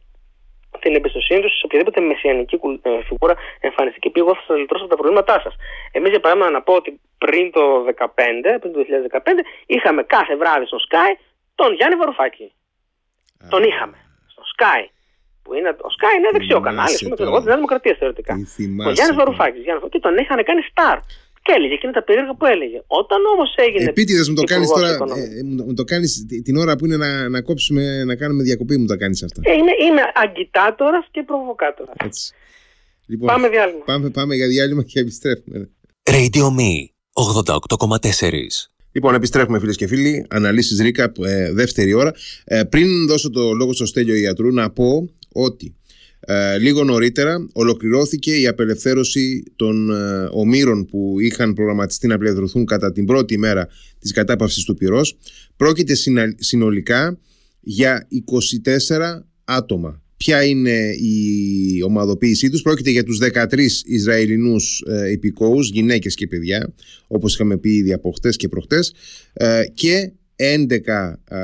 την 0.80 0.94
εμπιστοσύνη 0.94 1.40
τους 1.40 1.52
σε 1.58 1.64
οποιαδήποτε 1.64 2.00
μεσιανική 2.00 2.56
κουλ- 2.58 2.86
ε, 2.86 2.90
φιγούρα 3.08 3.34
εμφανιστεί 3.60 3.98
και 3.98 4.10
πει: 4.10 4.20
Εγώ 4.20 4.34
θα 4.34 4.42
σα 4.46 4.54
λυτρώσω 4.56 4.84
από 4.84 4.92
τα 4.94 4.98
προβλήματά 5.00 5.40
σας. 5.44 5.54
Εμείς, 5.92 6.10
για 6.10 6.20
παράδειγμα, 6.20 6.50
να 6.50 6.62
πω 6.62 6.72
ότι 6.74 7.00
πριν 7.18 7.50
το 7.52 7.84
2015, 7.84 8.58
πριν 8.60 8.72
το 8.72 8.78
2015, 8.78 9.44
είχαμε 9.66 10.02
κάθε 10.02 10.36
βράδυ 10.36 10.66
στο 10.66 10.78
Sky 10.90 11.10
τον 11.54 11.74
Γιάννη 11.74 11.96
Βαρουφάκη. 11.96 12.52
Τον 13.48 13.62
είχαμε. 13.62 13.96
Στο 14.32 14.42
Sky. 14.56 14.82
Που 15.42 15.54
είναι, 15.54 15.68
ο 15.68 15.90
Sky 15.98 16.10
είναι 16.18 16.28
δεξιό 16.32 16.56
Θυμάσαι 16.56 16.68
κανάλι, 16.76 16.94
ας 16.94 17.02
πούμε, 17.02 17.16
τώρα. 17.16 17.30
εγώ 17.30 17.38
τη 17.40 17.46
Νέα 17.46 17.54
Δημοκρατία 17.54 17.94
θεωρητικά. 17.98 18.34
Τι 18.34 18.40
Ο 18.40 18.44
θυμάσαι 18.44 18.92
Γιάννη 18.92 19.16
τώρα. 19.16 19.24
Βαρουφάκη. 19.24 19.58
Και 19.92 19.98
τον 20.06 20.16
είχαν 20.18 20.44
κάνει 20.44 20.62
star. 20.72 20.96
Και 21.48 21.54
έλεγε 21.56 21.74
εκείνα 21.74 21.92
τα 21.92 22.04
περίεργα 22.04 22.34
που 22.36 22.46
έλεγε. 22.46 22.78
Όταν 22.86 23.18
όμως 23.34 23.50
έγινε. 23.66 23.84
Επίτηδες 23.90 24.28
μου 24.28 24.34
το 24.34 24.42
κάνεις 24.42 24.68
υπουργός 24.68 24.88
τώρα. 24.90 24.94
οικονομίας. 24.94 25.28
ε, 25.28 25.42
μου, 25.44 25.64
μου 25.66 25.74
το 25.74 25.84
κάνεις 25.84 26.26
την 26.44 26.56
ώρα 26.56 26.76
που 26.76 26.84
είναι 26.86 26.96
να, 26.96 27.28
να 27.28 27.40
κόψουμε, 27.42 28.04
να 28.04 28.14
κάνουμε 28.16 28.42
διακοπή, 28.42 28.76
μου 28.78 28.86
τα 28.86 28.96
κάνεις 28.96 29.22
αυτά. 29.22 29.40
Ε, 29.44 29.52
είμαι, 29.52 29.72
είμαι 29.86 30.02
αγκιτάτορα 30.24 31.06
και 31.10 31.22
προβοκάτορας. 31.26 31.94
Έτσι. 32.04 32.32
Λοιπόν, 33.06 33.26
Πάμε 33.28 33.48
διάλειμμα. 33.48 33.84
πάμε, 33.84 34.10
πάμε 34.10 34.34
για 34.34 34.48
διάλειμμα 34.48 34.82
και 34.82 35.00
επιστρέφουμε. 35.00 35.70
Radio 36.10 36.46
Me 36.58 36.72
88,4. 37.12 38.32
Λοιπόν, 38.92 39.14
επιστρέφουμε 39.14 39.58
φίλες 39.58 39.76
και 39.76 39.86
φίλοι. 39.86 40.26
Αναλύσεις 40.30 40.80
Ρίκα, 40.80 41.12
ε, 41.26 41.52
δεύτερη 41.52 41.92
ώρα. 41.94 42.12
Ε, 42.44 42.62
πριν 42.64 43.06
δώσω 43.06 43.30
το 43.30 43.52
λόγο 43.52 43.72
στο 43.72 43.86
Στέλιο 43.86 44.14
Ιατρού, 44.14 44.52
να 44.52 44.70
πω 44.70 45.08
ότι 45.32 45.76
ε, 46.30 46.58
λίγο 46.58 46.84
νωρίτερα 46.84 47.48
ολοκληρώθηκε 47.52 48.40
η 48.40 48.46
απελευθέρωση 48.46 49.42
των 49.56 49.90
ε, 49.90 50.28
ομήρων 50.30 50.86
που 50.86 51.16
είχαν 51.20 51.52
προγραμματιστεί 51.52 52.06
να 52.06 52.14
απελευθερωθούν 52.14 52.64
κατά 52.64 52.92
την 52.92 53.04
πρώτη 53.04 53.38
μέρα 53.38 53.68
της 53.98 54.12
κατάπαυσης 54.12 54.64
του 54.64 54.74
πυρός. 54.74 55.18
Πρόκειται 55.56 55.94
συνα- 55.94 56.34
συνολικά 56.38 57.18
για 57.60 58.08
24 58.08 59.26
άτομα. 59.44 60.02
Ποια 60.16 60.44
είναι 60.44 60.90
η 61.00 61.82
ομαδοποίησή 61.82 62.50
τους; 62.50 62.62
Πρόκειται 62.62 62.90
για 62.90 63.04
τους 63.04 63.18
13 63.18 63.82
Ισραηλινούς 63.84 64.84
ε, 64.86 65.10
υπηκόους, 65.10 65.70
γυναίκες 65.70 66.14
και 66.14 66.26
παιδιά, 66.26 66.74
όπως 67.06 67.34
είχαμε 67.34 67.56
πει 67.58 67.70
ήδη 67.70 67.92
από 67.92 68.10
χτες 68.10 68.36
και 68.36 68.48
προχτές, 68.48 68.94
ε, 69.32 69.62
και 69.74 70.12
11 70.36 71.18
ε, 71.28 71.38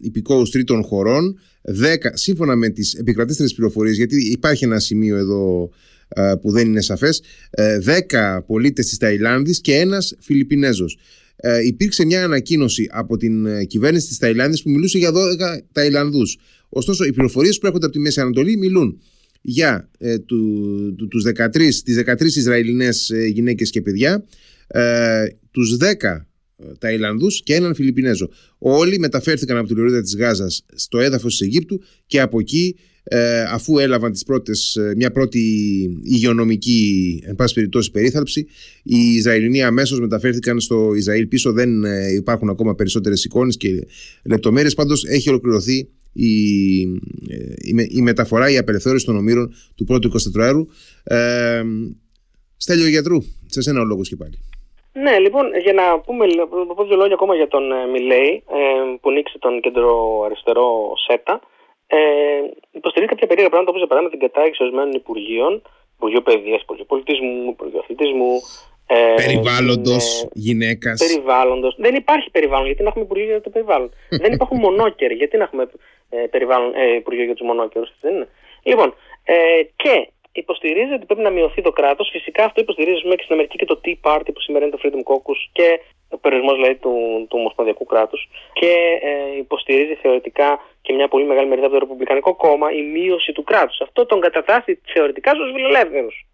υπηκόους 0.00 0.50
τρίτων 0.50 0.82
χωρών, 0.82 1.38
10 1.62 1.96
σύμφωνα 2.12 2.56
με 2.56 2.68
τις 2.68 2.94
επικρατέστερες 2.94 3.54
πληροφορίες, 3.54 3.96
γιατί 3.96 4.30
υπάρχει 4.30 4.64
ένα 4.64 4.78
σημείο 4.78 5.16
εδώ 5.16 5.70
ε, 6.08 6.32
που 6.40 6.50
δεν 6.50 6.66
είναι 6.66 6.80
σαφές, 6.80 7.22
ε, 7.50 7.78
10 7.78 8.44
πολίτες 8.46 8.86
της 8.86 8.98
Ταϊλάνδης 8.98 9.60
και 9.60 9.74
ένας 9.74 10.14
Φιλιππινέζος. 10.20 10.98
Ε, 11.36 11.66
υπήρξε 11.66 12.04
μια 12.04 12.24
ανακοίνωση 12.24 12.88
από 12.90 13.16
την 13.16 13.46
ε, 13.46 13.64
κυβέρνηση 13.64 14.06
της 14.06 14.18
Ταϊλάνδης 14.18 14.62
που 14.62 14.70
μιλούσε 14.70 14.98
για 14.98 15.10
12 15.10 15.14
Ταϊλανδούς. 15.72 16.38
Ωστόσο, 16.68 17.04
οι 17.04 17.12
πληροφορίες 17.12 17.58
που 17.58 17.66
έρχονται 17.66 17.84
από 17.84 17.94
τη 17.94 18.00
Μέση 18.00 18.20
Ανατολή 18.20 18.56
μιλούν 18.56 19.00
για 19.40 19.90
ε, 19.98 20.18
του, 20.18 20.94
του, 20.98 21.08
τους 21.08 21.24
13, 21.36 21.50
τις 21.84 22.02
13 22.06 22.20
Ισραηλινές 22.20 23.10
ε, 23.10 23.26
γυναίκες 23.26 23.70
και 23.70 23.82
παιδιά, 23.82 24.24
ε, 24.66 25.24
τους 25.50 25.76
10 25.76 26.27
Ταϊλανδούς 26.78 27.42
και 27.42 27.54
έναν 27.54 27.74
Φιλιππινέζο. 27.74 28.28
Όλοι 28.58 28.98
μεταφέρθηκαν 28.98 29.56
από 29.56 29.68
τη 29.68 29.74
λωρίδα 29.74 30.02
της 30.02 30.16
Γάζας 30.16 30.64
στο 30.74 30.98
έδαφος 30.98 31.36
της 31.36 31.46
Αιγύπτου 31.46 31.80
και 32.06 32.20
από 32.20 32.40
εκεί 32.40 32.76
ε, 33.10 33.42
αφού 33.42 33.78
έλαβαν 33.78 34.12
τις 34.12 34.24
πρώτες, 34.24 34.76
ε, 34.76 34.92
μια 34.96 35.10
πρώτη 35.10 35.40
υγειονομική 36.02 37.22
εν 37.26 37.34
πάση 37.34 37.54
περιπτώσει 37.54 37.90
περίθαλψη 37.90 38.46
οι 38.82 38.98
Ισραηλινοί 38.98 39.62
αμέσως 39.62 40.00
μεταφέρθηκαν 40.00 40.60
στο 40.60 40.94
Ισραήλ 40.94 41.26
πίσω. 41.26 41.52
Δεν 41.52 41.84
ε, 41.84 42.12
υπάρχουν 42.12 42.48
ακόμα 42.48 42.74
περισσότερες 42.74 43.24
εικόνες 43.24 43.56
και 43.56 43.86
λεπτομέρειες. 44.24 44.74
Πάντως 44.74 45.04
έχει 45.04 45.28
ολοκληρωθεί 45.28 45.88
η, 46.12 46.80
η, 47.88 48.02
μεταφορά, 48.02 48.50
η 48.50 48.56
απελευθέρωση 48.56 49.04
των 49.04 49.16
ομήρων 49.16 49.54
του 49.74 49.84
πρώτου 49.84 50.10
24ου. 50.34 50.66
Ε, 51.02 51.62
Στέλιο 52.56 52.88
Γιατρού, 52.88 53.18
σε 53.46 53.60
σένα 53.60 53.80
ο 53.80 53.84
λόγος 53.84 54.08
και 54.08 54.16
πάλι 54.16 54.38
ναι, 55.02 55.18
λοιπόν, 55.18 55.58
για 55.58 55.72
να 55.72 56.00
πούμε 56.00 56.26
πω 56.76 56.84
δύο 56.84 56.96
λόγια 56.96 57.14
ακόμα 57.14 57.34
για 57.34 57.48
τον 57.48 57.90
Μιλέη, 57.90 58.44
που 59.00 59.10
νίξει 59.10 59.38
τον 59.38 59.60
κέντρο 59.60 60.22
αριστερό 60.24 60.92
ΣΕΤΑ. 61.06 61.40
Ε, 61.90 61.98
υποστηρίζει 62.70 63.10
κάποια 63.10 63.26
περίεργα 63.26 63.50
πράγματα 63.50 63.70
όπως 63.70 63.82
για 63.82 63.90
παράδειγμα 63.90 64.16
την 64.16 64.28
κατάργηση 64.28 64.62
ορισμένων 64.62 64.92
υπουργείων, 64.92 65.62
Υπουργείο 65.96 66.20
Παιδείας, 66.20 66.62
Υπουργείο 66.62 66.84
Πολιτισμού, 66.84 67.48
Υπουργείο 67.50 67.78
Αθλητισμού. 67.78 68.32
Ε, 68.86 69.14
Περιβάλλοντος, 69.14 70.22
ε, 70.22 70.28
γυναίκας. 70.32 70.98
Περιβάλλοντος. 71.06 71.74
Δεν 71.78 71.94
υπάρχει 71.94 72.30
περιβάλλον, 72.30 72.66
γιατί 72.66 72.82
να 72.82 72.88
έχουμε 72.88 73.04
Υπουργείο 73.04 73.30
για 73.30 73.40
το 73.40 73.50
περιβάλλον. 73.50 73.90
δεν 74.22 74.32
υπάρχουν 74.32 74.58
μονόκεροι, 74.58 75.14
γιατί 75.14 75.36
να 75.36 75.44
έχουμε 75.44 75.70
ε, 76.10 76.16
περιβάλλον, 76.30 76.74
ε, 76.74 76.94
Υπουργείο 76.94 77.24
για 77.24 77.34
τους 77.34 77.46
μονόκερους, 77.46 77.90
δεν 78.00 78.14
είναι. 78.14 78.28
Λοιπόν, 78.62 78.94
ε, 79.24 79.34
και 79.76 80.08
υποστηρίζει 80.38 80.92
ότι 80.92 81.06
πρέπει 81.06 81.22
να 81.22 81.30
μειωθεί 81.30 81.62
το 81.62 81.72
κράτος. 81.72 82.08
Φυσικά 82.12 82.44
αυτό 82.44 82.60
υποστηρίζει 82.60 83.06
μέχρι 83.06 83.22
στην 83.22 83.34
Αμερική 83.34 83.56
και 83.56 83.64
το 83.64 83.80
Tea 83.84 83.96
Party 84.06 84.30
που 84.34 84.40
σήμερα 84.40 84.64
είναι 84.64 84.76
το 84.76 84.80
Freedom 84.82 85.02
Caucus 85.10 85.40
και 85.52 85.80
ο 86.08 86.18
περιορισμός 86.18 86.56
δηλαδή, 86.56 86.74
του, 86.74 87.26
του 87.28 87.36
Ομοσπονδιακού 87.40 87.84
κράτους. 87.84 88.28
Και 88.52 88.98
ε, 89.02 89.36
υποστηρίζει 89.38 89.94
θεωρητικά 89.94 90.60
και 90.82 90.92
μια 90.92 91.08
πολύ 91.08 91.24
μεγάλη 91.24 91.48
μερίδα 91.48 91.66
από 91.66 91.74
το 91.74 91.80
Ρεπουμπλικανικό 91.80 92.34
κόμμα 92.34 92.72
η 92.72 92.82
μείωση 92.82 93.32
του 93.32 93.44
κράτους. 93.44 93.80
Αυτό 93.80 94.06
τον 94.06 94.20
κατατάσσει 94.20 94.80
θεωρητικά 94.92 95.30
στους 95.34 95.50
φιλελεύθερους. 95.54 96.26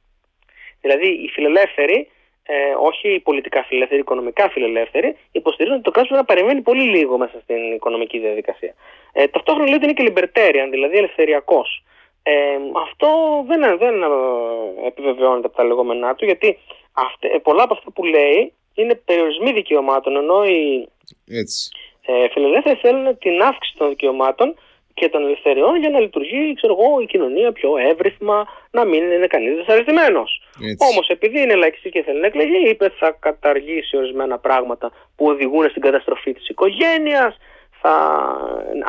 Δηλαδή 0.80 1.09
οι 1.09 1.28
φιλελεύθεροι, 1.28 2.09
ε, 2.42 2.55
όχι 2.78 3.20
πολιτικά 3.24 3.64
φιλελεύθεροι, 3.64 4.00
οικονομικά 4.00 4.50
φιλελεύθεροι, 4.50 5.16
υποστηρίζουν 5.32 5.74
ότι 5.74 5.84
το 5.84 5.90
κράτος 5.90 6.16
να 6.16 6.24
παρεμβαίνει 6.24 6.61
πολύ 6.61 6.82
λίγο 6.82 7.18
μέσα 7.18 7.40
στην 7.42 7.72
οικονομική 7.72 8.18
διαδικασία. 8.18 8.74
Ε, 9.12 9.28
ταυτόχρονα 9.28 9.68
λέει 9.68 9.76
ότι 9.76 9.84
είναι 9.84 9.98
και 10.00 10.12
libertarian, 10.12 10.68
δηλαδή 10.70 10.96
ελευθεριακός. 10.96 11.82
Ε, 12.27 12.57
αυτό 12.87 13.09
δεν, 13.47 13.79
δεν 13.79 14.03
ε, 14.03 14.87
επιβεβαιώνεται 14.87 15.47
από 15.47 15.57
τα 15.57 15.64
λεγόμενά 15.64 16.14
του, 16.14 16.25
γιατί 16.25 16.59
αυτε, 16.93 17.29
ε, 17.29 17.39
πολλά 17.39 17.62
από 17.62 17.75
αυτά 17.75 17.91
που 17.91 18.05
λέει 18.05 18.53
είναι 18.75 18.95
περιορισμοί 18.95 19.53
δικαιωμάτων, 19.53 20.16
ενώ 20.16 20.45
οι 20.45 20.89
Έτσι. 21.29 21.68
Ε, 22.07 22.29
φιλελεύθεροι 22.29 22.79
θέλουν 22.83 23.18
την 23.18 23.43
αύξηση 23.43 23.77
των 23.77 23.89
δικαιωμάτων 23.89 24.55
και 24.95 25.09
των 25.09 25.22
ελευθεριών 25.25 25.77
για 25.77 25.91
να 25.91 26.01
λειτουργεί 26.01 26.55
ξέρω 26.55 26.77
εγώ, 26.79 27.01
η 27.01 27.07
κοινωνία 27.07 27.53
πιο 27.53 27.77
εύρυθμα, 27.77 28.47
να 28.70 28.85
μην 28.85 29.03
είναι 29.11 29.27
κανείς 29.27 29.57
δυσαρεστημένος. 29.57 30.43
Όμως, 30.91 31.09
επειδή 31.09 31.41
είναι 31.41 31.55
λαϊκιστή 31.55 31.89
και 31.91 32.03
θέλει 32.03 32.20
να 32.20 32.27
εκλεγεί, 32.27 32.68
είπε 32.68 32.93
θα 32.99 33.16
καταργήσει 33.20 33.97
ορισμένα 33.97 34.39
πράγματα 34.39 34.93
που 35.16 35.27
οδηγούν 35.27 35.70
στην 35.70 35.83
καταστροφή 35.83 36.33
της 36.33 36.49
οικογένειας, 36.49 37.37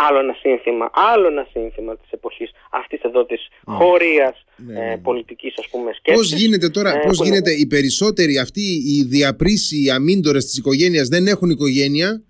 άλλο 0.07 0.19
ένα 0.19 0.33
σύνθημα, 0.39 0.89
άλλο 1.13 1.27
ένα 1.27 1.47
σύνθημα 1.51 1.97
της 1.97 2.11
εποχής 2.11 2.51
αυτής 2.69 3.01
εδώ 3.01 3.25
της 3.25 3.47
mm. 3.49 3.73
χωρίας 3.77 4.45
ναι, 4.55 4.73
ναι, 4.73 4.85
ναι. 4.85 4.97
πολιτικής 4.97 5.53
ας 5.57 5.67
πούμε 5.69 5.91
σκέψης. 5.93 6.29
Πώς 6.29 6.39
γίνεται 6.39 6.69
τώρα, 6.69 6.93
ε, 6.93 7.01
πώς 7.07 7.19
γίνεται 7.19 7.51
οι 7.51 7.67
περισσότεροι 7.67 8.37
αυτοί 8.37 8.61
οι 8.61 9.03
διαπρίσιοι 9.03 9.89
αμύντορες 9.89 10.45
της 10.45 10.57
οικογένειας 10.57 11.07
δεν 11.07 11.27
έχουν 11.27 11.49
οικογένεια 11.49 12.23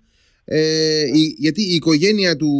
ε, 0.44 1.04
γιατί 1.36 1.62
η 1.62 1.74
οικογένεια 1.74 2.36
του 2.36 2.50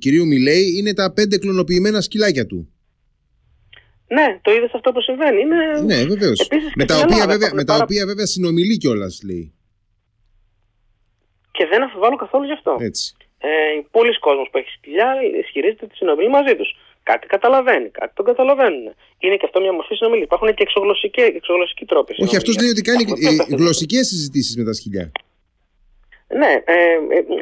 κυρίου 0.00 0.26
Μιλέη 0.26 0.74
είναι 0.78 0.94
τα 0.94 1.12
πέντε 1.12 1.38
κλωνοποιημένα 1.38 2.00
σκυλάκια 2.00 2.46
του. 2.46 2.70
Ναι, 4.08 4.38
το 4.42 4.52
είδες 4.52 4.70
αυτό 4.74 4.92
που 4.92 5.00
συμβαίνει. 5.00 5.40
Είναι... 5.40 5.80
Ναι, 5.84 6.04
βεβαίως. 6.04 6.48
με 6.74 6.84
τα, 6.84 6.98
οποία, 6.98 7.26
βέβαια, 7.26 7.50
με 7.54 7.64
τα 7.64 7.78
οποία 7.82 8.06
βέβαια 8.06 8.26
συνομιλεί 8.26 8.76
κιόλας, 8.76 9.22
λέει. 9.24 9.54
Και 11.50 11.66
δεν 11.66 11.82
αφιβάλλω 11.82 12.16
καθόλου 12.16 12.44
γι' 12.44 12.52
αυτό. 12.52 12.76
Έτσι. 12.80 13.16
Ε, 13.38 13.48
Πολλοί 13.90 14.18
κόσμος 14.18 14.48
που 14.50 14.58
έχει 14.58 14.70
σκυλιά 14.70 15.08
ισχυρίζεται 15.42 15.84
ότι 15.84 15.96
συνομιλεί 15.96 16.28
μαζί 16.28 16.56
τους. 16.56 16.76
Κάτι 17.02 17.26
καταλαβαίνει, 17.26 17.88
κάτι 17.88 18.12
τον 18.14 18.24
καταλαβαίνουν. 18.24 18.94
Είναι 19.18 19.36
και 19.36 19.44
αυτό 19.44 19.60
μια 19.60 19.72
μορφή 19.72 19.94
συνομιλή. 19.94 20.22
Υπάρχουν 20.22 20.54
και 20.54 20.62
εξωγλωσσικοί 20.62 21.84
τρόποι. 21.86 22.14
Όχι, 22.22 22.36
αυτός 22.36 22.58
λέει 22.60 22.70
ότι 22.70 22.82
κάνει 22.82 23.04
γλωσσικές 23.48 24.06
συζητήσεις 24.06 24.56
με 24.56 24.64
τα 24.64 24.72
σκυλιά. 24.72 25.12
Ναι, 26.28 26.62
ε, 26.64 26.74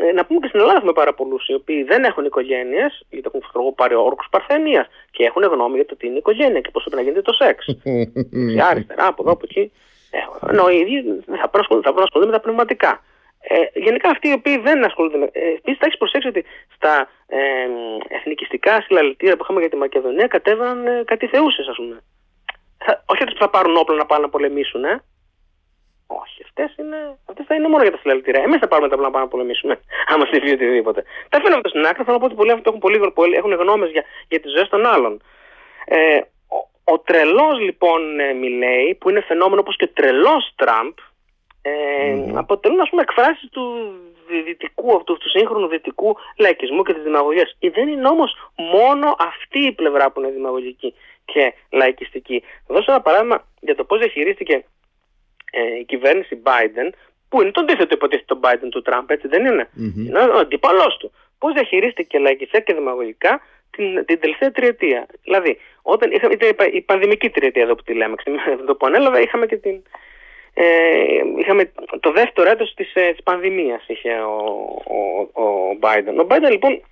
ε, 0.08 0.12
να 0.12 0.24
πούμε 0.24 0.38
και 0.40 0.48
στην 0.48 0.60
Ελλάδα 0.60 0.76
έχουμε 0.76 0.92
πάρα 0.92 1.14
πολλούς 1.14 1.48
οι 1.48 1.54
οποίοι 1.54 1.82
δεν 1.82 2.04
έχουν 2.04 2.24
οικογένειες, 2.24 3.06
γιατί 3.10 3.30
έχουν 3.32 3.74
πάρει 3.74 3.94
όρκους 3.94 4.26
παρθενίας 4.30 4.86
και 5.10 5.24
έχουν 5.24 5.42
γνώμη 5.42 5.74
για 5.74 5.86
το 5.86 5.96
τι 5.96 6.06
είναι 6.06 6.18
οικογένεια 6.18 6.60
και 6.60 6.70
πώς 6.70 6.82
πρέπει 6.82 6.96
να 6.96 7.02
γίνεται 7.02 7.22
το 7.22 7.32
σεξ. 7.32 7.66
αριστερά, 8.70 9.06
από 9.06 9.22
εδώ, 9.22 9.32
από 9.32 9.44
εκεί. 9.48 9.72
Ε, 10.10 10.18
ενώ 10.50 10.68
οι 10.70 10.76
ίδιοι 10.76 11.00
θα 11.40 11.48
πρέπει 11.48 11.66
να 11.70 12.02
ασχολούνται 12.02 12.30
με 12.30 12.36
τα 12.36 12.40
πνευματικά. 12.40 13.02
Ε, 13.48 13.78
γενικά 13.80 14.08
αυτοί 14.10 14.28
οι 14.28 14.32
οποίοι 14.32 14.58
δεν 14.58 14.84
ασχολούνται 14.84 15.18
με. 15.18 15.28
Ε, 15.32 15.48
Επίσης, 15.48 15.78
θα 15.78 15.86
έχεις 15.86 15.98
προσέξει 15.98 16.28
ότι 16.28 16.44
στα 16.74 17.08
ε, 17.26 17.38
εθνικιστικά 18.08 18.80
συλλαλητήρια 18.80 19.36
που 19.36 19.42
είχαμε 19.42 19.60
για 19.60 19.70
τη 19.70 19.76
Μακεδονία 19.76 20.26
κατέβαιναν 20.26 20.86
ε, 20.86 21.02
κάτι 21.04 21.26
θεούσε, 21.26 21.62
ας 21.70 21.76
πούμε. 21.76 22.02
Θα, 22.84 23.02
όχι 23.06 23.22
αυτέ 23.22 23.34
που 23.34 23.44
θα 23.44 23.50
πάρουν 23.50 23.76
όπλα 23.76 23.96
να 23.96 24.06
πάνε 24.06 24.22
να 24.22 24.28
πολεμήσουν, 24.28 24.84
ε. 24.84 25.02
Όχι, 26.06 26.42
αυτές 26.42 26.74
αυτές 27.28 27.46
θα 27.46 27.54
είναι 27.54 27.68
μόνο 27.68 27.82
για 27.82 27.92
τα 27.92 27.98
συλλαλητήρια. 27.98 28.42
Εμείς 28.42 28.58
θα 28.58 28.68
πάρουμε 28.68 28.88
τα 28.88 28.94
όπλα 28.94 29.06
να 29.06 29.12
πάμε 29.12 29.24
να 29.24 29.30
πολεμήσουμε, 29.30 29.80
άμα 30.12 30.24
συμβεί 30.26 30.52
οτιδήποτε. 30.52 31.04
Τα 31.28 31.38
αφήνω 31.38 31.54
αυτό 31.56 31.68
στην 31.68 31.86
άκρη. 31.86 32.04
Θέλω 32.04 32.16
να 32.16 32.18
πω 32.18 32.26
ότι 32.26 32.34
πολλοί 32.34 32.50
έχουν, 32.50 32.78
πολύ, 32.78 33.12
πολύ, 33.14 33.34
έχουν 33.34 33.52
γνώμες 33.52 33.90
για, 33.90 34.04
για 34.28 34.40
τι 34.40 34.48
ζωέ 34.48 34.66
των 34.66 34.86
άλλων. 34.86 35.22
Ε, 35.84 36.20
ο, 36.56 36.92
ο 36.92 36.98
τρελός 36.98 37.60
λοιπόν 37.60 38.20
ε, 38.20 38.32
Μιλέη, 38.32 38.94
που 38.94 39.10
είναι 39.10 39.20
φαινόμενο 39.20 39.60
όπως 39.60 39.76
και 39.76 39.84
ο 39.84 39.92
τρελός 39.94 40.52
Τραμπ, 40.56 40.94
ε, 41.66 42.32
αποτελούν 42.34 42.80
ας 42.80 42.88
πούμε 42.88 43.02
εκφράσεις 43.02 43.48
του 43.50 43.92
δυτικού, 44.44 44.96
αυτού 44.96 45.16
του 45.16 45.28
σύγχρονου 45.28 45.66
δυτικού 45.66 46.16
λαϊκισμού 46.38 46.82
και 46.82 46.94
της 46.94 47.02
δημαγωγίας. 47.02 47.56
Δεν 47.60 47.88
είναι 47.88 48.08
όμως 48.08 48.50
μόνο 48.56 49.14
αυτή 49.18 49.58
η 49.58 49.72
πλευρά 49.72 50.10
που 50.10 50.20
είναι 50.20 50.30
δημαγωγική 50.30 50.94
και 51.24 51.54
λαϊκιστική. 51.70 52.42
Θα 52.66 52.74
δώσω 52.74 52.92
ένα 52.92 53.00
παράδειγμα 53.00 53.46
για 53.60 53.74
το 53.74 53.84
πώς 53.84 53.98
διαχειρίστηκε 53.98 54.64
ε, 55.50 55.78
η 55.78 55.84
κυβέρνηση 55.84 56.42
Biden, 56.44 56.88
που 57.28 57.42
είναι 57.42 57.50
το 57.50 57.60
αντίθετο 57.60 57.94
υποτίθεται 57.94 58.34
το 58.34 58.40
Biden 58.42 58.68
του 58.70 58.82
Τραμπ, 58.82 59.10
έτσι 59.10 59.28
δεν 59.28 59.44
είναι; 59.44 59.68
Mm-hmm. 59.78 60.06
Είναι 60.06 60.18
ο 60.18 60.38
αντίπαλός 60.38 60.96
του. 60.96 61.12
Πώς 61.38 61.52
διαχειρίστηκε 61.52 62.18
λαϊκιστικά 62.18 62.60
και 62.60 62.74
δημαγωγικά 62.74 63.40
την, 63.70 64.04
την 64.04 64.20
τελευταία 64.20 64.50
τριετία; 64.50 65.06
Δηλαδή, 65.22 65.58
όταν 65.82 66.10
είχαμε, 66.10 66.34
η 66.72 66.80
πανδημική 66.80 67.30
τριετία 67.30 67.62
εδώ 67.62 67.74
που 67.74 67.82
τη 67.82 67.94
λέμε, 67.94 68.14
εδώ 68.60 68.74
που 68.74 68.86
ανέλαβε, 68.86 69.20
είχαμε 69.20 69.46
και 69.46 69.56
την, 69.56 69.82
ε, 70.54 70.64
είχαμε 71.38 71.72
το 72.00 72.12
δεύτερο 72.12 72.50
έτος 72.50 72.74
της, 72.74 72.94
ε, 72.94 73.10
της 73.10 73.22
πανδημίας 73.22 73.84
είχε 73.86 74.10
ο, 74.10 74.36
ο, 74.84 75.42
ο 75.42 75.76
Biden. 75.80 76.22
Ο 76.22 76.26
Biden 76.28 76.50
λοιπόν 76.50 76.82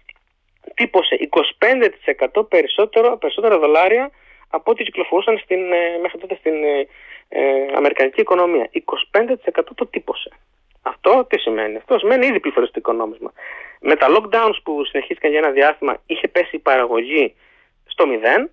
τύπωσε 0.74 1.28
25% 2.36 2.48
περισσότερο, 2.48 3.16
περισσότερα 3.16 3.58
δολάρια 3.58 4.10
από 4.50 4.70
ό,τι 4.70 4.82
κυκλοφορούσαν 4.84 5.38
στην, 5.38 5.72
ε, 5.72 5.98
μέχρι 6.02 6.18
τότε 6.18 6.34
στην 6.34 6.64
ε, 6.64 6.86
ε, 7.28 7.42
Αμερικανική 7.74 8.20
οικονομία. 8.20 8.70
25% 9.12 9.64
το 9.74 9.86
τύπωσε. 9.86 10.30
Αυτό 10.82 11.26
τι 11.28 11.38
σημαίνει; 11.38 11.76
Αυτό 11.76 11.98
σημαίνει 11.98 12.26
ήδη 12.26 12.40
πληθωριστικό 12.40 12.92
νόμισμα. 12.92 13.32
Με 13.80 13.96
τα 13.96 14.06
lockdowns 14.10 14.56
που 14.62 14.84
συνεχίστηκαν 14.84 15.30
για 15.30 15.38
ένα 15.40 15.50
διάστημα 15.50 16.02
είχε 16.06 16.28
πέσει 16.28 16.56
η 16.56 16.58
παραγωγή 16.58 17.34
στο 17.86 18.06
μηδέν 18.06 18.50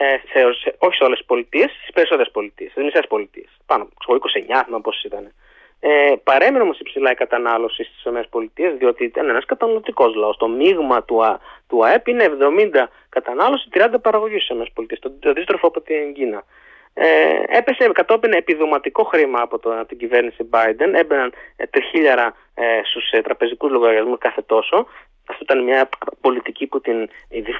ε, 0.00 0.16
σε, 0.30 0.38
σε, 0.60 0.74
όχι 0.78 0.96
σε 0.96 1.04
όλες 1.04 1.18
τις 1.18 1.26
πολιτείες, 1.26 1.70
στις 1.70 1.92
περισσότερες 1.92 2.30
πολιτείες, 2.30 2.70
στις 2.70 2.84
μισές 2.84 3.06
πολιτείες. 3.08 3.48
Πάνω 3.66 3.82
από 3.82 4.14
29, 4.14 4.64
θυμάμαι 4.64 4.82
πόσε 4.82 5.06
ήταν. 5.06 5.32
Ε, 5.80 6.14
παρέμεινε 6.24 6.62
όμως 6.62 6.78
υψηλά 6.80 7.10
η 7.10 7.14
κατανάλωση 7.14 7.84
στις 7.84 8.04
ΗΠΑ, 8.04 8.70
διότι 8.78 9.04
ήταν 9.04 9.28
ένας 9.28 9.44
καταναλωτικός 9.44 10.14
λαός. 10.14 10.36
Το 10.36 10.48
μείγμα 10.48 11.04
του, 11.04 11.24
Α, 11.24 11.38
του 11.68 11.84
ΑΕΠ 11.84 12.08
είναι 12.08 12.24
70 12.24 12.90
κατανάλωση, 13.08 13.68
30 13.72 13.98
παραγωγής 14.02 14.44
στις 14.44 14.56
ΗΠΑ. 14.56 14.96
Το, 15.00 15.10
το 15.10 15.30
αντίστροφο 15.30 15.66
από 15.66 15.80
την 15.80 16.14
Κίνα. 16.14 16.44
Ε, 17.00 17.58
έπεσε 17.58 17.90
κατόπιν 17.92 18.32
επιδοματικό 18.32 19.04
χρήμα 19.04 19.40
από, 19.40 19.58
το, 19.58 19.78
από 19.78 19.88
την 19.88 19.98
κυβέρνηση 19.98 20.48
Biden. 20.50 20.92
Έμπαιναν 20.94 21.32
ε, 21.56 21.66
τριχίλιαρα 21.66 22.34
ε, 22.54 22.80
στους 22.84 23.10
ε, 23.10 23.20
τραπεζικούς 23.20 23.70
λογαριασμούς 23.70 24.18
κάθε 24.18 24.42
τόσο. 24.42 24.86
Αυτό 25.28 25.44
ήταν 25.44 25.64
μια 25.64 25.88
πολιτική 26.20 26.66
που 26.66 26.80
την, 26.80 27.08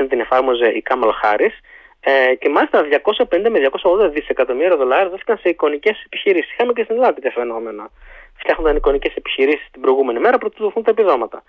την 0.09 0.21
εφάρμοζε 0.21 0.69
η 0.69 0.83
Κάμαλ 0.83 1.13
Χάρη. 1.13 1.53
Ε, 2.01 2.35
και 2.35 2.49
μάλιστα 2.49 2.83
250 2.83 3.51
με 3.51 3.71
280 4.07 4.11
δισεκατομμύρια 4.11 4.77
δολάρια 4.77 5.09
δόθηκαν 5.09 5.39
σε 5.39 5.49
εικονικές 5.49 6.03
επιχειρήσεις. 6.07 6.53
Είχαμε 6.53 6.73
και 6.73 6.83
στην 6.83 6.95
Ελλάδα 6.95 7.15
τέτοια 7.15 7.31
φαινόμενα. 7.31 7.91
Φτιάχνονταν 8.37 8.77
εικονικές 8.77 9.15
επιχειρήσεις 9.15 9.69
την 9.73 9.81
προηγούμενη 9.81 10.19
μέρα 10.19 10.39
πρωτού 10.39 10.63
δοθούν 10.63 10.83
τα 10.83 10.91
επιδόματα. 10.91 11.43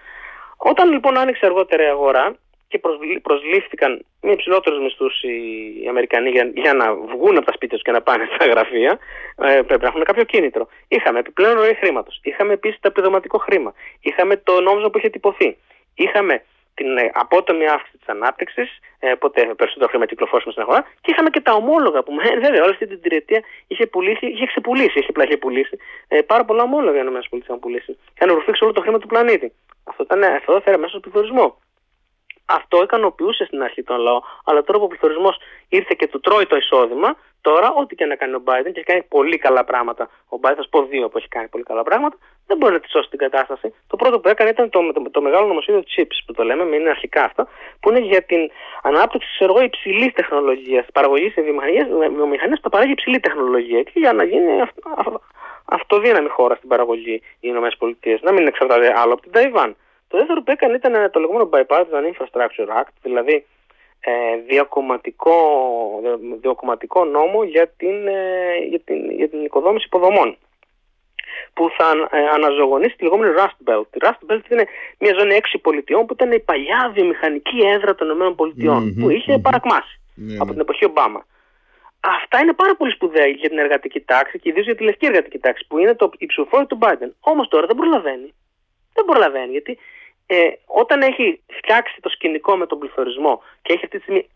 Όταν 0.58 0.91
λοιπόν 0.91 1.18
άνοιξε 1.18 1.45
αργότερα 1.45 1.84
η 1.84 1.86
αγορά 1.86 2.36
και 2.68 2.80
προσλήφθηκαν 3.22 4.06
με 4.22 4.32
υψηλότερους 4.32 4.80
μισθούς 4.80 5.22
οι 5.22 5.88
Αμερικανοί 5.89 6.30
για, 6.30 6.52
για, 6.56 6.74
να 6.74 6.95
βγουν 6.95 7.38
από 7.38 7.45
τα 7.45 7.52
σπίτια 7.52 7.78
τους 7.78 7.86
και 7.86 7.91
να 7.91 8.02
πάνε 8.02 8.28
στα 8.36 8.45
γραφεία, 8.45 9.00
ε, 9.38 9.62
πρέπει 9.62 9.82
να 9.82 9.88
έχουν 9.88 10.04
κάποιο 10.04 10.24
κίνητρο. 10.24 10.68
Είχαμε 10.88 11.20
επιπλέον 11.20 11.54
ροή 11.54 11.74
χρήματος. 11.74 12.20
Είχαμε 12.24 12.54
επίσης 12.54 12.80
το 12.80 12.88
επιδοματικό 12.88 13.38
χρήμα. 13.38 13.74
Είχαμε 14.02 14.38
το 14.38 14.62
νόμισμα 14.62 14.89
που 14.89 14.97
είχε 14.97 15.10
τυπωθεί. 15.10 15.58
Είχαμε 15.95 16.43
την 16.80 16.98
ε, 16.98 17.10
απότομη 17.14 17.66
αύξηση 17.76 17.98
της 17.98 18.10
ανάπτυξης, 18.16 18.70
ε, 19.00 19.12
οπότε 19.12 19.40
περισσότερο 19.60 19.90
χρήμα 19.92 20.06
κυκλοφόρησμα 20.06 20.52
στην 20.52 20.64
αγορά 20.64 20.82
και 21.02 21.12
είχαμε 21.12 21.30
και 21.30 21.42
τα 21.48 21.54
ομόλογα 21.54 22.00
που 22.04 22.12
βέβαια 22.46 22.62
όλη 22.66 22.74
αυτή 22.78 22.88
την 22.88 23.02
τριετία 23.02 23.42
είχε, 23.68 23.86
πουλήσει, 23.94 24.26
είχε 24.26 24.46
ξεπουλήσει, 24.46 25.00
είχε 25.00 25.12
πλάγει 25.12 25.38
πουλήσει 25.38 25.76
ε, 26.08 26.22
πάρα 26.22 26.44
πολλά 26.46 26.64
ομόλογα 26.64 26.98
οι 26.98 27.06
ΗΠΑ 27.08 27.54
να 27.54 27.58
πουλήσει. 27.58 27.98
Είχαν 28.16 28.36
ρουφήξει 28.36 28.64
όλο 28.64 28.74
το 28.74 28.82
χρήμα 28.82 29.00
του 29.00 29.08
πλανήτη. 29.08 29.48
Αυτό, 29.84 30.04
ήταν, 30.04 30.24
αυτό 30.24 30.52
έφερε 30.56 30.78
μέσα 30.78 30.90
στο 30.90 31.00
πληθωρισμό. 31.00 31.58
Αυτό 32.52 32.84
ικανοποιούσε 32.84 33.45
στην 33.45 33.64
αρχή 33.64 33.84
τον 33.84 34.00
λαό, 34.00 34.20
αλλά 34.45 34.64
τώρα 34.64 34.78
που 34.80 34.86
ο 34.86 34.88
πληθωρισμός 34.88 35.38
ήρθε 35.70 35.93
και 35.97 36.08
του 36.08 36.20
τρώει 36.20 36.45
το 36.45 36.56
εισόδημα, 36.56 37.16
τώρα 37.41 37.74
ό,τι 37.74 37.95
και 37.95 38.06
να 38.06 38.16
κάνει 38.16 38.34
ο 38.34 38.41
Biden 38.45 38.72
και 38.74 38.80
έχει 38.80 38.84
κάνει 38.84 39.04
πολύ 39.16 39.38
καλά 39.38 39.64
πράγματα. 39.64 40.10
Ο 40.30 40.38
Biden, 40.41 40.54
θα 40.56 40.64
σου 40.64 40.70
πω 40.70 40.84
δύο 40.84 41.10
που 41.10 41.18
έχει 41.18 41.28
κάνει 41.28 41.47
πολύ 41.47 41.64
καλά 41.64 41.84
πράγματα, 41.84 42.18
δεν 42.47 42.58
μπορεί 42.58 42.74
να 42.74 42.80
τη 42.80 42.89
σώσει 42.89 43.10
την 43.10 43.20
κατάσταση. 43.20 43.74
Το 43.88 43.95
πρώτο 43.95 44.20
που 44.20 44.28
έκανε 44.28 44.50
ήταν 44.50 44.70
το, 44.70 44.91
το, 44.93 45.10
το 45.12 45.22
μεγάλο 45.22 45.47
νομοσχέδιο 45.47 45.84
CHIPS 45.95 46.18
που 46.26 46.34
το 46.34 46.43
λέμε, 46.43 46.76
είναι 46.76 46.89
αρχικά 46.89 47.24
αυτό, 47.24 47.47
που 47.80 47.89
είναι 47.89 48.00
για 48.00 48.22
την 48.24 48.52
ανάπτυξη 48.84 49.30
ξέρω, 49.34 49.60
υψηλής 49.62 50.14
τεχνολογίας, 50.14 50.86
παραγωγής 50.93 51.34
σε 51.34 51.41
βιομηχανία 51.41 52.60
που 52.62 52.70
παράγει 52.70 52.91
υψηλή 52.91 53.20
τεχνολογία 53.20 53.84
και 53.84 53.91
για 53.93 54.14
να 54.14 54.24
γίνει 54.24 54.62
αυ, 54.62 54.70
αυ, 54.95 55.08
αυτοδύναμη 55.66 56.30
χώρα 56.30 56.56
στην 56.56 56.70
παραγωγή 56.70 57.22
οι 57.39 57.47
ΗΠΑ, 57.47 58.20
να 58.22 58.32
μην 58.32 58.47
εξαρτάται 58.47 58.93
άλλο 58.95 59.14
από 59.14 59.22
την 59.22 59.32
Ταϊβάν. 59.32 59.76
Το 60.10 60.18
δεύτερο 60.18 60.41
που 60.43 60.51
έκανε 60.51 60.76
ήταν 60.76 61.12
το 61.12 61.20
λεγόμενο 61.20 61.49
Bipartisan 61.53 62.03
Infrastructure 62.12 62.70
Act, 62.82 62.93
δηλαδή 63.01 63.45
ε, 63.99 64.12
διακομματικό, 64.47 65.36
διακομματικό 66.41 67.05
νόμο 67.05 67.43
για 67.43 67.68
την, 67.78 68.07
ε, 68.07 68.57
για, 68.70 68.80
την, 68.80 69.12
για 69.12 69.30
την 69.30 69.43
οικοδόμηση 69.45 69.86
υποδομών 69.86 70.38
που 71.53 71.70
θα 71.78 72.18
ε, 72.18 72.28
αναζωογονήσει 72.28 72.95
τη 72.95 73.03
λεγόμενη 73.03 73.34
Rust 73.38 73.70
Belt. 73.70 73.88
Η 73.93 73.99
Rust 74.01 74.32
Belt 74.32 74.49
είναι 74.49 74.66
μια 74.99 75.14
ζώνη 75.18 75.34
έξι 75.34 75.57
πολιτιών 75.57 76.05
που 76.05 76.14
ήταν 76.14 76.32
η 76.32 76.39
παλιά 76.39 76.91
βιομηχανική 76.93 77.57
έδρα 77.60 77.95
των 77.95 78.10
ΗΠΑ 78.10 78.34
που 78.99 79.10
είχε 79.10 79.36
mm-hmm. 79.36 79.41
παρακμάσει 79.41 79.99
ναι, 80.16 80.34
από 80.34 80.45
ναι. 80.45 80.51
την 80.51 80.60
εποχή 80.60 80.86
Ομπάμα. 80.86 81.26
Αυτά 81.99 82.39
είναι 82.39 82.53
πάρα 82.53 82.76
πολύ 82.76 82.91
σπουδαία 82.91 83.28
για 83.28 83.49
την 83.49 83.57
εργατική 83.57 83.99
τάξη 84.01 84.39
και 84.39 84.49
ιδίως 84.49 84.66
για 84.66 84.76
τη 84.76 84.84
λευκή 84.84 85.05
εργατική 85.05 85.39
τάξη 85.39 85.66
που 85.68 85.78
είναι 85.78 85.95
το 85.95 86.12
υψηφόριο 86.18 86.66
του 86.66 86.80
Biden. 86.82 87.12
Όμως 87.20 87.47
τώρα 87.47 87.66
δεν 87.66 87.76
προλαβαίνει. 87.76 88.34
Δεν 88.93 89.05
προλαβαίνει 89.05 89.51
γιατί 89.51 89.78
ε, 90.32 90.50
όταν 90.66 91.02
έχει 91.02 91.42
φτιάξει 91.48 91.98
το 92.02 92.10
σκηνικό 92.10 92.56
με 92.56 92.66
τον 92.66 92.80
πληθωρισμό 92.80 93.44
και 93.62 93.74
έχει 93.74 93.86
αυτή 93.86 93.98
τη 93.98 94.04
στιγμή 94.04 94.28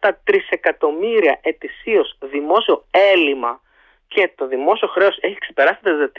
1,7 0.00 0.10
τρισεκατομμύρια 0.24 1.38
ετησίως 1.42 2.16
δημόσιο 2.20 2.84
έλλειμμα 3.12 3.60
και 4.08 4.30
το 4.34 4.46
δημόσιο 4.46 4.88
χρέος 4.88 5.18
έχει 5.20 5.38
ξεπεράσει 5.38 5.80
τα 5.82 6.10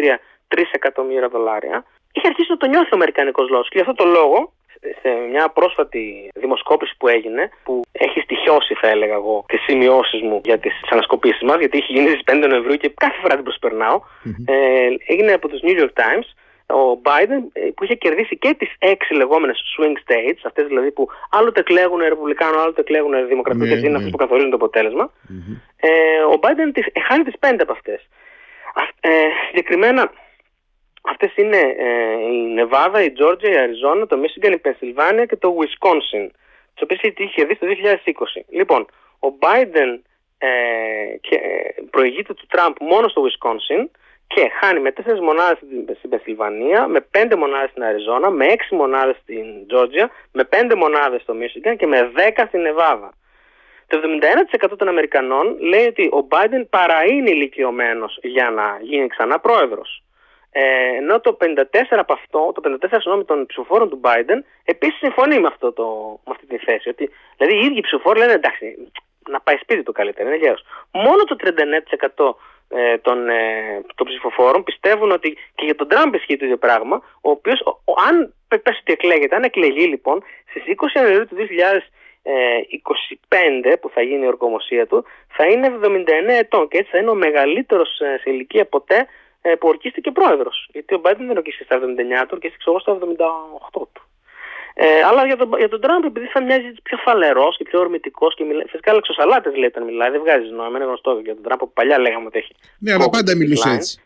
3 0.55 0.61
εκατομμύρια 0.71 1.27
δολάρια, 1.27 1.85
έχει 2.13 2.27
αρχίσει 2.27 2.51
να 2.51 2.57
το 2.57 2.67
νιώθει 2.67 2.91
ο 2.91 2.95
Αμερικανικός 2.95 3.49
λαός. 3.49 3.67
Και 3.69 3.77
γι' 3.77 3.81
αυτό 3.81 3.93
το 3.93 4.05
λόγο, 4.05 4.53
σε 5.01 5.09
μια 5.31 5.49
πρόσφατη 5.49 6.29
δημοσκόπηση 6.35 6.93
που 6.97 7.07
έγινε, 7.07 7.49
που 7.63 7.81
έχει 7.91 8.19
στοιχειώσει, 8.19 8.73
θα 8.73 8.87
έλεγα 8.87 9.13
εγώ, 9.13 9.45
τις 9.47 9.61
σημειώσεις 9.61 10.21
μου 10.21 10.41
για 10.43 10.59
τις 10.59 10.73
ανασκοπήσεις 10.89 11.41
μας, 11.41 11.57
γιατί 11.59 11.77
έχει 11.77 11.93
γίνει 11.93 12.09
στις 12.09 12.23
5 12.25 12.47
Νοεμβρίου 12.47 12.75
και 12.75 12.93
κάθε 12.95 13.19
φορά 13.21 13.35
την 13.35 13.43
προσπερνάω, 13.43 14.01
ε, 14.45 14.87
έγινε 15.05 15.31
από 15.31 15.47
τους 15.47 15.59
New 15.63 15.79
York 15.81 15.93
Times 16.03 16.27
ο 16.73 17.01
Biden 17.03 17.41
ε, 17.53 17.69
που 17.75 17.83
είχε 17.83 17.95
κερδίσει 17.95 18.37
και 18.37 18.53
τις 18.53 18.75
έξι 18.79 19.13
λεγόμενες 19.13 19.61
swing 19.77 19.97
states, 20.05 20.39
αυτές 20.45 20.67
δηλαδή 20.67 20.91
που 20.91 21.07
άλλοτε 21.31 21.61
κλέγουν 21.61 21.99
ρεπουμπλικάνο, 21.99 22.59
άλλοτε 22.59 22.81
κλέγουν 22.83 23.27
δημοκρατικοί 23.27 23.65
ναι, 23.67 23.73
και 23.73 23.79
είναι 23.79 23.89
ναι. 23.89 23.95
αυτές 23.95 24.11
που 24.11 24.17
καθορίζουν 24.17 24.49
το 24.49 24.55
αποτελεσμα 24.55 25.11
Ε, 25.79 26.21
ο 26.33 26.39
Biden 26.41 26.69
τις, 26.73 26.85
ε, 26.93 26.99
χάνει 26.99 27.23
τις 27.23 27.39
πέντε 27.39 27.63
από 27.63 27.71
αυτές. 27.71 28.07
Ε, 28.99 29.09
συγκεκριμένα 29.47 30.11
αυτές 31.01 31.35
είναι 31.35 31.57
ε, 31.77 32.13
η 32.31 32.53
Νεβάδα, 32.53 33.03
η 33.03 33.11
Τζόρτζια, 33.11 33.51
η 33.51 33.57
Αριζόνα, 33.57 34.07
το 34.07 34.17
Μίσιγκαν, 34.17 34.53
η 34.53 34.57
Πενσιλβάνια 34.57 35.25
και 35.25 35.35
το 35.35 35.55
Wisconsin, 35.59 36.29
τις 36.73 36.81
οποίες 36.83 36.99
είχε 37.01 37.25
κερδίσει 37.25 37.59
το 37.59 37.67
2020. 37.67 38.41
Λοιπόν, 38.49 38.85
ο 39.19 39.27
Biden 39.39 39.99
ε, 40.37 40.47
και, 41.21 41.39
προηγείται 41.89 42.33
του 42.33 42.45
Τραμπ 42.49 42.75
μόνο 42.79 43.07
στο 43.07 43.21
Wisconsin, 43.27 43.85
και 44.33 44.51
χάνει 44.59 44.79
με 44.79 44.93
4 45.05 45.19
μονάδες 45.19 45.57
στην 45.97 46.09
Πενσιλβανία, 46.09 46.87
με 46.87 46.99
5 47.11 47.35
μονάδες 47.35 47.69
στην 47.69 47.83
Αριζόνα, 47.83 48.29
με 48.29 48.45
6 48.45 48.75
μονάδες 48.75 49.15
στην 49.21 49.67
Τζόρτζια, 49.67 50.09
με 50.31 50.43
5 50.43 50.75
μονάδες 50.75 51.21
στο 51.21 51.33
Μίσιγκαν 51.33 51.77
και 51.77 51.87
με 51.87 52.11
10 52.15 52.45
στην 52.47 52.61
Νεβάδα. 52.61 53.13
Το 53.87 53.97
71% 53.97 54.75
των 54.77 54.87
Αμερικανών 54.87 55.57
λέει 55.59 55.87
ότι 55.87 56.05
ο 56.05 56.27
Biden 56.29 56.63
παρά 56.69 57.05
είναι 57.05 57.29
ηλικιωμένος 57.29 58.19
για 58.21 58.49
να 58.49 58.77
γίνει 58.81 59.07
ξανά 59.07 59.39
πρόεδρος. 59.39 60.03
Ε, 60.51 60.61
ενώ 60.97 61.19
το 61.19 61.37
54 61.41 61.63
από 61.89 62.13
αυτό, 62.13 62.51
το 62.55 62.61
54 62.81 62.87
συγγνώμη 62.89 63.25
των 63.25 63.45
ψηφοφόρων 63.45 63.89
του 63.89 64.01
Biden 64.03 64.39
επίσης 64.63 64.97
συμφωνεί 64.97 65.39
με, 65.39 65.47
αυτό 65.47 65.73
το, 65.73 66.19
με 66.25 66.31
αυτή 66.35 66.45
τη 66.45 66.57
θέση. 66.57 66.89
Ότι, 66.89 67.09
δηλαδή 67.37 67.57
οι 67.57 67.65
ίδιοι 67.65 67.81
ψηφοφόροι 67.81 68.19
λένε 68.19 68.33
εντάξει, 68.33 68.91
να 69.29 69.39
πάει 69.39 69.57
σπίτι 69.57 69.83
του 69.83 69.91
καλύτερα, 69.91 70.29
είναι 70.29 70.37
γέρος. 70.37 70.63
Μόνο 70.91 71.23
το 71.23 71.35
39% 71.39 71.45
ε, 71.45 72.35
των, 73.01 73.29
ε, 73.29 73.81
των 73.95 74.07
ψηφοφόρων 74.07 74.63
πιστεύουν 74.63 75.11
ότι 75.11 75.37
και 75.55 75.65
για 75.65 75.75
τον 75.75 75.87
Τραμπ 75.87 76.13
ισχύει 76.13 76.37
το 76.37 76.45
ίδιο 76.45 76.57
πράγμα, 76.57 77.01
ο 77.21 77.29
οποίος, 77.29 77.63
αν 78.07 78.33
πέσει 78.47 78.77
ότι 78.81 78.93
εκλέγεται, 78.93 79.35
αν 79.35 79.43
εκλεγεί 79.43 79.85
λοιπόν 79.85 80.23
στις 80.49 80.63
20 80.65 80.95
Ιανουαρίου 80.95 81.27
του 81.27 81.35
2025 81.35 83.77
που 83.81 83.89
θα 83.89 84.01
γίνει 84.01 84.23
η 84.23 84.27
ορκομοσία 84.27 84.87
του, 84.87 85.05
θα 85.27 85.45
είναι 85.45 85.79
79 85.83 86.05
ετών 86.27 86.67
και 86.67 86.77
έτσι 86.77 86.91
θα 86.91 86.97
είναι 86.97 87.09
ο 87.09 87.15
μεγαλύτερος 87.15 87.99
ε, 87.99 88.17
σε 88.21 88.29
ηλικία 88.29 88.65
ποτέ 88.65 89.07
ε, 89.41 89.55
που 89.55 89.67
ορκίστηκε 89.67 90.11
πρόεδρος. 90.11 90.69
Γιατί 90.71 90.93
ο 90.93 90.97
Μπάιντεν 90.97 91.27
δεν 91.27 91.37
ορκίστηκε 91.37 91.63
στα 91.63 91.77
79 91.77 91.81
του, 92.21 92.27
ορκίστηκε 92.31 92.63
εγώ 92.67 92.79
στα 92.79 92.97
78 93.71 93.81
του. 93.93 94.08
Ε, 94.81 95.01
αλλά 95.09 95.25
για 95.25 95.37
τον, 95.37 95.49
για 95.57 95.69
τον 95.69 95.81
Τραμπ, 95.81 96.03
επειδή 96.03 96.25
θα 96.25 96.43
μοιάζει 96.43 96.71
πιο 96.83 96.97
φαλερός 96.97 97.57
και 97.57 97.63
πιο 97.63 97.79
ορμητικός 97.79 98.35
και 98.35 98.43
μιλάει. 98.43 98.67
Φυσικά 98.67 98.93
λεξοσαλάτες 98.93 99.55
λέει 99.55 99.67
όταν 99.73 99.83
μιλάει, 99.83 100.09
δεν 100.09 100.19
βγάζει 100.19 100.49
νόημα. 100.49 100.77
Είναι 100.77 100.85
γνωστό 100.85 101.19
για 101.23 101.33
τον 101.33 101.43
Τραμπ 101.43 101.59
που 101.59 101.71
παλιά 101.73 101.99
λέγαμε 101.99 102.25
ότι 102.25 102.37
έχει. 102.37 102.53
Ναι, 102.79 102.93
αλλά 102.93 103.09
πάντα 103.09 103.35
μιλούσε 103.35 103.69
έτσι. 103.69 104.01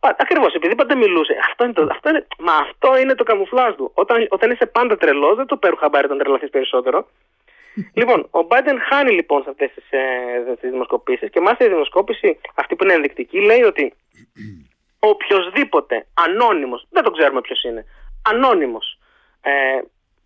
Ακριβώς, 0.00 0.54
επειδή 0.54 0.74
πάντα 0.74 0.96
μιλούσε. 0.96 1.34
Αυτό 1.48 1.64
είναι 1.64 1.72
το, 1.72 1.86
αυτό 1.90 2.08
είναι, 2.08 2.26
μα 2.38 2.52
αυτό 2.52 2.98
είναι 3.00 3.14
το 3.14 3.24
καμουφλάζ 3.24 3.74
του. 3.74 3.90
Όταν, 3.94 4.26
όταν 4.30 4.50
είσαι 4.50 4.66
πάντα 4.66 4.96
τρελός, 4.96 5.36
δεν 5.36 5.46
το 5.46 5.56
παίρνουν 5.56 5.78
χαμπάρι 5.78 6.04
όταν 6.04 6.18
τρελαθείς 6.18 6.50
περισσότερο. 6.50 7.08
λοιπόν, 8.00 8.28
ο 8.30 8.42
Μπάιντεν 8.42 8.80
χάνει 8.80 9.12
λοιπόν 9.12 9.42
σε 9.42 9.50
αυτές 9.50 9.70
τις 9.74 9.84
ε, 9.90 10.68
δημοσκοπήσεις 10.68 11.30
και 11.30 11.40
μάλιστα 11.40 11.64
η 11.64 11.68
δημοσκόπηση 11.68 12.38
αυτή 12.54 12.76
που 12.76 12.84
είναι 12.84 12.92
ενδεικτική 12.92 13.38
λέει 13.40 13.62
ότι 13.62 13.94
οποιοδήποτε 15.12 16.06
ανώνυμος, 16.14 16.86
δεν 16.90 17.02
το 17.02 17.10
ξέρουμε 17.10 17.40
ποιος 17.40 17.62
είναι, 17.62 17.84
ανώνυμος 18.30 18.96
ε, 19.42 19.52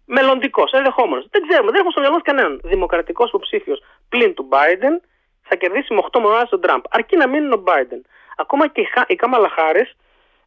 μελλοντικός, 0.05 0.73
ενδεχόμενο. 0.73 1.25
Δεν 1.31 1.43
ξέρουμε, 1.49 1.71
δεν 1.71 1.81
έχουμε 1.81 1.93
στο 1.93 2.01
μυαλό 2.01 2.21
κανέναν. 2.21 2.61
Δημοκρατικός 2.65 3.29
υποψήφιος 3.29 3.83
πλην 4.09 4.35
του 4.35 4.49
Biden 4.53 4.95
θα 5.43 5.57
κερδίσει 5.57 5.95
με 5.95 6.03
8 6.13 6.21
μονάδες 6.21 6.49
τον 6.49 6.61
Τραμπ. 6.61 6.83
Αρκεί 6.91 7.17
να 7.17 7.29
μείνει 7.29 7.53
ο 7.55 7.63
Biden. 7.67 8.01
Ακόμα 8.37 8.69
και 8.69 8.89
η 9.07 9.15
Κάμαλα 9.15 9.49
Χάρη 9.49 9.89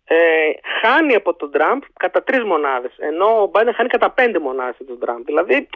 ε, 0.06 0.16
χάνει 0.82 1.16
από 1.16 1.34
τον 1.34 1.52
Τραμπ 1.52 1.82
κατά 2.00 2.24
3 2.28 2.44
μονάδες. 2.46 2.92
Ενώ 2.98 3.42
ο 3.42 3.52
Biden 3.54 3.72
χάνει 3.76 3.90
κατά 3.90 4.14
5 4.18 4.38
μονάδες 4.42 4.76
από 4.80 4.90
τον 4.90 5.00
Τραμπ. 5.00 5.24
Δηλαδή, 5.26 5.70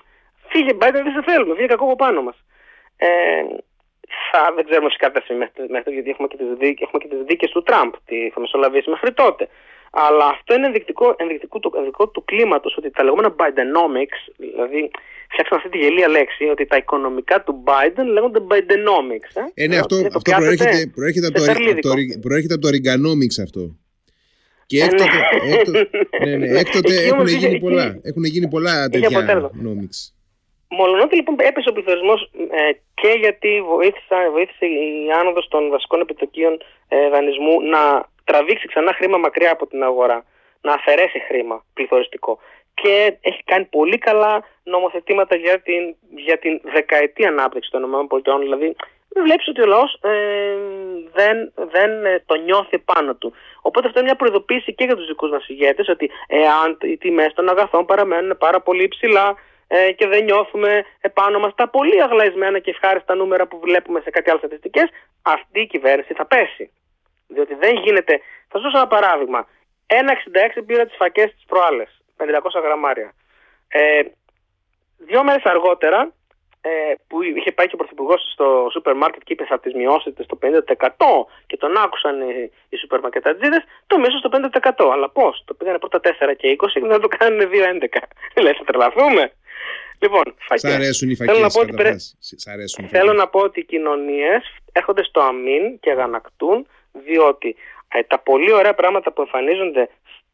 φύγε 0.47 0.71
Biden, 0.73 1.01
δεν 1.03 1.11
σε 1.11 1.21
θέλουμε, 1.25 1.55
φύγε 1.55 1.67
κακό 1.67 1.83
από 1.83 1.95
πάνω 1.95 2.21
μας. 2.21 2.35
Ε, 2.97 3.07
θα, 4.31 4.51
δεν 4.55 4.65
ξέρουμε 4.65 4.87
φυσικά 4.87 5.11
τι 5.11 5.33
μέχρι 5.69 5.93
γιατί 5.93 6.09
έχουμε 6.09 6.27
και 6.27 6.37
τις 6.37 6.47
δίκε 6.47 6.87
δίκες 7.23 7.51
του 7.51 7.63
Τραμπ, 7.63 7.93
τι 8.05 8.29
θα 8.33 8.39
μεσολαβήσει 8.39 8.89
μέχρι 8.89 9.13
τότε. 9.13 9.49
Αλλά 9.95 10.25
αυτό 10.25 10.53
είναι 10.53 10.65
ενδεικτικό, 10.65 11.15
ενδεικτικό, 11.17 11.59
του, 11.59 11.71
ενδεικτικό 11.75 12.07
του 12.07 12.23
κλίματος 12.25 12.75
ότι 12.77 12.91
τα 12.91 13.03
λεγόμενα 13.03 13.35
Bidenomics, 13.39 14.19
δηλαδή 14.37 14.91
φτιάξαμε 15.31 15.61
αυτή 15.61 15.69
τη 15.69 15.77
γελία 15.77 16.07
λέξη, 16.07 16.43
ότι 16.43 16.65
τα 16.65 16.77
οικονομικά 16.77 17.43
του 17.43 17.63
Biden 17.67 18.05
λέγονται 18.11 18.39
Bidenomics. 18.49 19.31
Ε, 19.55 19.63
ε 19.63 19.67
ναι, 19.67 19.77
αυτό, 19.77 19.95
αυτό 19.95 20.31
προέρχεται, 20.35 20.91
προέρχεται, 20.95 21.27
από 21.27 21.37
το, 21.39 21.45
το, 21.87 21.93
προέρχεται 22.21 22.53
από 22.53 22.63
το 22.65 22.69
Reaganomics 22.75 23.37
αυτό. 23.43 23.61
Και 24.65 24.77
ε, 24.79 24.83
έκτοτε, 24.83 25.17
ναι. 25.45 25.53
έκτοτε, 25.55 25.89
ναι, 26.25 26.35
ναι, 26.35 26.59
έκτοτε 26.59 26.93
έχουν, 27.03 27.27
γίνει 27.27 27.59
πολλά, 27.59 27.99
έχουν 28.03 28.23
γίνει 28.23 28.47
πολλά 28.47 28.89
τέτοια 28.89 29.51
nomics. 29.65 29.99
Μολονότι 30.69 31.15
λοιπόν 31.15 31.35
έπεσε 31.39 31.69
ο 31.69 31.73
πληθωρισμός 31.73 32.31
ε, 32.59 32.71
και 32.93 33.11
γιατί 33.19 33.61
βοήθησε, 33.61 34.17
βοήθησε 34.31 34.65
η 34.65 35.11
άνοδος 35.19 35.47
των 35.47 35.69
βασικών 35.69 35.99
επιτοκίων 36.01 36.53
ε, 36.87 37.09
δανεισμού 37.09 37.61
να 37.61 38.11
τραβήξει 38.23 38.67
ξανά 38.67 38.93
χρήμα 38.93 39.17
μακριά 39.17 39.51
από 39.51 39.67
την 39.67 39.83
αγορά, 39.83 40.25
να 40.61 40.73
αφαιρέσει 40.73 41.19
χρήμα 41.19 41.65
πληθωριστικό. 41.73 42.39
Και 42.73 43.17
έχει 43.21 43.43
κάνει 43.43 43.65
πολύ 43.65 43.97
καλά 43.97 44.43
νομοθετήματα 44.63 45.35
για 45.35 45.59
την, 45.61 45.95
για 46.15 46.37
την 46.37 46.61
δεκαετή 46.63 47.25
ανάπτυξη 47.25 47.71
των 47.71 47.83
ΗΠΑ. 47.83 48.39
Δηλαδή, 48.39 48.75
βλέπεις 49.21 49.47
ότι 49.47 49.61
ο 49.61 49.65
λαός 49.65 49.99
ε, 50.01 50.09
δεν, 51.13 51.51
δεν 51.55 52.05
ε, 52.05 52.23
το 52.25 52.35
νιώθει 52.35 52.79
πάνω 52.79 53.15
του. 53.15 53.33
Οπότε 53.61 53.87
αυτό 53.87 53.99
είναι 53.99 54.07
μια 54.07 54.17
προειδοποίηση 54.17 54.73
και 54.73 54.83
για 54.83 54.95
τους 54.95 55.07
δικούς 55.07 55.29
μας 55.29 55.47
ηγέτες, 55.47 55.87
ότι 55.89 56.11
εάν 56.27 56.77
οι 56.81 56.97
τιμές 56.97 57.33
των 57.33 57.49
αγαθών 57.49 57.85
παραμένουν 57.85 58.37
πάρα 58.37 58.61
πολύ 58.61 58.83
υψηλά 58.83 59.35
ε, 59.67 59.91
και 59.91 60.07
δεν 60.07 60.23
νιώθουμε 60.23 60.85
επάνω 61.01 61.39
μας 61.39 61.55
τα 61.55 61.69
πολύ 61.69 62.01
αγλαϊσμένα 62.01 62.59
και 62.59 62.69
ευχάριστα 62.69 63.15
νούμερα 63.15 63.47
που 63.47 63.59
βλέπουμε 63.59 63.99
σε 63.99 64.09
κάτι 64.09 64.29
άλλε 64.29 64.39
στατιστικές, 64.39 64.89
αυτή 65.21 65.59
η 65.59 65.67
κυβέρνηση 65.67 66.13
θα 66.13 66.25
πέσει. 66.25 66.71
Διότι 67.33 67.53
δεν 67.55 67.75
γίνεται. 67.75 68.21
Θα 68.47 68.57
σα 68.57 68.59
δώσω 68.59 68.77
ένα 68.77 68.87
παράδειγμα. 68.87 69.47
1,66 69.87 70.63
πήρα 70.65 70.85
τις 70.85 70.95
φακές 70.95 71.33
της 71.33 71.45
προάλλες. 71.47 72.01
500 72.17 72.61
γραμμάρια. 72.63 73.13
Ε, 73.67 74.01
δύο 74.97 75.23
μέρες 75.23 75.43
αργότερα 75.43 76.13
ε, 76.61 76.93
που 77.07 77.23
είχε 77.23 77.51
πάει 77.51 77.67
και 77.67 77.75
ο 77.75 77.77
Πρωθυπουργός 77.77 78.31
στο 78.33 78.67
σούπερ 78.71 78.95
μάρκετ 78.95 79.21
και 79.23 79.33
είπε 79.33 79.45
θα 79.45 79.59
τις 79.59 79.73
μειώσετε 79.73 80.23
στο 80.23 80.37
50% 80.41 80.47
και 81.47 81.57
τον 81.57 81.77
άκουσαν 81.77 82.21
οι, 82.21 82.51
οι 82.69 82.77
σούπερ 82.77 82.99
μαρκετατζίδες, 82.99 83.63
το 83.87 83.99
μίσο 83.99 84.17
στο 84.17 84.29
50%. 84.33 84.91
Αλλά 84.93 85.09
πώς, 85.09 85.43
το 85.45 85.53
πήγανε 85.53 85.79
πρώτα 85.79 85.99
4 86.03 86.09
και 86.37 86.57
20 86.61 86.67
και 86.73 86.87
δεν 86.87 87.01
το 87.01 87.07
κάνουν 87.07 87.39
2-11. 87.39 87.51
Λέει, 88.41 88.53
θα 88.53 88.63
τρελαθούμε. 88.65 89.31
Λοιπόν, 89.99 90.23
φακές. 90.37 90.61
Σ' 90.61 90.75
αρέσουν 90.75 91.09
οι 91.09 91.15
φακές, 91.15 91.33
θέλω 91.33 91.45
να 91.47 91.51
πω 91.51 91.59
ότι, 91.59 91.73
πρέ... 91.73 91.95
θέλω 92.89 93.13
να 93.13 93.27
πω 93.27 93.39
ότι 93.39 93.59
οι 93.59 93.65
κοινωνίες 93.65 94.43
έρχονται 94.71 95.03
στο 95.03 95.21
αμήν 95.21 95.79
και 95.79 95.91
αγανακτούν 95.91 96.67
διότι 96.93 97.55
ε, 97.87 98.03
τα 98.03 98.19
πολύ 98.19 98.51
ωραία 98.51 98.73
πράγματα 98.73 99.11
που 99.11 99.21
εμφανίζονται 99.21 99.89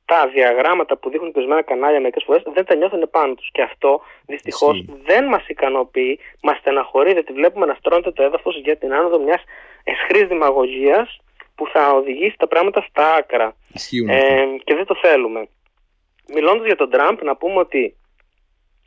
τα 0.06 0.28
διαγράμματα 0.34 0.98
που 0.98 1.10
δείχνουν 1.10 1.32
ορισμένα 1.36 1.62
κανάλια 1.62 2.00
μερικές 2.00 2.24
φορές 2.24 2.44
δεν 2.54 2.66
τα 2.66 2.76
νιώθουν 2.76 3.10
πάνω 3.10 3.34
τους. 3.34 3.50
Και 3.52 3.62
αυτό 3.62 4.02
δυστυχώς 4.26 4.86
δεν 5.04 5.26
μας 5.26 5.48
ικανοποιεί, 5.48 6.20
μας 6.42 6.58
στεναχωρεί, 6.58 7.12
γιατί 7.12 7.34
βλέπουμε 7.34 7.66
να 7.66 7.74
στρώνεται 7.74 8.12
το 8.12 8.24
έδαφος 8.24 8.62
για 8.64 8.78
την 8.78 8.94
άνοδο 8.94 9.20
μιας 9.20 9.44
εσχρής 9.84 10.28
δημαγωγίας 10.28 11.20
που 11.56 11.68
θα 11.68 11.94
οδηγήσει 11.94 12.38
τα 12.38 12.48
πράγματα 12.48 12.86
στα 12.90 13.14
άκρα. 13.14 13.56
Ε, 14.08 14.46
και 14.64 14.76
δεν 14.76 14.86
το 14.86 14.96
θέλουμε. 15.02 15.48
Μιλώντας 16.34 16.66
για 16.66 16.76
τον 16.76 16.90
Τραμπ, 16.90 17.22
να 17.22 17.36
πούμε 17.36 17.60
ότι 17.60 17.96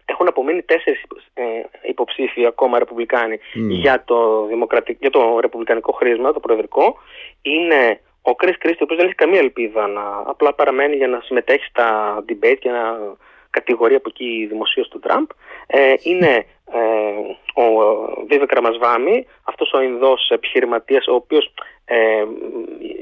έχουν 0.05 0.28
απομείνει 0.28 0.62
τέσσερις 0.62 1.03
ε, 1.34 1.42
υποψήφοι 1.82 2.46
ακόμα 2.46 2.78
ρεπουμπλικάνοι 2.78 3.38
για, 3.55 4.03
το 4.05 4.48
για 4.98 5.11
το 5.11 5.38
ρεπουμπλικανικό 5.40 5.92
χρήσμα, 5.92 6.32
το 6.32 6.40
προεδρικό. 6.40 6.98
Είναι 7.42 8.00
ο 8.22 8.30
Chris 8.42 8.57
Christie, 8.62 8.80
ο 8.80 8.84
οποίος 8.84 8.98
δεν 8.98 9.07
έχει 9.07 9.14
καμία 9.14 9.38
ελπίδα 9.38 9.86
να 9.86 10.22
απλά 10.26 10.55
παραμένει 10.55 10.96
για 10.96 11.09
να 11.09 11.20
συμμετέχει 11.20 11.64
στα 11.64 12.18
debate 12.28 12.57
και 12.61 12.70
να 12.70 12.98
κατηγορεί 13.50 13.94
από 13.94 14.09
εκεί 14.09 14.46
δημοσίως 14.50 14.88
του 14.88 14.98
Τραμπ. 14.98 15.26
Ε, 15.66 15.94
είναι 16.03 16.46
ε, 16.72 17.61
ο 17.62 17.64
Βίβε 18.28 18.46
Κραμασβάμι, 18.46 19.26
αυτός 19.44 19.72
ο 19.72 19.80
Ινδός 19.80 20.28
επιχειρηματίας, 20.30 21.07
ο 21.07 21.14
οποίος 21.14 21.53
ε, 21.84 22.24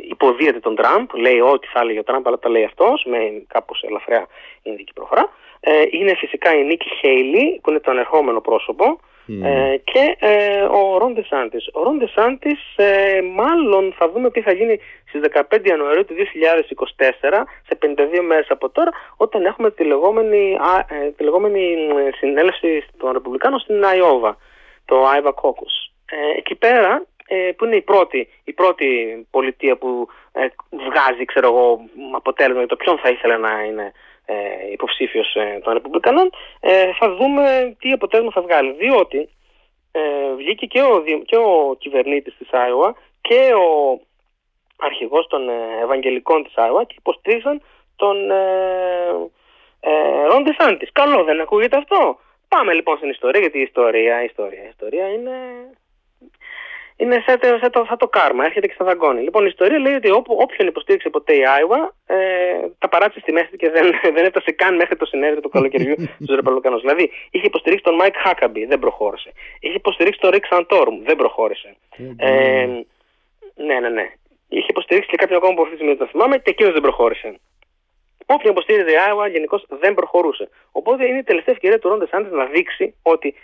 υποδίεται 0.08 0.60
τον 0.60 0.74
Τραμπ, 0.74 1.08
λέει 1.14 1.40
ό,τι 1.40 1.66
θα 1.66 1.80
έλεγε 1.80 1.98
ο 1.98 2.04
Τραμπ, 2.04 2.26
αλλά 2.26 2.38
τα 2.38 2.48
λέει 2.48 2.64
αυτός, 2.64 3.04
με 3.06 3.18
κάπως 3.48 3.82
ελαφριά 3.82 4.26
Ινδική 4.62 4.92
προφορά. 4.92 5.28
Ε, 5.60 5.82
είναι 5.90 6.14
φυσικά 6.14 6.54
η 6.54 6.64
Νίκη 6.64 6.88
Χέιλι, 7.00 7.60
που 7.62 7.70
είναι 7.70 7.80
το 7.80 7.90
ανερχόμενο 7.90 8.40
πρόσωπο, 8.40 9.00
ε, 9.42 9.76
και 9.84 10.16
ε, 10.18 10.62
ο 10.62 10.98
Ρον 10.98 11.14
Ντεσάντης. 11.14 11.68
Ο 11.72 11.82
Ρον 11.82 11.98
Ντεσάντης 11.98 12.60
ε, 12.76 13.20
μάλλον 13.34 13.94
θα 13.98 14.10
δούμε 14.10 14.30
τι 14.30 14.40
θα 14.40 14.52
γίνει 14.52 14.80
στις 15.08 15.20
15 15.50 15.66
Ιανουαρίου 15.66 16.04
του 16.04 16.14
2024, 16.14 17.42
σε 17.66 17.78
52 17.82 18.20
μέρες 18.26 18.46
από 18.48 18.70
τώρα, 18.70 18.90
όταν 19.16 19.44
έχουμε 19.44 19.70
τη 19.70 19.84
λεγόμενη, 19.84 20.58
ε, 20.88 21.10
τη 21.10 21.22
λεγόμενη 21.22 21.76
συνέλευση 22.18 22.84
των 22.98 23.12
Ρεπουμπλικάνων 23.12 23.58
στην 23.58 23.84
Αϊόβα, 23.84 24.36
το 24.84 25.06
Άιβα 25.06 25.34
Caucus. 25.42 25.74
εκεί 26.36 26.54
πέρα 26.54 27.04
που 27.56 27.64
είναι 27.64 27.76
η 27.76 27.82
πρώτη, 27.82 28.28
η 28.44 28.52
πρώτη 28.52 28.86
πολιτεία 29.30 29.76
που 29.76 30.08
βγάζει 30.70 31.24
ξέρω 31.24 31.46
εγώ, 31.46 31.80
αποτέλεσμα 32.16 32.58
για 32.58 32.68
το 32.68 32.76
ποιον 32.76 32.98
θα 32.98 33.08
ήθελε 33.08 33.36
να 33.36 33.64
είναι 33.64 33.92
ε, 34.30 34.72
υποψήφιος 34.72 35.34
ε, 35.34 35.60
των 35.64 35.72
Ρεπουμπλικανών, 35.72 36.30
ε, 36.60 36.92
θα 36.98 37.14
δούμε 37.14 37.76
τι 37.78 37.92
αποτέλεσμα 37.92 38.30
θα 38.32 38.42
βγάλει. 38.42 38.72
Διότι 38.72 39.28
ε, 39.92 40.00
βγήκε 40.36 40.66
και 40.66 40.82
ο, 40.82 41.02
και 41.24 41.36
ο 41.36 41.76
κυβερνήτης 41.78 42.36
της 42.36 42.52
Άιωα 42.52 42.94
και 43.20 43.52
ο 43.54 44.00
αρχηγός 44.76 45.26
των 45.26 45.48
ε, 45.48 45.54
Ευαγγελικών 45.82 46.44
της 46.44 46.56
Άιωα 46.56 46.84
και 46.84 46.94
υποστήριξαν 46.98 47.62
τον 47.96 48.30
ε, 48.30 48.36
ε, 49.80 50.26
Ρον 50.26 50.44
Καλό 50.92 51.24
δεν 51.24 51.40
ακούγεται 51.40 51.76
αυτό; 51.76 52.18
Πάμε 52.48 52.72
λοιπόν 52.72 52.96
στην 52.96 53.10
ιστορία, 53.10 53.40
γιατί 53.40 53.58
η 53.58 53.62
ιστορία, 53.62 54.22
η 54.22 54.24
ιστορία, 54.24 54.62
η 54.64 54.68
ιστορία 54.68 55.08
είναι 55.12 55.36
είναι 57.00 57.22
σαν 57.26 57.38
το, 57.40 57.46
σαν, 57.60 57.70
το, 57.70 57.84
σαν 57.88 57.98
το 57.98 58.08
κάρμα, 58.08 58.44
έρχεται 58.44 58.66
και 58.66 58.72
σε 58.72 58.84
δαγκώνει. 58.84 59.22
Λοιπόν, 59.22 59.42
η 59.44 59.48
ιστορία 59.50 59.78
λέει 59.78 59.94
ότι 59.94 60.10
όπου, 60.10 60.36
όποιον 60.40 60.68
υποστήριξε 60.68 61.08
ποτέ 61.08 61.34
η 61.36 61.44
Άιουα, 61.46 61.94
ε, 62.06 62.16
τα 62.78 62.88
παράτησε 62.88 63.20
στη 63.20 63.32
μέση 63.32 63.56
και 63.56 63.70
δεν, 63.70 63.86
δεν 64.16 64.24
έφτασε 64.24 64.50
καν 64.50 64.74
μέχρι 64.76 64.96
το 64.96 65.06
συνέδριο 65.06 65.40
του 65.40 65.48
καλοκαιριού 65.48 65.94
του 66.26 66.34
Ρεπαμπλικανού. 66.34 66.80
Δηλαδή, 66.80 67.10
είχε 67.30 67.46
υποστηρίξει 67.46 67.84
τον 67.84 67.94
Μάικ 67.94 68.16
Χάκαμπι, 68.16 68.64
δεν 68.64 68.78
προχώρησε. 68.78 69.32
Είχε 69.60 69.74
υποστηρίξει 69.74 70.20
τον 70.20 70.30
Ρικ 70.30 70.48
Σαντόρουμ, 70.48 71.02
δεν 71.02 71.16
προχώρησε. 71.16 71.76
Ε, 72.16 72.66
ναι, 73.54 73.80
ναι, 73.80 73.88
ναι. 73.88 74.12
Είχε 74.48 74.66
υποστηρίξει 74.68 75.10
και 75.10 75.16
κάποιον 75.16 75.38
ακόμα 75.38 75.54
που 75.54 75.62
αυτή 75.62 75.74
τη 75.74 75.80
στιγμή 75.80 75.96
δεν 75.98 76.08
θυμάμαι 76.08 76.36
και 76.36 76.50
εκείνος 76.50 76.72
δεν 76.72 76.82
προχώρησε. 76.82 77.40
Όποιον 78.26 78.52
υποστήριζε 78.52 78.90
η 78.90 78.96
Άιουα 79.06 79.26
γενικώς 79.26 79.64
δεν 79.68 79.94
προχωρούσε. 79.94 80.48
Οπότε 80.72 81.06
είναι 81.06 81.18
η 81.18 81.22
τελευταία 81.22 81.54
ευκαιρία 81.54 81.78
του 81.78 81.88
Ρόντε 81.88 82.06
Σάντε 82.06 82.36
να 82.36 82.44
δείξει 82.44 82.94
ότι 83.02 83.34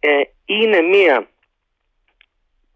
ε, 0.00 0.20
είναι 0.44 0.80
μία 0.80 1.28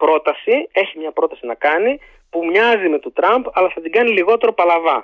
πρόταση, 0.04 0.54
έχει 0.72 0.98
μια 0.98 1.12
πρόταση 1.18 1.46
να 1.46 1.54
κάνει 1.54 1.92
που 2.30 2.44
μοιάζει 2.44 2.88
με 2.88 2.98
του 2.98 3.12
Τραμπ 3.12 3.44
αλλά 3.52 3.68
θα 3.74 3.80
την 3.80 3.92
κάνει 3.92 4.10
λιγότερο 4.10 4.52
παλαβά. 4.52 4.98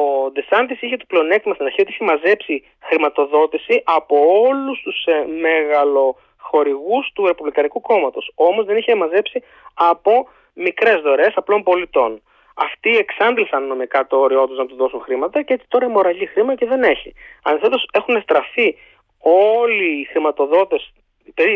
Ο 0.00 0.30
Ντεσάντης 0.30 0.82
είχε 0.82 0.96
το 0.96 1.04
πλεονέκτημα 1.08 1.54
στην 1.54 1.66
αρχή 1.66 1.80
ότι 1.80 1.90
είχε 1.92 2.04
μαζέψει 2.04 2.64
χρηματοδότηση 2.86 3.82
από 3.84 4.16
όλους 4.46 4.80
τους 4.84 5.04
ε, 5.04 5.24
μεγαλοχορηγούς 5.46 7.04
του 7.14 7.26
Ρεπουμπλικανικού 7.26 7.80
κόμματος. 7.80 8.32
Όμως 8.34 8.64
δεν 8.64 8.76
είχε 8.76 8.94
μαζέψει 8.94 9.42
από 9.74 10.28
μικρές 10.54 11.00
δωρεές 11.00 11.32
απλών 11.36 11.62
πολιτών. 11.62 12.22
Αυτοί 12.54 12.96
εξάντλησαν 12.96 13.66
νομικά 13.66 14.06
το 14.06 14.16
όριό 14.16 14.46
τους 14.46 14.58
να 14.58 14.66
τους 14.66 14.76
δώσουν 14.76 15.00
χρήματα 15.00 15.42
και 15.42 15.52
έτσι 15.52 15.66
τώρα 15.68 15.88
μοραγεί 15.88 16.26
χρήμα 16.26 16.54
και 16.54 16.66
δεν 16.66 16.82
έχει. 16.82 17.14
Αντιθέτω 17.42 17.78
έχουν 17.92 18.20
στραφεί 18.22 18.76
όλοι 19.18 20.00
οι 20.00 20.04
χρηματοδότες 20.04 20.92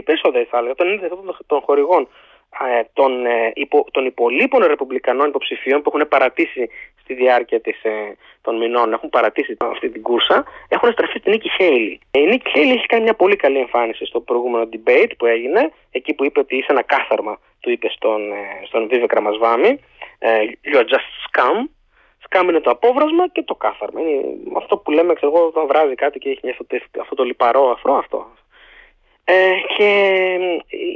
περισσότεροι 0.05 0.45
θα 0.45 0.59
έλεγα, 0.59 0.75
τον 0.75 0.87
90% 0.87 1.39
των 1.47 1.61
χορηγών 1.61 2.09
ε, 2.65 2.83
των, 2.93 3.27
ε, 3.27 3.53
υπο, 3.55 3.87
των 3.91 4.05
υπολείπων 4.07 4.65
ρεπουμπλικανών 4.67 5.29
υποψηφίων 5.29 5.83
που 5.83 5.93
έχουν 5.95 6.09
παρατήσει 6.09 6.71
στη 7.03 7.15
διάρκεια 7.15 7.61
της, 7.61 7.85
ε, 7.85 8.17
των 8.43 8.57
μηνών, 8.57 8.93
έχουν 8.93 9.09
παρατήσει 9.11 9.57
αυτή 9.59 9.89
την 9.89 10.03
κούρσα, 10.03 10.45
έχουν 10.69 10.93
στραφεί 10.93 11.19
στην 11.19 11.33
Νίκη 11.33 11.51
Χέιλι. 11.51 12.01
Η 12.11 12.27
Νίκη 12.27 12.51
Χέιλι 12.51 12.73
έχει 12.73 12.87
κάνει 12.87 13.03
μια 13.03 13.15
πολύ 13.15 13.37
καλή 13.37 13.59
εμφάνιση 13.59 14.05
στο 14.05 14.21
προηγούμενο 14.21 14.69
debate 14.73 15.11
που 15.19 15.27
έγινε, 15.27 15.73
εκεί 15.91 16.15
που 16.15 16.25
είπε 16.25 16.41
ότι 16.41 16.57
είσαι 16.57 16.67
ένα 16.69 16.83
κάθαρμα, 16.83 17.41
του 17.61 17.71
είπε 17.71 17.89
στον, 17.89 18.21
στον 18.67 18.89
Βίβε 18.89 19.07
Κραμασβάμι, 19.07 19.81
you're 20.73 20.89
just 20.95 21.09
scam, 21.27 21.69
Σκάμ 22.27 22.49
είναι 22.49 22.61
το 22.61 22.71
απόβρασμα 22.71 23.29
και 23.29 23.43
το 23.43 23.55
κάθαρμα. 23.55 24.01
Είναι 24.01 24.21
αυτό 24.57 24.77
που 24.77 24.91
λέμε, 24.91 25.15
ξέρω 25.15 25.33
εγώ, 25.35 25.47
όταν 25.47 25.67
βράζει 25.67 25.95
κάτι 25.95 26.19
και 26.19 26.31
έχει 26.31 26.51
αυτό, 26.51 26.65
αυτό 27.01 27.15
το 27.15 27.23
λιπαρό 27.23 27.71
αφρό, 27.71 27.95
αυτό. 27.95 28.27
Ε, 29.29 29.35
και 29.77 29.89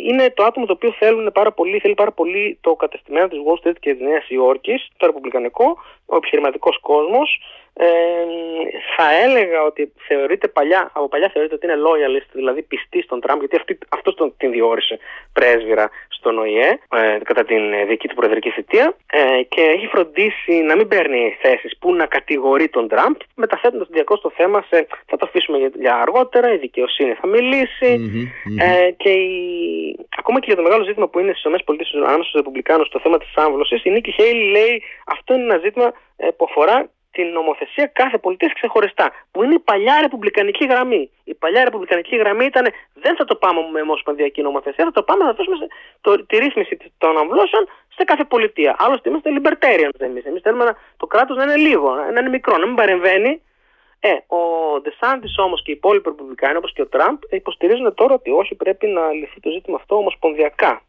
είναι 0.07 0.31
το 0.31 0.45
άτομο 0.45 0.67
το 0.67 0.73
οποίο 0.73 0.93
θέλουν 0.99 1.33
πάρα 1.33 1.53
πολύ, 1.53 1.79
θέλει 1.79 1.95
πάρα 1.95 2.13
πολύ 2.13 2.59
το 2.61 2.75
κατεστημένο 2.75 3.29
της 3.29 3.39
Wall 3.47 3.67
Street 3.67 3.77
και 3.81 3.95
της 3.95 4.07
Νέας 4.07 4.29
Υόρκης, 4.29 4.89
το 4.97 5.07
ρεπουμπλικανικό, 5.07 5.79
ο 6.07 6.17
επιχειρηματικός 6.17 6.79
κόσμος. 6.81 7.41
Ε, 7.83 7.87
θα 8.97 9.07
έλεγα 9.25 9.63
ότι 9.63 9.93
θεωρείται 10.07 10.49
παλιά, 10.49 10.91
από 10.93 11.09
παλιά 11.09 11.31
θεωρείται 11.33 11.55
ότι 11.55 11.67
είναι 11.67 11.83
loyalist, 11.89 12.31
δηλαδή 12.33 12.63
πιστή 12.63 13.03
στον 13.03 13.21
Τραμπ, 13.21 13.39
γιατί 13.39 13.57
αυτή, 13.57 13.79
αυτός 13.89 14.15
τον, 14.15 14.35
την 14.37 14.51
διόρισε 14.51 14.99
πρέσβυρα 15.33 15.91
στον 16.09 16.39
ΟΗΕ 16.39 16.79
ε, 16.95 17.19
κατά 17.25 17.45
την 17.45 17.63
δική 17.89 18.09
του 18.09 18.15
προεδρική 18.15 18.51
θητεία 18.51 18.97
ε, 19.07 19.43
και 19.43 19.61
έχει 19.61 19.87
φροντίσει 19.87 20.53
να 20.53 20.77
μην 20.77 20.89
παίρνει 20.89 21.37
θέσεις 21.43 21.79
που 21.79 21.95
να 21.95 22.07
κατηγορεί 22.07 22.69
τον 22.69 22.89
Τραμπ, 22.89 23.15
μεταθέτοντας 23.35 23.89
διακώς 23.91 24.21
το 24.21 24.31
θέμα 24.37 24.65
σε 24.69 24.87
θα 25.07 25.17
το 25.17 25.27
αφήσουμε 25.29 25.59
για, 25.79 25.95
αργότερα, 25.95 26.53
η 26.53 26.57
δικαιοσύνη 26.57 27.13
θα 27.13 27.27
μιλήσει 27.27 27.91
ε, 28.59 28.91
και 28.91 29.11
η, 29.11 29.37
ακόμα 30.19 30.39
και 30.39 30.47
για 30.47 30.57
το 30.57 30.63
μεγάλο 30.63 30.85
ζήτημα 30.85 31.09
που 31.09 31.19
είναι 31.19 31.33
στις 31.33 31.45
ΗΠΑ 31.45 31.75
ανάμεσα 31.95 32.29
στους 32.29 32.33
Ρεπουμπλικάνους 32.33 32.89
το 32.89 33.01
θέμα 33.01 33.19
της 33.19 33.33
άμβλωσης, 33.35 33.85
η 33.85 33.91
Νίκη 33.91 34.11
Χέιλι 34.11 34.51
λέει 34.51 34.83
αυτό 35.05 35.35
είναι 35.35 35.43
ένα 35.43 35.59
ζήτημα 35.59 35.93
ε, 36.17 36.29
που 36.37 36.45
αφορά 36.49 36.91
την 37.11 37.27
νομοθεσία 37.33 37.87
κάθε 37.87 38.19
πολιτεία 38.19 38.51
ξεχωριστά. 38.55 39.11
Που 39.31 39.43
είναι 39.43 39.55
η 39.55 39.59
παλιά 39.59 40.01
ρεπουμπλικανική 40.01 40.65
γραμμή. 40.65 41.11
Η 41.25 41.35
παλιά 41.35 41.65
ρεπουμπλικανική 41.65 42.17
γραμμή 42.17 42.45
ήταν 42.45 42.67
δεν 42.95 43.17
θα 43.17 43.25
το 43.25 43.35
πάμε 43.37 43.61
με 43.73 43.81
ομοσπονδιακή 43.81 44.43
νομοθεσία, 44.43 44.85
θα 44.85 44.91
το 44.91 45.03
πάμε 45.03 45.25
να 45.25 45.33
δώσουμε 45.33 45.57
το, 46.01 46.27
τη 46.27 46.37
ρύθμιση 46.37 46.77
των 46.99 47.19
αμβλώσεων 47.19 47.69
σε 47.97 48.05
κάθε 48.05 48.25
πολιτεία. 48.25 48.77
Άλλωστε 48.79 49.09
είμαστε 49.09 49.31
libertarians 49.37 49.99
εμείς. 49.99 50.25
Εμείς 50.25 50.43
θέλουμε 50.43 50.65
να, 50.65 50.77
το 50.97 51.07
κράτος 51.07 51.37
να 51.37 51.43
είναι 51.43 51.57
λίγο, 51.57 51.95
να 51.95 52.21
είναι 52.21 52.29
μικρό, 52.29 52.57
να 52.57 52.67
μην 52.67 52.75
παρεμβαίνει. 52.75 53.43
Ε, 54.03 54.13
ο 54.13 54.41
Ντεσάντη 54.81 55.29
όμως 55.37 55.63
και 55.63 55.71
οι 55.71 55.75
υπόλοιποι 55.75 56.09
ρεπουμπλικάνοι 56.09 56.57
όπως 56.57 56.73
και 56.73 56.83
ο 56.83 56.87
Τραμπ 56.87 57.19
υποστηρίζουν 57.31 57.95
τώρα 57.95 58.15
ότι 58.15 58.31
όχι 58.31 58.55
πρέπει 58.55 58.87
να 58.87 59.13
λυθεί 59.13 59.41
το 59.41 59.51
ζήτημα 59.51 59.77
αυτό 59.77 59.97
ομοσπονδιακά 59.97 60.83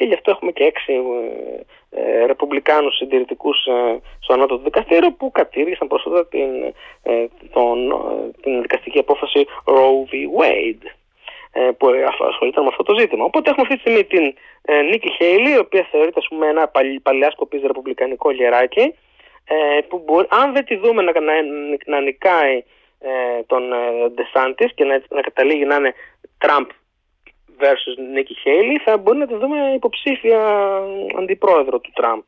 και 0.00 0.06
γι' 0.06 0.14
αυτό 0.14 0.30
έχουμε 0.30 0.52
και 0.52 0.64
έξι 0.64 0.92
ε, 0.92 2.00
ε, 2.00 2.26
ρεπουμπλικάνους 2.26 2.96
συντηρητικούς 2.96 3.66
ε, 3.66 4.00
στο 4.20 4.32
ανώτατο 4.32 4.62
δικαστήριο 4.62 5.12
που 5.12 5.30
κατήργησαν 5.30 5.88
πρόσφατα 5.88 6.26
την, 6.26 6.50
ε, 7.02 7.26
τον, 7.52 7.90
ε, 7.90 8.40
την 8.42 8.60
δικαστική 8.60 8.98
απόφαση 8.98 9.46
Roe 9.64 10.00
v. 10.10 10.12
Wade 10.38 10.84
ε, 11.52 11.70
που 11.78 11.88
ασχολείται 12.28 12.60
με 12.60 12.66
αυτό 12.66 12.82
το 12.82 12.98
ζήτημα. 12.98 13.24
Οπότε 13.24 13.50
έχουμε 13.50 13.66
αυτή 13.68 13.74
τη 13.74 13.80
στιγμή 13.80 14.04
την 14.04 14.34
ε, 14.62 14.82
Νίκη 14.82 15.10
Χέιλι, 15.10 15.52
η 15.52 15.58
οποία 15.58 15.86
θεωρείται 15.90 16.18
ας 16.18 16.26
πούμε, 16.28 16.46
ένα 16.46 16.70
παλιά 17.02 17.30
σκοπής 17.30 17.62
ρεπουμπλικανικό 17.62 18.30
γεράκι, 18.30 18.94
ε, 19.44 19.80
που 19.88 20.02
μπορεί, 20.04 20.26
αν 20.30 20.52
δεν 20.52 20.64
τη 20.64 20.76
δούμε 20.76 21.02
να, 21.02 21.20
να, 21.20 21.32
να 21.86 22.00
νικάει 22.00 22.64
ε, 23.00 23.42
τον 23.46 23.72
ε, 23.72 24.68
και 24.74 24.84
να, 24.84 25.02
να 25.08 25.20
καταλήγει 25.20 25.64
να 25.64 25.74
είναι 25.74 25.94
Τραμπ 26.38 26.66
versus 27.62 27.96
Νίκη 28.14 28.34
Χέιλι 28.42 28.76
θα 28.84 28.98
μπορεί 28.98 29.18
να 29.18 29.26
τη 29.26 29.36
δούμε 29.42 29.58
υποψήφια 29.74 30.40
αντιπρόεδρο 31.18 31.78
του 31.80 31.92
Τραμπ. 31.94 32.22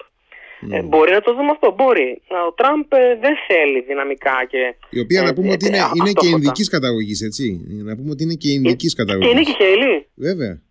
Ε, 0.70 0.82
μπορεί 0.82 1.12
να 1.12 1.20
το 1.20 1.34
δούμε 1.34 1.50
αυτό, 1.50 1.74
μπορεί. 1.78 2.22
Ο 2.48 2.52
Τραμπ 2.52 2.84
ε, 2.88 3.18
δεν 3.20 3.34
θέλει 3.46 3.80
δυναμικά 3.80 4.36
και. 4.48 4.74
Η 4.90 5.00
οποία 5.00 5.22
να 5.22 5.32
πούμε 5.34 5.50
ότι 5.52 5.66
είναι, 5.66 5.78
είναι 5.94 6.12
και 6.12 6.28
ειδικής 6.28 6.68
καταγωγής, 6.68 7.20
έτσι. 7.20 7.44
Να 7.84 7.96
πούμε 7.96 8.10
ότι 8.10 8.22
είναι 8.22 8.34
και 8.34 8.50
ειδικής 8.52 8.94
καταγωγής. 8.94 9.28
Και 9.28 9.34
η 9.34 9.38
Νίκη 9.38 9.54
Χέιλι. 9.60 10.06
Βέβαια. 10.14 10.62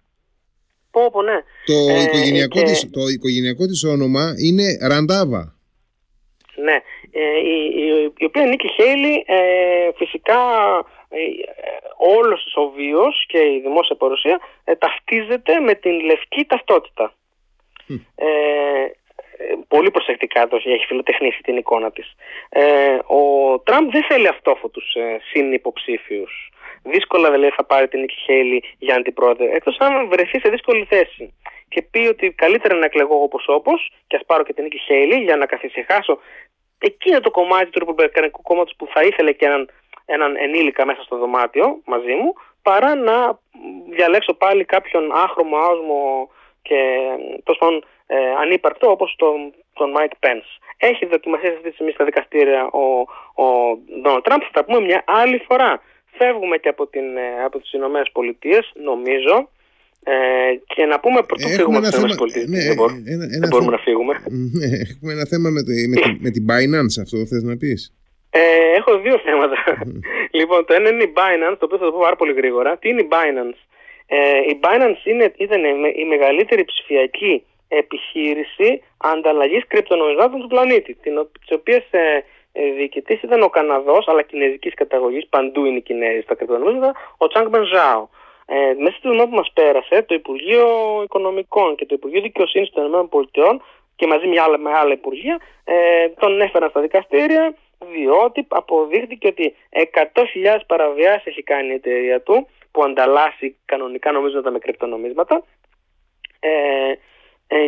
Πω, 0.92 1.10
πω, 1.12 1.22
ναι. 1.22 1.38
Το, 1.66 1.74
οικογενειακό 2.04 2.60
και... 2.60 2.66
της, 2.66 2.90
το 2.92 3.08
οικογενειακό 3.08 3.66
της 3.66 3.84
όνομα 3.84 4.34
είναι 4.48 4.66
Ραντάβα. 4.82 5.56
Ναι, 6.68 6.78
ε, 7.12 7.24
η, 7.54 7.58
η, 7.82 8.14
η, 8.18 8.26
οποία 8.26 8.46
Νίκη 8.46 8.68
Χέιλι 8.78 9.24
ε, 9.28 9.40
φυσικά 9.96 10.42
ε, 10.78 11.01
όλος 11.98 12.54
ο 12.56 12.70
βίος 12.70 13.26
και 13.28 13.38
η 13.38 13.60
δημόσια 13.60 13.96
παρουσία 13.96 14.40
ε, 14.64 14.76
ταυτίζεται 14.76 15.60
με 15.60 15.74
την 15.74 16.00
λευκή 16.00 16.46
ταυτότητα. 16.46 17.14
Ε, 18.16 18.28
πολύ 19.68 19.92
προσεκτικά 19.92 20.48
το 20.48 20.56
έχει 20.56 20.86
φιλοτεχνήσει 20.86 21.42
την 21.42 21.58
εικόνα 21.58 21.92
της. 21.92 22.16
ο 23.08 23.20
Τραμπ 23.60 23.92
δεν 23.92 24.04
θέλει 24.04 24.28
αυτόφωτους 24.28 24.94
ε, 24.94 25.18
συνυποψήφιους. 25.32 26.52
Δύσκολα 26.84 27.32
δηλαδή 27.32 27.52
θα 27.56 27.64
πάρει 27.64 27.88
την 27.88 28.00
Νίκη 28.00 28.16
Χέιλι 28.16 28.64
για 28.78 28.96
αντιπρόεδρο, 28.96 29.46
εκτός 29.46 29.78
αν 29.80 30.08
βρεθεί 30.08 30.40
σε 30.40 30.50
δύσκολη 30.50 30.86
θέση 30.86 31.34
και 31.70 31.82
πει 31.82 32.08
ότι 32.08 32.32
καλύτερα 32.32 32.76
να 32.76 32.86
εκλεγώ 32.86 33.16
όπως 33.22 33.46
όπως 33.48 33.92
και 34.08 34.16
ας 34.16 34.26
πάρω 34.26 34.44
και 34.44 34.54
την 34.54 34.64
Νίκη 34.64 34.80
Χέιλι 34.80 35.16
για 35.16 35.36
να 35.36 35.46
καθησυχάσω 35.46 36.20
εκείνο 36.80 37.20
το 37.20 37.32
κομμάτι 37.32 37.70
του 37.70 37.80
Ρεπουμπλικανικού 37.80 38.42
κόμματος 38.42 38.74
που 38.78 38.88
θα 38.94 39.02
ήθελε 39.04 39.32
και 39.32 39.46
έναν, 39.46 39.70
έναν 40.16 40.36
ενήλικα 40.36 40.86
μέσα 40.86 41.02
στο 41.02 41.18
δωμάτιο 41.18 41.82
μαζί 41.86 42.14
μου, 42.14 42.34
παρά 42.62 42.96
να 42.96 43.40
διαλέξω 43.90 44.34
πάλι 44.34 44.64
κάποιον 44.66 45.12
άχρωμο, 45.12 45.58
άοσμο 45.58 46.30
και 46.62 46.80
τόσο 47.44 47.60
πάντων 47.60 47.84
ε, 48.08 48.16
ανύπαρκτο 48.44 48.92
όπως 48.92 49.16
τον, 49.18 49.54
τον 49.74 49.90
Mike 49.98 50.16
Pence. 50.26 50.50
Έχει 50.78 51.06
δοκιμασία 51.06 51.50
αυτή 51.50 51.68
τη 51.68 51.74
στιγμή 51.74 51.92
στα 51.92 52.06
δικαστήρια 52.06 52.64
ο, 52.66 52.86
ο 53.44 53.48
Donald 54.06 54.24
Trump, 54.28 54.42
θα 54.48 54.54
τα 54.54 54.66
πούμε 54.66 54.80
μια 54.80 55.04
άλλη 55.06 55.38
φορά. 55.48 55.82
Φεύγουμε 56.18 56.58
και 56.58 56.70
από, 56.70 56.88
την, 56.88 57.18
ε, 57.18 57.44
από 57.46 57.60
τις 57.60 57.72
Ηνωμένες 57.74 58.10
Πολιτείες, 58.12 58.72
νομίζω, 58.74 59.50
ε, 60.04 60.14
και 60.66 60.86
να 60.86 61.00
πούμε 61.00 61.24
πρωτού 61.24 61.48
φύγουμε 61.48 61.78
από 61.78 61.88
τις 61.88 61.98
ΗΠΑ. 61.98 62.26
Ναι, 62.48 62.64
δεν, 62.64 62.76
μπορούμε, 62.76 63.02
ένα, 63.06 63.24
ένα 63.24 63.40
δεν 63.40 63.50
μπορούμε 63.50 63.72
να 63.72 63.78
φύγουμε. 63.78 64.14
Ναι, 64.60 64.66
έχουμε 64.66 65.12
ένα 65.12 65.26
θέμα 65.26 65.50
με, 65.50 65.64
το, 65.64 65.72
με, 65.90 65.96
τη, 66.02 66.18
με 66.20 66.30
την 66.30 66.46
Binance, 66.50 66.96
αυτό 67.02 67.18
θες 67.26 67.44
να 67.44 67.58
πεις; 67.58 67.94
Ε, 68.34 68.72
έχω 68.76 68.98
δύο 68.98 69.18
θέματα. 69.18 69.56
λοιπόν, 70.40 70.66
το 70.66 70.74
ένα 70.74 70.90
είναι 70.90 71.04
η 71.04 71.14
Binance, 71.16 71.56
το 71.60 71.66
οποίο 71.66 71.78
θα 71.78 71.86
το 71.86 71.92
πω 71.92 72.00
πάρα 72.02 72.16
πολύ 72.16 72.34
γρήγορα. 72.34 72.78
Τι 72.78 72.90
είναι 72.90 73.02
η 73.02 73.08
Binance; 73.12 73.60
Ε, 74.08 74.40
η 74.40 74.60
Binance 74.64 75.06
είναι, 75.06 75.34
ήταν 75.38 75.64
η 75.96 76.06
μεγαλύτερη 76.06 76.66
ψηφιακή 76.66 77.44
επιχείρηση 77.68 78.84
ανταλλαγής 78.98 79.68
κρυπτονομισμάτων 79.68 80.40
του 80.40 80.48
πλανήτη, 80.48 80.98
τη 81.46 81.54
οποία 81.54 81.84
ε, 81.92 82.20
ε, 82.54 82.72
διοικητής 82.72 83.22
ήταν 83.22 83.42
ο 83.42 83.50
Καναδός, 83.50 84.08
αλλά 84.08 84.22
κινέζικης 84.22 84.74
καταγωγής, 84.74 85.28
παντού 85.30 85.66
είναι 85.66 85.78
οι 85.78 85.82
Κινέζοι 85.82 86.22
στα 86.22 86.36
κρυπτονομίσματα, 86.36 86.94
ο 87.18 87.28
Τσάνγκ 87.28 87.50
Μπενζάο. 87.50 88.08
Ε, 88.46 88.74
μέσα 88.78 88.96
στη 88.98 89.08
δουλειά 89.08 89.28
που 89.28 89.36
μας 89.36 89.52
πέρασε, 89.54 90.04
το 90.08 90.14
Υπουργείο 90.14 90.68
Οικονομικών 91.04 91.76
και 91.76 91.86
το 91.86 91.96
Υπουργείο 91.98 92.22
Δικαιοσύνης 92.22 92.70
των 92.70 92.86
ΗΠΑ 92.86 93.60
και 93.96 94.08
μαζί 94.08 94.28
με 94.28 94.42
άλλα, 94.42 94.58
με 94.58 94.72
άλλα 94.74 94.94
υπουργεία 94.94 95.40
ε, 95.64 96.08
τον 96.20 96.42
έφεραν 96.42 96.70
στα 96.70 96.82
δικαστήρια 96.82 97.56
διότι 97.94 98.46
αποδείχθηκε 98.50 99.28
ότι 99.28 99.56
100.000 99.94 100.60
παραβιάσεις 100.68 101.26
έχει 101.26 101.44
κάνει 101.44 101.68
η 101.68 101.74
εταιρεία 101.74 102.22
του 102.22 102.48
που 102.72 102.84
ανταλλάσσει 102.84 103.56
κανονικά 103.66 104.12
νομίσματα 104.12 104.52
με 104.52 104.60
κρυπτονομίσματα 104.60 105.44
ε, 106.40 106.50
ε, 107.48 107.68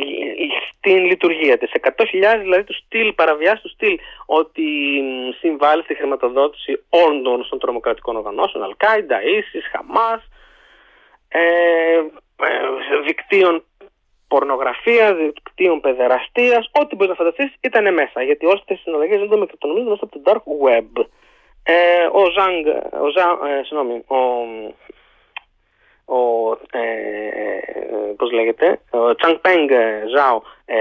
στην 0.69 1.05
λειτουργία 1.05 1.57
της. 1.57 1.71
100.000 1.81 2.39
δηλαδή 2.41 2.63
του 2.63 2.73
στυλ, 2.73 3.13
παραβιάσεις 3.13 3.61
του 3.61 3.69
στυλ 3.69 3.97
ότι 4.25 4.63
συμβάλλει 5.39 5.83
στη 5.83 5.95
χρηματοδότηση 5.95 6.83
όλων 6.89 7.47
των 7.49 7.59
τρομοκρατικών 7.59 8.15
οργανώσεων, 8.15 8.63
Αλκάιντα, 8.63 9.23
Ίσης, 9.23 9.67
Χαμάς, 9.71 10.21
ε, 11.27 11.41
ε, 12.45 12.59
δικτύων 13.05 13.63
πορνογραφία, 14.33 15.15
δικτύων 15.15 15.79
παιδεραστίας, 15.81 16.69
ό,τι 16.81 16.95
μπορείς 16.95 17.13
να 17.13 17.19
φανταστείς 17.21 17.49
ήταν 17.61 17.93
μέσα. 17.93 18.21
Γιατί 18.21 18.45
όλες 18.45 18.59
αυτές 18.59 18.77
οι 18.77 18.81
συναλλαγές 18.81 19.17
γίνονται 19.17 19.37
με 19.37 19.45
κρυπτονομίε 19.45 19.83
μέσα 19.83 20.03
από 20.05 20.13
το 20.15 20.21
dark 20.27 20.45
web. 20.65 20.91
Ε, 21.63 22.05
ο 22.11 22.23
Ζανγκ, 22.35 22.65
ο, 23.05 23.07
Ζα, 23.15 23.27
ε, 23.49 23.63
συγγνώμη, 23.63 23.95
ο, 24.17 24.19
ο 26.05 26.51
ε, 26.71 26.83
πώς 28.17 28.31
λέγεται, 28.31 28.79
ο 28.89 29.15
Τσανγκ 29.15 29.35
Πέγγ 29.35 29.69
Ζάο 30.15 30.41
ε, 30.65 30.77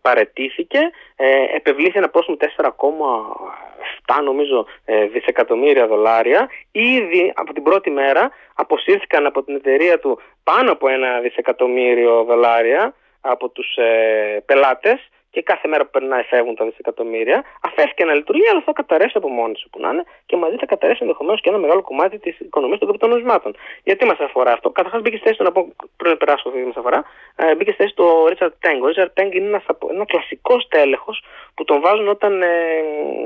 παρετήθηκε, 0.00 0.78
ε, 1.16 1.56
επευλήθη 1.56 1.98
ένα 1.98 2.08
πρόσωπο 2.08 2.46
4,7 4.06 4.22
νομίζω 4.24 4.66
ε, 4.84 5.06
δισεκατομμύρια 5.06 5.86
δολάρια. 5.86 6.48
Ήδη 6.72 7.32
από 7.34 7.52
την 7.52 7.62
πρώτη 7.62 7.90
μέρα 7.90 8.30
αποσύρθηκαν 8.54 9.26
από 9.26 9.42
την 9.42 9.54
εταιρεία 9.54 9.98
του 9.98 10.20
πάνω 10.44 10.72
από 10.72 10.88
ένα 10.88 11.20
δισεκατομμύριο 11.20 12.24
δολάρια 12.24 12.94
από 13.20 13.48
τους 13.48 13.76
ε, 13.76 14.42
πελάτες 14.46 15.08
και 15.34 15.42
κάθε 15.42 15.68
μέρα 15.68 15.82
που 15.84 15.90
περνάει 15.90 16.22
φεύγουν 16.22 16.54
τα 16.54 16.64
δισεκατομμύρια, 16.64 17.38
αφέθηκε 17.60 18.04
να 18.04 18.14
λειτουργεί, 18.14 18.48
αλλά 18.50 18.62
θα 18.66 18.72
καταρρεύσει 18.72 19.16
από 19.20 19.28
μόνη 19.28 19.56
σου 19.60 19.68
που 19.70 19.80
να 19.80 19.88
είναι 19.92 20.04
και 20.26 20.36
μαζί 20.36 20.56
θα 20.56 20.66
καταρρεύσει 20.66 21.02
ενδεχομένως 21.02 21.40
και 21.40 21.48
ένα 21.48 21.58
μεγάλο 21.58 21.82
κομμάτι 21.82 22.18
της 22.18 22.34
οικονομίας 22.38 22.78
των 22.78 22.88
κρυπτονομισμάτων. 22.88 23.56
Γιατί 23.82 24.04
μας 24.04 24.18
αφορά 24.18 24.52
αυτό; 24.52 24.70
Καταρχάς 24.70 25.00
μπήκε 25.02 25.16
στη 25.16 25.26
θέση 25.26 25.38
του, 25.38 25.44
να 25.44 25.52
πω 25.52 25.60
πριν 25.96 26.10
να 26.10 26.16
περάσω 26.16 26.48
αυτή 26.48 26.60
μα 26.60 26.72
αφορά, 26.76 27.04
ε, 27.36 27.54
μπήκε 27.54 27.72
στη 27.72 27.82
θέση 27.82 27.94
του 27.94 28.04
ο 28.04 28.28
Ρίτσαρτ 28.28 28.54
Τέγκ. 28.60 28.82
Ο 28.82 28.86
Ρίτσαρτ 28.86 29.12
Τέγκ 29.14 29.34
είναι 29.34 29.46
ένας, 29.46 29.64
ένα 29.90 30.04
κλασικό 30.04 30.56
τέλεχο 30.68 31.12
που 31.54 31.64
τον 31.64 31.80
βάζουν 31.80 32.08
όταν 32.08 32.42
ε, 32.42 32.48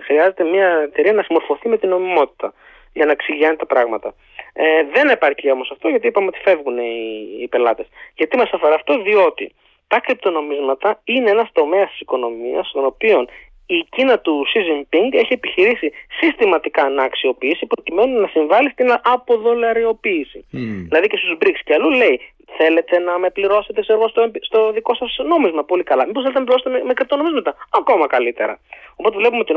χρειάζεται 0.06 0.44
μια 0.44 0.68
εταιρεία 0.88 1.12
να 1.12 1.22
συμμορφωθεί 1.22 1.68
με 1.68 1.78
την 1.78 1.88
νομιμότητα 1.88 2.52
για 2.92 3.06
να 3.06 3.12
εξηγιάνει 3.12 3.56
τα 3.56 3.66
πράγματα. 3.66 4.14
Ε, 4.52 4.84
δεν 4.92 5.08
επαρκεί 5.08 5.50
όμως 5.50 5.70
αυτό 5.70 5.88
γιατί 5.88 6.06
είπαμε 6.06 6.26
ότι 6.26 6.38
φεύγουν 6.44 6.78
οι, 6.78 6.94
οι 7.40 7.48
πελάτες. 7.48 7.86
Γιατί 8.14 8.36
μας 8.36 8.50
αφορά 8.52 8.74
αυτό, 8.74 9.02
διότι 9.02 9.54
τα 9.88 10.00
κρυπτονομίσματα 10.00 11.00
είναι 11.04 11.30
ένας 11.30 11.48
τομέας 11.52 11.90
της 11.90 12.00
οικονομίας 12.00 12.68
στον 12.68 12.84
οποίο 12.84 13.26
η 13.66 13.86
Κίνα 13.90 14.18
του 14.18 14.44
Xi 14.50 14.60
Jinping 14.68 15.08
έχει 15.12 15.32
επιχειρήσει 15.32 15.92
συστηματικά 16.20 16.88
να 16.88 17.02
αξιοποιήσει 17.02 17.66
προκειμένου 17.66 18.20
να 18.20 18.26
συμβάλλει 18.26 18.70
στην 18.70 18.88
αποδολαριοποίηση. 19.02 20.44
Mm. 20.52 20.56
Δηλαδή 20.88 21.06
και 21.06 21.16
στους 21.16 21.36
BRICS 21.40 21.60
και 21.64 21.74
αλλού 21.74 21.90
λέει 21.90 22.20
θέλετε 22.56 22.98
να 22.98 23.18
με 23.18 23.30
πληρώσετε 23.30 23.82
σε 23.82 23.92
εγώ 23.92 24.08
στο, 24.08 24.30
στο 24.40 24.72
δικό 24.72 24.94
σας 24.94 25.16
νόμισμα 25.26 25.64
πολύ 25.64 25.82
καλά. 25.82 26.06
Μήπως 26.06 26.22
θέλετε 26.22 26.38
να 26.38 26.44
με 26.44 26.50
πληρώσετε 26.50 26.70
με, 26.78 26.88
με 26.88 26.94
κρυπτονομίσματα; 26.94 27.56
Ακόμα 27.70 28.06
καλύτερα. 28.06 28.58
Οπότε 28.96 29.16
βλέπουμε 29.16 29.40
ότι 29.40 29.52
οι 29.52 29.56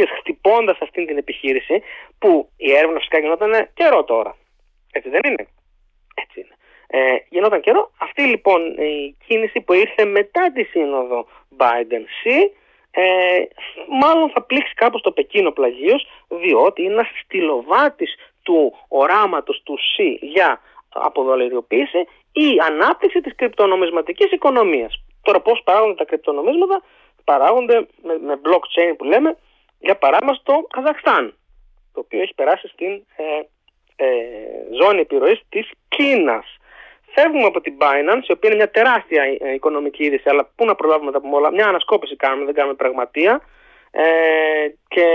ΗΠΑ 0.00 0.16
χτυπώντας 0.18 0.78
αυτή 0.80 1.04
την 1.04 1.16
επιχείρηση 1.16 1.82
που 2.18 2.48
η 2.56 2.72
έρευνα 2.72 2.98
φυσικά 2.98 3.18
γινόταν 3.18 3.68
καιρό 3.74 4.04
τώρα. 4.04 4.36
Έτσι 4.92 5.08
δεν 5.08 5.20
είναι; 5.24 5.46
Έτσι 6.90 6.98
είναι 6.98 7.14
ε, 7.14 7.24
γινόταν 7.28 7.60
καιρό. 7.60 7.90
Αυτή 7.98 8.22
λοιπόν 8.22 8.60
η 8.78 9.16
κίνηση 9.26 9.60
που 9.60 9.72
ήρθε 9.72 10.04
μετά 10.04 10.52
τη 10.52 10.62
σύνοδο 10.64 11.26
Biden-C 11.56 12.50
ε, 12.90 13.02
μάλλον 14.00 14.30
θα 14.30 14.42
πλήξει 14.42 14.74
κάπως 14.74 15.02
το 15.02 15.12
Πεκίνο 15.12 15.50
πλαγίως 15.50 16.06
διότι 16.28 16.82
είναι 16.82 16.92
ένας 16.92 17.08
στυλοβάτης 17.24 18.14
του 18.42 18.76
οράματος 18.88 19.62
του 19.64 19.78
C 19.78 20.16
για 20.20 20.60
αποδολεριοποίηση 20.88 22.06
ή 22.32 22.56
ανάπτυξη 22.66 23.20
της 23.20 23.34
κρυπτονομισματικής 23.34 24.32
οικονομίας. 24.32 25.02
Τώρα 25.22 25.40
πώς 25.40 25.60
παράγονται 25.64 25.94
τα 25.94 26.04
κρυπτονομίσματα; 26.04 26.82
Παράγονται 27.24 27.86
με, 28.02 28.18
με 28.18 28.40
blockchain 28.44 28.94
που 28.98 29.04
λέμε 29.04 29.36
για 29.78 29.96
παράδειγμα 29.96 30.34
στο 30.34 30.66
Καζακστάν 30.70 31.34
το 31.92 32.00
οποίο 32.00 32.20
έχει 32.20 32.34
περάσει 32.34 32.68
στην 32.68 32.90
ε, 33.16 33.24
ε, 33.96 34.06
ζώνη 34.80 35.00
επιρροής 35.00 35.40
της 35.48 35.70
Κίνας. 35.88 36.58
Φεύγουμε 37.14 37.46
από 37.46 37.60
την 37.60 37.74
Binance, 37.78 38.24
η 38.28 38.32
οποία 38.32 38.48
είναι 38.48 38.54
μια 38.54 38.70
τεράστια 38.70 39.22
ε, 39.38 39.52
οικονομική 39.54 40.04
είδηση, 40.04 40.28
αλλά 40.28 40.50
πού 40.56 40.64
να 40.64 40.74
προλάβουμε 40.74 41.12
τα 41.12 41.20
πούμε 41.20 41.36
όλα. 41.36 41.50
Μια 41.50 41.66
ανασκόπηση 41.66 42.16
κάνουμε, 42.16 42.44
δεν 42.44 42.54
κάνουμε 42.54 42.74
πραγματεία. 42.74 43.40
Ε, 43.92 44.02
και 44.88 45.06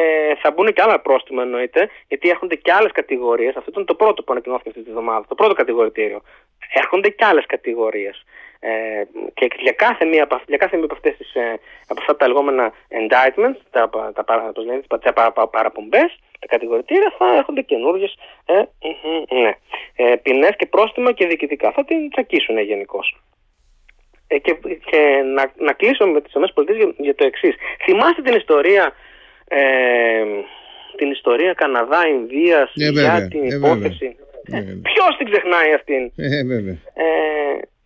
θα 0.42 0.52
μπουν 0.52 0.74
και 0.74 0.82
άλλα 0.82 1.00
πρόστιμα 1.00 1.42
εννοείται, 1.42 1.90
γιατί 2.08 2.30
έρχονται 2.30 2.56
και 2.56 2.72
άλλε 2.72 2.90
κατηγορίε. 2.90 3.50
Αυτό 3.50 3.66
ήταν 3.68 3.86
το 3.86 3.96
πρώτο 3.96 4.24
που 4.24 4.32
ανακοινώθηκε 4.32 4.70
αυτή 4.70 4.84
τη 4.84 4.92
βδομάδα, 4.92 5.26
το 5.28 5.36
πρώτο 5.36 5.54
κατηγορητήριο. 5.54 6.22
Έρχονται 6.74 7.10
και 7.10 7.26
άλλε 7.26 7.42
κατηγορίε. 7.42 8.12
Ε, 8.60 9.04
και 9.34 9.48
για 9.60 9.72
κάθε 9.72 10.06
μία 10.06 10.24
από, 10.24 10.42
για 10.48 10.58
κάθε 10.58 10.76
μία 10.76 10.86
από, 10.86 10.94
αυτές 10.94 11.18
τις, 11.18 11.34
ε, 11.34 11.60
από 11.88 12.00
αυτά 12.00 12.16
τα 12.16 12.28
λεγόμενα 12.28 12.74
indictments, 12.90 13.60
τα, 13.72 13.90
τα, 13.90 14.24
τα, 14.26 14.52
τα, 14.88 15.32
τα 15.34 15.48
παραπομπές, 15.48 16.20
τα 16.46 16.56
κατηγορητήρια 16.56 17.14
θα 17.18 17.36
έρχονται 17.36 17.62
καινούργιες 17.62 18.18
ε, 18.46 18.64
ναι, 19.42 19.54
ε, 19.96 20.16
ποινές 20.16 20.56
και 20.58 20.66
πρόστιμα 20.66 21.12
και 21.12 21.28
διοικητικά. 21.28 21.72
Θα 21.72 21.86
την 21.86 22.10
τσακίσουν 22.10 22.58
γενικώς. 22.58 23.18
Ε, 24.28 24.38
και, 24.38 24.58
και 24.86 25.22
να, 25.36 25.52
να 25.58 25.74
κλείσω 25.74 26.08
με 26.08 26.22
τις 26.22 26.34
ΗΠΑ 26.34 26.74
για, 26.74 26.94
για 26.98 27.16
το 27.16 27.26
εξής. 27.26 27.56
Θυμάστε 27.86 28.22
την 28.22 28.36
ιστορία 28.36 28.94
ε, 29.48 30.24
την 30.96 31.12
ιστορία 31.12 31.54
Καναδά-Ινδίας 31.54 32.70
Ε, 32.70 32.72
για 32.74 32.92
βέβαια, 32.92 33.28
την 33.28 33.44
ε, 33.44 33.48
βέβαια. 33.48 33.72
υπόθεση. 33.72 34.16
Ε, 34.44 34.60
βέβαια. 34.60 34.82
Ποιος 34.82 35.18
την 35.18 35.32
ξεχνάει 35.32 35.74
αυτήν; 35.74 36.12
Ε, 36.16 36.44
βέβαια. 36.44 36.78
Ε, 36.94 37.12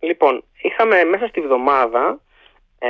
λοιπόν, 0.00 0.44
είχαμε 0.62 1.04
μέσα 1.04 1.26
στη 1.26 1.40
βδομάδα. 1.40 2.20
Ε, 2.78 2.88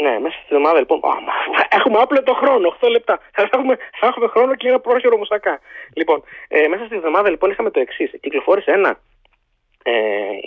ναι, 0.00 0.18
μέσα 0.18 0.36
στη 0.38 0.46
βδομάδα 0.48 0.78
λοιπόν. 0.78 0.98
Α, 0.98 1.14
μα, 1.26 1.32
έχουμε 1.70 1.98
άπλετο 2.00 2.34
χρόνο, 2.34 2.76
8 2.80 2.90
λεπτά. 2.90 3.20
Θα 3.32 3.48
έχουμε, 3.52 3.76
θα 4.00 4.06
έχουμε 4.06 4.26
χρόνο 4.26 4.54
και 4.54 4.68
ένα 4.68 4.80
πρόχειρο 4.80 5.16
μουσακά. 5.16 5.60
Λοιπόν, 5.94 6.22
ε, 6.48 6.66
μέσα 6.68 6.84
στη 6.84 6.98
βδομάδα 6.98 7.30
λοιπόν 7.30 7.50
είχαμε 7.50 7.70
το 7.70 7.80
εξής. 7.80 8.10
Κυκλοφόρησε 8.20 8.70
ένα 8.70 9.00
ε, 9.82 9.92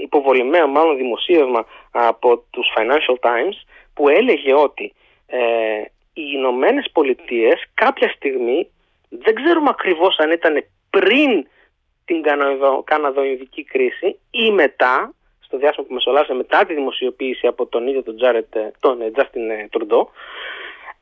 υποβολημένο 0.02 0.68
μάλλον 0.68 0.98
δημοσίευμα 0.98 1.66
από 1.92 2.38
τους 2.38 2.68
Financial 2.78 3.30
Times 3.30 3.58
που 3.94 4.10
έλεγε 4.10 4.54
ότι 4.54 4.94
ε, 5.28 5.40
οι 6.14 6.24
Ηνωμένες 6.34 6.90
Πολιτείες 6.94 7.64
κάποια 7.74 8.10
στιγμή 8.10 8.72
δεν 9.10 9.36
ξέρουμε 9.36 9.70
ακριβώς 9.70 10.18
αν 10.18 10.32
ήταν 10.32 10.66
πριν 10.90 11.48
την 12.06 12.22
Καναδο, 12.22 12.84
Καναδοϊνδική 12.86 13.64
κρίση 13.64 14.20
ή 14.32 14.52
μετά, 14.52 15.14
στο 15.54 15.62
διάστημα 15.62 15.88
που 15.88 15.94
μεσολάβησε 15.94 16.34
μετά 16.34 16.66
τη 16.66 16.74
δημοσιοποίηση 16.74 17.48
από 17.48 17.66
τον 17.66 17.88
ίδιο 17.88 18.04
τον, 18.04 18.16
Τζάρετ, 18.16 18.56
τον 18.80 19.02
ε, 19.02 19.12
Justin 19.16 19.78
Trudeau, 19.78 20.06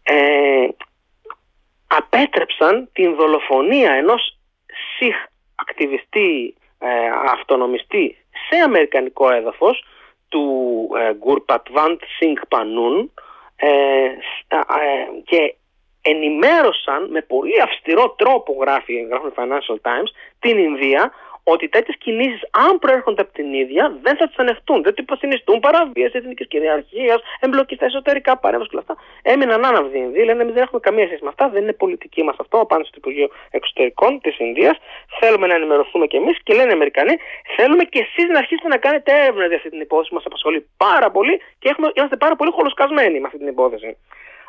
ε, 0.04 0.68
απέτρεψαν 1.88 2.90
την 2.94 3.16
δολοφονία 3.16 3.92
ενός 3.92 4.38
σιχ 4.98 5.16
ακτιβιστή 5.56 6.56
ε, 6.80 6.88
αυτονομιστή 7.32 8.18
σε 8.50 8.60
αμερικανικό 8.64 9.32
έδαφος 9.32 9.86
του 10.30 10.46
ε, 11.00 11.14
Γκουρπατ 11.14 11.68
Βαντ 11.72 12.00
Σινγκ 12.18 12.38
Πανούν 12.48 13.12
ε, 13.56 13.68
σ- 14.20 14.54
α, 14.54 14.82
ε, 14.82 15.22
και 15.26 15.56
ενημέρωσαν 16.02 17.10
με 17.12 17.22
πολύ 17.22 17.62
αυστηρό 17.62 18.10
τρόπο 18.18 18.58
γράφει, 18.62 18.94
γράφουν 19.02 19.30
οι 19.30 19.34
Financial 19.36 19.90
Times 19.90 20.12
την 20.40 20.58
Ινδία 20.58 21.12
ότι 21.44 21.68
τέτοιες 21.70 21.98
κινήσεις, 21.98 22.42
αν 22.52 22.80
προέρχονται 22.80 23.22
από 23.22 23.34
την 23.34 23.54
ίδια, 23.54 23.98
δεν 24.02 24.16
θα 24.18 24.28
τις 24.28 24.38
ανεχτούν. 24.38 24.84
Δεν 24.84 24.94
υποσυνιστούν 24.98 25.60
παραβίαση 25.60 26.18
εθνικής 26.18 26.48
κυριαρχίας, 26.48 27.22
εμπλοκή 27.40 27.76
στα 27.76 27.86
εσωτερικά 27.86 28.38
παρέμβαση 28.38 28.70
και 28.70 28.76
όλα 28.78 28.86
αυτά. 28.88 29.04
Έμειναν 29.32 29.66
άναυδοι 29.66 29.98
οι 29.98 30.02
Ινδοί, 30.06 30.24
λένε 30.24 30.42
εμείς 30.42 30.54
δεν 30.54 30.64
έχουμε 30.64 30.80
καμία 30.80 31.06
σχέση 31.06 31.24
με 31.24 31.30
αυτά, 31.30 31.50
δεν 31.50 31.62
είναι 31.62 31.74
πολιτική 31.74 32.24
μας 32.24 32.36
αυτό. 32.40 32.58
Απάντηση 32.60 32.92
του 32.92 32.98
Υπουργείου 32.98 33.30
Εξωτερικών 33.52 34.20
της 34.22 34.40
Ινδίας. 34.40 34.78
Θέλουμε 35.20 35.48
να 35.48 35.54
ενημερωθούμε 35.54 36.08
κι 36.08 36.16
εμείς 36.16 36.38
και 36.44 36.54
λένε 36.54 36.70
οι 36.70 36.74
Αμερικανοί, 36.74 37.16
θέλουμε 37.56 37.84
κι 37.84 37.98
εσείς 37.98 38.28
να 38.30 38.38
αρχίσετε 38.38 38.68
να 38.68 38.78
κάνετε 38.78 39.12
έρευνα 39.22 39.46
για 39.46 39.56
αυτή 39.56 39.70
την 39.70 39.82
υπόθεση. 39.82 40.14
Μας 40.14 40.26
απασχολεί 40.26 40.70
πάρα 40.78 41.12
πολύ 41.12 41.42
και 41.60 41.70
έχουμε, 41.70 41.92
είμαστε 41.94 42.18
πάρα 42.18 42.36
πολύ 42.36 42.52
χολοσκασμένοι 42.52 43.20
με 43.20 43.26
αυτή 43.26 43.38
την 43.38 43.48
υπόθεση. 43.48 43.98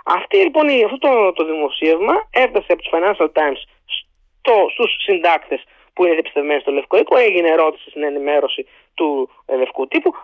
Αυτή, 0.05 0.37
λοιπόν, 0.37 0.69
η- 0.69 0.85
αυτό 0.85 0.99
το, 0.99 1.33
το 1.33 1.45
δημοσίευμα 1.45 2.15
έφτασε 2.31 2.67
από 2.73 2.83
τους 2.83 2.91
Financial 2.95 3.29
Times 3.39 3.61
στο, 4.41 4.55
στους 4.73 4.91
συντάκτες 5.03 5.63
που 5.95 6.05
είναι 6.05 6.13
διαπιστευμένοι 6.13 6.61
στο 6.61 6.71
Λευκό 6.73 6.99
Οίκο. 6.99 7.17
Έγινε 7.17 7.49
ερώτηση 7.49 7.91
στην 7.91 8.03
ενημέρωση 8.03 8.67
του 8.95 9.31
ε, 9.47 9.57
Λευκού 9.57 9.89
Τύπου, 9.89 10.15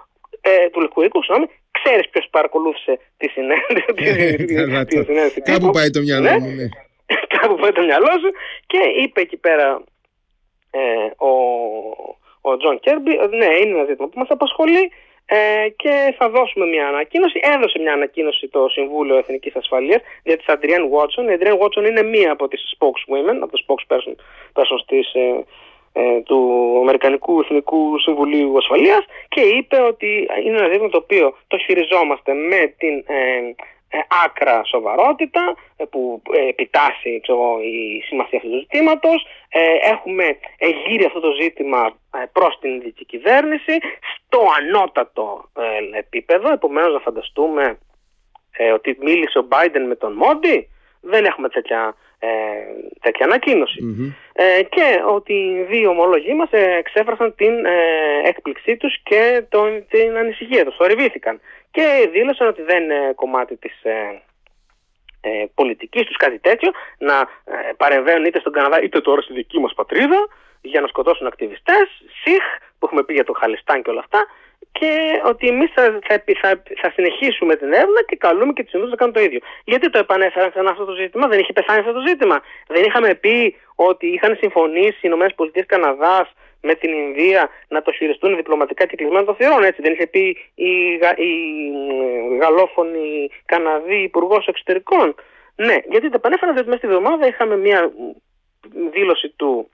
ε, 0.41 0.69
του 0.71 0.81
Λευκού 0.81 1.03
Οίκου, 1.03 1.23
συγγνώμη. 1.23 1.51
Ξέρεις 1.71 2.09
ποιος 2.09 2.27
παρακολούθησε 2.31 2.99
τη 3.17 3.29
συνέντευξη. 3.29 4.05
Ε, 4.25 4.33
τη- 4.33 4.55
καλά 4.55 4.85
τη 4.85 4.97
το. 4.97 5.03
συνέντευξη 5.03 5.41
Κάπου 5.41 5.59
τύπου. 5.59 5.71
πάει 5.73 5.91
το 5.91 6.01
μυαλό 6.01 6.31
Ναι. 6.31 6.39
μου, 6.39 6.51
ναι. 6.55 6.69
Κάπου 7.39 7.55
πάει 7.55 7.73
το 7.73 7.83
μυαλό 7.83 8.07
σου 8.23 8.31
και 8.67 8.79
είπε 9.03 9.21
εκεί 9.21 9.37
πέρα 9.37 9.83
ε, 10.71 10.81
ο, 11.17 11.31
ο 12.41 12.57
Τζον 12.57 12.81
Κίρμπι, 12.81 13.13
ε, 13.13 13.27
ναι, 13.27 13.45
είναι 13.61 13.75
ένα 13.79 13.85
ζήτημα 13.85 14.09
που 14.09 14.19
μας 14.19 14.29
απασχολεί 14.31 14.93
ε, 15.31 15.69
και 15.77 16.15
θα 16.19 16.29
δώσουμε 16.29 16.67
μια 16.67 16.89
ανακοίνωση. 16.89 17.41
Έδωσε 17.43 17.79
μια 17.79 17.93
ανακοίνωση 17.93 18.49
το 18.49 18.69
Συμβούλιο 18.69 19.17
Εθνικής 19.17 19.57
Ασφαλείας 19.57 20.03
για 20.25 20.37
της 20.37 20.47
Adrienne 20.49 20.89
Watson. 20.95 21.25
Η 21.31 21.37
Adrienne 21.39 21.59
Watson 21.63 21.89
είναι 21.89 22.03
μία 22.03 22.33
από 22.33 22.49
τις 22.49 22.77
spokeswomen, 22.79 23.37
από 23.43 23.53
το 23.57 23.65
spokesperson 23.67 24.15
persons 24.53 24.85
της, 24.87 25.13
ε, 25.15 25.45
ε, 25.93 26.21
του 26.21 26.39
Αμερικανικού 26.81 27.41
Εθνικού 27.41 27.99
Συμβουλίου 27.99 28.57
Ασφαλείας 28.57 29.05
και 29.29 29.41
είπε 29.41 29.81
ότι 29.81 30.29
είναι 30.45 30.59
ένα 30.59 30.69
ζήτημα 30.69 30.89
το 30.89 30.97
οποίο 30.97 31.37
το 31.47 31.59
χειριζόμαστε 31.59 32.33
με 32.35 32.75
την 32.79 33.05
ε, 33.07 33.15
ε, 33.17 33.55
άκρα 34.25 34.65
σοβαρότητα 34.65 35.55
ε, 35.77 35.85
που 35.85 36.23
ε, 36.33 36.49
επιτάσσει 36.49 37.21
ξέρω, 37.23 37.39
εγώ, 37.39 37.61
η 37.61 38.03
σημασία 38.07 38.39
αυτού 38.39 38.51
του 38.51 38.59
ζητήματος. 38.59 39.27
Ε, 39.49 39.61
έχουμε 39.91 40.39
εγείρει 40.59 41.05
αυτό 41.05 41.21
το 41.21 41.31
ζήτημα 41.41 41.97
ε, 42.15 42.25
προς 42.33 42.59
την 42.61 42.75
ειδική 42.75 43.05
κυβέρνηση 43.05 43.79
στο 44.17 44.43
ανώτατο 44.59 45.51
ε, 45.93 45.99
επίπεδο. 45.99 46.53
Επομένως 46.53 46.93
να 46.93 47.01
φανταστούμε 47.01 47.79
ε, 48.57 48.73
ότι 48.73 48.97
μίλησε 49.01 49.39
ο 49.39 49.47
Biden 49.51 49.85
με 49.89 49.95
τον 49.95 50.13
Μόντι. 50.13 50.69
Δεν 51.01 51.25
έχουμε 51.25 51.49
τέτοια, 51.49 51.95
ε, 52.19 52.29
τέτοια 53.01 53.27
ανακοίνωση. 53.27 53.83
Μμμ. 53.83 54.13
Ε, 54.33 54.63
και 54.63 55.03
ότι 55.07 55.33
οι 55.33 55.63
δύο 55.63 55.91
ομολόγοι 55.91 56.35
μας 56.35 56.49
ε, 56.51 56.77
εξέφρασαν 56.79 57.35
την 57.35 57.65
ε, 57.65 57.73
έκπληξή 58.25 58.77
τους 58.77 59.03
και 59.03 59.45
τον, 59.49 59.87
την 59.89 60.17
ανησυχία 60.17 60.65
τους, 60.65 60.77
θορυβήθηκαν 60.77 61.41
και 61.79 62.09
δήλωσαν 62.13 62.47
ότι 62.47 62.63
δεν 62.63 62.83
είναι 62.83 63.13
κομμάτι 63.15 63.57
της 63.57 63.83
ε, 63.83 64.23
ε, 65.21 65.45
πολιτικής 65.55 66.05
τους 66.07 66.17
κάτι 66.17 66.39
τέτοιο 66.39 66.71
να 66.99 67.17
ε, 67.21 67.73
παρεμβαίνουν 67.77 68.25
είτε 68.25 68.41
στον 68.41 68.53
Καναδά 68.53 68.83
είτε 68.83 69.01
τώρα 69.01 69.21
στη 69.21 69.33
δική 69.33 69.59
μας 69.61 69.75
πατρίδα 69.75 70.27
για 70.61 70.81
να 70.81 70.87
σκοτώσουν 70.87 71.27
ακτιβιστές, 71.27 71.87
ΣΥΧ 72.23 72.45
που 72.79 72.87
έχουμε 72.87 73.03
πει 73.05 73.13
για 73.13 73.25
το 73.25 73.33
Χαλιστάν 73.33 73.83
και 73.83 73.91
όλα 73.91 74.01
αυτά 74.01 74.27
και 74.73 74.91
ότι 75.25 75.49
εμείς 75.49 75.71
θα, 75.75 75.99
θα, 76.07 76.15
επι- 76.15 76.39
θα, 76.43 76.63
θα 76.83 76.91
συνεχίσουμε 76.91 77.57
την 77.57 77.73
έρευνα 77.73 78.03
και 78.07 78.17
καλούμε 78.17 78.53
και 78.53 78.65
τους 78.65 78.73
Ινδούς 78.73 78.91
να 78.91 78.97
κάνουν 78.97 79.15
το 79.15 79.21
ίδιο. 79.21 79.41
Γιατί 79.65 79.91
το 79.91 79.99
επανέφεραν 79.99 80.51
ξανά 80.51 80.71
αυτό 80.71 80.85
το 80.85 80.93
ζήτημα, 80.93 81.29
δεν 81.29 81.39
είχε 81.39 81.53
πεθάνει 81.53 81.81
αυτό 81.81 81.93
το 81.93 82.03
ζήτημα. 82.07 82.37
Δεν 82.67 82.85
είχαμε 82.85 83.15
πει 83.15 83.57
ότι 83.75 84.07
είχαν 84.07 84.37
συμφωνήσει 84.41 84.99
οι 85.07 85.09
ΗΠΑ 85.09 85.65
Καναδάς 85.67 86.29
με 86.61 86.75
την 86.75 86.93
Ινδία 86.93 87.49
να 87.69 87.83
το 87.83 87.93
χειριστούν 87.93 88.37
διπλωματικά 88.37 88.87
και 88.87 88.97
κεκλεισμένων 88.97 89.25
των 89.25 89.35
θυρών, 89.35 89.63
έτσι. 89.63 89.83
Δεν 89.83 89.93
είχε 89.93 90.07
πει 90.07 90.37
η, 90.55 90.97
Γα- 90.97 91.19
η 91.19 91.33
μ, 91.71 92.41
γαλλόφωνη 92.41 93.31
Καναδή 93.45 94.03
Υπουργός 94.03 94.47
Εξωτερικών. 94.47 95.15
Ναι, 95.57 95.77
γιατί 95.89 96.09
το 96.09 96.17
επανέφεραν 96.17 96.55
διότι 96.55 96.69
μέσα 96.69 96.83
στη 96.85 96.95
εβδομάδα 96.95 97.27
είχαμε 97.27 97.57
μια 97.57 97.85
μ, 97.85 98.91
δήλωση 98.91 99.29
του 99.37 99.71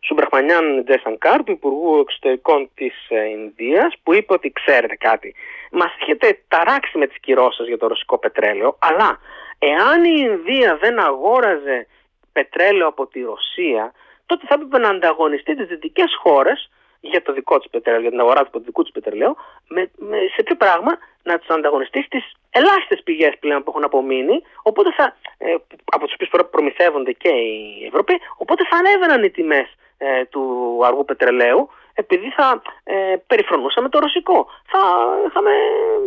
Σουμπραχμανιάμ 0.00 0.84
Τζαϊσανκάρ, 0.84 1.44
του 1.44 1.52
Υπουργού 1.52 1.98
Εξωτερικών 1.98 2.70
της 2.74 2.94
ε, 3.08 3.28
Ινδίας, 3.28 3.94
που 4.02 4.14
είπε 4.14 4.32
ότι 4.32 4.52
ξέρετε 4.52 4.96
κάτι. 4.96 5.34
Μας 5.70 5.96
έχετε 6.00 6.40
ταράξει 6.48 6.98
με 6.98 7.06
τις 7.06 7.20
κυρώσεις 7.20 7.66
για 7.66 7.78
το 7.78 7.86
ρωσικό 7.86 8.18
πετρέλαιο, 8.18 8.78
αλλά 8.80 9.18
εάν 9.58 10.04
η 10.04 10.14
Ινδία 10.18 10.76
δεν 10.76 10.98
αγόραζε 10.98 11.86
πετρέλαιο 12.32 12.86
από 12.86 13.06
τη 13.06 13.20
Ρωσία, 13.20 13.92
τότε 14.26 14.46
θα 14.48 14.54
έπρεπε 14.54 14.78
να 14.78 14.88
ανταγωνιστεί 14.88 15.54
τις 15.56 15.66
δυτικές 15.66 16.16
χώρες 16.22 16.70
για 17.00 17.22
το 17.22 17.32
δικό 17.32 17.58
της 17.58 17.70
πετρέλαιο, 17.70 18.00
για 18.00 18.10
την 18.10 18.20
αγορά 18.20 18.46
του 18.46 18.60
δικού 18.60 18.82
της 18.82 18.92
πετρελαίου, 18.92 19.36
με, 19.68 19.90
με, 19.96 20.18
σε 20.34 20.42
ποιο 20.42 20.56
πράγμα 20.56 20.98
να 21.22 21.38
τους 21.38 21.48
ανταγωνιστείς 21.48 22.04
στις 22.04 22.32
ελάχιστες 22.50 23.02
πηγές 23.04 23.38
πλέον 23.38 23.62
που 23.62 23.70
έχουν 23.70 23.84
απομείνει, 23.84 24.42
οπότε 24.62 24.92
θα, 24.92 25.16
ε, 25.38 25.54
από 25.84 26.04
τις 26.04 26.14
οποίες 26.14 26.30
προμηθεύονται 26.50 27.12
και 27.12 27.28
οι 27.28 27.84
Ευρωπαίοι, 27.86 28.20
οπότε 28.36 28.62
θα 28.70 28.76
ανέβαιναν 28.76 29.24
οι 29.24 29.30
τιμές 29.30 29.68
ε, 29.98 30.24
του 30.24 30.42
αργού 30.84 31.04
πετρελαίου, 31.04 31.70
επειδή 31.94 32.30
θα 32.30 32.62
ε, 32.84 33.16
περιφρονούσαμε 33.26 33.88
το 33.88 33.98
ρωσικό. 33.98 34.46
Θα 34.66 34.80
είχαμε 35.28 35.50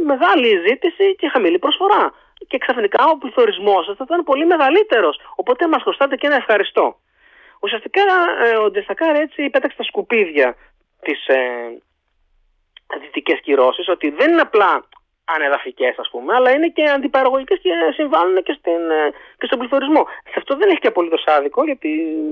μεγάλη 0.06 0.64
ζήτηση 0.68 1.16
και 1.16 1.30
χαμηλή 1.30 1.60
προσφορά. 1.60 2.14
Και 2.48 2.58
ξαφνικά 2.58 3.06
ο 3.14 3.18
πληθωρισμός 3.18 3.86
θα 3.86 4.04
ήταν 4.04 4.24
πολύ 4.24 4.46
μεγαλύτερος. 4.46 5.20
Οπότε 5.36 5.68
μας 5.68 5.82
χρωστάτε 5.82 6.16
και 6.16 6.28
ένα 6.28 6.36
ευχαριστώ. 6.36 6.96
Ουσιαστικά 7.60 8.02
ε, 8.46 8.56
ο 8.56 8.72
Ντεσακάρ 8.72 9.16
έτσι 9.16 9.50
πέταξε 9.50 9.78
τα 9.78 9.84
σκουπίδια 9.84 10.56
τι 11.02 11.12
ε, 11.26 11.38
δυτικές 13.02 13.40
κυρώσεις, 13.42 13.88
ότι 13.88 14.10
δεν 14.10 14.32
είναι 14.32 14.42
απλά 14.42 14.88
ανεδαφικές, 15.26 16.00
ας 16.00 16.10
πούμε, 16.10 16.34
αλλά 16.36 16.52
είναι 16.52 16.68
και 16.68 16.84
αντιπαραγωγικές 16.84 17.60
και 17.62 17.70
συμβάλλουν 17.94 18.44
και, 18.44 18.56
στην, 18.60 18.90
ε, 18.90 19.10
και 19.38 19.46
στον 19.46 19.60
πληθωρισμό. 19.60 20.06
Σε 20.24 20.36
αυτό 20.38 20.56
δεν 20.56 20.70
έχει 20.70 20.80
και 20.80 20.88
απολύτως 20.88 21.24
άδικο, 21.26 21.64
γιατί 21.64 21.90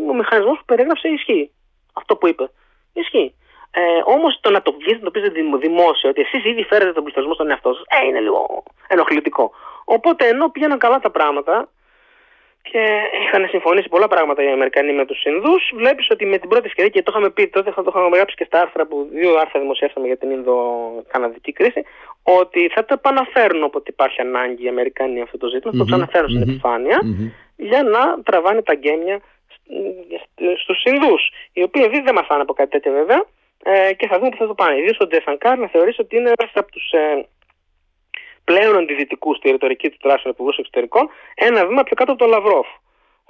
ο 0.09 0.13
μηχανισμός 0.13 0.57
που 0.57 0.65
περίγραψε 0.65 1.07
ισχύει. 1.07 1.51
Αυτό 1.93 2.15
που 2.15 2.27
είπε. 2.27 2.49
Ισχύει. 2.93 3.35
Ε, 3.71 3.81
Όμως 4.05 4.39
το 4.41 4.49
να 4.51 4.61
το 4.61 4.71
βγεις, 4.71 4.97
να 4.99 5.03
το 5.03 5.11
πεις 5.11 5.23
δημόσια, 5.59 6.09
ότι 6.09 6.21
εσείς 6.21 6.45
ήδη 6.45 6.63
φέρετε 6.63 6.91
τον 6.91 7.03
πληθωρισμό 7.03 7.33
στον 7.33 7.49
εαυτό 7.49 7.73
σας, 7.73 7.83
ε, 7.87 8.05
είναι 8.05 8.19
λίγο 8.19 8.63
ενοχλητικό. 8.87 9.51
Οπότε 9.85 10.27
ενώ 10.27 10.49
πήγαιναν 10.49 10.77
καλά 10.77 10.99
τα 10.99 11.11
πράγματα 11.11 11.69
και 12.71 12.83
είχαν 13.21 13.47
συμφωνήσει 13.49 13.89
πολλά 13.89 14.07
πράγματα 14.07 14.43
οι 14.43 14.51
Αμερικανοί 14.51 14.93
με 14.93 15.05
τους 15.05 15.23
Ινδούς, 15.23 15.71
βλέπεις 15.75 16.07
ότι 16.09 16.25
με 16.25 16.37
την 16.37 16.49
πρώτη 16.49 16.65
ευκαιρία, 16.65 16.89
και 16.89 17.03
το 17.03 17.11
είχαμε 17.11 17.29
πει 17.29 17.47
τότε, 17.47 17.71
θα 17.71 17.83
το 17.83 17.91
είχαμε 17.95 18.15
γράψει 18.17 18.35
και 18.35 18.43
στα 18.43 18.61
άρθρα 18.61 18.85
που 18.85 19.07
δύο 19.11 19.35
άρθρα 19.35 19.59
δημοσιεύσαμε 19.59 20.07
για 20.07 20.17
την 20.17 20.29
Ινδο-Καναδική 20.31 21.51
κρίση, 21.51 21.83
ότι 22.23 22.69
θα 22.73 22.85
το 22.85 22.93
επαναφέρουν 22.93 23.63
όποτε 23.63 23.91
υπάρχει 23.91 24.21
ανάγκη 24.21 24.63
οι 24.65 24.67
Αμερικανοί 24.67 25.21
αυτό 25.21 25.37
το 25.37 25.47
ζήτημα, 25.47 25.71
θα 25.71 25.77
το 25.77 25.85
ξαναφέρουν 25.85 26.29
στην 26.29 26.41
επιφάνεια 26.41 26.99
για 27.55 27.83
να 27.83 28.21
τραβάνε 28.23 28.61
τα 28.61 28.73
γκέμια 28.75 29.19
στους 30.63 30.83
Ινδούς, 30.83 31.31
οι 31.53 31.63
οποίοι 31.63 31.83
ήδη 31.85 32.01
δεν 32.01 32.13
μασάνε 32.13 32.41
από 32.41 32.53
κάτι 32.53 32.69
τέτοιο 32.69 32.91
βέβαια. 32.91 33.25
Ε, 33.63 33.93
και 33.93 34.07
θα 34.07 34.17
δούμε 34.17 34.29
τι 34.29 34.37
θα 34.37 34.47
το 34.47 34.53
πάνε. 34.53 34.77
Ιδίως 34.77 34.97
ο 34.99 35.07
Τζαϊσανκάρ 35.07 35.57
να 35.57 35.67
θεωρήσει 35.67 36.01
ότι 36.01 36.15
είναι 36.15 36.31
ένας 36.37 36.51
από 36.53 36.71
τους 36.71 36.91
ε, 36.91 37.25
πλέον 38.49 38.73
αντιδυτικούς 38.81 39.29
στη 39.39 39.45
ρητορική 39.55 39.87
του 39.89 39.97
τουλάχιστον 40.01 40.31
υπουργούς 40.35 40.51
εξωτερικών 40.61 41.05
ένα 41.47 41.59
βήμα 41.67 41.83
πιο 41.87 41.95
κάτω 41.99 42.11
από 42.13 42.21
τον 42.23 42.29
Λαυρόφ. 42.35 42.67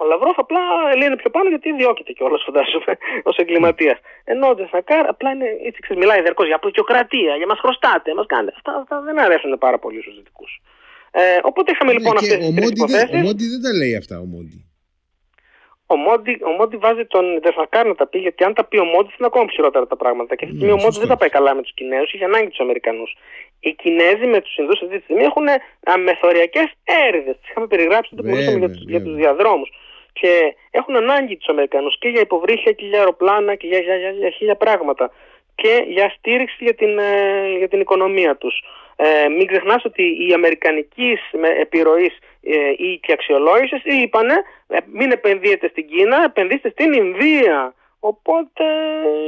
Ο 0.01 0.03
Λαυρόφ 0.11 0.37
απλά 0.45 0.63
λένε 0.99 1.15
πιο 1.21 1.29
πάνω 1.35 1.47
γιατί 1.53 1.67
διώκεται 1.79 2.11
κιόλας, 2.17 2.41
φαντάζομαι, 2.47 2.93
ως 3.29 3.35
εγκληματίας. 3.41 3.97
Ενώ 4.23 4.45
ο 4.51 4.55
Τζαϊσανκάρ 4.55 5.03
απλά 5.13 5.29
είναι, 5.35 5.47
έτσι 5.67 5.79
ξέρεις, 5.83 5.99
μιλάει 6.03 6.21
διαρκώς 6.25 6.47
για 6.49 6.55
αποικιοκρατία, 6.61 7.33
για 7.39 7.47
μας 7.51 7.59
χρωστάτε, 7.63 8.09
μας 8.19 8.25
κάνετε. 8.33 8.53
Αυτά, 8.59 8.71
αυτά 8.81 8.95
δεν 9.07 9.19
αρέσουν 9.19 9.57
πάρα 9.65 9.77
πολύ 9.83 10.01
στους 10.01 10.15
Δυτικούς. 10.17 10.51
Ε, 11.11 11.21
οπότε 11.49 11.71
είχαμε 11.71 11.91
λοιπόν 11.97 12.13
Ναι, 12.13 12.19
αυτές 12.19 12.37
και 12.37 12.43
τις 12.43 12.49
ο 12.49 12.53
τρεις 12.57 12.67
Μόντι, 12.67 12.91
δεν, 12.91 12.93
ο 12.93 12.97
υποθέσει. 12.97 13.23
Μόντι 13.27 13.45
δεν 13.53 13.61
τα 13.65 13.71
λέει 13.79 13.95
αυτά 14.01 14.15
ο 14.25 14.27
Μόντι. 14.33 14.66
Ο 15.89 15.95
Μόντι, 15.95 16.37
ο 16.45 16.49
Μόντι 16.49 16.77
βάζει 16.77 17.05
τον 17.05 17.39
Ντεσνακάρ 17.39 17.85
να 17.87 17.95
τα 17.95 18.07
πει, 18.07 18.17
γιατί 18.19 18.43
αν 18.43 18.53
τα 18.53 18.63
πει 18.65 18.77
ο 18.77 18.83
Μόντι 18.83 19.07
θα 19.09 19.15
είναι 19.17 19.27
ακόμα 19.31 19.45
πιο 19.45 19.53
χειρότερα 19.55 19.87
τα 19.87 19.95
πράγματα. 19.95 20.35
Και 20.35 20.45
αυτή 20.45 20.57
τη 20.57 20.63
Ναι, 20.63 20.67
στιγμή 20.67 20.71
ο 20.71 20.83
Μόντι 20.83 20.93
σωστό. 20.93 20.99
δεν 21.07 21.09
τα 21.09 21.17
πάει 21.17 21.29
καλά 21.29 21.55
με 21.55 21.61
τους 21.61 21.73
Κινέζους, 21.73 22.13
είχε 22.13 22.23
ανάγκη 22.23 22.47
τους 22.47 22.59
Αμερικανούς. 22.59 23.15
Οι 23.59 23.73
Κινέζοι 23.73 24.25
με 24.25 24.41
τους 24.41 24.57
Ινδούς 24.57 24.81
αυτή 24.81 24.97
τη 24.97 25.03
στιγμή 25.03 25.23
έχουν 25.23 25.45
αμεθοριακές 25.83 26.67
έρηδες. 27.07 27.35
Τις 27.39 27.49
είχαμε 27.49 27.67
περιγράψει 27.67 28.09
όταν 28.13 28.25
Βέβαια, 28.25 28.39
μιλούσαμε 28.39 28.65
για, 28.65 28.75
τους- 28.75 28.83
για 28.89 28.97
βέβαια. 28.97 29.13
τους 29.13 29.21
διαδρόμους. 29.23 29.69
Και 30.13 30.55
έχουν 30.71 30.95
ανάγκη 30.95 31.35
τους 31.37 31.47
Αμερικανούς 31.47 31.97
και 31.99 32.07
για 32.09 32.21
υποβρύχια 32.21 32.71
και 32.71 32.85
για 32.85 32.97
αεροπλάνα 32.99 33.55
και 33.55 33.67
για, 33.67 33.79
για, 33.79 33.95
για, 33.95 34.09
για 34.11 34.29
χίλια 34.29 34.55
πράγματα. 34.55 35.11
Και 35.55 35.83
για 35.87 36.09
στήριξη 36.17 36.57
για 36.59 36.73
την, 36.73 36.97
ε, 36.99 37.57
για 37.57 37.67
την 37.67 37.79
οικονομία 37.79 38.35
τους. 38.35 38.63
Ε, 38.95 39.27
μην 39.27 39.47
ξεχνάς 39.47 39.85
ότι 39.85 40.03
οι 40.27 40.33
αμερικανικής 40.33 41.19
επιρροής 41.59 42.17
ε, 42.49 42.69
ή 42.77 42.99
και 43.01 43.11
αξιολόγηση 43.13 43.81
είπανε 44.01 44.33
ε, 44.67 44.77
μην 44.93 45.11
επενδύετε 45.11 45.67
στην 45.67 45.87
Κίνα, 45.87 46.23
επενδύστε 46.23 46.69
στην 46.69 46.93
Ινδία. 46.93 47.73
Οπότε 47.99 48.63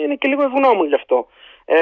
είναι 0.04 0.16
και 0.16 0.28
λίγο 0.28 0.44
ευγνώμων 0.44 0.88
γι' 0.88 0.96
αυτό. 0.96 1.28
Ε, 1.66 1.78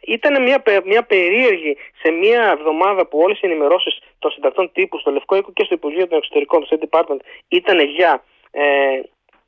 ήταν 0.00 0.42
μια, 0.42 0.60
πε- 0.60 0.84
μια 0.84 1.02
περίεργη 1.02 1.76
σε 2.02 2.10
μια 2.10 2.56
εβδομάδα 2.58 3.06
που 3.06 3.18
όλες 3.18 3.40
οι 3.40 3.46
ενημερώσεις 3.46 3.98
των 4.18 4.30
συντακτών 4.30 4.72
τύπου 4.72 4.98
στο 4.98 5.10
Λευκό 5.10 5.36
Οίκο 5.36 5.52
και 5.52 5.64
στο 5.64 5.74
Υπουργείο 5.74 6.08
των 6.08 6.18
Εξωτερικών, 6.18 6.60
το 6.60 6.68
State 6.70 6.84
Department, 6.88 7.20
ήταν 7.48 7.80
για 7.80 8.24
ε, 8.50 9.00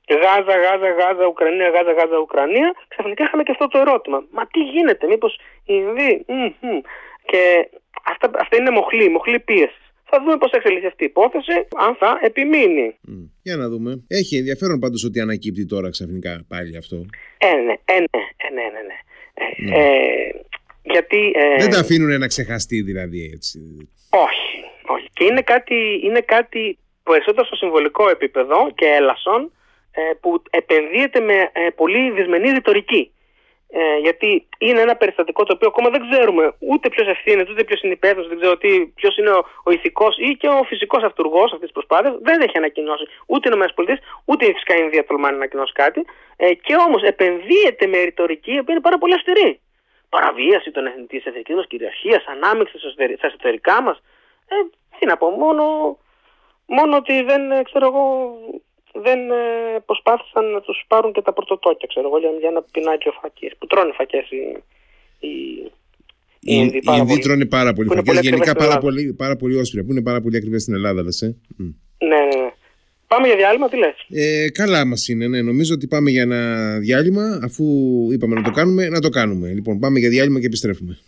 Γάζα, 0.09 0.57
Γάζα, 0.57 0.91
Γάζα, 0.91 1.27
Ουκρανία, 1.27 1.69
Γάζα, 1.69 1.93
Γάζα, 1.93 2.19
Ουκρανία. 2.19 2.75
Ξαφνικά 2.89 3.25
είχαμε 3.25 3.43
και 3.43 3.51
αυτό 3.51 3.69
το 3.69 3.79
ερώτημα. 3.79 4.25
Μα 4.31 4.47
τι 4.47 4.61
γίνεται, 4.61 5.07
μήπως 5.07 5.35
οι 5.67 5.75
Ινδοί. 5.75 6.25
μμ, 6.29 6.49
μμ. 6.61 6.81
Και 7.25 7.69
αυτά, 8.05 8.31
αυτά 8.39 8.57
είναι 8.57 8.71
μοχλή, 8.71 9.09
μοχλή 9.09 9.41
πίεσης. 9.41 9.92
Θα 10.15 10.21
δούμε 10.23 10.37
πώς 10.39 10.51
θα 10.51 10.57
εξελιχθεί 10.57 10.87
αυτή 10.87 11.03
η 11.05 11.07
υπόθεση, 11.07 11.53
αν 11.87 11.97
θα 12.01 12.19
επιμείνει. 12.23 12.97
Μμ. 13.01 13.25
Για 13.43 13.57
να 13.57 13.69
δούμε. 13.69 14.05
Έχει 14.09 14.37
ενδιαφέρον 14.37 14.79
πάντως 14.79 15.05
ότι 15.05 15.21
ανακύπτει 15.21 15.67
τώρα 15.67 15.91
ξαφνικά 15.91 16.45
πάλι 16.49 16.77
αυτό. 16.77 16.97
Ε, 17.39 17.55
ναι, 17.67 17.75
ε, 17.85 17.99
ναι, 17.99 18.23
ε, 18.37 18.49
ναι, 18.57 18.63
ναι, 18.75 18.83
ναι. 18.89 18.99
Ε, 19.35 19.45
Ναι. 19.65 19.77
ε, 19.77 20.45
γιατί... 20.83 21.33
ε, 21.35 21.57
Δεν 21.59 21.71
τα 21.71 21.79
αφήνουν 21.79 22.19
να 22.19 22.27
ξεχαστεί 22.27 22.83
δηλαδή 22.83 23.31
έτσι. 23.35 23.59
Όχι, 24.11 24.55
όχι. 24.87 25.09
Και 25.13 25.25
είναι 25.25 25.43
κάτι, 25.43 26.01
είναι 26.05 26.21
κάτι 26.21 26.79
περισσότερο 27.03 27.47
στο 27.47 27.57
συμβολικό 27.57 28.09
επίπεδο 28.09 28.73
και 28.75 28.87
έλασον 28.87 29.53
ε, 29.93 30.01
που 30.21 30.43
επενδύεται 30.51 31.21
με 31.21 31.35
ε, 31.53 31.69
πολύ 31.77 32.11
δυσμενή 32.11 32.51
ρητορική. 32.51 33.13
Ε, 33.75 33.99
γιατί 33.99 34.49
είναι 34.59 34.81
ένα 34.81 34.97
περιστατικό 34.97 35.45
το 35.45 35.53
οποίο 35.57 35.69
ακόμα 35.69 35.91
δεν 35.91 36.11
ξέρουμε 36.11 36.55
ούτε 36.59 36.89
ποιος 36.89 37.09
ευθύνεται, 37.09 37.53
ούτε 37.53 37.65
ποιος 37.65 37.83
είναι 37.83 37.93
υπεύθυνος, 37.93 38.29
δεν 38.29 38.39
ξέρω 38.41 38.57
ποιος 38.95 39.17
είναι 39.17 39.31
ο, 39.31 39.45
ο 39.65 39.71
ηθικός 39.71 40.17
ή 40.19 40.37
και 40.37 40.49
ο 40.49 40.63
φυσικός 40.63 41.03
αυτούργος 41.03 41.45
αυτής 41.45 41.61
της 41.61 41.73
προσπάθειας. 41.73 42.15
Δεν 42.23 42.41
έχει 42.41 42.57
ανακοινώσει 42.57 43.05
ούτε 43.27 43.49
οι 43.49 43.53
ΗΠΑ, 43.53 43.99
ούτε 44.25 44.45
φυσικά 44.45 44.75
η 44.77 44.81
Ινδία 44.83 45.05
τολμάει 45.05 45.31
να 45.31 45.37
ανακοινώσει 45.37 45.73
κάτι. 45.73 46.05
Ε, 46.37 46.55
και 46.55 46.75
όμως 46.87 47.03
επενδύεται 47.03 47.87
με 47.87 47.99
ρητορική 48.03 48.53
η 48.53 48.59
οποία 48.59 48.75
είναι 48.75 48.83
πάρα 48.83 48.99
πολύ 48.99 49.15
αυστηρή. 49.15 49.61
Παραβίαση 50.09 50.71
των 50.71 50.87
εθνικής 50.87 51.23
της 51.23 51.31
εθνικής 51.33 51.55
μας 51.55 51.67
κυριαρχίας, 51.67 52.25
ανάμειξη 52.27 52.79
στα 52.79 52.87
εσωτερι- 52.87 53.19
στα 53.19 53.27
εσωτερικά 53.27 53.83
μας. 53.83 54.03
Ε, 54.49 54.55
τι 54.99 55.07
να 55.07 55.17
πω, 55.17 55.29
μόνο, 55.31 55.97
μόνο 56.67 56.97
ότι 56.97 57.23
δεν, 57.23 57.51
ε, 57.51 57.63
ξέρω 57.63 57.87
εγώ, 57.87 58.35
δεν 59.07 59.21
ε, 59.31 59.43
προσπάθησαν 59.87 60.45
να 60.51 60.61
τους 60.61 60.85
πάρουν 60.89 61.13
και 61.13 61.23
τα 61.23 61.33
πορτοτόκια, 61.33 61.87
ξέρω 61.93 62.07
εγώ, 62.09 62.19
για, 62.19 62.31
για 62.41 62.49
ένα 62.49 62.63
πινάκι 62.73 63.09
ο 63.09 63.13
φακές, 63.21 63.53
που 63.59 63.67
τρώνε 63.67 63.93
φακές 63.93 64.27
οι, 64.31 64.43
οι, 65.27 65.31
Οι 66.41 66.55
Ινδοί 66.63 66.77
οι 66.77 66.81
πάρα 66.83 66.99
Ινδοί 66.99 67.11
πολύ. 67.13 67.23
τρώνε 67.23 67.47
πάρα 67.47 67.73
πολύ 67.73 67.87
Που 67.89 67.93
είναι 67.93 68.03
φακές, 68.03 68.15
πολύ 68.21 68.29
γενικά 68.29 68.43
ακριβές 68.43 68.49
στην 68.49 68.59
πάρα 68.59 68.65
Ελλάδα. 68.65 68.81
πολύ, 68.87 69.13
πάρα 69.23 69.37
πολύ 69.37 69.57
όσπρια, 69.57 69.85
που 69.85 69.91
είναι 69.93 70.03
πάρα 70.03 70.21
πολύ 70.21 70.37
ακριβές 70.37 70.63
στην 70.63 70.75
Ελλάδα, 70.75 71.03
λες, 71.03 71.23
ε; 71.23 71.37
Μμ. 71.57 71.65
Ναι, 72.09 72.09
ναι, 72.09 72.43
ναι. 72.43 72.51
Πάμε 73.07 73.27
για 73.27 73.37
διάλειμμα, 73.37 73.69
τι 73.69 73.77
λες; 73.77 73.95
Ε, 74.11 74.51
καλά 74.51 74.85
μας 74.87 75.09
είναι, 75.09 75.27
ναι. 75.29 75.43
Νομίζω 75.43 75.75
ότι 75.75 75.87
πάμε 75.87 76.11
για 76.11 76.23
ένα 76.23 76.79
διάλειμμα. 76.79 77.41
Αφού 77.43 77.65
είπαμε 78.13 78.35
να 78.35 78.43
το 78.43 78.51
κάνουμε, 78.51 78.89
να 78.89 79.01
το 79.01 79.09
κάνουμε. 79.09 79.49
Λοιπόν, 79.49 79.79
πάμε 79.79 79.99
για 79.99 80.09
διάλειμμα 80.09 80.41
και 80.41 80.47
επιστρέφουμε. 80.47 80.99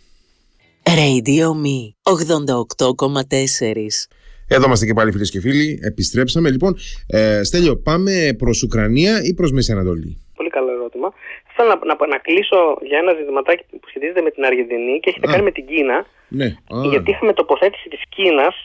Radio 0.83 1.47
Me 1.63 1.93
88,4 2.03 4.07
Εδώ 4.47 4.65
είμαστε 4.65 4.85
και 4.85 4.93
πάλι 4.93 5.11
φίλες 5.11 5.31
και 5.31 5.39
φίλοι. 5.39 5.79
Επιστρέψαμε. 5.83 6.49
Λοιπόν, 6.49 6.75
ε, 7.07 7.43
Στέλιο, 7.43 7.77
πάμε 7.77 8.35
προς 8.37 8.63
Ουκρανία 8.63 9.21
ή 9.23 9.33
προς 9.33 9.51
Μέση 9.51 9.71
Ανατολή; 9.71 10.25
Πολύ 10.35 10.49
καλό 10.49 10.71
ερώτημα. 10.71 11.13
Θέλω 11.55 11.69
να, 11.69 11.75
να, 11.85 12.07
να 12.07 12.17
κλείσω 12.17 12.77
για 12.81 12.97
ένα 12.97 13.13
ζητηματάκι 13.13 13.63
που 13.69 13.87
σχετίζεται 13.89 14.21
με 14.21 14.31
την 14.31 14.43
Αργεντινή 14.45 14.99
και 14.99 15.09
έχει 15.09 15.19
να 15.21 15.29
Α. 15.29 15.31
κάνει 15.31 15.43
με 15.43 15.51
την 15.51 15.65
Κίνα. 15.65 16.05
Ναι. 16.27 16.45
Α, 16.45 16.87
γιατί 16.89 17.11
είχαμε 17.11 17.33
τοποθέτηση 17.33 17.89
της 17.89 18.01
Κίνας 18.09 18.55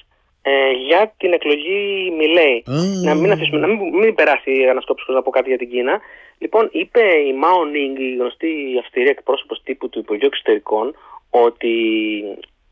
ε, 0.43 0.51
για 0.89 1.15
την 1.17 1.33
εκλογή 1.33 2.13
Μιλέη. 2.19 2.57
Α. 2.67 2.75
Να 3.05 3.15
μην, 3.15 3.31
αφήσουμε, 3.33 3.61
να 3.61 3.67
μην, 3.67 3.79
μην 4.01 4.15
περάσει 4.15 4.51
η 4.61 4.69
ανασκόπηση 4.69 5.05
χωρίς 5.07 5.19
να 5.21 5.25
πω 5.27 5.31
κάτι 5.31 5.49
για 5.49 5.59
την 5.59 5.71
Κίνα. 5.71 6.01
Λοιπόν, 6.39 6.69
είπε 6.73 7.03
η 7.31 7.33
Μάο 7.43 7.65
Νίνγκ, 7.65 7.99
η 7.99 8.15
γνωστή 8.15 8.53
αυστηρή 8.83 9.09
εκπρόσωπος 9.09 9.63
τύπου 9.65 9.89
του 9.89 9.99
Υπουργείου 9.99 10.31
Εξωτερικών, 10.33 10.95
ότι, 11.31 11.77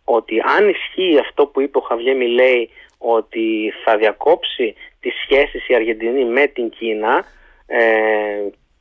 ότι 0.04 0.34
αν 0.56 0.68
ισχύει 0.68 1.18
αυτό 1.18 1.46
που 1.46 1.60
είπε 1.60 1.78
ο 1.78 1.80
Χαβιέ 1.80 2.14
Μιλέη, 2.14 2.70
ότι 2.98 3.72
θα 3.84 3.96
διακόψει 3.96 4.74
τις 5.00 5.14
σχέσεις 5.22 5.68
η 5.68 5.74
Αργεντινή 5.74 6.24
με 6.24 6.46
την 6.46 6.70
Κίνα, 6.70 7.24
ε, 7.66 7.80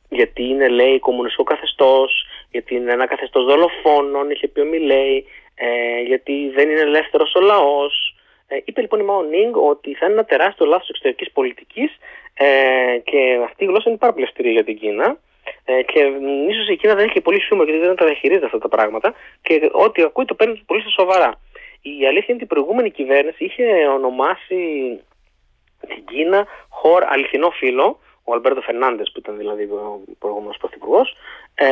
γιατί 0.08 0.42
είναι 0.42 0.68
λέει 0.68 0.98
κομμουνιστικό 0.98 1.42
καθεστώς, 1.42 2.26
γιατί 2.50 2.74
είναι 2.74 2.92
ένα 2.92 3.06
καθεστώς 3.06 3.44
δολοφόνων, 3.44 4.30
είχε 4.30 4.48
πει 4.48 4.60
ο 4.60 4.64
Μιλέη, 4.64 5.26
ε, 5.54 6.00
γιατί 6.00 6.50
δεν 6.54 6.70
είναι 6.70 6.80
ελεύθερος 6.80 7.34
ο 7.34 7.40
λαός. 7.40 8.14
Ε, 8.48 8.56
είπε 8.64 8.80
λοιπόν 8.80 9.00
η 9.00 9.02
Μάο 9.02 9.22
Νίνγκ 9.22 9.56
ότι 9.56 9.94
θα 9.94 10.04
είναι 10.06 10.14
ένα 10.14 10.24
τεράστιο 10.24 10.66
λάθος 10.66 10.88
εξωτερικής 10.88 11.30
πολιτικής 11.32 11.90
ε, 12.34 12.98
και 13.04 13.40
αυτή 13.44 13.64
η 13.64 13.66
γλώσσα 13.66 13.88
είναι 13.88 13.98
πάρα 13.98 14.12
πολύ 14.12 14.24
αυστηρή 14.24 14.50
για 14.50 14.64
την 14.64 14.78
Κίνα. 14.78 15.18
Ε, 15.64 15.82
και 15.82 16.04
μ, 16.04 16.48
ίσως 16.48 16.68
η 16.68 16.76
Κίνα 16.76 16.94
δεν 16.94 17.08
έχει 17.08 17.20
πολύ 17.20 17.40
χιούμορ 17.40 17.68
γιατί 17.68 17.86
δεν 17.86 17.96
τα 17.96 18.04
διαχειρίζεται 18.04 18.46
αυτά 18.46 18.58
τα 18.58 18.68
πράγματα 18.68 19.14
και 19.42 19.68
ό,τι 19.72 20.02
ακούει 20.02 20.24
το 20.24 20.34
παίρνει 20.34 20.62
πολύ 20.66 20.80
στα 20.80 20.90
σοβαρά. 20.90 21.40
Η 21.82 22.06
αλήθεια 22.06 22.26
είναι 22.28 22.34
ότι 22.42 22.44
η 22.44 22.46
προηγούμενη 22.54 22.90
κυβέρνηση 22.90 23.44
είχε 23.44 23.64
ονομάσει 23.96 24.56
την 25.88 26.04
Κίνα 26.10 26.46
χώρα 26.68 27.06
αληθινό 27.10 27.50
φίλο, 27.50 28.00
ο 28.24 28.32
Αλμπέρτο 28.32 28.60
Φερνάντες, 28.60 29.10
που 29.12 29.18
ήταν 29.18 29.36
δηλαδή 29.36 29.62
ο 29.62 30.00
προηγούμενος 30.18 30.56
πρωθυπουργός, 30.56 31.16
ε, 31.54 31.66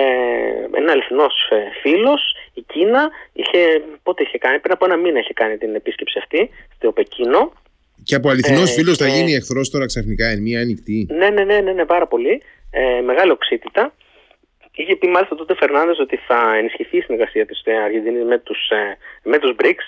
ένα 0.72 0.92
αληθινός 0.92 1.34
φίλος, 1.82 2.22
η 2.54 2.61
Κίνα 2.72 3.11
είχε, 3.32 3.82
πότε 4.02 4.22
είχε 4.22 4.38
κάνει, 4.38 4.59
πριν 4.59 4.72
από 4.72 4.84
ένα 4.84 4.96
μήνα 4.96 5.18
είχε 5.18 5.32
κάνει 5.32 5.57
την 5.57 5.74
επίσκεψη 5.74 6.18
αυτή 6.18 6.50
στο 6.76 6.92
Πεκίνο. 6.92 7.52
Και 8.04 8.14
από 8.14 8.28
αληθινός 8.30 8.70
Ε, 8.70 8.72
φίλος 8.72 8.96
θα 8.96 9.07
και- 9.09 9.12
γίνει 9.14 9.34
εχθρός 9.34 9.70
τώρα 9.70 9.86
ξαφνικά 9.86 10.26
εν 10.26 10.42
μία 10.42 10.61
ανοιχτή. 10.61 11.07
Ναι, 11.11 11.30
ναι, 11.30 11.44
ναι, 11.44 11.61
ναι, 11.61 11.72
ναι 11.72 11.84
πάρα 11.84 12.07
πολύ. 12.07 12.42
Ε, 12.70 13.00
μεγάλη 13.00 13.30
οξύτητα. 13.30 13.94
Είχε 14.79 14.97
πει 14.97 15.07
μάλιστα 15.09 15.35
τότε 15.37 15.53
ο 15.53 15.57
Φερνάνδε 15.57 15.95
ότι 15.99 16.16
θα 16.16 16.55
ενισχυθεί 16.57 16.97
η 16.97 17.01
συνεργασία 17.01 17.47
της 17.47 17.62
Αργεντινή 17.85 18.24
με 18.24 18.39
τους 18.39 18.68
ε, 18.68 18.97
με 19.22 19.39
τους 19.39 19.53
BRICS 19.61 19.85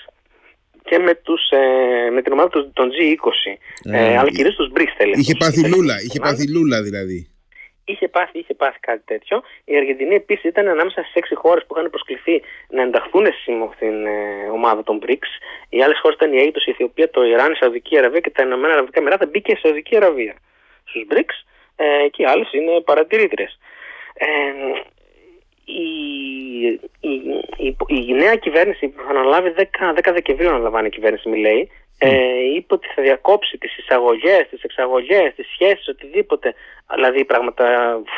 και 0.83 0.97
με, 0.97 1.13
τους, 1.15 1.49
ε, 1.49 2.09
με 2.11 2.21
την 2.21 2.31
ομάδα 2.33 2.49
των- 2.49 2.73
των 2.73 2.89
G20. 2.95 3.57
Ε, 3.93 4.11
Ε, 4.13 4.17
αλλά 4.17 4.29
κυρίως 4.29 4.55
τους 4.55 4.69
BRICS 4.75 4.93
θέλει. 4.97 5.11
Είχε 5.19 5.31
αυτός. 5.31 5.37
πάθει 5.47 5.59
Ήθελε 5.59 5.75
λούλα, 5.75 5.93
να 5.93 5.99
είχε 5.99 6.17
φωνάζει. 6.19 6.35
πάθει 6.35 6.45
λούλα 6.55 6.81
δηλαδή. 6.81 7.19
Είχε 7.85 8.07
πάθει, 8.07 8.37
είχε 8.39 8.53
πάθει 8.53 8.79
κάτι 8.79 9.03
τέτοιο. 9.05 9.41
Η 9.65 9.75
Αργεντινή 9.77 10.15
επίσης 10.15 10.43
ήταν 10.43 10.67
ανάμεσα 10.67 11.01
στις 11.01 11.13
έξι 11.13 11.35
χώρες 11.35 11.65
που 11.65 11.73
είχαν 11.77 11.89
προσκληθεί 11.89 12.41
να 12.69 12.81
ενταχθούν 12.81 13.25
στη- 13.25 13.69
στην 13.75 14.05
ε, 14.05 14.15
ομάδα 14.51 14.83
των 14.83 14.99
BRICS. 15.03 15.29
Οι 15.69 15.83
άλλες 15.83 15.99
χώρες 16.01 16.17
ήταν 16.17 16.33
η 16.33 16.37
Αίγυπτος, 16.37 16.65
η 16.65 16.69
Αιθιοπία, 16.71 17.09
το 17.09 17.23
Ιράν, 17.23 17.51
η 17.51 17.55
Σαουδική 17.55 17.97
Αραβία 17.97 18.19
και 18.19 18.29
τα 18.29 18.43
Ηνωμένα 18.43 18.73
Αραβικά 18.73 18.99
Εμμυράτα. 18.99 19.25
Μπήκε 19.25 19.51
η 19.51 19.59
Σαουδική 19.61 19.95
Αραβία 19.95 20.35
στους 20.89 21.03
BRICS 21.11 21.35
ε, 21.75 22.07
και 22.11 22.21
οι 22.21 22.25
άλλες 22.25 22.53
είναι 22.53 22.81
παρατηρήτρε. 22.89 23.45
Ε, 24.21 24.27
η, 25.65 25.83
η, 26.99 27.13
η, 27.57 27.75
η 28.09 28.13
νέα 28.13 28.35
κυβέρνηση 28.35 28.87
που 28.87 29.01
θα 29.03 29.09
αναλάβει 29.09 29.53
10, 29.57 29.61
10 30.09 30.11
Δεκεμβρίου 30.13 30.49
αναλαμβάνει 30.49 30.87
η 30.87 30.89
κυβέρνηση 30.89 31.29
Μιλέη 31.29 31.71
ε, 31.97 32.09
είπε 32.55 32.73
ότι 32.73 32.87
θα 32.95 33.01
διακόψει 33.01 33.57
τις 33.57 33.77
εισαγωγές, 33.77 34.47
τις 34.49 34.63
εξαγωγές, 34.63 35.33
τις 35.35 35.47
σχέσεις, 35.53 35.87
οτιδήποτε 35.87 36.53
δηλαδή 36.93 37.25
πράγματα 37.25 37.65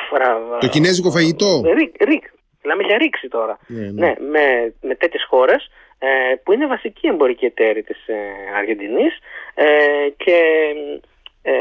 φρα- 0.09 0.57
Το 0.59 0.67
κινέζικο 0.67 1.11
φαγητό. 1.11 1.61
Ρίκ, 1.73 2.03
ρίκ. 2.03 2.23
Μιλάμε 2.63 2.83
για 2.83 2.97
ρήξη 2.97 3.27
τώρα. 3.27 3.59
Ναι, 3.67 3.79
ναι. 3.85 3.91
Ναι, 3.91 4.13
με, 4.19 4.73
με 4.81 4.95
τέτοιες 4.95 5.25
χώρες 5.29 5.69
ε, 5.99 6.35
που 6.43 6.51
είναι 6.53 6.67
βασική 6.67 7.07
εμπορική 7.07 7.45
εταίρη 7.45 7.83
της 7.83 8.07
ε, 8.07 8.15
Αργεντινής 8.57 9.13
ε, 9.53 9.65
και 10.17 10.37
ε, 11.41 11.53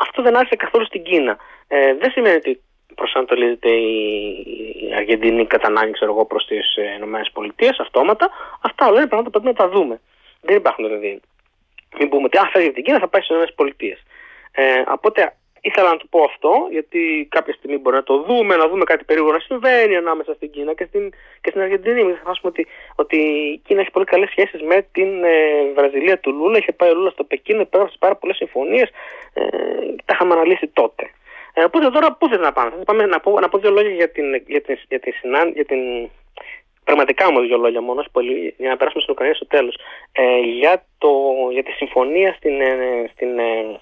αυτό 0.00 0.22
δεν 0.22 0.36
άρεσε 0.36 0.56
καθόλου 0.56 0.84
στην 0.84 1.02
Κίνα. 1.02 1.36
Ε, 1.68 1.94
δεν 1.94 2.10
σημαίνει 2.10 2.36
ότι 2.36 2.62
προσανατολίζεται 2.94 3.68
η, 3.68 3.98
η 4.88 4.94
Αργεντινή 4.94 5.46
κατά 5.46 5.66
ανάγκη 5.66 5.92
ξέρω 5.92 6.12
εγώ, 6.12 6.24
προς 6.24 6.46
τις 6.46 6.76
ε, 6.76 6.94
Ηνωμένες 6.96 7.30
Πολιτείες 7.32 7.78
αυτόματα. 7.78 8.30
Αυτά 8.60 8.86
όλα 8.86 8.98
είναι 8.98 9.08
πράγματα 9.08 9.30
που 9.30 9.40
πρέπει 9.40 9.58
να 9.58 9.64
τα 9.66 9.72
δούμε. 9.74 10.00
Δεν 10.40 10.56
υπάρχουν 10.56 10.86
δηλαδή. 10.86 11.20
Μην 11.98 12.08
πούμε 12.08 12.24
ότι 12.24 12.38
α, 12.38 12.48
φεύγει 12.52 12.66
από 12.66 12.74
την 12.74 12.84
Κίνα 12.84 12.98
θα 12.98 13.08
πάει 13.08 13.20
στις 13.20 13.30
Ηνωμένες 13.30 13.54
Πολιτείες. 13.54 14.02
Ε, 14.52 14.62
οπότε 14.88 15.36
ήθελα 15.60 15.88
να 15.88 15.96
του 15.96 16.08
πω 16.08 16.22
αυτό, 16.22 16.68
γιατί 16.70 17.28
κάποια 17.30 17.54
στιγμή 17.54 17.78
μπορεί 17.78 17.96
να 17.96 18.02
το 18.02 18.22
δούμε, 18.22 18.56
να 18.56 18.68
δούμε 18.68 18.84
κάτι 18.84 19.04
περίεργο 19.04 19.32
να 19.32 19.38
συμβαίνει 19.38 19.96
ανάμεσα 19.96 20.34
στην 20.34 20.50
Κίνα 20.50 20.74
και 20.74 20.84
στην, 20.84 21.10
και 21.40 21.50
στην 21.50 21.60
Αργεντινή. 21.60 22.04
Μην 22.04 22.14
ξεχάσουμε 22.14 22.50
ότι, 22.50 22.66
ότι 22.94 23.16
η 23.54 23.60
Κίνα 23.66 23.80
έχει 23.80 23.90
πολύ 23.90 24.04
καλές 24.04 24.28
σχέσεις 24.28 24.62
με 24.62 24.86
την 24.92 25.24
ε, 25.24 25.72
Βραζιλία 25.74 26.18
του 26.18 26.32
Λούλα. 26.32 26.58
Είχε 26.58 26.72
πάει 26.72 26.90
ο 26.90 26.94
Λούλας 26.94 27.12
στο 27.12 27.24
Πεκίνο, 27.24 27.60
υπέγραψε 27.60 27.96
πάρα 27.98 28.16
πολλές 28.16 28.36
συμφωνίες. 28.36 28.90
Ε, 29.34 29.42
τα 30.04 30.12
είχαμε 30.12 30.32
αναλύσει 30.34 30.66
τότε. 30.66 31.10
Ε, 31.54 31.64
οπότε 31.64 31.90
τώρα 31.90 32.12
πού 32.12 32.28
θες 32.28 32.38
να 32.38 32.52
πάμε; 32.52 32.70
Θα 32.70 32.84
πάμε 32.84 33.06
να 33.06 33.20
πω, 33.20 33.40
να 33.40 33.48
πω 33.48 33.58
δύο 33.58 33.70
λόγια 33.70 33.90
για 33.90 34.10
την, 34.10 34.24
για 34.46 34.60
την, 34.62 34.78
για 34.88 35.00
την, 35.00 35.12
για 35.54 35.64
την 35.64 36.10
πραγματικά 36.84 37.26
όμως 37.26 37.46
δύο 37.46 37.56
λόγια 37.56 37.80
μόνος, 37.80 38.06
για 38.56 38.68
να 38.68 38.76
περάσουμε 38.76 39.02
στην 39.02 39.14
Ουκρανία 39.14 39.34
στο 39.34 39.46
τέλος. 39.46 39.76
Ε, 40.12 40.38
για, 40.38 40.86
για 41.52 41.62
τη 41.62 41.70
συμφωνία 41.70 42.32
στην, 42.32 42.60
ε, 42.60 43.10
στην 43.12 43.38
ε, 43.38 43.80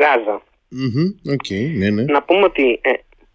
Γάζα. 0.00 0.42
Mm-hmm. 0.78 1.32
Okay, 1.34 1.64
ναι, 1.78 1.90
ναι. 1.90 2.02
Να 2.02 2.22
πούμε 2.22 2.44
ότι 2.44 2.78
ε, 2.82 2.92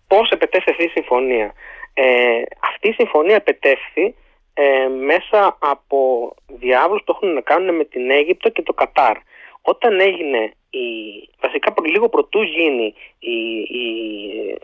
πώς 0.07 0.29
επετέφθη 0.29 0.69
αυτή 0.71 0.83
η 0.83 0.89
συμφωνία. 0.89 1.53
Ε, 1.93 2.41
αυτή 2.71 2.87
η 2.87 2.93
συμφωνία 2.93 3.35
επετέφθη 3.35 4.15
ε, 4.53 4.87
μέσα 4.87 5.57
από 5.59 5.99
διάβλους 6.47 7.01
που 7.05 7.11
έχουν 7.11 7.33
να 7.33 7.41
κάνουν 7.41 7.75
με 7.75 7.85
την 7.85 8.09
Αίγυπτο 8.09 8.49
και 8.49 8.61
το 8.61 8.73
Κατάρ. 8.73 9.17
Όταν 9.61 9.99
έγινε 9.99 10.51
η, 10.77 11.29
βασικά 11.41 11.73
λίγο 11.85 12.09
πρωτού 12.09 12.41
γίνει 12.41 12.93
η, 13.19 13.37
η 13.59 13.85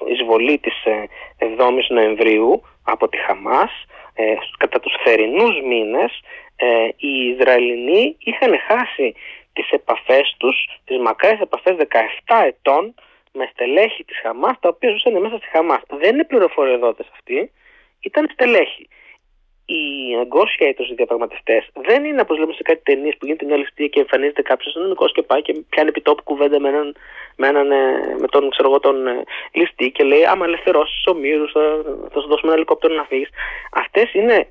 εισβολή 0.08 0.58
της 0.58 0.74
7ης 1.40 1.90
ε, 1.90 1.94
Νοεμβρίου 1.94 2.62
από 2.84 3.08
τη 3.08 3.18
Χαμάς, 3.18 3.72
ε, 4.14 4.36
κατά 4.58 4.80
τους 4.80 4.94
θερινούς 5.04 5.62
μήνες, 5.62 6.22
ε, 6.56 6.88
οι 6.98 7.36
Ισραηλινοί 7.38 8.16
είχαν 8.20 8.54
χάσει 8.68 9.14
τις 9.54 9.70
επαφές 9.70 10.36
τους, 10.38 10.56
τις 10.86 10.98
μακρές 10.98 11.40
επαφές 11.40 11.76
17 11.76 12.44
ετών 12.46 12.94
με 13.34 13.50
στελέχη 13.52 14.04
της 14.04 14.20
Χαμάς, 14.20 14.60
τα 14.60 14.70
οποία 14.70 14.92
ζούσαν 14.92 15.22
μέσα 15.22 15.38
στη 15.38 15.48
Χαμάς. 15.48 15.82
Δεν 15.88 16.14
είναι 16.14 16.24
πληροφοριοδότες 16.24 17.08
αυτοί, 17.14 17.52
ήταν 18.00 18.30
στελέχη. 18.34 18.88
Οι 19.72 19.84
negotiators, 20.22 20.90
οι 20.92 20.94
διαπραγματευτές, 20.94 21.70
δεν 21.74 22.04
είναι 22.06 22.22
όπως 22.22 22.38
λέμε 22.38 22.54
σε 22.54 22.62
κάτι 22.64 22.82
ταινίες 22.84 23.16
που 23.18 23.26
γίνεται 23.26 23.46
μια 23.46 23.58
ληστεία 23.58 23.88
και 23.88 24.00
εμφανίζεται 24.00 24.42
κάποιος 24.42 24.68
αστυνομικό 24.68 25.06
και 25.08 25.22
πάει 25.22 25.42
και 25.42 25.54
πιάνει 25.70 25.90
επιτόπου 25.90 26.24
κουβέντα 26.24 26.60
με, 26.60 26.70
έναν, 26.70 26.96
με, 27.36 27.48
έναν, 27.48 27.72
ε, 27.72 28.16
με 28.20 28.28
τον, 28.28 28.50
ξέρω 28.50 28.70
εγώ, 28.70 28.80
τον 28.80 29.08
ε, 29.08 29.24
ληστή 29.52 29.92
και 29.92 30.04
λέει 30.04 30.26
Άμα 30.26 30.46
ελευθερώσεις 30.46 31.02
του 31.04 31.14
ομήρου, 31.16 31.50
θα, 31.52 31.62
θα 32.12 32.20
σου 32.20 32.28
δώσουμε 32.28 32.48
ένα 32.52 32.54
ελικόπτερο 32.54 32.94
να 32.94 33.04
φύγεις. 33.04 33.30
Αυτές 33.72 34.14
είναι, 34.14 34.48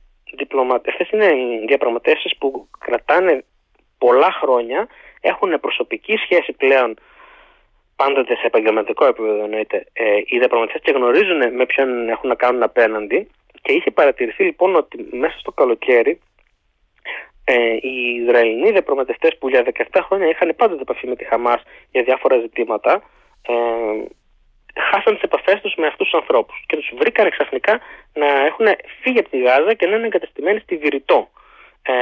είναι 1.02 1.66
διαπραγματεύσεις 1.66 2.36
που 2.38 2.68
κρατάνε 2.78 3.44
πολλά 3.98 4.32
χρόνια 4.32 4.88
έχουν 5.20 5.60
προσωπική 5.60 6.16
σχέση 6.16 6.52
πλέον 6.52 6.96
πάντοτε 7.96 8.34
σε 8.34 8.46
επαγγελματικό 8.46 9.06
επίπεδο 9.06 9.44
εννοείται 9.44 9.86
ε, 9.92 10.16
οι 10.24 10.38
διαπραγματευτέ 10.38 10.80
και 10.84 10.98
γνωρίζουν 10.98 11.54
με 11.54 11.66
ποιον 11.66 12.08
έχουν 12.08 12.28
να 12.28 12.34
κάνουν 12.34 12.62
απέναντι 12.62 13.28
και 13.62 13.72
είχε 13.72 13.90
παρατηρηθεί 13.90 14.44
λοιπόν 14.44 14.76
ότι 14.76 15.08
μέσα 15.10 15.38
στο 15.38 15.52
καλοκαίρι 15.52 16.20
ε, 17.44 17.72
οι 17.80 18.22
Ισραηλινοί 18.22 18.70
διαπραγματευτές 18.70 19.38
που 19.38 19.48
για 19.48 19.64
17 19.92 20.00
χρόνια 20.04 20.28
είχαν 20.28 20.54
πάντοτε 20.56 20.82
επαφή 20.82 21.06
με 21.06 21.16
τη 21.16 21.24
Χαμάς 21.24 21.62
για 21.90 22.02
διάφορα 22.02 22.38
ζητήματα 22.38 23.02
ε, 23.42 23.52
χάσαν 24.90 25.14
τις 25.14 25.22
επαφές 25.22 25.60
τους 25.60 25.74
με 25.76 25.86
αυτούς 25.86 26.08
τους 26.08 26.20
ανθρώπους 26.20 26.64
και 26.66 26.76
τους 26.76 26.90
βρήκαν 26.98 27.30
ξαφνικά 27.30 27.80
να 28.14 28.26
έχουν 28.26 28.66
φύγει 29.02 29.18
από 29.18 29.28
τη 29.28 29.38
Γάζα 29.40 29.74
και 29.74 29.86
να 29.86 29.96
είναι 29.96 30.06
εγκατεστημένοι 30.06 30.58
στη 30.60 30.76
Βηρητό. 30.76 31.30
Ε, 31.82 31.92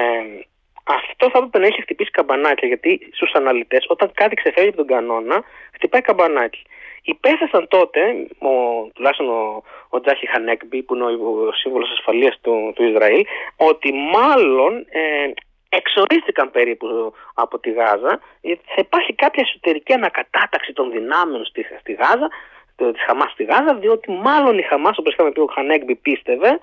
αυτό 0.85 1.30
θα 1.30 1.39
έπρεπε 1.39 1.59
να 1.59 1.66
έχει 1.66 1.82
χτυπήσει 1.82 2.10
καμπανάκια 2.10 2.68
γιατί 2.68 3.09
στους 3.12 3.32
αναλυτές, 3.32 3.85
όταν 3.89 4.10
κάτι 4.14 4.35
ξεφεύγει 4.35 4.68
από 4.68 4.76
τον 4.76 4.86
κανόνα, 4.86 5.43
χτυπάει 5.72 6.01
καμπανάκι. 6.01 6.62
Υπέθεσαν 7.02 7.68
τότε, 7.68 8.00
ο, 8.38 8.52
τουλάχιστον 8.94 9.28
ο, 9.28 9.62
ο 9.88 10.00
Τζάχι 10.00 10.26
Χανέκμπι, 10.28 10.82
που 10.82 10.94
είναι 10.94 11.04
ο, 11.04 11.46
ο 11.48 11.52
σύμβολος 11.52 11.90
ασφαλείας 11.90 12.38
του, 12.40 12.72
του 12.74 12.82
Ισραήλ, 12.84 13.24
ότι 13.56 13.92
μάλλον 13.92 14.86
ε, 14.88 15.30
εξορίστηκαν 15.68 16.50
περίπου 16.50 17.12
από 17.34 17.58
τη 17.58 17.70
Γάζα, 17.70 18.20
γιατί 18.40 18.62
θα 18.66 18.74
υπάρχει 18.76 19.14
κάποια 19.14 19.42
εσωτερική 19.46 19.92
ανακατάταξη 19.92 20.72
των 20.72 20.90
δυνάμεων 20.90 21.44
στη, 21.44 21.66
στη 21.80 21.92
Γάζα, 21.92 22.28
της 22.76 23.02
Χαμάς 23.06 23.30
στη 23.32 23.44
Γάζα, 23.44 23.74
διότι 23.74 24.10
μάλλον 24.10 24.58
η 24.58 24.62
Χαμάς, 24.62 24.98
όπως 24.98 25.12
είχαμε 25.12 25.30
πει 25.30 25.40
ο 25.40 25.50
Χανέκμπι, 25.54 25.94
πίστευε 25.94 26.58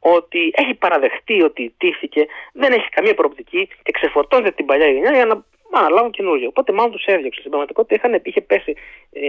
ότι 0.00 0.52
έχει 0.54 0.74
παραδεχτεί 0.74 1.42
ότι 1.42 1.74
τύχηκε, 1.78 2.26
δεν 2.52 2.72
έχει 2.72 2.88
καμία 2.88 3.14
προοπτική 3.14 3.68
και 3.82 3.92
ξεφορτώνεται 3.92 4.50
την 4.50 4.66
παλιά 4.66 4.86
γενιά 4.86 5.10
για 5.10 5.26
να 5.26 5.44
αναλάβουν 5.72 6.10
καινούργιο. 6.10 6.48
Οπότε 6.48 6.72
μάλλον 6.72 6.92
τους 6.92 7.04
έδιωξε. 7.04 7.38
Στην 7.38 7.50
πραγματικότητα 7.50 7.94
είχαν, 7.94 8.20
είχε 8.24 8.40
πέσει 8.40 8.74
ε, 9.12 9.20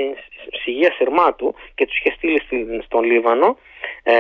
σιγεία 0.64 0.92
σειρμάτου 0.92 1.56
και 1.76 1.86
τους 1.86 1.98
είχε 1.98 2.12
στείλει 2.12 2.42
στον 2.84 3.04
Λίβανο, 3.04 3.58
ε, 4.04 4.14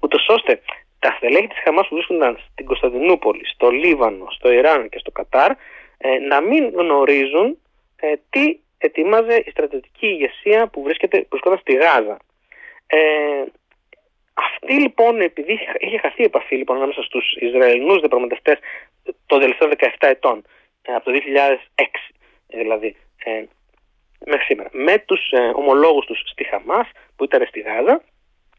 ούτως 0.00 0.26
ώστε 0.28 0.60
τα 0.98 1.14
στελέχη 1.16 1.46
της 1.46 1.58
Χαμάς 1.64 1.88
που 1.88 1.94
βρίσκονταν 1.94 2.38
στην 2.52 2.66
Κωνσταντινούπολη, 2.66 3.46
στο 3.46 3.70
Λίβανο, 3.70 4.26
στο 4.30 4.52
Ιράν 4.52 4.88
και 4.88 4.98
στο 4.98 5.10
Κατάρ 5.10 5.50
ε, 5.98 6.18
να 6.18 6.40
μην 6.40 6.70
γνωρίζουν 6.74 7.58
ε, 7.96 8.12
τι 8.30 8.58
ετοίμαζε 8.78 9.42
η 9.46 9.50
στρατιωτική 9.50 10.06
ηγεσία 10.06 10.66
που 10.66 10.82
βρίσκεται, 10.82 11.26
βρισκόταν 11.28 11.58
στη 11.58 11.74
Γάζα. 11.74 12.16
Ε, 12.86 12.98
αυτή 14.34 14.72
λοιπόν, 14.72 15.20
επειδή 15.20 15.58
είχε 15.78 15.98
χαθεί 15.98 16.22
η 16.22 16.24
επαφή 16.24 16.56
λοιπόν 16.56 16.76
ανάμεσα 16.76 17.02
στους 17.02 17.34
Ισραηλινούς 17.34 17.98
διαπραγματευτές 17.98 18.58
των 19.26 19.40
τελευταίων 19.40 19.70
17 19.78 19.86
ετών, 19.98 20.38
ε, 20.38 20.44
από 20.86 21.04
το 21.04 21.10
2006 21.10 22.10
δηλαδή, 22.48 22.96
ε, 23.24 23.44
μέχρι 24.26 24.44
σήμερα, 24.44 24.68
με 24.72 24.98
τους 24.98 25.30
ε, 25.30 25.50
ομολόγους 25.54 26.06
τους 26.06 26.22
στη 26.24 26.44
Χαμάς 26.44 26.88
που 27.16 27.24
ήταν 27.24 27.46
στη 27.48 27.60
Γάζα, 27.60 28.02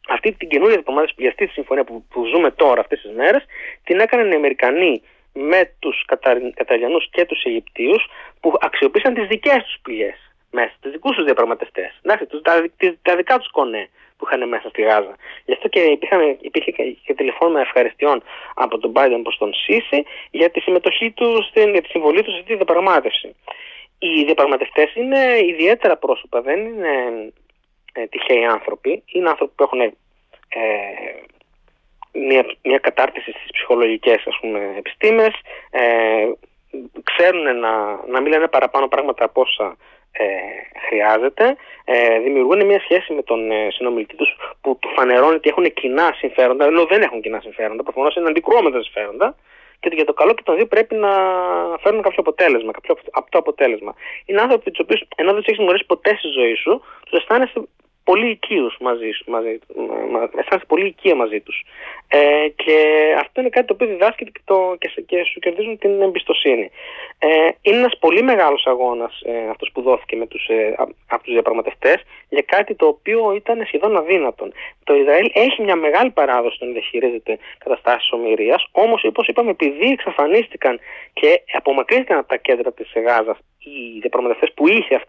αυτή 0.07 0.31
την 0.31 0.49
καινούργια 0.49 0.75
διαπραγμάτευση 0.75 1.15
για 1.17 1.29
αυτή 1.29 1.45
τη 1.45 1.51
συμφωνία 1.51 1.83
που, 1.83 2.05
που 2.09 2.25
ζούμε 2.25 2.51
τώρα 2.51 2.81
αυτές 2.81 3.01
τις 3.01 3.11
μέρες, 3.11 3.43
την 3.83 3.99
έκαναν 3.99 4.31
οι 4.31 4.35
Αμερικανοί 4.35 5.01
με 5.33 5.73
τους 5.79 6.05
Καταριανούς 6.53 7.09
και 7.11 7.25
τους 7.25 7.43
Αιγυπτίους 7.43 8.05
που 8.39 8.53
αξιοποίησαν 8.59 9.13
τις 9.13 9.27
δικές 9.27 9.63
τους 9.63 9.77
πηγές 9.81 10.31
μέσα, 10.51 10.73
τους 10.79 10.91
δικούς 10.91 11.15
τους 11.15 11.25
διαπραγματευτές, 11.25 11.99
τα, 12.41 12.69
τα 13.01 13.15
δικά 13.15 13.37
τους 13.37 13.51
κονέ 13.51 13.89
που 14.21 14.27
είχαν 14.27 14.47
μέσα 14.47 14.69
στη 14.69 14.81
Γάζα. 14.81 15.15
Γι' 15.45 15.53
αυτό 15.53 15.67
και 15.67 15.79
υπήρχαν, 15.79 16.37
υπήρχε 16.41 16.71
και 17.05 17.13
τηλεφώνημα 17.13 17.61
ευχαριστειών 17.61 18.23
από 18.53 18.77
τον 18.77 18.91
Biden 18.95 19.19
προς 19.23 19.37
τον 19.37 19.53
Σίση 19.53 20.03
για 20.31 20.49
τη 20.49 20.59
συμμετοχή 20.59 21.11
τους, 21.11 21.47
στην, 21.47 21.69
για 21.71 21.81
τη 21.81 21.87
συμβολή 21.87 22.23
τους 22.23 22.39
στη 22.39 22.55
διαπραγμάτευση. 22.55 23.35
Οι 23.99 24.23
διαπραγματευτές 24.23 24.95
είναι 24.95 25.19
ιδιαίτερα 25.45 25.97
πρόσωπα, 25.97 26.41
δεν 26.41 26.59
είναι 26.59 26.91
ε, 27.93 28.05
τυχαίοι 28.05 28.45
άνθρωποι. 28.45 29.03
Είναι 29.05 29.29
άνθρωποι 29.29 29.53
που 29.55 29.63
έχουν 29.63 29.79
ε, 29.81 29.91
μια, 32.13 32.45
μια 32.63 32.77
κατάρτιση 32.77 33.31
στις 33.31 33.51
ψυχολογικές 33.53 34.23
ας 34.27 34.37
πούμε, 34.41 34.73
επιστήμες, 34.77 35.33
ε, 35.71 36.31
ξέρουν 37.03 37.59
να, 37.59 37.99
να 38.07 38.21
μην 38.21 38.31
λένε 38.31 38.47
παραπάνω 38.47 38.87
πράγματα 38.87 39.25
από 39.25 39.41
όσα 39.41 39.77
ε, 40.11 40.25
χρειάζεται, 40.87 41.55
ε, 41.85 42.19
δημιουργούν 42.19 42.65
μια 42.65 42.79
σχέση 42.79 43.13
με 43.13 43.23
τον 43.23 43.51
ε, 43.51 43.67
συνομιλητή 43.71 44.15
τους 44.15 44.35
που 44.61 44.77
του 44.79 44.89
φανερώνει 44.95 45.35
ότι 45.35 45.49
έχουν 45.49 45.73
κοινά 45.73 46.13
συμφέροντα, 46.17 46.65
ενώ 46.65 46.85
δεν 46.85 47.01
έχουν 47.01 47.21
κοινά 47.21 47.39
συμφέροντα, 47.39 47.83
προφανώς 47.83 48.15
είναι 48.15 48.29
αντικρουόμενα 48.29 48.81
συμφέροντα, 48.81 49.35
και 49.79 49.87
ότι 49.87 49.95
για 49.95 50.05
το 50.05 50.13
καλό 50.13 50.33
και 50.33 50.43
των 50.45 50.55
δύο 50.55 50.65
πρέπει 50.65 50.95
να 50.95 51.11
φέρουν 51.81 52.01
κάποιο 52.01 52.19
αποτέλεσμα, 52.19 52.71
κάποιο 52.71 52.95
αυτό 53.13 53.37
αποτέλεσμα. 53.37 53.93
Είναι 54.25 54.41
άνθρωποι 54.41 54.71
τους 54.71 54.79
οποίους, 54.79 55.01
ενώ 55.15 55.31
δεν 55.31 55.41
τους 55.41 55.49
έχεις 55.51 55.63
γνωρίσει 55.63 55.85
ποτέ 55.85 56.15
στη 56.17 56.27
ζωή 56.27 56.55
σου, 56.55 56.81
τους 57.05 57.19
αισθάνεσαι 57.19 57.61
πολύ 58.03 58.29
οικείους 58.29 58.77
μαζί, 58.79 59.09
μαζί 59.27 59.59
αισθάνεσαι 60.39 60.65
πολύ 60.67 60.85
οικία 60.85 61.15
μαζί 61.15 61.39
τους. 61.39 61.63
Ε, 62.07 62.47
και 62.55 62.77
αυτό 63.19 63.41
είναι 63.41 63.49
κάτι 63.49 63.67
το 63.67 63.73
οποίο 63.73 63.87
διδάσκεται 63.87 64.31
και, 64.31 64.41
το, 64.45 64.75
και, 64.79 65.01
και 65.05 65.23
σου 65.23 65.39
κερδίζουν 65.39 65.77
την 65.77 66.01
εμπιστοσύνη. 66.01 66.71
Ε, 67.19 67.27
είναι 67.61 67.77
ένας 67.77 67.97
πολύ 67.99 68.21
μεγάλος 68.21 68.65
αγώνας 68.65 69.21
ε, 69.25 69.49
αυτός 69.49 69.69
που 69.73 69.81
δόθηκε 69.81 70.15
με 70.15 70.27
τους, 70.27 70.47
ε, 70.47 70.75
από 71.07 71.23
τους 71.23 71.33
διαπραγματευτές 71.33 72.03
για 72.29 72.41
κάτι 72.41 72.75
το 72.75 72.85
οποίο 72.85 73.33
ήταν 73.35 73.63
σχεδόν 73.65 73.97
αδύνατον. 73.97 74.53
Το 74.83 74.93
Ισραήλ 74.95 75.29
έχει 75.33 75.61
μια 75.61 75.75
μεγάλη 75.75 76.09
παράδοση 76.09 76.57
να 76.65 76.71
διαχειρίζεται 76.71 77.37
καταστάσεις 77.57 78.11
ομοιρίας, 78.11 78.67
όμως 78.71 79.03
όπως 79.03 79.27
είπαμε 79.27 79.49
επειδή 79.49 79.91
εξαφανίστηκαν 79.91 80.79
και 81.13 81.41
απομακρύνθηκαν 81.53 82.17
από 82.17 82.27
τα 82.27 82.37
κέντρα 82.37 82.71
της 82.71 82.91
Γάζας 82.95 83.37
οι 83.59 83.99
διαπραγματευτές 83.99 84.51
που 84.53 84.67
είχε 84.67 85.01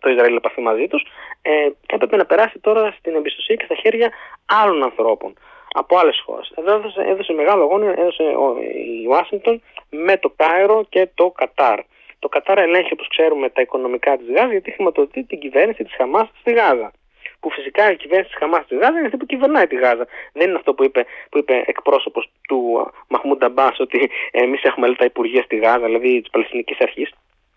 το 0.00 0.10
Ισραήλ 0.10 0.36
επαφή 0.36 0.60
μαζί 0.60 0.86
τους, 0.88 1.02
ε, 1.42 1.68
έπρεπε 1.86 2.16
να 2.16 2.24
περάσει 2.24 2.58
τώρα 2.58 2.94
στην 2.98 3.14
εμπιστοσύνη 3.14 3.58
και 3.58 3.64
στα 3.64 3.74
χέρια 3.74 4.10
άλλων 4.46 4.82
ανθρώπων 4.82 5.34
από 5.72 5.98
άλλες 5.98 6.22
χώρες. 6.24 6.52
Εδώ 6.56 6.72
έδωσε, 6.74 7.00
έδωσε 7.00 7.32
μεγάλο 7.32 7.62
αγώνα 7.62 8.00
έδωσε 8.00 8.22
ο, 8.22 8.56
η 9.02 9.06
Ουάσιγκτον 9.08 9.62
με 9.90 10.16
το 10.16 10.32
Κάιρο 10.36 10.84
και 10.88 11.08
το 11.14 11.30
Κατάρ. 11.30 11.78
Το 12.18 12.28
Κατάρ 12.28 12.58
ελέγχει, 12.58 12.92
όπως 12.92 13.08
ξέρουμε, 13.08 13.48
τα 13.48 13.60
οικονομικά 13.60 14.16
της 14.16 14.26
Γάζας 14.28 14.50
γιατί 14.50 14.70
χρηματοδοτεί 14.70 15.24
την 15.24 15.38
κυβέρνηση 15.38 15.84
της 15.84 15.94
Χαμάς 15.94 16.28
στη 16.40 16.52
Γάζα. 16.52 16.92
Που 17.40 17.50
φυσικά 17.50 17.90
η 17.90 17.96
κυβέρνηση 17.96 18.30
της 18.30 18.38
Χαμάς 18.38 18.64
στη 18.64 18.74
Γάζα 18.74 18.98
είναι 18.98 19.06
αυτή 19.06 19.16
που 19.16 19.26
κυβερνάει 19.26 19.66
τη 19.66 19.76
Γάζα. 19.76 20.06
Δεν 20.32 20.48
είναι 20.48 20.56
αυτό 20.58 20.74
που 20.74 20.84
είπε, 20.84 21.06
που 21.30 21.38
είπε 21.38 21.64
εκπρόσωπος 21.66 22.30
του 22.48 22.90
Μαχμούντα 23.08 23.48
Μπά 23.48 23.68
ότι 23.78 24.10
εμείς 24.30 24.62
έχουμε 24.62 24.94
τα 24.94 25.04
υπουργεία 25.04 25.42
στη 25.42 25.56
Γάζα, 25.56 25.84
δηλαδή 25.84 26.20
της 26.20 26.30
Παλαιστινικής 26.30 26.78
Αρχής. 26.80 27.10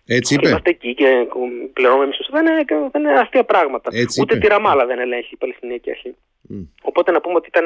Έτσι 0.07 0.33
είπε. 0.33 0.47
Είμαστε 0.47 0.69
εκεί 0.69 0.93
και 0.93 1.27
πληρώνουμε 1.73 2.05
μισθού. 2.05 2.31
Δεν, 2.31 2.45
είναι- 2.45 2.89
δεν 2.91 3.01
είναι 3.03 3.19
αστεία 3.19 3.43
πράγματα. 3.43 3.89
Έτσι 3.93 4.21
Ούτε 4.21 4.35
είπε. 4.35 4.43
τη 4.47 4.49
Ραμάλα 4.53 4.85
δεν 4.85 4.99
ελέγχει 4.99 5.33
η 5.33 5.37
Παλαιστινιακή 5.37 5.89
Αρχή. 5.89 6.15
Μμ. 6.41 6.61
Οπότε 6.81 7.11
να 7.11 7.21
πούμε 7.21 7.35
ότι 7.35 7.47
ήταν 7.47 7.65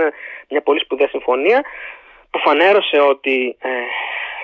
μια 0.50 0.62
πολύ 0.62 0.80
σπουδαία 0.80 1.08
συμφωνία 1.08 1.64
που 2.30 2.40
φανέρωσε 2.40 3.00
ότι 3.00 3.58
ε, 3.62 3.70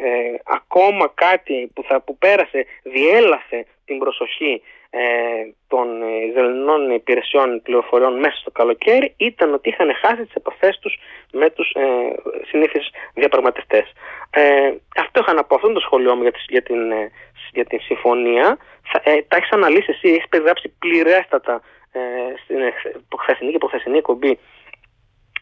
ε, 0.07 0.39
ακόμα 0.43 1.11
κάτι 1.13 1.71
που, 1.73 1.83
θα, 1.83 2.01
που 2.01 2.17
πέρασε, 2.17 2.65
διέλασε 2.83 3.65
την 3.85 3.97
προσοχή 3.97 4.61
ε, 4.89 4.99
των 5.67 6.01
ε, 6.01 6.25
Ισραηλινών 6.29 6.91
υπηρεσιών 6.91 7.61
πληροφοριών 7.61 8.19
μέσα 8.19 8.35
στο 8.37 8.51
καλοκαίρι 8.51 9.13
ήταν 9.17 9.53
ότι 9.53 9.69
είχαν 9.69 9.93
χάσει 10.01 10.25
τις 10.25 10.33
επαφές 10.33 10.79
τους 10.79 10.97
με 11.31 11.49
τους 11.49 11.71
ε, 11.71 11.83
συνήθεις 12.47 12.89
διαπραγματευτές. 13.13 13.91
Ε, 14.29 14.71
αυτό 14.97 15.19
είχα 15.21 15.33
να 15.33 15.43
πω, 15.43 15.55
αυτό 15.55 15.67
είναι 15.67 15.79
το 15.79 15.85
σχολείο 15.85 16.15
μου 16.15 16.21
για, 16.21 16.31
τη- 16.31 16.45
για, 16.47 16.61
την, 16.61 16.91
ε, 16.91 17.11
για 17.53 17.65
την 17.65 17.79
συμφωνία. 17.81 18.57
Θα, 18.91 19.01
ε, 19.11 19.21
τα 19.27 19.37
έχεις 19.37 19.51
αναλύσει 19.51 19.91
εσύ, 19.91 20.13
έχεις 20.13 20.27
περιγράψει 20.29 20.69
πληρέστατα 20.79 21.61
ε, 21.91 21.99
στην 22.43 22.61
εχ- 22.61 22.95
χθεσινή 23.19 23.51
και 23.51 23.57
προχθεσινή 23.57 23.97
εκπομπή 23.97 24.39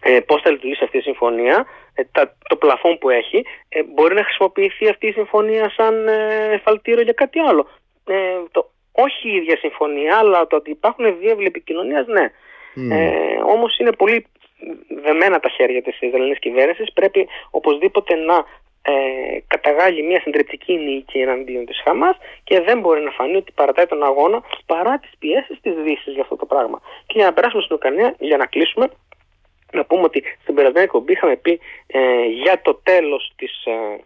ε, 0.04 0.20
πώς 0.20 0.42
θα 0.42 0.52
λειτουργήσει 0.52 0.84
αυτή 0.84 0.98
η 0.98 1.02
συμφωνία, 1.02 1.66
ε, 1.94 2.04
τα, 2.12 2.38
το 2.50 2.56
πλαφόν 2.56 2.98
που 2.98 3.10
έχει, 3.10 3.46
ε, 3.70 3.84
μπορεί 3.84 4.14
να 4.14 4.24
χρησιμοποιηθεί 4.24 4.90
αυτή 4.90 5.08
η 5.08 5.12
συμφωνία 5.12 5.70
σαν 5.70 6.08
ε, 6.08 6.50
εφαλτήριο 6.54 7.02
για 7.04 7.14
κάτι 7.14 7.40
άλλο. 7.40 7.68
Ε, 8.06 8.38
το, 8.52 8.72
όχι 8.92 9.30
η 9.30 9.36
ίδια 9.36 9.58
συμφωνία, 9.58 10.18
αλλά 10.18 10.48
το 10.48 10.56
ότι 10.56 10.70
υπάρχουν 10.70 11.20
διεύλοι 11.20 11.46
επικοινωνίας, 11.46 12.08
ναι. 12.08 12.32
Μμ. 12.76 12.92
Ε, 12.92 13.42
Όμως 13.46 13.78
είναι 13.78 13.92
πολύ 13.92 14.26
δεμένα 15.04 15.40
τα 15.40 15.50
χέρια 15.50 15.82
της 15.82 16.02
Ισραηλινής 16.02 16.40
κυβέρνησης. 16.40 16.94
Πρέπει 16.94 17.28
οπωσδήποτε 17.50 18.16
να 18.16 18.46
ε, 18.82 19.40
καταγάλει 19.48 20.04
μια 20.04 20.20
συντριπτική 20.22 20.74
νίκη 20.74 21.20
εναντίον 21.20 21.66
της 21.66 21.82
Χαμάς 21.84 22.18
και 22.44 22.62
δεν 22.62 22.80
μπορεί 22.80 23.02
να 23.02 23.12
φανεί 23.12 23.36
ότι 23.36 23.52
παρατάει 23.52 23.86
τον 23.86 24.04
αγώνα 24.04 24.44
παρά 24.66 25.00
τις 25.00 25.12
πιέσεις 25.20 25.60
της 25.62 25.74
Δύσης 25.74 26.14
για 26.14 26.22
αυτό 26.22 26.36
το 26.36 26.46
πράγμα. 26.46 26.82
Και 27.06 27.14
για 27.16 27.26
να 27.26 27.34
περάσουμε 27.34 27.62
στην 27.62 27.76
Ουκρανία, 27.76 28.16
για 28.20 28.38
να 28.38 28.46
κλείσουμε, 28.46 28.90
να 29.72 29.86
πούμε 29.86 30.02
ότι 30.02 30.24
στην 30.42 30.56
περασμένη 30.56 30.86
εκπομπή 30.86 31.12
είχαμε 31.12 31.36
πει 31.36 31.60
ε, 31.88 32.26
για 32.26 32.62
το 32.62 32.76
τέλος 32.84 33.34
της 33.36 33.66
ε, 33.66 34.00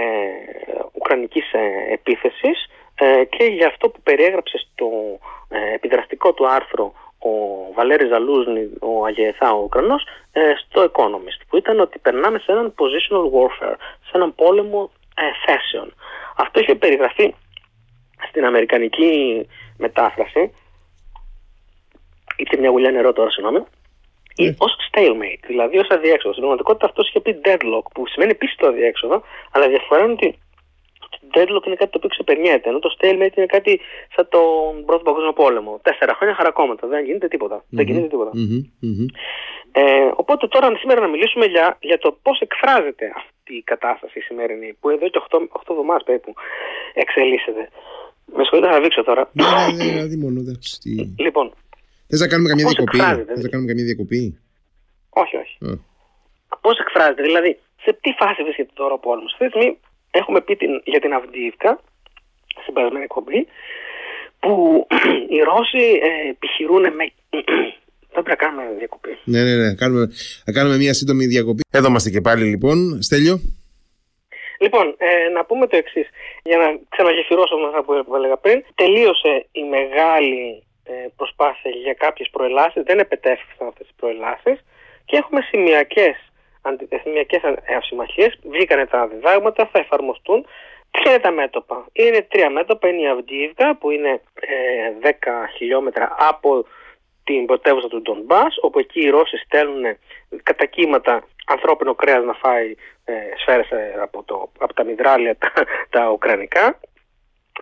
ε, 0.00 0.82
ουκρανικής 0.92 1.52
ε, 1.52 1.92
επίθεσης 1.92 2.58
ε, 2.94 3.24
και 3.24 3.44
για 3.44 3.66
αυτό 3.66 3.88
που 3.88 4.00
περιέγραψε 4.02 4.58
στο 4.58 4.88
ε, 5.48 5.74
επιδραστικό 5.74 6.32
του 6.32 6.48
άρθρο 6.48 6.92
ο 7.18 7.30
Βαλέρης 7.74 8.08
Ζαλούζνη, 8.08 8.70
ο 8.80 9.04
Αγιεθά, 9.04 9.52
ο 9.52 9.62
Ουκρανός, 9.62 10.02
ε, 10.32 10.40
στο 10.66 10.90
Economist, 10.92 11.40
που 11.48 11.56
ήταν 11.56 11.80
ότι 11.80 11.98
περνάμε 11.98 12.38
σε 12.38 12.52
έναν 12.52 12.74
positional 12.78 13.24
warfare, 13.36 13.76
σε 14.04 14.10
έναν 14.12 14.34
πόλεμο 14.34 14.90
ε, 15.16 15.22
θέσεων. 15.46 15.94
Αυτό 16.36 16.60
είχε 16.60 16.74
περιγραφεί 16.74 17.34
στην 18.28 18.44
αμερικανική 18.44 19.46
μετάφραση, 19.76 20.54
είχε 22.36 22.56
μια 22.56 22.70
γουλιά 22.70 22.90
νερό 22.90 23.12
τώρα, 23.12 23.30
συγγνώμη, 23.30 23.64
ή 24.42 24.44
Ναι. 24.44 24.54
ως 24.64 24.72
stalemate, 24.88 25.42
δηλαδή 25.52 25.76
ως 25.82 25.88
αδιέξοδο. 25.96 26.32
Στην 26.34 26.42
πραγματικότητα 26.46 26.86
αυτός 26.90 27.04
είχε 27.08 27.20
πει 27.24 27.32
deadlock, 27.46 27.86
που 27.94 28.00
σημαίνει 28.12 28.30
επίσης 28.36 28.56
το 28.56 28.66
αδιέξοδο, 28.66 29.16
αλλά 29.52 29.64
η 29.66 29.68
διαφορά 29.68 30.00
είναι 30.04 30.12
ότι 30.12 30.28
το 31.00 31.18
deadlock 31.34 31.64
είναι 31.66 31.78
κάτι 31.82 31.90
το 31.92 31.98
οποίο 32.00 32.08
ξεπερνιέται, 32.14 32.68
ενώ 32.68 32.78
το 32.78 32.90
stalemate 32.98 33.36
είναι 33.38 33.46
κάτι 33.56 33.80
σαν 34.14 34.28
τον 34.34 34.84
πρώτο 34.86 35.02
παγκόσμιο 35.08 35.32
πόλεμο. 35.32 35.80
Τέσσερα 35.82 36.12
χρόνια 36.14 36.34
χαρακόμματα, 36.36 36.86
δεν 36.86 37.04
γίνεται 37.04 37.28
τίποτα. 37.28 37.56
Δεν 37.68 37.84
Μμμ. 37.84 37.90
γίνεται 37.92 38.08
τίποτα. 38.14 38.30
Μμμ. 38.34 38.60
Μμμ. 38.80 39.06
Ε, 39.72 40.10
οπότε 40.16 40.46
τώρα 40.48 40.76
σήμερα 40.82 41.00
να 41.00 41.08
μιλήσουμε 41.08 41.44
για, 41.46 41.76
για 41.80 41.98
το 41.98 42.18
πώς 42.22 42.40
εκφράζεται 42.40 43.12
αυτή 43.16 43.52
η 43.56 43.62
κατάσταση 43.62 44.18
η 44.18 44.22
σημερινή, 44.22 44.76
που 44.80 44.88
εδώ 44.88 45.08
και 45.08 45.20
8, 45.28 45.38
8 45.38 45.70
εβδομάδες 45.70 46.02
περίπου 46.04 46.32
εξελίσσεται. 46.94 47.68
Με 48.36 48.42
συγχωρείτε 48.42 48.70
θα 48.72 48.80
δείξω 48.80 49.04
τώρα. 49.04 49.30
Ναι, 49.32 49.44
ναι, 49.44 49.84
ναι, 49.84 49.90
δηλαδή 49.92 50.16
μόνο. 50.16 50.40
εντάξει, 50.40 50.78
τι- 50.80 51.22
λοιπόν, 51.26 51.52
Θες 52.08 52.20
να 52.20 52.28
κάνουμε 52.28 52.48
καμία 52.48 52.64
Πώς 52.64 52.74
διακοπή; 52.74 52.98
εκφράζεται, 52.98 53.32
Θες 53.34 53.42
να 53.42 53.48
κάνουμε 53.48 53.68
καμία 53.70 53.84
διακοπή; 53.84 54.38
όχι, 55.22 55.36
όχι. 55.42 55.56
Α. 55.68 56.56
Πώς 56.60 56.78
εκφράζεται, 56.78 57.22
δηλαδή, 57.22 57.58
σε 57.84 57.98
τι 58.02 58.10
φάση 58.20 58.42
βρίσκεται 58.42 58.70
τώρα 58.74 58.94
ο 58.94 58.98
πόλεμος; 58.98 59.32
Αυτή 59.32 59.44
τη 59.44 59.50
στιγμή 59.50 59.78
έχουμε 60.10 60.40
πει 60.40 60.56
την, 60.56 60.72
για 60.84 61.00
την 61.00 61.12
Αυντίιβκα, 61.12 61.80
στην 62.62 62.72
περασμένη 62.74 63.04
εκπομπή, 63.04 63.46
που 64.40 64.86
οι 65.34 65.38
Ρώσοι 65.50 65.84
ε, 66.08 66.28
επιχειρούν 66.28 66.82
με... 66.98 67.04
Δεν 68.12 68.22
πρέπει 68.22 68.42
να 68.42 68.46
κάνουμε 68.46 68.74
διακοπή. 68.78 69.18
Ναι, 69.24 69.42
ναι, 69.42 69.54
ναι. 69.56 69.74
Κάνουμε, 69.74 70.08
θα 70.44 70.52
κάνουμε 70.52 70.76
μια 70.76 70.94
σύντομη 70.94 71.24
διακοπή. 71.26 71.62
Εδώ 71.70 71.88
είμαστε 71.88 72.10
και 72.10 72.20
πάλι 72.20 72.44
λοιπόν. 72.44 73.02
Στέλιο. 73.02 73.40
Λοιπόν, 74.60 74.94
ε, 74.98 75.28
να 75.28 75.44
πούμε 75.44 75.66
το 75.66 75.76
εξής. 75.76 76.08
Για 76.42 76.56
να 76.56 76.66
ξαναγεφυρώσω 76.88 77.56
με 77.56 77.66
αυτά 77.66 77.82
που 77.84 78.14
έλεγα 78.14 78.36
πριν, 78.36 78.64
τελείωσε 78.74 79.46
η 79.52 79.62
μεγάλη 79.62 80.40
ε, 80.48 80.67
προσπάθεια 81.16 81.70
για 81.70 81.94
κάποιες 81.94 82.28
προελάσεις, 82.30 82.82
δεν 82.82 82.98
επετέφθησαν 82.98 83.66
αυτές 83.66 83.86
τις 83.86 83.96
προελάσεις 83.96 84.64
και 85.04 85.16
έχουμε 85.16 85.40
σημειακές 85.40 86.16
σημειακές 87.02 87.40
αυσημαχίες. 87.76 88.38
Βγήκανε 88.42 88.86
τα 88.86 89.06
διδάγματα, 89.06 89.68
θα 89.72 89.78
εφαρμοστούν. 89.78 90.46
Ποια 90.90 91.10
είναι 91.10 91.20
τα 91.20 91.30
μέτωπα; 91.30 91.86
Είναι 91.92 92.22
τρία 92.22 92.50
μέτωπα. 92.50 92.88
Είναι 92.88 93.02
η 93.02 93.08
Αυντίιβκα 93.08 93.76
που 93.76 93.90
είναι 93.90 94.20
ε, 95.02 95.10
10 95.10 95.14
χιλιόμετρα 95.56 96.16
από 96.18 96.66
την 97.24 97.46
πρωτεύουσα 97.46 97.88
του 97.88 98.02
Ντονμπάς, 98.02 98.56
όπου 98.60 98.78
εκεί 98.78 99.00
οι 99.00 99.10
Ρώσοι 99.10 99.36
στέλνουν 99.36 99.84
κατά 100.42 100.64
κύματα 100.64 101.22
ανθρώπινο 101.46 101.94
κρέας 101.94 102.24
να 102.24 102.32
φάει 102.32 102.74
ε, 103.04 103.12
σφαίρες 103.40 103.70
ε, 103.70 103.94
από, 104.02 104.22
το, 104.22 104.50
από 104.58 104.74
τα 104.74 104.84
μυδράλια 104.84 105.36
τα, 105.36 105.52
τα 105.90 106.10
ουκρανικά. 106.10 106.80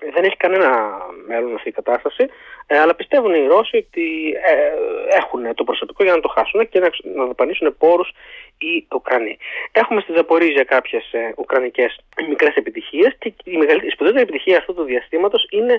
Ε, 0.00 0.10
Δεν 0.10 0.24
έχει 0.24 0.36
κανένα 0.36 0.98
μέλλον 1.26 1.54
αυτή 1.54 1.68
η 1.68 1.72
κατάσταση, 1.72 2.28
ε, 2.66 2.78
αλλά 2.78 2.94
πιστεύουν 2.94 3.34
οι 3.34 3.46
Ρώσοι 3.46 3.76
ότι 3.76 4.36
ε, 4.44 5.16
έχουν 5.16 5.54
το 5.54 5.64
προσωπικό 5.64 6.02
για 6.02 6.12
να 6.12 6.20
το 6.20 6.28
χάσουν 6.28 6.68
και 6.68 6.78
να, 6.78 6.88
να 7.14 7.24
δαπανίσουν 7.24 7.76
πόρους 7.78 8.12
οι 8.58 8.86
Ουκρανοί. 8.94 9.38
Έχουμε 9.72 10.00
στη 10.00 10.12
Ζαπορίζια 10.12 10.64
κάποιες 10.64 11.12
ε, 11.12 11.32
ουκρανικές 11.36 12.00
μικρές 12.28 12.54
επιτυχίες 12.54 13.16
και 13.18 13.34
η, 13.44 13.56
μεγαλύτερη, 13.56 13.86
η 13.86 13.90
σπουδαιότερη 13.90 14.24
επιτυχία 14.28 14.58
αυτού 14.58 14.74
του 14.74 14.82
διαστήματος 14.82 15.46
είναι 15.50 15.76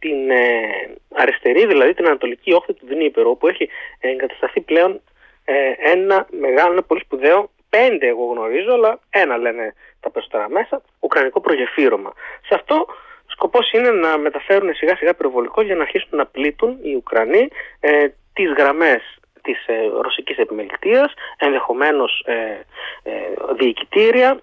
στην 0.00 0.30
ε, 0.30 0.60
αριστερή, 1.14 1.66
δηλαδή 1.66 1.94
την 1.94 2.06
ανατολική 2.06 2.52
όχθη 2.52 2.72
του 2.72 2.86
Δνήπερου, 2.86 3.30
όπου 3.30 3.48
έχει 3.48 3.68
εγκατασταθεί 4.00 4.60
πλέον 4.60 5.00
ε, 5.44 5.54
ένα 5.90 6.26
μεγάλο, 6.30 6.72
ένα 6.72 6.82
πολύ 6.82 7.00
σπουδαίο, 7.00 7.50
πέντε 7.68 8.06
εγώ 8.06 8.24
γνωρίζω, 8.24 8.72
αλλά 8.72 9.00
ένα 9.10 9.36
λένε 9.36 9.74
τα 10.00 10.10
περισσότερα 10.10 10.48
μέσα, 10.48 10.82
ουκρανικό 11.00 11.40
προγεφύρωμα. 11.40 12.12
Σε 12.46 12.54
αυτό 12.54 12.86
σκοπός 13.40 13.72
είναι 13.72 13.90
να 13.90 14.18
μεταφέρουν 14.18 14.74
σιγά 14.74 14.96
σιγά 14.96 15.14
πυροβολικό 15.14 15.62
για 15.62 15.74
να 15.74 15.82
αρχίσουν 15.82 16.08
να 16.10 16.26
πλήττουν 16.26 16.78
οι 16.82 16.94
Ουκρανοί 16.94 17.48
ε, 17.80 18.08
τις 18.32 18.52
γραμμές 18.58 19.02
της 19.42 19.66
ε, 19.66 19.74
ρωσικής 20.02 20.36
επιμελητίας, 20.36 21.12
ενδεχομένως 21.36 22.22
ε, 22.26 22.34
ε, 23.02 23.12
διοικητήρια, 23.58 24.40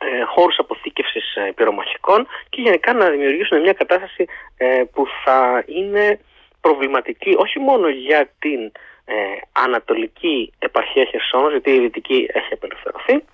ε, 0.00 0.22
χώρους 0.24 0.58
αποθήκευσης 0.58 1.34
ε, 1.34 1.52
πυρομαχικών 1.56 2.26
και 2.48 2.60
γενικά 2.60 2.92
να 2.92 3.10
δημιουργήσουν 3.10 3.60
μια 3.60 3.72
κατάσταση 3.72 4.24
ε, 4.56 4.82
που 4.92 5.06
θα 5.24 5.62
είναι 5.66 6.20
προβληματική 6.60 7.34
όχι 7.38 7.58
μόνο 7.58 7.88
για 7.88 8.30
την 8.38 8.60
ε, 9.04 9.14
ανατολική 9.52 10.52
επαρχία 10.58 11.04
Χερσόνος, 11.04 11.50
γιατί 11.50 11.70
η 11.70 11.80
δυτική 11.80 12.28
έχει 12.32 12.52
απελευθερωθεί, 12.52 13.24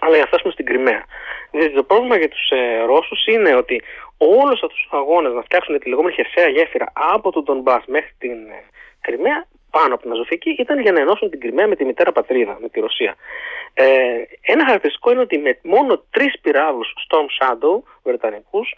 αλλά 0.00 0.14
για 0.14 0.20
να 0.20 0.26
φτάσουμε 0.26 0.52
στην 0.52 0.64
Κρυμαία. 0.64 1.04
Δηλαδή 1.50 1.74
το 1.74 1.82
πρόβλημα 1.82 2.16
για 2.16 2.28
τους 2.28 2.50
ε, 2.50 2.84
Ρώσους 2.84 3.26
είναι 3.26 3.54
ότι 3.54 3.82
όλους 4.18 4.62
αυτούς 4.62 4.80
τους 4.82 4.92
αγώνες 4.92 5.32
να 5.32 5.42
φτιάξουν 5.42 5.78
τη 5.78 5.88
λεγόμενη 5.88 6.14
χερσαία 6.14 6.48
γέφυρα 6.48 6.86
από 6.92 7.32
τον 7.32 7.44
Ντονμπάς 7.44 7.84
μέχρι 7.86 8.12
την 8.18 8.48
ε, 8.48 8.64
Κρυμαία 9.00 9.46
πάνω 9.70 9.94
από 9.94 10.02
την 10.02 10.12
Αζωφική 10.12 10.50
ήταν 10.50 10.80
για 10.80 10.92
να 10.92 11.00
ενώσουν 11.00 11.30
την 11.30 11.40
Κρυμαία 11.40 11.66
με 11.66 11.76
τη 11.76 11.84
μητέρα 11.84 12.12
πατρίδα, 12.12 12.58
με 12.60 12.68
τη 12.68 12.80
Ρωσία. 12.80 13.14
Ε, 13.74 13.86
ένα 14.40 14.64
χαρακτηριστικό 14.64 15.10
είναι 15.10 15.20
ότι 15.20 15.38
με 15.38 15.58
μόνο 15.62 16.04
τρεις 16.10 16.40
πυράβλους 16.40 16.94
Storm 17.08 17.28
Shadow 17.38 17.82
βρετανικούς 18.02 18.74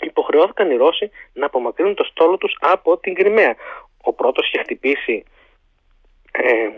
υποχρεώθηκαν 0.00 0.70
οι 0.70 0.76
Ρώσοι 0.76 1.10
να 1.32 1.46
απομακρύνουν 1.46 1.94
το 1.94 2.04
στόλο 2.04 2.36
τους 2.36 2.56
από 2.60 2.98
την 2.98 3.14
Κρυμαία. 3.14 3.54
Ο 4.02 4.12
πρώτος 4.12 4.46
είχε 4.46 4.58
χτυπήσει 4.58 5.24
ε, 6.32 6.68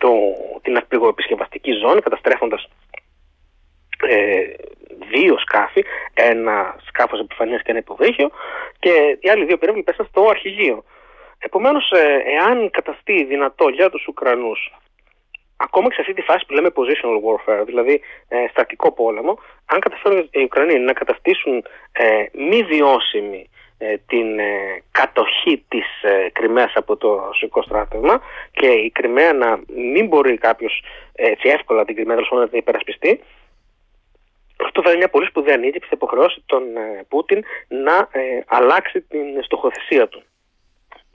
το, 0.00 0.10
την 0.62 0.76
αυπηγοεπισκευαστική 0.76 1.72
ζώνη 1.72 2.00
καταστρέφοντας 2.00 2.68
ε, 4.08 4.42
δύο 5.10 5.38
σκάφη, 5.38 5.84
ένα 6.14 6.76
σκάφος 6.86 7.20
επιφανείας 7.20 7.62
και 7.62 7.70
ένα 7.70 7.78
υποβρύχιο 7.78 8.30
και 8.78 9.18
οι 9.20 9.30
άλλοι 9.30 9.44
δύο 9.44 9.58
πυράβλοι 9.58 9.82
πέσαν 9.82 10.06
στο 10.06 10.28
αρχηγείο. 10.28 10.84
Επομένως, 11.38 11.90
ε, 11.90 12.22
εάν 12.36 12.70
καταστεί 12.70 13.24
δυνατό 13.24 13.68
για 13.68 13.90
τους 13.90 14.06
Ουκρανούς 14.06 14.70
ακόμα 15.66 15.88
και 15.88 15.94
σε 15.94 16.00
αυτή 16.00 16.12
τη 16.14 16.22
φάση 16.22 16.46
που 16.46 16.54
λέμε 16.54 16.70
positional 16.74 17.18
warfare, 17.26 17.62
δηλαδή 17.66 18.00
ε, 18.28 18.36
στατικό 18.50 18.92
πόλεμο, 18.92 19.38
αν 19.66 19.80
καταφέρουν 19.80 20.28
οι 20.30 20.42
Ουκρανοί 20.42 20.78
να 20.78 20.92
καταστήσουν 20.92 21.64
ε, 21.92 22.24
μη 22.32 22.62
βιώσιμη 22.62 23.42
ε, 23.42 23.59
την 24.06 24.38
ε, 24.38 24.82
κατοχή 24.90 25.64
της 25.68 25.86
ε, 26.02 26.30
Κρυμαίας 26.32 26.72
από 26.74 26.96
το 26.96 27.24
ρωσικό 27.26 27.62
στράτευμα 27.62 28.20
και 28.52 28.66
η 28.66 28.90
Κρυμαία 28.90 29.32
να 29.32 29.60
μην 29.92 30.06
μπορεί 30.06 30.38
κάποιος 30.38 30.82
έτσι 31.12 31.48
εύκολα 31.48 31.84
την 31.84 31.94
Κρυμαία 31.94 32.16
να 32.30 32.48
την 32.48 32.58
υπερασπιστεί, 32.58 33.20
αυτό 34.66 34.80
αυτό 34.80 34.82
θα 34.82 34.88
είναι 34.90 34.98
μια 34.98 35.08
πολύ 35.08 35.26
σπουδαία 35.26 35.56
νίκη 35.56 35.78
που 35.78 35.86
θα 35.90 35.96
υποχρεώσει 36.00 36.42
τον 36.46 36.62
ε, 36.76 37.04
Πούτιν 37.08 37.40
να 37.68 37.96
ε, 38.20 38.22
αλλάξει 38.46 39.00
την 39.00 39.26
στοχοθεσία 39.42 40.08
του. 40.08 40.22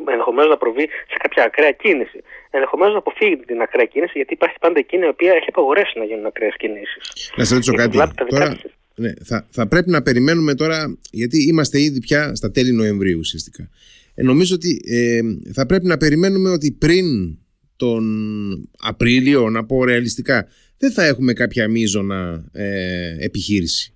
Ενδεχομένως 0.06 0.50
να 0.50 0.58
προβεί 0.58 0.86
σε 1.12 1.18
κάποια 1.18 1.44
ακραία 1.44 1.72
κίνηση. 1.72 2.20
Ενδεχομένως 2.50 2.94
να 2.94 3.00
αποφύγει 3.00 3.38
την 3.38 3.62
ακραία 3.62 3.86
κίνηση, 3.86 4.12
γιατί 4.16 4.34
υπάρχει 4.34 4.58
πάντα 4.60 4.80
εκείνη 4.80 5.06
η 5.06 5.08
οποία 5.08 5.34
έχει 5.34 5.46
απαγορεύσει 5.48 6.00
να 6.00 6.06
γίνουν 6.06 6.26
ακραίες 6.26 6.56
κινήσεις. 6.58 7.34
Να 7.36 7.44
σε 7.44 7.54
ρωτήσω 7.54 7.74
κάτι. 7.74 7.98
Τώρα, 7.98 8.56
ναι, 8.96 9.14
θα, 9.24 9.48
θα 9.50 9.68
πρέπει 9.68 9.90
να 9.90 10.02
περιμένουμε 10.02 10.56
τώρα, 10.56 10.98
γιατί 11.12 11.48
είμαστε 11.48 11.82
ήδη 11.82 12.00
πια 12.00 12.36
στα 12.36 12.52
τέλη 12.52 12.72
Νοεμβρίου 12.72 13.20
ουσιαστικά. 13.20 13.70
Ε, 14.16 14.24
νομίζω 14.24 14.56
ότι 14.56 14.82
ε, 14.86 15.22
θα 15.54 15.66
πρέπει 15.66 15.86
να 15.86 15.98
περιμένουμε 15.98 16.50
ότι 16.50 16.72
πριν 16.72 17.06
τον 17.76 18.06
Απρίλιο, 18.80 19.50
να 19.50 19.66
πω 19.66 19.84
ρεαλιστικά, 19.84 20.48
δεν 20.78 20.92
θα 20.92 21.06
έχουμε 21.06 21.34
κάποια 21.34 21.68
μείζωνα 21.68 22.50
ε, 22.54 23.16
επιχείρηση. 23.20 23.94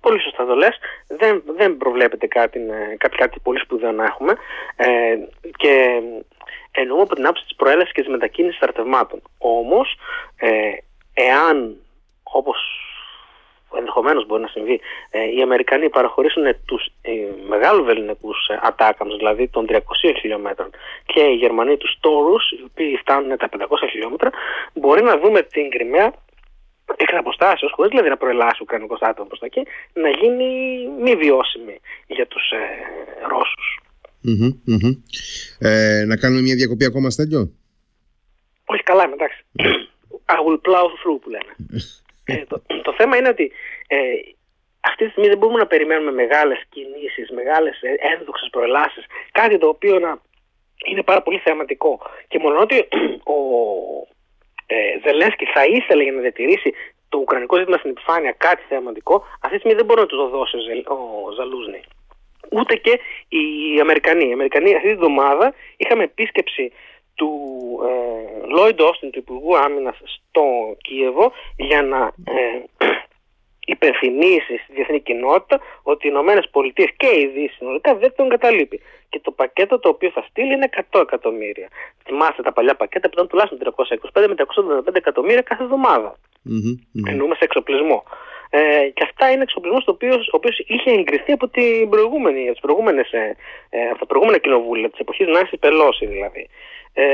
Πολύ 0.00 0.20
σωστά 0.20 0.46
το 0.46 0.54
λες. 0.54 0.78
Δεν, 1.18 1.42
δεν 1.56 1.76
προβλέπεται 1.76 2.26
κάτι, 2.26 2.58
ε, 2.58 2.96
κάτι, 2.96 3.16
κάτι 3.16 3.40
πολύ 3.42 3.58
σπουδαίο 3.58 3.92
να 3.92 4.04
έχουμε 4.04 4.32
ε, 4.76 5.16
και 5.56 6.00
εννοούμε 6.70 7.02
από 7.02 7.14
την 7.14 7.24
άποψη 7.24 7.44
της 7.44 7.56
προέλευσης 7.56 7.94
και 7.94 8.00
της 8.00 8.10
μετακίνησης 8.10 8.56
στρατευμάτων. 8.56 9.22
Όμως, 9.38 9.96
ε, 10.36 10.48
εάν 11.12 11.76
όπως 12.22 12.56
ενδεχομένως 13.76 14.26
μπορεί 14.26 14.42
να 14.42 14.48
συμβεί, 14.48 14.80
ε, 15.10 15.34
οι 15.34 15.42
Αμερικανοί 15.42 15.88
παραχωρήσουν 15.88 16.44
τους 16.64 16.86
ε, 17.02 17.10
μεγάλους 17.48 17.84
βεληνικούς 17.86 18.48
ε, 18.48 18.58
ατάκαμς, 18.62 19.16
δηλαδή 19.16 19.48
των 19.48 19.66
300 19.68 19.78
χιλιόμετρων 20.20 20.70
και 21.06 21.20
οι 21.20 21.34
Γερμανοί 21.34 21.76
τους 21.76 21.96
τόρους, 22.00 22.50
οι 22.50 22.62
οποίοι 22.70 22.96
φτάνουν 22.96 23.36
τα 23.36 23.48
500 23.48 23.88
χιλιόμετρα, 23.90 24.30
μπορεί 24.72 25.02
να 25.02 25.18
δούμε 25.18 25.42
την 25.42 25.70
Κρυμαία 25.70 26.12
εξ 26.96 27.12
αποστάσεως, 27.18 27.72
χωρίς 27.74 27.90
δηλαδή 27.90 28.08
να 28.08 28.16
προελάσει 28.16 28.56
ο 28.60 28.62
Ουκρανικός 28.62 29.00
άτομος 29.00 29.28
προς 29.28 29.40
τα 29.40 29.46
εκεί, 29.46 29.62
να 29.92 30.08
γίνει 30.08 30.46
μη 31.02 31.16
βιώσιμη 31.16 31.80
για 32.06 32.26
τους 32.26 32.50
ε, 32.50 32.58
ρωσους 33.28 33.78
Ε, 35.58 36.04
να 36.06 36.16
κάνουμε 36.16 36.40
μια 36.40 36.54
διακοπή 36.54 36.84
ακόμα 36.84 37.10
στέλιο; 37.10 37.52
Όχι 38.64 38.82
καλά, 38.82 39.10
εντάξει. 39.12 39.44
I 40.34 40.38
will 40.46 40.60
plow 40.68 40.86
through 41.00 41.18
που 41.22 41.30
λένε. 41.30 41.52
Ε, 42.32 42.44
το, 42.48 42.62
το 42.82 42.92
θέμα 42.98 43.16
είναι 43.16 43.28
ότι 43.28 43.52
ε, 43.88 43.98
αυτή 44.80 45.04
τη 45.04 45.10
στιγμή 45.10 45.28
δεν 45.28 45.38
μπορούμε 45.38 45.58
να 45.58 45.66
περιμένουμε 45.66 46.12
μεγάλες 46.12 46.62
κινήσεις, 46.68 47.30
μεγάλες 47.30 47.82
ε, 47.82 47.94
ένδοξες 48.14 48.48
προελάσεις, 48.50 49.04
κάτι 49.32 49.58
το 49.58 49.68
οποίο 49.68 49.98
να 49.98 50.18
είναι 50.84 51.02
πάρα 51.02 51.22
πολύ 51.22 51.38
θεαματικό. 51.38 52.00
Και 52.28 52.38
μόνο 52.38 52.58
ότι 52.60 52.88
ο 53.24 53.38
ε, 54.66 54.76
Ζελένσκι 55.04 55.44
θα 55.44 55.64
ήθελε 55.64 56.02
για 56.02 56.12
να 56.12 56.20
διατηρήσει 56.20 56.74
το 57.08 57.18
ουκρανικό 57.18 57.56
ζήτημα 57.56 57.76
στην 57.76 57.90
επιφάνεια 57.90 58.32
κάτι 58.32 58.62
θεαματικό, 58.68 59.24
αυτή 59.40 59.54
τη 59.54 59.58
στιγμή 59.58 59.76
δεν 59.76 59.84
μπορεί 59.84 60.00
να 60.00 60.06
του 60.06 60.16
το 60.16 60.28
δώσει 60.28 60.56
ο 60.86 61.32
Ζαλούζνη. 61.36 61.80
Ούτε 62.52 62.76
και 62.76 63.00
οι 63.28 63.80
Αμερικανοί. 63.80 64.28
Οι 64.28 64.32
Αμερικανοί 64.32 64.74
αυτή 64.74 64.88
τη 64.88 64.94
βδομάδα 64.94 65.54
είχαμε 65.76 66.02
επίσκεψη 66.02 66.72
του 67.14 67.30
Λόιντ 68.48 68.80
Όστιν, 68.80 69.10
του 69.10 69.18
Υπουργού 69.18 69.56
Άμυνας 69.56 69.96
στο 70.04 70.42
Κίεβο, 70.82 71.32
για 71.56 71.82
να 71.82 72.12
ε, 72.24 72.62
υπενθυμίσει 73.74 74.54
στη 74.62 74.72
διεθνή 74.72 75.00
κοινότητα 75.00 75.60
ότι 75.82 76.06
οι 76.06 76.10
Ηνωμένες 76.12 76.48
Πολιτείες 76.50 76.90
και 76.96 77.06
η 77.06 77.26
Δύση 77.34 77.54
συνολικά 77.54 77.94
δεν 77.94 78.12
τον 78.16 78.28
καταλείπει. 78.28 78.80
Και 79.08 79.20
το 79.22 79.30
πακέτο 79.30 79.78
το 79.78 79.88
οποίο 79.88 80.10
θα 80.10 80.24
στείλει 80.28 80.52
είναι 80.52 80.68
100 80.90 81.00
εκατομμύρια. 81.00 81.68
Θυμάστε 82.04 82.42
τα 82.42 82.52
παλιά 82.52 82.74
πακέτα 82.74 83.08
που 83.08 83.14
ήταν 83.14 83.28
τουλάχιστον 83.28 83.58
325 84.12 84.28
με 84.28 84.34
375 84.86 84.94
εκατομμύρια 84.94 85.42
κάθε 85.42 85.62
εβδομάδα. 85.62 86.10
Mm-hmm, 86.50 87.08
Εννοούμε 87.08 87.34
σε 87.34 87.44
εξοπλισμό. 87.44 88.04
Ε, 88.52 88.88
και 88.94 89.04
αυτά 89.08 89.30
είναι 89.30 89.42
εξοπλισμός 89.42 89.86
ο 89.86 89.92
οποίος 90.30 90.58
είχε 90.66 90.90
εγκριθεί 90.90 91.32
από, 91.32 91.48
την 91.48 91.88
προηγούμενη, 91.88 92.40
από, 92.42 92.52
τις 92.52 92.60
προηγούμενες, 92.60 93.12
ε, 93.12 93.36
ε, 93.70 93.88
από 93.90 93.98
τα 93.98 94.06
προηγούμενα 94.06 94.38
κοινοβούλια 94.38 94.88
τη 94.90 94.98
εποχή 95.00 95.24
Νάσης 95.24 95.58
Πελώση 95.58 96.06
δηλαδή. 96.06 96.48
Ε, 96.92 97.04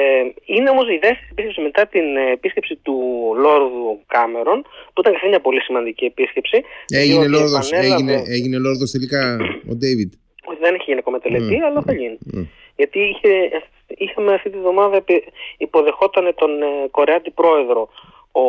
είναι 0.45 0.71
όμως 0.71 0.87
η 0.89 0.99
δεύτερη 1.05 1.29
επίσκεψη 1.31 1.61
μετά 1.61 1.87
την 1.87 2.17
επίσκεψη 2.17 2.75
του 2.83 2.97
Λόρδου 3.37 4.01
Κάμερον, 4.07 4.63
που 4.93 5.01
ήταν 5.01 5.13
και 5.13 5.29
μια 5.29 5.41
πολύ 5.41 5.61
σημαντική 5.61 6.05
επίσκεψη. 6.05 6.65
Έγινε 6.89 7.27
Λόρδος 7.27 7.73
έγινε, 7.73 8.23
έγινε 8.27 8.57
Λόρδος 8.59 8.91
τελικά 8.91 9.37
ο 9.71 9.75
Ντέιβιντ. 9.75 10.13
Όχι, 10.49 10.59
δεν 10.61 10.75
έχει 10.75 10.85
γίνει 10.87 10.99
ακόμα 10.99 11.19
τελετή, 11.19 11.61
αλλά 11.67 11.83
θα 11.87 11.93
γίνει. 11.93 12.19
Γιατί 12.77 12.99
είχε, 12.99 13.31
είχαμε 13.89 14.35
αυτή 14.35 14.51
τη 14.51 14.59
βδομάδα 14.59 15.05
υποδεχόταν 15.57 16.35
τον 16.35 16.63
ε, 16.63 16.67
Κορεάτη 16.91 17.31
πρόεδρο 17.31 17.89
ο 18.43 18.47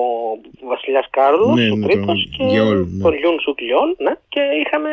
βασιλιάς 0.67 1.07
Κάρλος, 1.09 1.55
ναι, 1.55 1.71
ο 1.71 1.75
ναι, 1.75 1.87
τρίτος 1.87 2.29
και 2.37 2.43
Γεόλ, 2.43 2.85
ναι. 2.87 3.03
τον 3.03 3.13
Γιούν 3.13 3.39
Σουκ 3.39 3.59
ναι, 3.97 4.13
και 4.29 4.41
είχαμε 4.65 4.89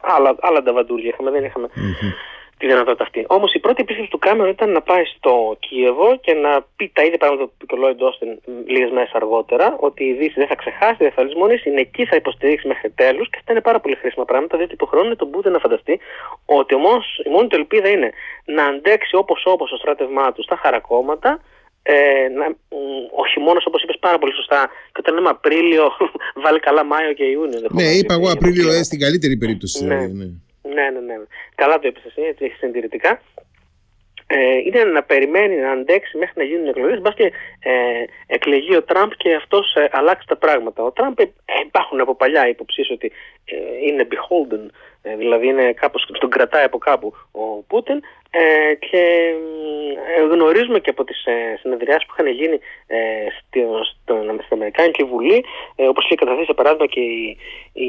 άλλα, 0.00 0.36
άλλα 0.40 0.62
νταβαντούρια, 0.62 1.08
είχαμε, 1.08 1.30
δεν 1.30 1.44
είχαμε 1.44 1.68
τη 2.58 2.66
δυνατότητα 2.66 3.04
αυτή. 3.04 3.24
Όμως 3.28 3.52
η 3.52 3.58
πρώτη 3.58 3.82
επίσκεψη 3.82 4.10
του 4.10 4.18
Κάμερον 4.18 4.50
ήταν 4.50 4.70
να 4.72 4.80
πάει 4.80 5.04
στο 5.04 5.56
Κίεβο 5.60 6.16
και 6.16 6.32
να 6.34 6.66
πει 6.76 6.90
τα 6.94 7.02
ίδια 7.02 7.18
πράγματα 7.18 7.44
που 7.44 7.52
είπε 7.62 7.74
ο 7.74 7.78
Λόιντ 7.78 8.02
Όστιν 8.02 8.28
λίγες 8.66 8.90
μέρες 8.90 9.12
αργότερα, 9.12 9.76
ότι 9.80 10.04
η 10.04 10.12
Δύση 10.12 10.34
δεν 10.36 10.46
θα 10.46 10.54
ξεχάσει, 10.54 10.96
δεν 10.98 11.12
θα 11.12 11.22
λησμονήσει, 11.22 11.68
είναι 11.70 11.80
εκεί, 11.80 12.04
θα 12.04 12.16
υποστηρίξει 12.16 12.66
μέχρι 12.66 12.90
τέλους 12.90 13.30
και 13.30 13.36
αυτά 13.38 13.52
είναι 13.52 13.60
πάρα 13.60 13.80
πολύ 13.80 13.94
χρήσιμα 13.94 14.24
πράγματα, 14.24 14.56
διότι 14.56 14.72
υποχρεώνουν 14.72 15.16
τον 15.16 15.30
Πούτιν 15.30 15.52
να 15.52 15.58
φανταστεί 15.58 16.00
ότι 16.46 16.74
όμως, 16.74 17.20
η 17.24 17.28
μόνη 17.30 17.48
του 17.48 17.56
ελπίδα 17.56 17.88
είναι 17.88 18.10
να 18.44 18.64
αντέξει 18.64 19.16
όπως 19.16 19.42
όπως 19.46 19.70
το 19.70 19.76
στράτευμά 19.76 20.32
του 20.32 20.42
στα 20.42 20.56
χαρακόμματα, 20.56 21.40
ε, 21.88 22.28
να, 22.28 22.46
όχι 23.22 23.40
μόνος 23.40 23.66
όπως 23.66 23.82
είπες 23.82 23.98
πάρα 24.00 24.18
πολύ 24.18 24.34
σωστά, 24.34 24.70
και 24.92 24.98
όταν 25.02 25.14
λέμε 25.14 25.28
Απρίλιο, 25.28 25.86
βάλει 26.44 26.60
καλά 26.60 26.84
Μάιο 26.84 27.12
και 27.12 27.24
Ιούνιο. 27.24 27.60
Ναι, 27.70 27.82
είπα 27.82 28.14
εγώ 28.14 28.30
Απρίλιο 28.30 28.72
ε, 28.72 28.82
στην 28.82 28.98
καλύτερη 28.98 29.36
περίπτωση. 29.36 29.84
Ναι. 29.84 29.94
Δηλαδή, 29.94 30.12
ναι. 30.12 30.24
Ναι, 30.74 30.90
ναι, 30.90 31.00
ναι. 31.00 31.14
Καλά 31.54 31.78
το 31.78 31.88
είπες 31.88 32.04
εσύ, 32.04 32.22
έτσι 32.22 32.44
έχει 32.44 32.54
συντηρητικά. 32.54 33.20
Ε, 34.28 34.56
είναι 34.66 34.84
να 34.84 35.02
περιμένει 35.02 35.56
να 35.56 35.70
αντέξει 35.70 36.18
μέχρι 36.18 36.34
να 36.36 36.44
γίνουν 36.44 36.66
εκλογές. 36.66 37.00
Μπας 37.00 37.14
και 37.14 37.32
ε, 37.58 37.72
εκλεγεί 38.26 38.76
ο 38.76 38.82
Τραμπ 38.82 39.10
και 39.16 39.34
αυτός 39.34 39.74
ε, 39.74 39.88
αλλάξει 39.92 40.26
τα 40.26 40.36
πράγματα. 40.36 40.82
Ο 40.82 40.92
Τραμπ 40.92 41.18
ε, 41.18 41.24
υπάρχουν 41.66 42.00
από 42.00 42.14
παλιά 42.16 42.48
υποψίες 42.48 42.90
ότι 42.90 43.12
ε, 43.44 43.56
είναι 43.86 44.06
beholden, 44.10 44.64
ε, 44.95 44.95
δηλαδή 45.14 45.46
είναι 45.46 45.72
κάπως, 45.72 46.06
τον 46.20 46.30
κρατάει 46.30 46.64
από 46.64 46.78
κάπου 46.78 47.14
ο 47.32 47.62
Πούτιν 47.66 48.00
ε, 48.30 48.74
και 48.74 49.34
ε, 50.16 50.22
γνωρίζουμε 50.22 50.78
και 50.78 50.90
από 50.90 51.04
τις 51.04 51.24
ε, 51.24 51.56
συνεδριάσεις 51.60 52.06
που 52.06 52.14
είχαν 52.18 52.32
γίνει 52.32 52.58
ε, 52.86 52.96
στην 54.44 54.56
Αμερικάνικη 54.56 55.04
Βουλή 55.04 55.44
ε, 55.76 55.88
όπως 55.88 56.04
είχε 56.04 56.14
καταθέσει 56.14 56.54
παράδειγμα 56.54 56.86
και 56.86 57.00
η, 57.00 57.36
η, 57.72 57.88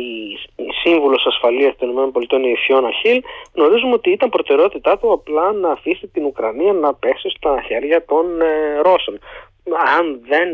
η 0.56 0.68
Σύμβουλος 0.84 1.26
Ασφαλείας 1.26 1.76
των 1.78 1.90
ΗΠΑ 1.90 2.48
η 2.48 2.56
Φιώνα 2.56 2.92
Χιλ 2.92 3.22
γνωρίζουμε 3.54 3.94
ότι 3.94 4.10
ήταν 4.10 4.30
προτεραιότητά 4.30 4.98
του 4.98 5.12
απλά 5.12 5.52
να 5.52 5.70
αφήσει 5.70 6.08
την 6.08 6.26
Ουκρανία 6.26 6.74
να 6.74 6.94
πέσει 6.94 7.30
στα 7.30 7.62
χέρια 7.68 8.06
των 8.06 8.42
ε, 8.42 8.80
Ρώσων 8.82 9.20
αν 9.76 10.22
δεν, 10.28 10.50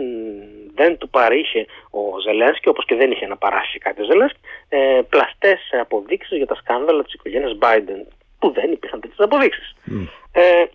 δεν 0.75 0.97
του 0.97 1.09
παρήχε 1.09 1.65
ο 1.89 2.19
Ζελένσκι, 2.19 2.69
όπως 2.69 2.85
και 2.85 2.95
δεν 2.95 3.11
είχε 3.11 3.27
να 3.27 3.37
παράσει 3.37 3.77
κάτι 3.79 4.01
ο 4.01 4.05
Ζελένσκι, 4.05 4.39
ε, 4.69 5.01
πλαστές 5.09 5.59
αποδείξεις 5.81 6.37
για 6.37 6.47
τα 6.47 6.55
σκάνδαλα 6.55 7.03
της 7.03 7.13
οικογένειας 7.13 7.57
Biden, 7.61 8.07
που 8.39 8.51
δεν 8.51 8.71
υπήρχαν 8.71 8.99
τέτοιες 8.99 9.19
αποδείξεις. 9.19 9.75
Mm. 9.87 10.07
Ε, 10.31 10.65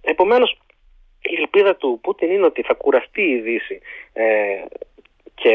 επομένως, 0.00 0.58
η 1.22 1.34
ελπίδα 1.38 1.76
του 1.76 1.98
Πούτιν 2.02 2.30
είναι 2.30 2.46
ότι 2.46 2.62
θα 2.62 2.74
κουραστεί 2.74 3.22
η 3.22 3.40
Δύση 3.40 3.80
ε, 4.12 4.24
και 5.34 5.52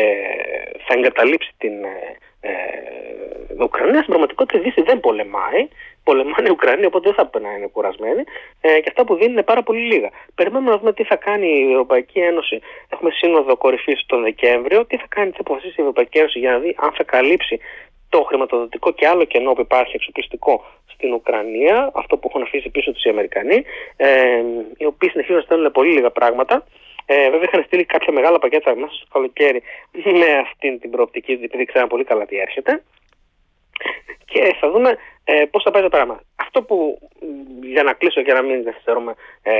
θα 0.85 0.93
εγκαταλείψει 0.93 1.51
την 1.57 1.83
ε, 1.83 2.17
ε, 2.41 3.63
Ουκρανία. 3.63 4.01
Στην 4.03 4.05
πραγματικότητα 4.13 4.57
η 4.57 4.61
Δύση 4.61 4.81
δεν 4.81 4.99
πολεμάει 4.99 5.67
πολεμάνε 6.07 6.47
οι 6.47 6.53
Ουκρανοί, 6.57 6.85
οπότε 6.85 7.05
δεν 7.09 7.17
θα 7.19 7.25
πρέπει 7.25 7.45
να 7.45 7.51
είναι 7.55 7.67
κουρασμένοι. 7.75 8.23
Ε, 8.61 8.79
και 8.81 8.89
αυτά 8.91 9.01
που 9.05 9.13
δίνουν 9.15 9.31
είναι 9.31 9.47
πάρα 9.51 9.63
πολύ 9.67 9.83
λίγα. 9.91 10.09
Περιμένουμε 10.35 10.71
να 10.71 10.77
δούμε 10.79 10.93
τι 10.93 11.03
θα 11.11 11.15
κάνει 11.27 11.47
η 11.67 11.71
Ευρωπαϊκή 11.71 12.19
Ένωση. 12.19 12.55
Έχουμε 12.93 13.09
σύνοδο 13.19 13.57
κορυφής 13.63 13.99
τον 14.05 14.19
Δεκέμβριο. 14.27 14.85
Τι 14.85 14.95
θα 14.97 15.07
κάνει, 15.15 15.29
τι 15.31 15.35
θα 15.39 15.43
αποφασίσει 15.45 15.75
η 15.77 15.81
Ευρωπαϊκή 15.85 16.17
Ένωση 16.17 16.39
για 16.39 16.51
να 16.51 16.59
δει 16.63 16.75
αν 16.85 16.91
θα 16.97 17.03
καλύψει 17.03 17.59
το 18.09 18.19
χρηματοδοτικό 18.27 18.91
και 18.91 19.07
άλλο 19.07 19.23
κενό 19.23 19.53
που 19.53 19.61
υπάρχει 19.61 19.95
εξοπλιστικό 19.95 20.65
στην 20.93 21.13
Ουκρανία, 21.13 21.91
αυτό 21.93 22.17
που 22.17 22.27
έχουν 22.29 22.41
αφήσει 22.41 22.69
πίσω 22.69 22.91
τους 22.91 23.03
οι 23.03 23.09
Αμερικανοί, 23.09 23.63
ε, 23.95 24.07
οι 24.77 24.85
οποίοι 24.85 25.09
συνεχίζουν 25.09 25.37
να 25.37 25.45
στέλνουν 25.47 25.71
πολύ 25.71 25.91
λίγα 25.93 26.11
πράγματα. 26.11 26.63
Ε, 27.09 27.29
βέβαια 27.29 27.47
είχαν 27.47 27.63
στείλει 27.63 27.85
κάποια 27.85 28.13
μεγάλα 28.13 28.39
πακέτα 28.39 28.75
μέσα 28.75 28.93
στο 28.93 29.05
καλοκαίρι 29.11 29.61
με 30.21 30.37
αυτή 30.41 30.77
την 30.77 30.89
προοπτική, 30.91 31.31
επειδή 31.31 31.65
ξέραν 31.65 31.87
πολύ 31.87 32.03
καλά 32.03 32.25
τι 32.25 32.37
έρχεται 32.37 32.83
και 34.25 34.55
θα 34.59 34.71
δούμε 34.71 34.97
ε, 35.23 35.45
πώς 35.51 35.63
θα 35.63 35.71
πάει 35.71 35.81
το 35.81 35.89
πράγμα. 35.89 36.21
Αυτό 36.35 36.63
που, 36.63 36.99
για 37.61 37.83
να 37.83 37.93
κλείσω 37.93 38.21
και 38.21 38.33
να 38.33 38.41
μην 38.41 38.63
δευτερούμε, 38.63 39.15
ε, 39.41 39.53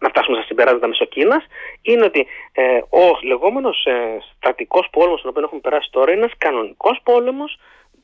να 0.00 0.08
φτάσουμε 0.08 0.36
στα 0.36 0.46
συμπεράσματα 0.46 0.86
Μεσοκίνας, 0.86 1.44
είναι 1.82 2.04
ότι 2.04 2.26
ε, 2.52 2.76
ο 2.76 3.18
λεγόμενος 3.22 3.84
ε, 3.84 4.18
στρατικός 4.36 4.88
πόλεμος, 4.92 5.20
τον 5.20 5.30
οποίο 5.30 5.42
έχουμε 5.42 5.60
περάσει 5.60 5.88
τώρα, 5.90 6.10
είναι 6.12 6.20
ένας 6.20 6.34
κανονικός 6.38 7.00
πόλεμος 7.02 7.58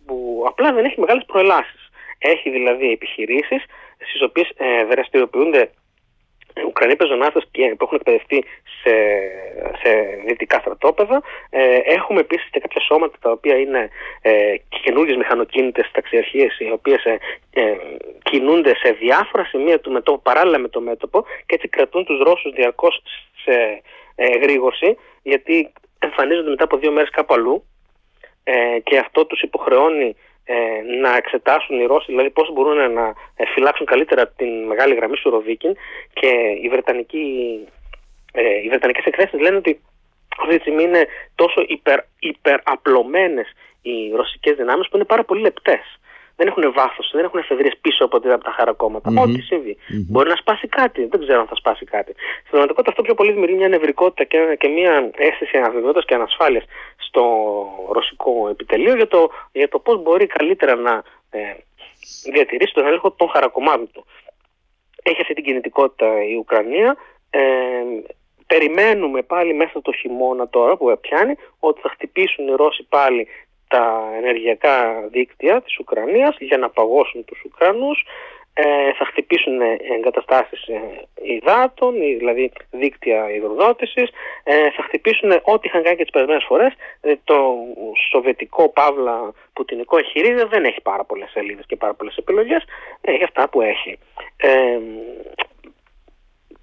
που 0.07 0.45
απλά 0.47 0.73
δεν 0.73 0.85
έχει 0.85 1.01
μεγάλες 1.01 1.25
προελάσεις. 1.27 1.91
Έχει 2.19 2.51
δηλαδή 2.51 2.91
επιχειρήσεις 2.91 3.65
στις 3.97 4.23
οποίες 4.23 4.51
ε, 4.57 4.85
δραστηριοποιούνται 4.85 5.71
Ουκρανοί 6.67 6.97
πεζοναύτες 6.97 7.49
που 7.53 7.85
έχουν 7.85 7.97
εκπαιδευτεί 7.97 8.45
σε, 8.83 8.95
σε 9.83 9.91
δυτικά 10.27 10.59
στρατόπεδα. 10.59 11.23
Ε, 11.51 11.79
έχουμε 11.85 12.21
επίσης 12.21 12.51
και 12.51 12.61
κάποια 12.61 12.81
σώματα 12.81 13.17
τα 13.21 13.31
οποία 13.31 13.57
είναι 13.59 13.89
ε, 14.23 14.55
καινούργιες 14.69 15.17
μηχανοκίνητες 15.17 15.91
ταξιαρχίες 15.93 16.59
οι 16.59 16.71
οποίες 16.71 17.05
ε, 17.05 17.19
ε, 17.51 17.77
κινούνται 18.23 18.75
σε 18.77 18.93
διάφορα 18.93 19.45
σημεία 19.45 19.81
του 19.81 19.91
μετώπου 19.93 20.23
παράλληλα 20.23 20.59
με 20.59 20.69
το 20.69 20.81
μέτωπο 20.81 21.25
και 21.47 21.55
έτσι 21.55 21.69
κρατούν 21.69 22.05
τους 22.05 22.19
Ρώσους 22.19 22.53
διαρκώς 22.53 23.03
σε 23.45 23.83
ε, 24.15 24.39
γρήγορση 24.39 24.97
γιατί 25.23 25.73
εμφανίζονται 25.99 26.51
μετά 26.51 26.65
από 26.65 26.77
δύο 26.77 26.93
μέρες 26.93 27.11
κάπου 27.11 27.35
αλλού 27.35 27.65
ε, 28.45 28.79
και 28.85 28.99
αυτό 28.99 29.27
τους 29.27 29.41
υποχρεώνει 29.41 30.17
ε, 30.45 30.55
να 31.01 31.17
εξετάσουν 31.17 31.81
οι 31.81 31.87
Ρώσοι, 31.87 32.07
δηλαδή 32.09 32.31
πώς 32.31 32.53
μπορούν 32.53 32.93
να 32.93 33.15
ε, 33.37 33.47
φυλάξουν 33.55 33.87
καλύτερα 33.87 34.29
την 34.29 34.67
μεγάλη 34.67 34.95
γραμμή 34.95 35.17
σου 35.17 35.31
Ροβίκιν 35.31 35.77
και 36.13 36.29
οι, 36.63 36.69
Βρετανικοί, 36.69 37.25
ε, 38.33 38.63
οι 38.63 38.69
Βρετανικές 38.69 39.05
εκθέσεις 39.05 39.41
λένε 39.41 39.57
ότι 39.57 39.81
αυτή 40.39 40.55
τη 40.55 40.61
στιγμή 40.61 40.83
είναι 40.83 41.07
τόσο 41.35 41.65
υπερ, 41.67 42.01
υπεραπλωμένες 42.19 43.53
οι 43.83 44.11
ρωσικές 44.15 44.57
δυνάμεις 44.57 44.89
που 44.89 44.97
είναι 44.97 45.05
πάρα 45.05 45.25
πολύ 45.25 45.41
λεπτές 45.41 46.01
δεν 46.43 46.51
έχουν 46.51 46.73
βάθος, 46.73 47.11
δεν 47.13 47.25
έχουν 47.25 47.39
εφεδρείες 47.39 47.77
πίσω 47.81 48.05
από, 48.05 48.17
από 48.17 48.45
τα 48.45 48.55
χαρακόμματα. 48.59 49.11
Mm-hmm. 49.11 49.23
Ό,τι 49.25 49.41
συμβεί. 49.41 49.77
Mm-hmm. 49.79 50.07
Μπορεί 50.11 50.29
να 50.29 50.37
σπάσει 50.37 50.67
κάτι, 50.69 51.05
δεν 51.05 51.21
ξέρω 51.21 51.41
αν 51.41 51.47
θα 51.47 51.55
σπάσει 51.55 51.85
κάτι. 51.85 52.13
Στην 52.39 52.51
πραγματικότητα 52.51 52.91
αυτό 52.91 53.03
πιο 53.03 53.15
πολύ 53.15 53.33
δημιουργεί 53.33 53.57
μια 53.57 53.69
νευρικότητα 53.69 54.25
και, 54.25 54.57
και 54.61 54.69
μια 54.69 55.11
αίσθηση 55.17 55.57
αβεβαιότητα 55.59 56.05
και 56.07 56.15
ανασφάλειας 56.15 56.65
στο 56.97 57.23
ρωσικό 57.93 58.49
επιτελείο 58.49 58.95
για 58.95 59.09
το, 59.09 59.31
για 59.53 59.69
το 59.69 59.79
πώς 59.79 60.03
μπορεί 60.03 60.27
καλύτερα 60.27 60.75
να 60.75 61.03
ε, 61.31 61.39
διατηρήσει 62.33 62.75
τον 62.75 62.87
έλεγχο 62.87 63.11
των 63.11 63.29
χαρακομμάτων 63.29 63.89
του. 63.93 64.07
Έχει 65.03 65.21
αυτή 65.21 65.35
την 65.35 65.45
κινητικότητα 65.45 66.25
η 66.25 66.35
Ουκρανία. 66.35 66.97
Ε, 67.31 67.41
περιμένουμε 68.47 69.23
πάλι 69.23 69.55
μέσα 69.55 69.83
το 69.83 69.93
χειμώνα 69.93 70.49
τώρα 70.49 70.77
που 70.77 70.99
πιάνει 71.01 71.35
ότι 71.59 71.81
θα 71.81 71.89
χτυπήσουν 71.89 72.49
οι 72.49 72.55
Ρώσοι 72.57 72.83
πάλι 72.89 73.29
τα 73.73 73.85
ενεργειακά 74.17 74.77
δίκτυα 75.11 75.63
της 75.63 75.79
Ουκρανίας 75.79 76.37
για 76.39 76.59
να 76.59 76.69
παγώσουν 76.71 77.25
τους 77.25 77.43
Ουκρανούς 77.45 78.05
ε, 78.55 78.93
θα 78.99 79.05
χτυπήσουν 79.05 79.61
εγκαταστάσεις 79.97 80.67
ε, 80.67 80.81
υδάτων, 81.23 81.93
δηλαδή 81.95 82.53
δίκτυα 82.71 83.31
υδροδότησης, 83.31 84.11
ε, 84.45 84.71
θα 84.71 84.83
χτυπήσουν 84.83 85.31
ό,τι 85.43 85.69
είχαν 85.69 85.83
κάνει 85.83 85.97
και 85.97 86.03
τις 86.03 86.13
περασμένες 86.13 86.45
φορές. 86.45 86.73
Ε, 87.01 87.15
το 87.25 87.55
σοβιετικό 88.11 88.69
παύλα 88.69 89.33
πουτινικό 89.53 89.99
εγχειρίδιο 89.99 90.47
δεν 90.47 90.65
έχει 90.65 90.81
πάρα 90.81 91.05
πολλές 91.05 91.31
σελίδες 91.31 91.67
και 91.67 91.77
πάρα 91.77 91.95
πολλές 91.95 92.17
επιλογές, 92.17 92.65
έχει 93.01 93.25
αυτά 93.25 93.49
που 93.49 93.61
έχει. 93.61 93.99
Ε, 94.37 94.79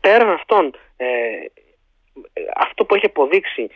πέραν 0.02 0.30
αυτών, 0.30 0.76
αυτό 2.56 2.86
που 2.86 2.96
έχει 2.96 3.06
αποδείξει 3.06 3.70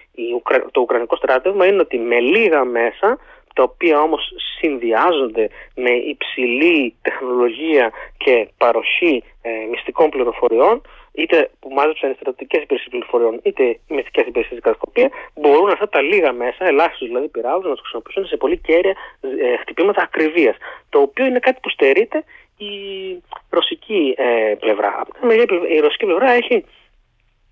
το 0.72 0.82
Ουκρανικό 0.82 1.16
στράτευμα 1.16 1.66
είναι 1.66 1.82
ότι 1.82 1.98
με 1.98 2.20
λίγα 2.20 2.64
μέσα 2.64 3.18
τα 3.54 3.64
οποία 3.64 4.02
όμως 4.02 4.34
συνδυάζονται 4.60 5.50
με 5.76 5.92
υψηλή 5.92 6.96
τεχνολογία 7.02 7.92
και 8.18 8.48
παροχή 8.58 9.24
ε, 9.42 9.50
μυστικών 9.72 10.10
πληροφοριών 10.10 10.82
είτε 11.14 11.50
που 11.60 11.70
μάζεψαν 11.70 12.12
οι 12.12 12.14
στρατιωτικές 12.14 12.62
υπηρεσίες 12.62 12.90
πληροφοριών, 12.90 13.40
είτε 13.44 13.64
οι 13.64 13.80
μυστικές 13.88 14.26
υπηρεσίες 14.26 14.60
κατασκοπία, 14.62 15.10
μπορούν 15.36 15.70
αυτά 15.70 15.90
τα 15.90 16.02
λίγα 16.02 16.32
μέσα, 16.34 16.66
ελάχιστου 16.66 17.06
δηλαδή 17.06 17.28
πυράου, 17.28 17.62
να 17.62 17.70
τους 17.70 17.80
χρησιμοποιήσουν 17.80 18.26
σε 18.26 18.38
πολύ 18.38 18.58
κέρια 18.58 18.96
ε, 19.22 19.58
χτυπήματα 19.58 20.02
ακριβίας. 20.02 20.56
Το 20.90 21.00
οποίο 21.00 21.26
είναι 21.26 21.40
κάτι 21.40 21.60
που 21.62 21.70
στερείται 21.70 22.24
η 22.58 22.74
ρωσική 23.50 24.14
ε, 24.18 24.56
πλευρά. 24.60 25.06
Η 25.76 25.80
ρωσική 25.80 26.06
πλευρά 26.06 26.32
έχει 26.32 26.66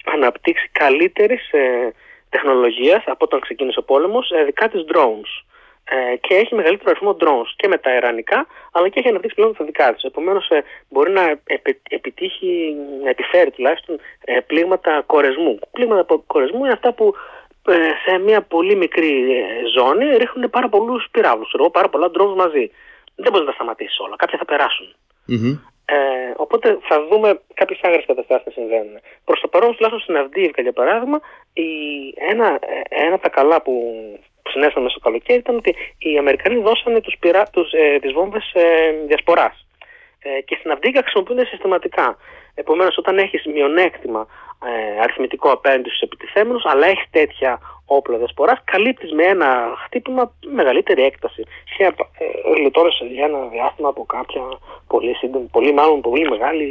αναπτύξει 0.06 0.70
καλύτερης 0.72 1.52
ε, 1.52 1.94
τεχνολογίας 2.30 3.04
από 3.06 3.26
όταν 3.26 3.40
ξεκίνησε 3.40 3.80
ο 3.80 3.84
πόλεμος, 3.84 4.32
ε, 4.32 4.44
δικά 4.44 4.70
της 4.70 4.82
drones. 4.94 5.32
Ε, 5.84 6.16
και 6.16 6.36
έχει 6.36 6.56
μεγαλύτερο 6.56 6.90
αριθμό 6.90 7.18
drones 7.20 7.52
και 7.56 7.68
με 7.68 7.78
τα 7.78 7.96
ιρανικά, 7.96 8.48
αλλά 8.72 8.90
και 8.90 9.00
έχει 9.00 9.08
αναπτύξει 9.08 9.36
πλέον 9.36 9.56
τα 9.58 9.66
δικά 9.66 9.94
της. 9.94 10.04
Επομένως, 10.04 10.50
ε, 10.50 10.64
μπορεί 10.90 11.12
να 11.12 11.40
επιτύχει, 11.90 12.76
να 13.04 13.10
επιφέρει 13.10 13.52
τουλάχιστον 13.52 14.00
ε, 14.26 14.40
πλήγματα 14.40 15.04
κορεσμού. 15.06 15.60
Πλήγματα 15.72 16.22
κορεσμού 16.28 16.64
είναι 16.64 16.74
αυτά 16.74 16.94
που 16.94 17.14
ε, 17.68 17.74
σε 18.06 18.18
μια 18.18 18.42
πολύ 18.42 18.76
μικρή 18.76 19.32
ε, 19.32 19.44
ζώνη 19.78 20.18
ρίχνουν 20.18 20.50
πάρα 20.50 20.70
πολλούς 20.70 21.08
πυράβλους, 21.12 21.56
πάρα 21.72 21.90
πολλά 21.90 22.12
drones 22.14 22.36
μαζί. 22.36 22.72
Δεν 23.16 23.32
μπορείς 23.32 23.46
να 23.46 23.52
τα 23.52 23.52
σταματήσεις 23.52 24.00
όλα. 24.00 24.16
Κάποια 24.16 24.38
θα 24.38 24.46
περασουν 24.46 24.96
ε, 25.96 26.34
οπότε 26.36 26.78
θα 26.82 27.08
δούμε 27.08 27.40
κάποιες 27.54 27.80
άγριες 27.82 28.06
καταστάσεις 28.06 28.46
να 28.46 28.52
συμβαίνουν. 28.52 29.00
Προς 29.26 29.40
το 29.40 29.48
παρόν, 29.48 29.76
τουλάχιστον 29.76 30.00
στην 30.00 30.18
Αυδίευκα 30.18 30.62
για 30.62 30.74
παράδειγμα, 30.74 31.20
η, 31.54 31.70
ένα, 32.32 32.60
ένα 32.90 33.14
από 33.14 33.24
τα 33.24 33.30
καλά 33.30 33.62
που 33.62 33.74
συνέβησαν 34.50 34.82
μέσα 34.84 34.96
στο 34.96 35.06
καλοκαίρι 35.08 35.40
ήταν 35.40 35.56
ότι 35.56 35.76
οι 35.98 36.18
Αμερικανοί 36.18 36.62
δώσανε 36.62 37.02
τους 37.02 37.16
πυρα, 37.20 37.44
τους, 37.44 37.72
ε, 37.72 38.00
τις 38.02 38.12
βόμβες 38.12 38.52
ε, 38.54 38.64
διασποράς. 39.08 39.66
Ε, 40.24 40.42
και 40.42 40.56
στην 40.60 40.72
Αυδίκα 40.72 41.02
χρησιμοποιούνται 41.02 41.46
συστηματικά. 41.46 42.18
Επομένως 42.56 42.98
όταν 42.98 43.18
έχεις 43.18 43.46
μειονέκτημα 43.46 44.28
ε, 44.66 45.02
αριθμητικό 45.02 45.52
απέναντι 45.52 45.90
στους 45.90 46.02
επιτιθέμενους 46.02 46.66
αλλά 46.66 46.88
έχεις 46.88 47.08
τέτοια 47.12 47.60
όπλα 47.98 48.18
διασποράς 48.18 48.60
καλύπτεις 48.64 49.12
με 49.12 49.24
ένα 49.24 49.48
χτύπημα 49.86 50.34
μεγαλύτερη 50.46 51.04
έκταση 51.04 51.44
και 51.78 51.84
ε, 51.84 53.08
για 53.14 53.26
ένα 53.26 53.40
διάστημα 53.52 53.90
από 53.90 54.06
κάποια 54.06 54.42
πολύ 54.88 55.14
σύντομη, 55.16 55.46
πολύ 55.46 55.74
μάλλον 55.74 56.02
πολύ 56.02 56.30
μεγάλη 56.30 56.68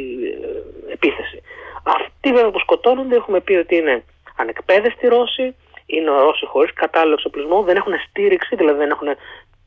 ε, 0.87 0.93
επίθεση. 0.93 1.41
Αυτοί 1.83 2.29
βέβαια 2.33 2.51
που 2.51 2.59
σκοτώνονται 2.59 3.15
έχουμε 3.15 3.39
πει 3.39 3.53
ότι 3.53 3.75
είναι 3.75 4.03
ανεκπαίδευτοι 4.35 5.07
Ρώσοι, 5.07 5.55
είναι 5.85 6.09
Ρώσοι 6.09 6.45
χωρίς 6.45 6.73
κατάλληλο 6.73 7.13
εξοπλισμό, 7.13 7.63
δεν 7.63 7.75
έχουν 7.75 7.93
στήριξη, 8.09 8.55
δηλαδή 8.55 8.77
δεν 8.77 8.89
έχουν 8.89 9.07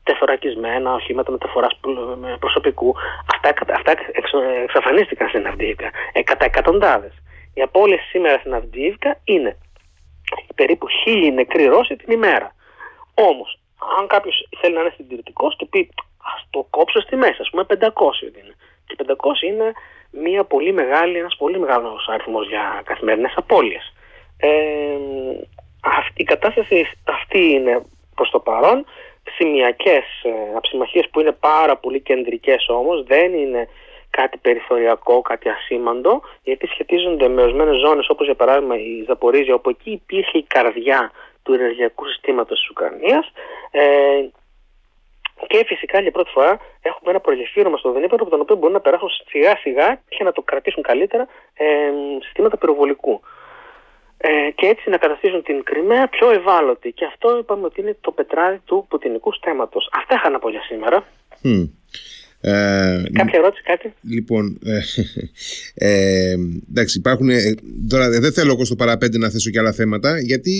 τεθωρακισμένα 0.03 0.93
οχήματα 0.93 1.31
μεταφοράς 1.31 1.79
προσωπικού. 2.39 2.95
Αυτά, 3.33 3.73
αυτά 3.73 3.93
εξαφανίστηκαν 4.63 5.27
στην 5.29 5.47
Αυδίβκα 5.47 5.89
ε, 6.13 6.21
κατά 6.21 6.45
εκατοντάδες. 6.45 7.13
Οι 7.53 7.61
απώλειε 7.61 7.97
σήμερα 8.09 8.37
στην 8.37 8.53
Αυδίβκα 8.53 9.17
είναι 9.23 9.57
περίπου 10.55 10.87
χίλιοι 10.87 11.31
νεκροί 11.33 11.65
Ρώσοι 11.65 11.95
την 11.95 12.13
ημέρα. 12.13 12.55
Όμως, 13.13 13.59
αν 13.97 14.07
κάποιος 14.07 14.47
θέλει 14.59 14.73
να 14.73 14.81
είναι 14.81 14.93
συντηρητικός 14.95 15.55
και 15.55 15.65
πει 15.65 15.89
Α 16.27 16.33
το 16.49 16.67
κόψω 16.69 17.01
στη 17.01 17.15
μέση, 17.15 17.37
ας 17.39 17.49
πούμε 17.49 17.65
500 17.69 17.73
είναι. 18.21 18.55
Και 18.87 18.95
500 18.97 19.41
είναι 19.41 19.71
μια 20.11 20.43
πολύ 20.43 20.71
μεγάλη, 20.73 21.17
ένας 21.17 21.35
πολύ 21.35 21.59
μεγάλος 21.59 22.07
αριθμός 22.07 22.47
για 22.47 22.81
καθημερινές 22.85 23.33
απώλειες. 23.35 23.93
Ε, 24.37 24.97
η 26.13 26.23
κατάσταση 26.23 26.87
αυτή 27.03 27.51
είναι 27.51 27.85
προς 28.15 28.29
το 28.29 28.39
παρόν 28.39 28.85
σημειακές 29.37 30.03
ε, 30.23 30.57
αψημαχίες 30.57 31.09
που 31.09 31.19
είναι 31.19 31.31
πάρα 31.31 31.77
πολύ 31.77 32.01
κεντρικές 32.01 32.65
όμως 32.67 33.03
δεν 33.03 33.33
είναι 33.33 33.67
κάτι 34.19 34.37
περιθωριακό, 34.37 35.21
κάτι 35.21 35.49
ασήμαντο 35.49 36.21
γιατί 36.43 36.67
σχετίζονται 36.67 37.27
με 37.27 37.41
ορισμένες 37.41 37.77
ζώνες 37.85 38.09
όπως 38.09 38.25
για 38.25 38.35
παράδειγμα 38.35 38.75
η 38.77 39.03
Ζαπορίζια 39.07 39.53
όπου 39.53 39.69
εκεί 39.69 39.91
υπήρχε 39.91 40.37
η 40.37 40.45
καρδιά 40.55 41.11
του 41.43 41.53
ενεργειακού 41.53 42.05
συστήματος 42.07 42.59
της 42.59 42.69
Ουκρανίας 42.69 43.25
ε, 43.71 43.81
και 45.47 45.63
φυσικά 45.65 46.01
για 46.01 46.11
πρώτη 46.11 46.31
φορά 46.31 46.59
έχουμε 46.81 47.09
ένα 47.09 47.19
προγεφύρωμα 47.19 47.77
στο 47.77 47.91
Δενήπερο 47.91 48.21
από 48.21 48.31
τον 48.31 48.41
οποίο 48.41 48.55
μπορούν 48.55 48.73
να 48.73 48.79
περάσουν 48.79 49.09
σιγά 49.27 49.57
σιγά 49.57 50.01
και 50.09 50.23
να 50.23 50.31
το 50.31 50.41
κρατήσουν 50.41 50.83
καλύτερα 50.83 51.27
ε, 51.53 51.65
συστήματα 52.23 52.57
πυροβολικού 52.57 53.21
ε, 54.17 54.51
και 54.55 54.65
έτσι 54.65 54.89
να 54.89 54.97
καταστήσουν 54.97 55.43
την 55.43 55.63
Κρυμαία 55.63 56.07
πιο 56.07 56.29
ευάλωτη. 56.31 56.91
Και 56.91 57.05
αυτό 57.05 57.37
είπαμε 57.37 57.65
ότι 57.65 57.81
είναι 57.81 57.97
το 58.01 58.11
πετράδι 58.11 58.61
του 58.65 58.85
πουτινικού 58.89 59.33
στέματος. 59.33 59.89
Αυτά 59.91 60.15
είχα 60.15 60.29
να 60.29 60.39
πω 60.39 60.49
για 60.49 60.61
σήμερα. 60.61 61.03
Ε, 62.47 63.03
Κάποια 63.13 63.39
ερώτηση, 63.39 63.63
κάτι; 63.63 63.93
Λοιπόν, 64.01 64.59
ε, 64.65 64.79
ε, 65.73 66.35
εντάξει, 66.69 66.97
υπάρχουν. 66.97 67.29
Ε, 67.29 67.53
τώρα 67.87 68.09
δεν 68.09 68.33
θέλω 68.33 68.51
εγώ 68.51 68.65
στο 68.65 68.75
παραπέντε 68.75 69.17
να 69.17 69.29
θέσω 69.29 69.49
και 69.49 69.59
άλλα 69.59 69.71
θέματα, 69.71 70.19
γιατί. 70.19 70.53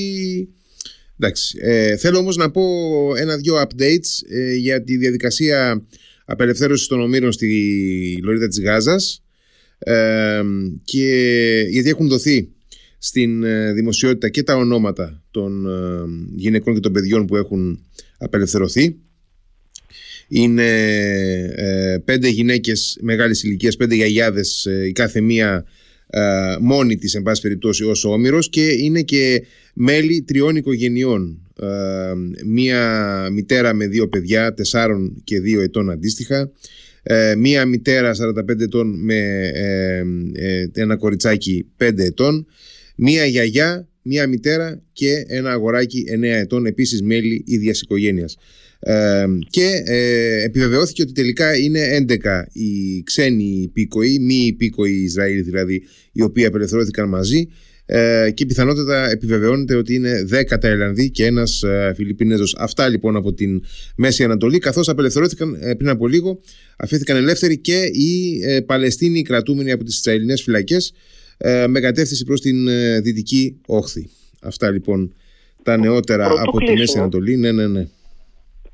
Εντάξει, 1.19 1.57
ε, 1.61 1.97
θέλω 1.97 2.17
όμως 2.17 2.35
να 2.35 2.51
πω 2.51 2.63
ένα-δυο 3.17 3.61
updates 3.61 4.29
ε, 4.29 4.53
για 4.53 4.83
τη 4.83 4.97
διαδικασία 4.97 5.85
απελευθέρωσης 6.25 6.87
των 6.87 7.01
ομήρων 7.01 7.31
στη 7.31 8.19
Λωρίδα 8.23 8.47
της 8.47 8.61
Γάζας 8.61 9.23
ε, 9.77 10.41
και 10.83 11.07
γιατί 11.69 11.89
έχουν 11.89 12.07
δοθεί 12.07 12.49
στην 12.97 13.43
ε, 13.43 13.73
δημοσιότητα 13.73 14.29
και 14.29 14.43
τα 14.43 14.55
ονόματα 14.55 15.23
των 15.31 15.65
ε, 15.65 16.05
γυναικών 16.35 16.73
και 16.73 16.79
των 16.79 16.91
παιδιών 16.91 17.25
που 17.25 17.35
έχουν 17.35 17.85
απελευθερωθεί. 18.17 18.99
Είναι 20.27 20.67
ε, 21.55 21.97
πέντε 22.05 22.27
γυναίκες 22.27 22.97
μεγάλης 23.01 23.43
ηλικίας, 23.43 23.75
πέντε 23.75 23.95
γιαγιάδες, 23.95 24.67
η 24.87 24.91
κάθε 24.91 25.21
μία 25.21 25.65
μόνη 26.61 26.97
της 26.97 27.15
εν 27.15 27.21
πάση 27.21 27.41
περιπτώσει 27.41 27.83
ως 27.83 28.05
όμηρος 28.05 28.49
και 28.49 28.67
είναι 28.67 29.01
και 29.01 29.43
μέλη 29.73 30.21
τριών 30.21 30.55
οικογενειών. 30.55 31.39
Μία 32.45 33.27
μητέρα 33.31 33.73
με 33.73 33.87
δύο 33.87 34.07
παιδιά, 34.07 34.53
τεσσάρων 34.53 35.21
και 35.23 35.39
δύο 35.39 35.61
ετών 35.61 35.89
αντίστοιχα, 35.89 36.51
Ε, 37.07 37.35
μία 37.35 37.65
μητέρα 37.65 38.13
45 38.13 38.59
ετών 38.59 38.99
με 38.99 39.49
ε, 39.53 40.03
ε, 40.33 40.67
ένα 40.73 40.95
κοριτσάκι 40.95 41.65
5 41.77 41.97
ετών. 41.97 42.47
Μία 42.95 43.25
γιαγιά, 43.25 43.87
μία 44.01 44.27
μητέρα 44.27 44.81
και 44.93 45.25
ένα 45.27 45.51
αγοράκι 45.51 46.05
9 46.07 46.23
ετών, 46.23 46.65
επίσης 46.65 47.01
μέλη 47.01 47.43
ίδιας 47.45 47.81
οικογένειας. 47.81 48.37
Ε, 48.87 49.25
και 49.49 49.81
ε, 49.85 50.43
επιβεβαιώθηκε 50.43 51.01
ότι 51.01 51.11
τελικά 51.11 51.57
είναι 51.57 52.05
11 52.09 52.15
οι 52.51 53.03
ξένοι 53.03 53.61
υπήκοοι, 53.61 54.19
μη 54.19 54.35
υπήκοοι 54.35 54.91
Ισραήλ 54.91 55.43
δηλαδή, 55.43 55.83
οι 56.11 56.21
οποίοι 56.21 56.45
απελευθερώθηκαν 56.45 57.09
μαζί 57.09 57.47
ε, 57.85 58.31
και 58.33 58.45
πιθανότατα 58.45 59.09
επιβεβαιώνεται 59.09 59.75
ότι 59.75 59.93
είναι 59.93 60.25
10 60.51 60.59
Ταϊλανδοί 60.59 61.09
και 61.09 61.25
ένας 61.25 61.63
ε, 61.63 61.93
Φιλιππινέζος. 61.95 62.55
Αυτά 62.57 62.89
λοιπόν 62.89 63.15
από 63.15 63.33
την 63.33 63.63
Μέση 63.95 64.23
Ανατολή, 64.23 64.57
καθώς 64.59 64.89
απελευθερώθηκαν 64.89 65.57
ε, 65.59 65.73
πριν 65.73 65.89
από 65.89 66.07
λίγο, 66.07 66.39
αφήθηκαν 66.77 67.17
ελεύθεροι 67.17 67.57
και 67.57 67.81
οι 67.91 68.39
ε, 68.43 68.59
Παλαιστίνοι 68.61 69.21
κρατούμενοι 69.21 69.71
από 69.71 69.83
τις 69.83 69.97
Ισραηλινές 69.97 70.41
φυλακές 70.41 70.93
ε, 71.37 71.67
με 71.67 71.79
κατεύθυνση 71.79 72.23
προς 72.23 72.41
την 72.41 72.67
ε, 72.67 72.99
Δυτική 72.99 73.57
Όχθη. 73.65 74.09
Αυτά 74.41 74.71
λοιπόν 74.71 75.13
τα 75.63 75.77
νεότερα 75.77 76.31
από 76.45 76.59
τη 76.59 76.73
Μέση 76.73 76.97
Ανατολή. 76.97 77.37
Ναι, 77.37 77.51
ναι, 77.51 77.67
ναι 77.67 77.87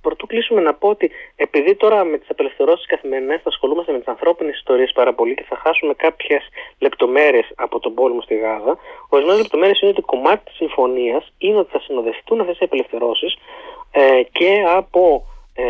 πρωτού 0.02 0.28
κλείσουμε 0.28 0.62
να 0.62 0.74
πω 0.74 0.88
ότι 0.90 1.12
επειδή 1.36 1.76
τώρα 1.76 2.04
με 2.04 2.18
τις 2.18 2.30
απελευθερώσεις 2.30 2.86
καθημερινές 2.86 3.42
θα 3.42 3.50
ασχολούμαστε 3.50 3.92
με 3.92 3.98
τις 3.98 4.08
ανθρώπινες 4.08 4.56
ιστορίες 4.56 4.92
πάρα 4.92 5.14
πολύ 5.14 5.34
και 5.34 5.46
θα 5.50 5.56
χάσουμε 5.64 5.94
κάποιες 5.94 6.42
λεπτομέρειες 6.80 7.52
από 7.56 7.80
τον 7.80 7.94
πόλεμο 7.94 8.22
στη 8.22 8.36
Γάζα, 8.36 8.78
ορισμένες 9.10 9.42
λεπτομέρειες 9.42 9.82
είναι 9.82 9.92
ότι 9.92 10.02
κομμάτι 10.02 10.44
της 10.44 10.56
συμφωνίας 10.56 11.34
είναι 11.38 11.58
ότι 11.58 11.72
θα 11.72 11.80
συνοδευτούν 11.80 12.40
αυτές 12.40 12.60
οι 12.60 12.64
απελευθερώσεις 12.64 13.38
ε, 13.92 14.24
και 14.32 14.64
από 14.76 15.26
ε, 15.56 15.64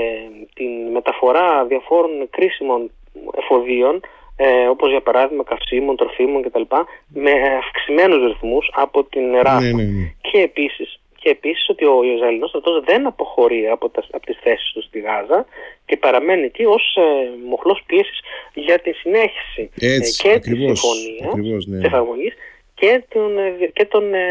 την 0.53 0.91
μεταφορά 0.91 1.65
διαφόρων 1.65 2.29
κρίσιμων 2.29 2.91
εφοδίων 3.37 4.01
ε, 4.35 4.67
όπως 4.67 4.89
για 4.89 5.01
παράδειγμα 5.01 5.43
καυσίμων, 5.43 5.95
τροφίμων 5.95 6.41
κτλ. 6.41 6.61
με 7.07 7.31
αυξημένους 7.57 8.31
ρυθμούς 8.31 8.71
από 8.73 9.03
την 9.03 9.35
Ελλάδα. 9.35 9.59
Ναι, 9.61 9.71
ναι, 9.71 9.83
ναι. 9.83 10.13
Και 10.21 10.39
επίσης 10.39 11.00
και 11.21 11.29
επίσης 11.29 11.69
ότι 11.69 11.85
ο 11.85 12.03
Ισραηλινός 12.15 12.49
στρατός 12.49 12.83
δεν 12.83 13.05
αποχωρεί 13.05 13.67
από, 13.67 13.89
τα, 13.89 14.03
από 14.11 14.25
τις 14.25 14.37
θέσεις 14.43 14.71
του 14.73 14.81
στη 14.81 14.99
Γάζα 14.99 15.45
και 15.85 15.97
παραμένει 15.97 16.43
εκεί 16.43 16.65
ως 16.65 16.95
ε, 16.95 17.01
μοχλός 17.49 17.83
πίεσης 17.85 18.19
για 18.53 18.79
τη 18.79 18.91
συνέχιση 18.91 19.69
ε, 19.79 19.97
και 20.21 20.31
ακριβώς, 20.31 20.81
της 20.81 21.15
συμφωνίας 21.19 21.65
ναι. 21.65 21.85
εφαρμογής 21.85 22.33
και 22.81 23.03
των, 23.13 23.37
ε, 23.37 23.67
και 23.73 23.85
των 23.85 24.13
ε, 24.13 24.27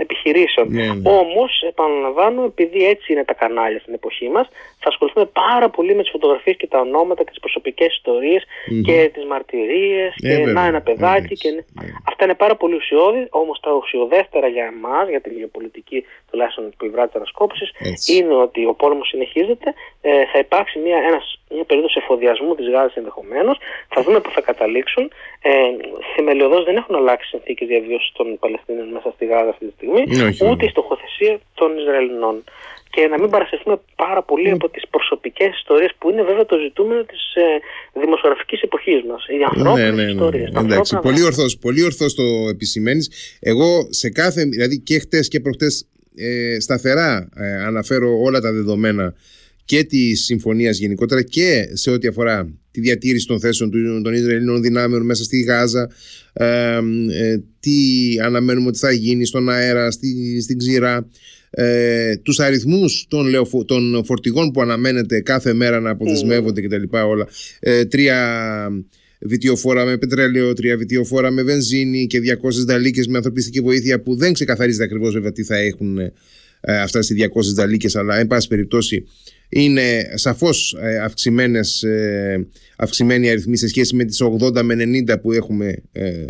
επιχειρήσεων. 0.00 0.66
Ναι, 0.70 0.86
ναι. 0.86 1.10
Όμως, 1.10 1.62
επαναλαμβάνω, 1.68 2.44
επειδή 2.44 2.80
έτσι 2.88 3.12
είναι 3.12 3.24
τα 3.24 3.34
κανάλια 3.34 3.80
στην 3.80 3.94
εποχή 3.94 4.28
μας, 4.28 4.46
θα 4.78 4.88
ασχοληθούμε 4.88 5.26
πάρα 5.26 5.68
πολύ 5.70 5.94
με 5.94 6.02
τις 6.02 6.10
φωτογραφίες 6.10 6.56
και 6.56 6.66
τα 6.66 6.78
ονόματα 6.80 7.24
και 7.24 7.30
τις 7.30 7.40
προσωπικές 7.40 8.00
και 8.84 9.10
τις 9.14 9.24
μαρτυρίες. 9.24 10.14
Ε, 10.22 10.36
και 10.36 10.52
να 10.52 10.66
ένα 10.66 10.80
παιδάκι. 10.80 11.34
Και... 11.34 11.50
Ναι. 11.50 11.62
Αυτά 12.08 12.24
είναι 12.24 12.34
πάρα 12.34 12.56
πολύ 12.56 12.74
ουσιώδη. 12.74 13.26
Όμως 13.30 13.60
τα 13.60 13.72
ουσιοδέστερα 13.72 14.46
για 14.46 14.64
εμάς, 14.64 15.08
για 15.08 15.20
την 15.20 15.32
γεωπολιτική 15.36 16.04
τουλάχιστον 16.30 16.72
που 16.76 16.84
υβρά 16.84 17.06
της 17.06 17.14
ανασκόπησης, 17.14 17.70
είναι 18.08 18.34
ότι 18.34 18.66
ο 18.66 18.74
πόλεμος 18.74 19.08
συνεχίζεται. 19.08 19.74
Ε, 20.00 20.26
θα 20.32 20.38
υπάρξει 20.38 20.78
μια, 20.78 20.98
ένας, 21.08 21.40
μια 21.54 21.64
περίοδος 21.64 21.96
εφοδιασμού 22.00 22.54
της 22.54 22.68
Γάζας 22.72 22.96
ενδεχομένως. 23.00 23.56
Θα 23.94 24.02
δούμε 24.02 24.20
πού 24.20 24.30
θα 24.36 24.40
καταλήξουν. 24.40 25.04
Ε, 25.42 25.50
Θεμελιωδώς 26.14 26.64
δεν 26.64 26.76
έχουν 26.76 26.94
αλλάξει 26.94 27.28
συνθήκες 27.28 27.66
διαβίωσης 27.68 27.86
διαβίωση 27.88 28.10
των 28.18 28.26
Παλαιστίνων 28.42 28.86
μέσα 28.96 29.08
στη 29.14 29.24
Γάζα 29.30 29.50
αυτή 29.54 29.64
τη 29.68 29.72
στιγμή, 29.78 30.02
ναι, 30.06 30.50
ούτε 30.50 30.64
η 30.68 30.72
στοχοθεσία 30.74 31.34
των 31.54 31.68
Ισραηλινών. 31.82 32.36
Και 32.94 33.06
να 33.12 33.18
μην 33.20 33.30
παρασυρθούμε 33.30 33.76
πάρα 33.96 34.22
πολύ 34.22 34.50
mm. 34.50 34.58
από 34.58 34.68
τις 34.68 34.84
προσωπικές 34.94 35.50
ιστορίες 35.60 35.92
που 35.98 36.10
είναι 36.10 36.22
βέβαια 36.22 36.46
το 36.46 36.56
ζητούμενο 36.64 37.02
της 37.04 37.22
ε, 37.34 37.44
δημοσιογραφικής 38.00 38.60
εποχής 38.60 39.02
μας. 39.10 39.26
Οι 39.26 39.42
ανθρώπινες 39.50 39.94
ναι, 39.94 40.02
ναι, 40.02 40.10
ιστορίες. 40.10 40.50
Ναι. 40.50 40.60
Εντάξει, 40.60 40.98
πολύ 41.02 41.22
ορθώ 41.22 41.44
πολύ 41.60 41.82
ορθώς 41.84 42.14
το 42.14 42.26
επισημαίνεις. 42.54 43.38
Εγώ 43.40 43.68
σε 43.90 44.08
κάθε. 44.10 44.42
δηλαδή 44.44 44.78
και 44.78 44.98
χτες 44.98 45.28
και 45.28 45.40
προχτές 45.40 45.88
ε, 46.16 46.60
σταθερά 46.60 47.28
ε, 47.36 47.64
αναφέρω 47.64 48.08
όλα 48.26 48.40
τα 48.40 48.52
δεδομένα 48.52 49.14
και 49.68 49.84
της 49.84 50.24
συμφωνίας 50.24 50.78
γενικότερα 50.78 51.22
και 51.22 51.68
σε 51.72 51.90
ό,τι 51.90 52.06
αφορά 52.06 52.54
τη 52.70 52.80
διατήρηση 52.80 53.26
των 53.26 53.40
θέσεων 53.40 53.70
των 54.02 54.14
Ισραηλινών 54.14 54.62
δυνάμεων 54.62 55.04
μέσα 55.04 55.24
στη 55.24 55.40
Γάζα, 55.40 55.90
ε, 56.32 56.80
τι 57.60 57.76
αναμένουμε 58.24 58.68
ότι 58.68 58.78
θα 58.78 58.92
γίνει 58.92 59.24
στον 59.24 59.48
αέρα, 59.48 59.90
στη, 59.90 60.40
στην 60.40 60.58
ξηρά, 60.58 61.08
ε, 61.50 62.16
τους 62.16 62.40
αριθμούς 62.40 63.06
των, 63.08 63.26
λεωφο, 63.26 63.64
των 63.64 64.04
φορτηγών 64.04 64.50
που 64.50 64.62
αναμένεται 64.62 65.20
κάθε 65.20 65.52
μέρα 65.52 65.80
να 65.80 65.90
αποδεσμεύονται 65.90 66.60
κτλ. 66.60 66.82
όλα. 66.90 67.28
Ε, 67.60 67.84
τρία 67.84 68.68
βιτιοφόρα 69.20 69.84
με 69.84 69.98
πετρέλαιο, 69.98 70.52
τρία 70.52 70.76
βιτιοφόρα 70.76 71.30
με 71.30 71.42
βενζίνη 71.42 72.06
και 72.06 72.18
200 72.18 72.64
δαλίκες 72.66 73.06
με 73.06 73.16
ανθρωπιστική 73.16 73.60
βοήθεια 73.60 74.00
που 74.00 74.16
δεν 74.16 74.32
ξεκαθαρίζεται 74.32 74.84
ακριβώς 74.84 75.12
βέβαια 75.12 75.32
τι 75.32 75.42
θα 75.42 75.56
έχουν 75.56 75.98
ε, 76.60 76.80
αυτά 76.80 76.98
οι 76.98 77.30
200 77.34 77.42
δαλίκες 77.54 77.96
αλλά 77.96 78.18
εν 78.18 78.26
πάση 78.26 78.48
περιπτώσει 78.48 79.04
είναι 79.48 80.10
σαφώς 80.14 80.76
ε, 80.80 80.98
αυξημένες, 80.98 81.82
ε, 81.82 82.48
αυξημένοι 82.76 83.30
αριθμοί 83.30 83.56
σε 83.56 83.68
σχέση 83.68 83.96
με 83.96 84.04
τις 84.04 84.22
80 84.22 84.62
με 84.62 84.74
90 85.08 85.20
που 85.20 85.32
έχουμε 85.32 85.82
ε, 85.92 86.24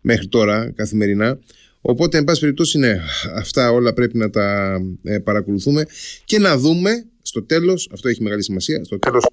μέχρι 0.00 0.26
τώρα 0.28 0.72
καθημερινά. 0.76 1.38
Οπότε, 1.80 2.18
εν 2.18 2.24
πάση 2.24 2.40
περιπτώσει, 2.40 2.78
ναι, 2.78 3.00
αυτά 3.34 3.70
όλα 3.70 3.92
πρέπει 3.92 4.18
να 4.18 4.30
τα 4.30 4.78
παρακολουθούμε 5.24 5.86
και 6.24 6.38
να 6.38 6.58
δούμε 6.58 6.90
στο 7.22 7.42
τέλος, 7.42 7.88
αυτό 7.92 8.08
έχει 8.08 8.22
μεγάλη 8.22 8.42
σημασία, 8.42 8.84
στο 8.84 8.98
τέλος, 8.98 9.24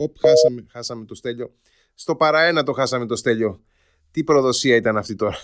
οπ, 0.00 0.16
χάσαμε, 0.20 0.64
χάσαμε 0.70 1.04
το 1.04 1.14
στέλιο, 1.14 1.54
στο 1.94 2.16
παραένα 2.16 2.62
το 2.62 2.72
χάσαμε 2.72 3.06
το 3.06 3.16
στέλιο. 3.16 3.60
Τι 4.10 4.24
προδοσία 4.24 4.76
ήταν 4.76 4.96
αυτή 4.96 5.14
τώρα. 5.14 5.36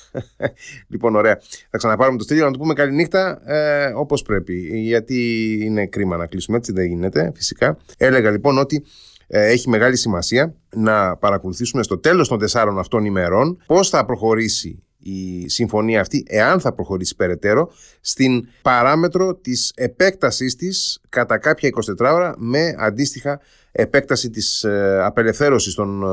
λοιπόν, 0.92 1.14
ωραία. 1.14 1.40
Θα 1.70 1.76
ξαναπάρουμε 1.76 2.18
το 2.18 2.24
στήλιο 2.24 2.44
να 2.44 2.50
του 2.50 2.58
πούμε 2.58 2.74
καληνύχτα 2.74 3.52
ε, 3.52 3.92
όπως 3.94 4.22
πρέπει. 4.22 4.54
Γιατί 4.80 5.50
είναι 5.62 5.86
κρίμα 5.86 6.16
να 6.16 6.26
κλείσουμε 6.26 6.56
έτσι, 6.56 6.72
δεν 6.72 6.86
γίνεται 6.86 7.32
φυσικά. 7.34 7.78
Έλεγα 7.98 8.30
λοιπόν 8.30 8.58
ότι 8.58 8.84
ε, 9.26 9.50
έχει 9.50 9.68
μεγάλη 9.68 9.96
σημασία 9.96 10.54
να 10.74 11.16
παρακολουθήσουμε 11.16 11.82
στο 11.82 11.98
τέλος 11.98 12.28
των 12.28 12.38
τεσσάρων 12.38 12.78
αυτών 12.78 13.04
ημερών 13.04 13.62
πώς 13.66 13.88
θα 13.88 14.04
προχωρήσει 14.04 14.83
η 15.04 15.48
συμφωνία 15.48 16.00
αυτή, 16.00 16.24
εάν 16.28 16.60
θα 16.60 16.74
προχωρήσει 16.74 17.16
περαιτέρω, 17.16 17.70
στην 18.00 18.48
παράμετρο 18.62 19.34
της 19.34 19.72
επέκτασής 19.76 20.56
της 20.56 21.00
κατά 21.08 21.38
κάποια 21.38 21.70
24 22.00 22.12
ώρα 22.12 22.34
με 22.38 22.74
αντίστοιχα 22.78 23.40
επέκταση 23.72 24.30
της 24.30 24.64
ε, 24.64 25.00
απελευθέρωσης 25.04 25.74
των 25.74 26.02
ε, 26.02 26.06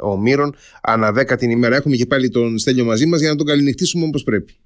ομήρων 0.00 0.54
ανά 0.82 1.12
δέκα 1.12 1.36
την 1.36 1.50
ημέρα. 1.50 1.76
Έχουμε 1.76 1.96
και 1.96 2.06
πάλι 2.06 2.30
τον 2.30 2.58
Στέλιο 2.58 2.84
μαζί 2.84 3.06
μας 3.06 3.20
για 3.20 3.30
να 3.30 3.36
τον 3.36 3.46
καληνυχτήσουμε 3.46 4.04
όπως 4.06 4.22
πρέπει. 4.22 4.56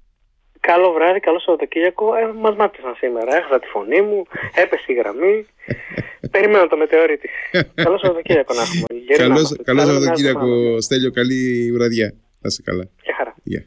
Καλό 0.59 0.91
βράδυ, 0.91 1.19
καλό 1.19 1.39
Σαββατοκύριακο. 1.39 2.15
Ε, 2.15 2.39
Μας 2.41 2.55
μάτισαν 2.55 2.95
σήμερα. 2.97 3.35
Έχασα 3.35 3.59
τη 3.59 3.67
φωνή 3.67 4.01
μου, 4.01 4.23
έπεσε 4.55 4.85
η 4.87 4.93
γραμμή. 4.93 5.45
Περιμένω 6.33 6.67
το 6.67 6.77
μετεωρίτη. 6.77 7.29
καλό 7.73 7.97
Σαββατοκύριακο 7.97 8.53
να 8.53 8.61
έχουμε. 8.61 8.85
Καλό 9.63 9.81
Σαββατοκύριακο, 9.81 10.81
Στέλιο. 10.81 11.11
Καλή 11.11 11.71
βραδιά. 11.73 12.13
Να 12.43 12.49
είσαι 12.49 12.61
καλά. 12.61 12.89
Γεια 13.03 13.15
χαρά. 13.17 13.35
Yeah. 13.49 13.63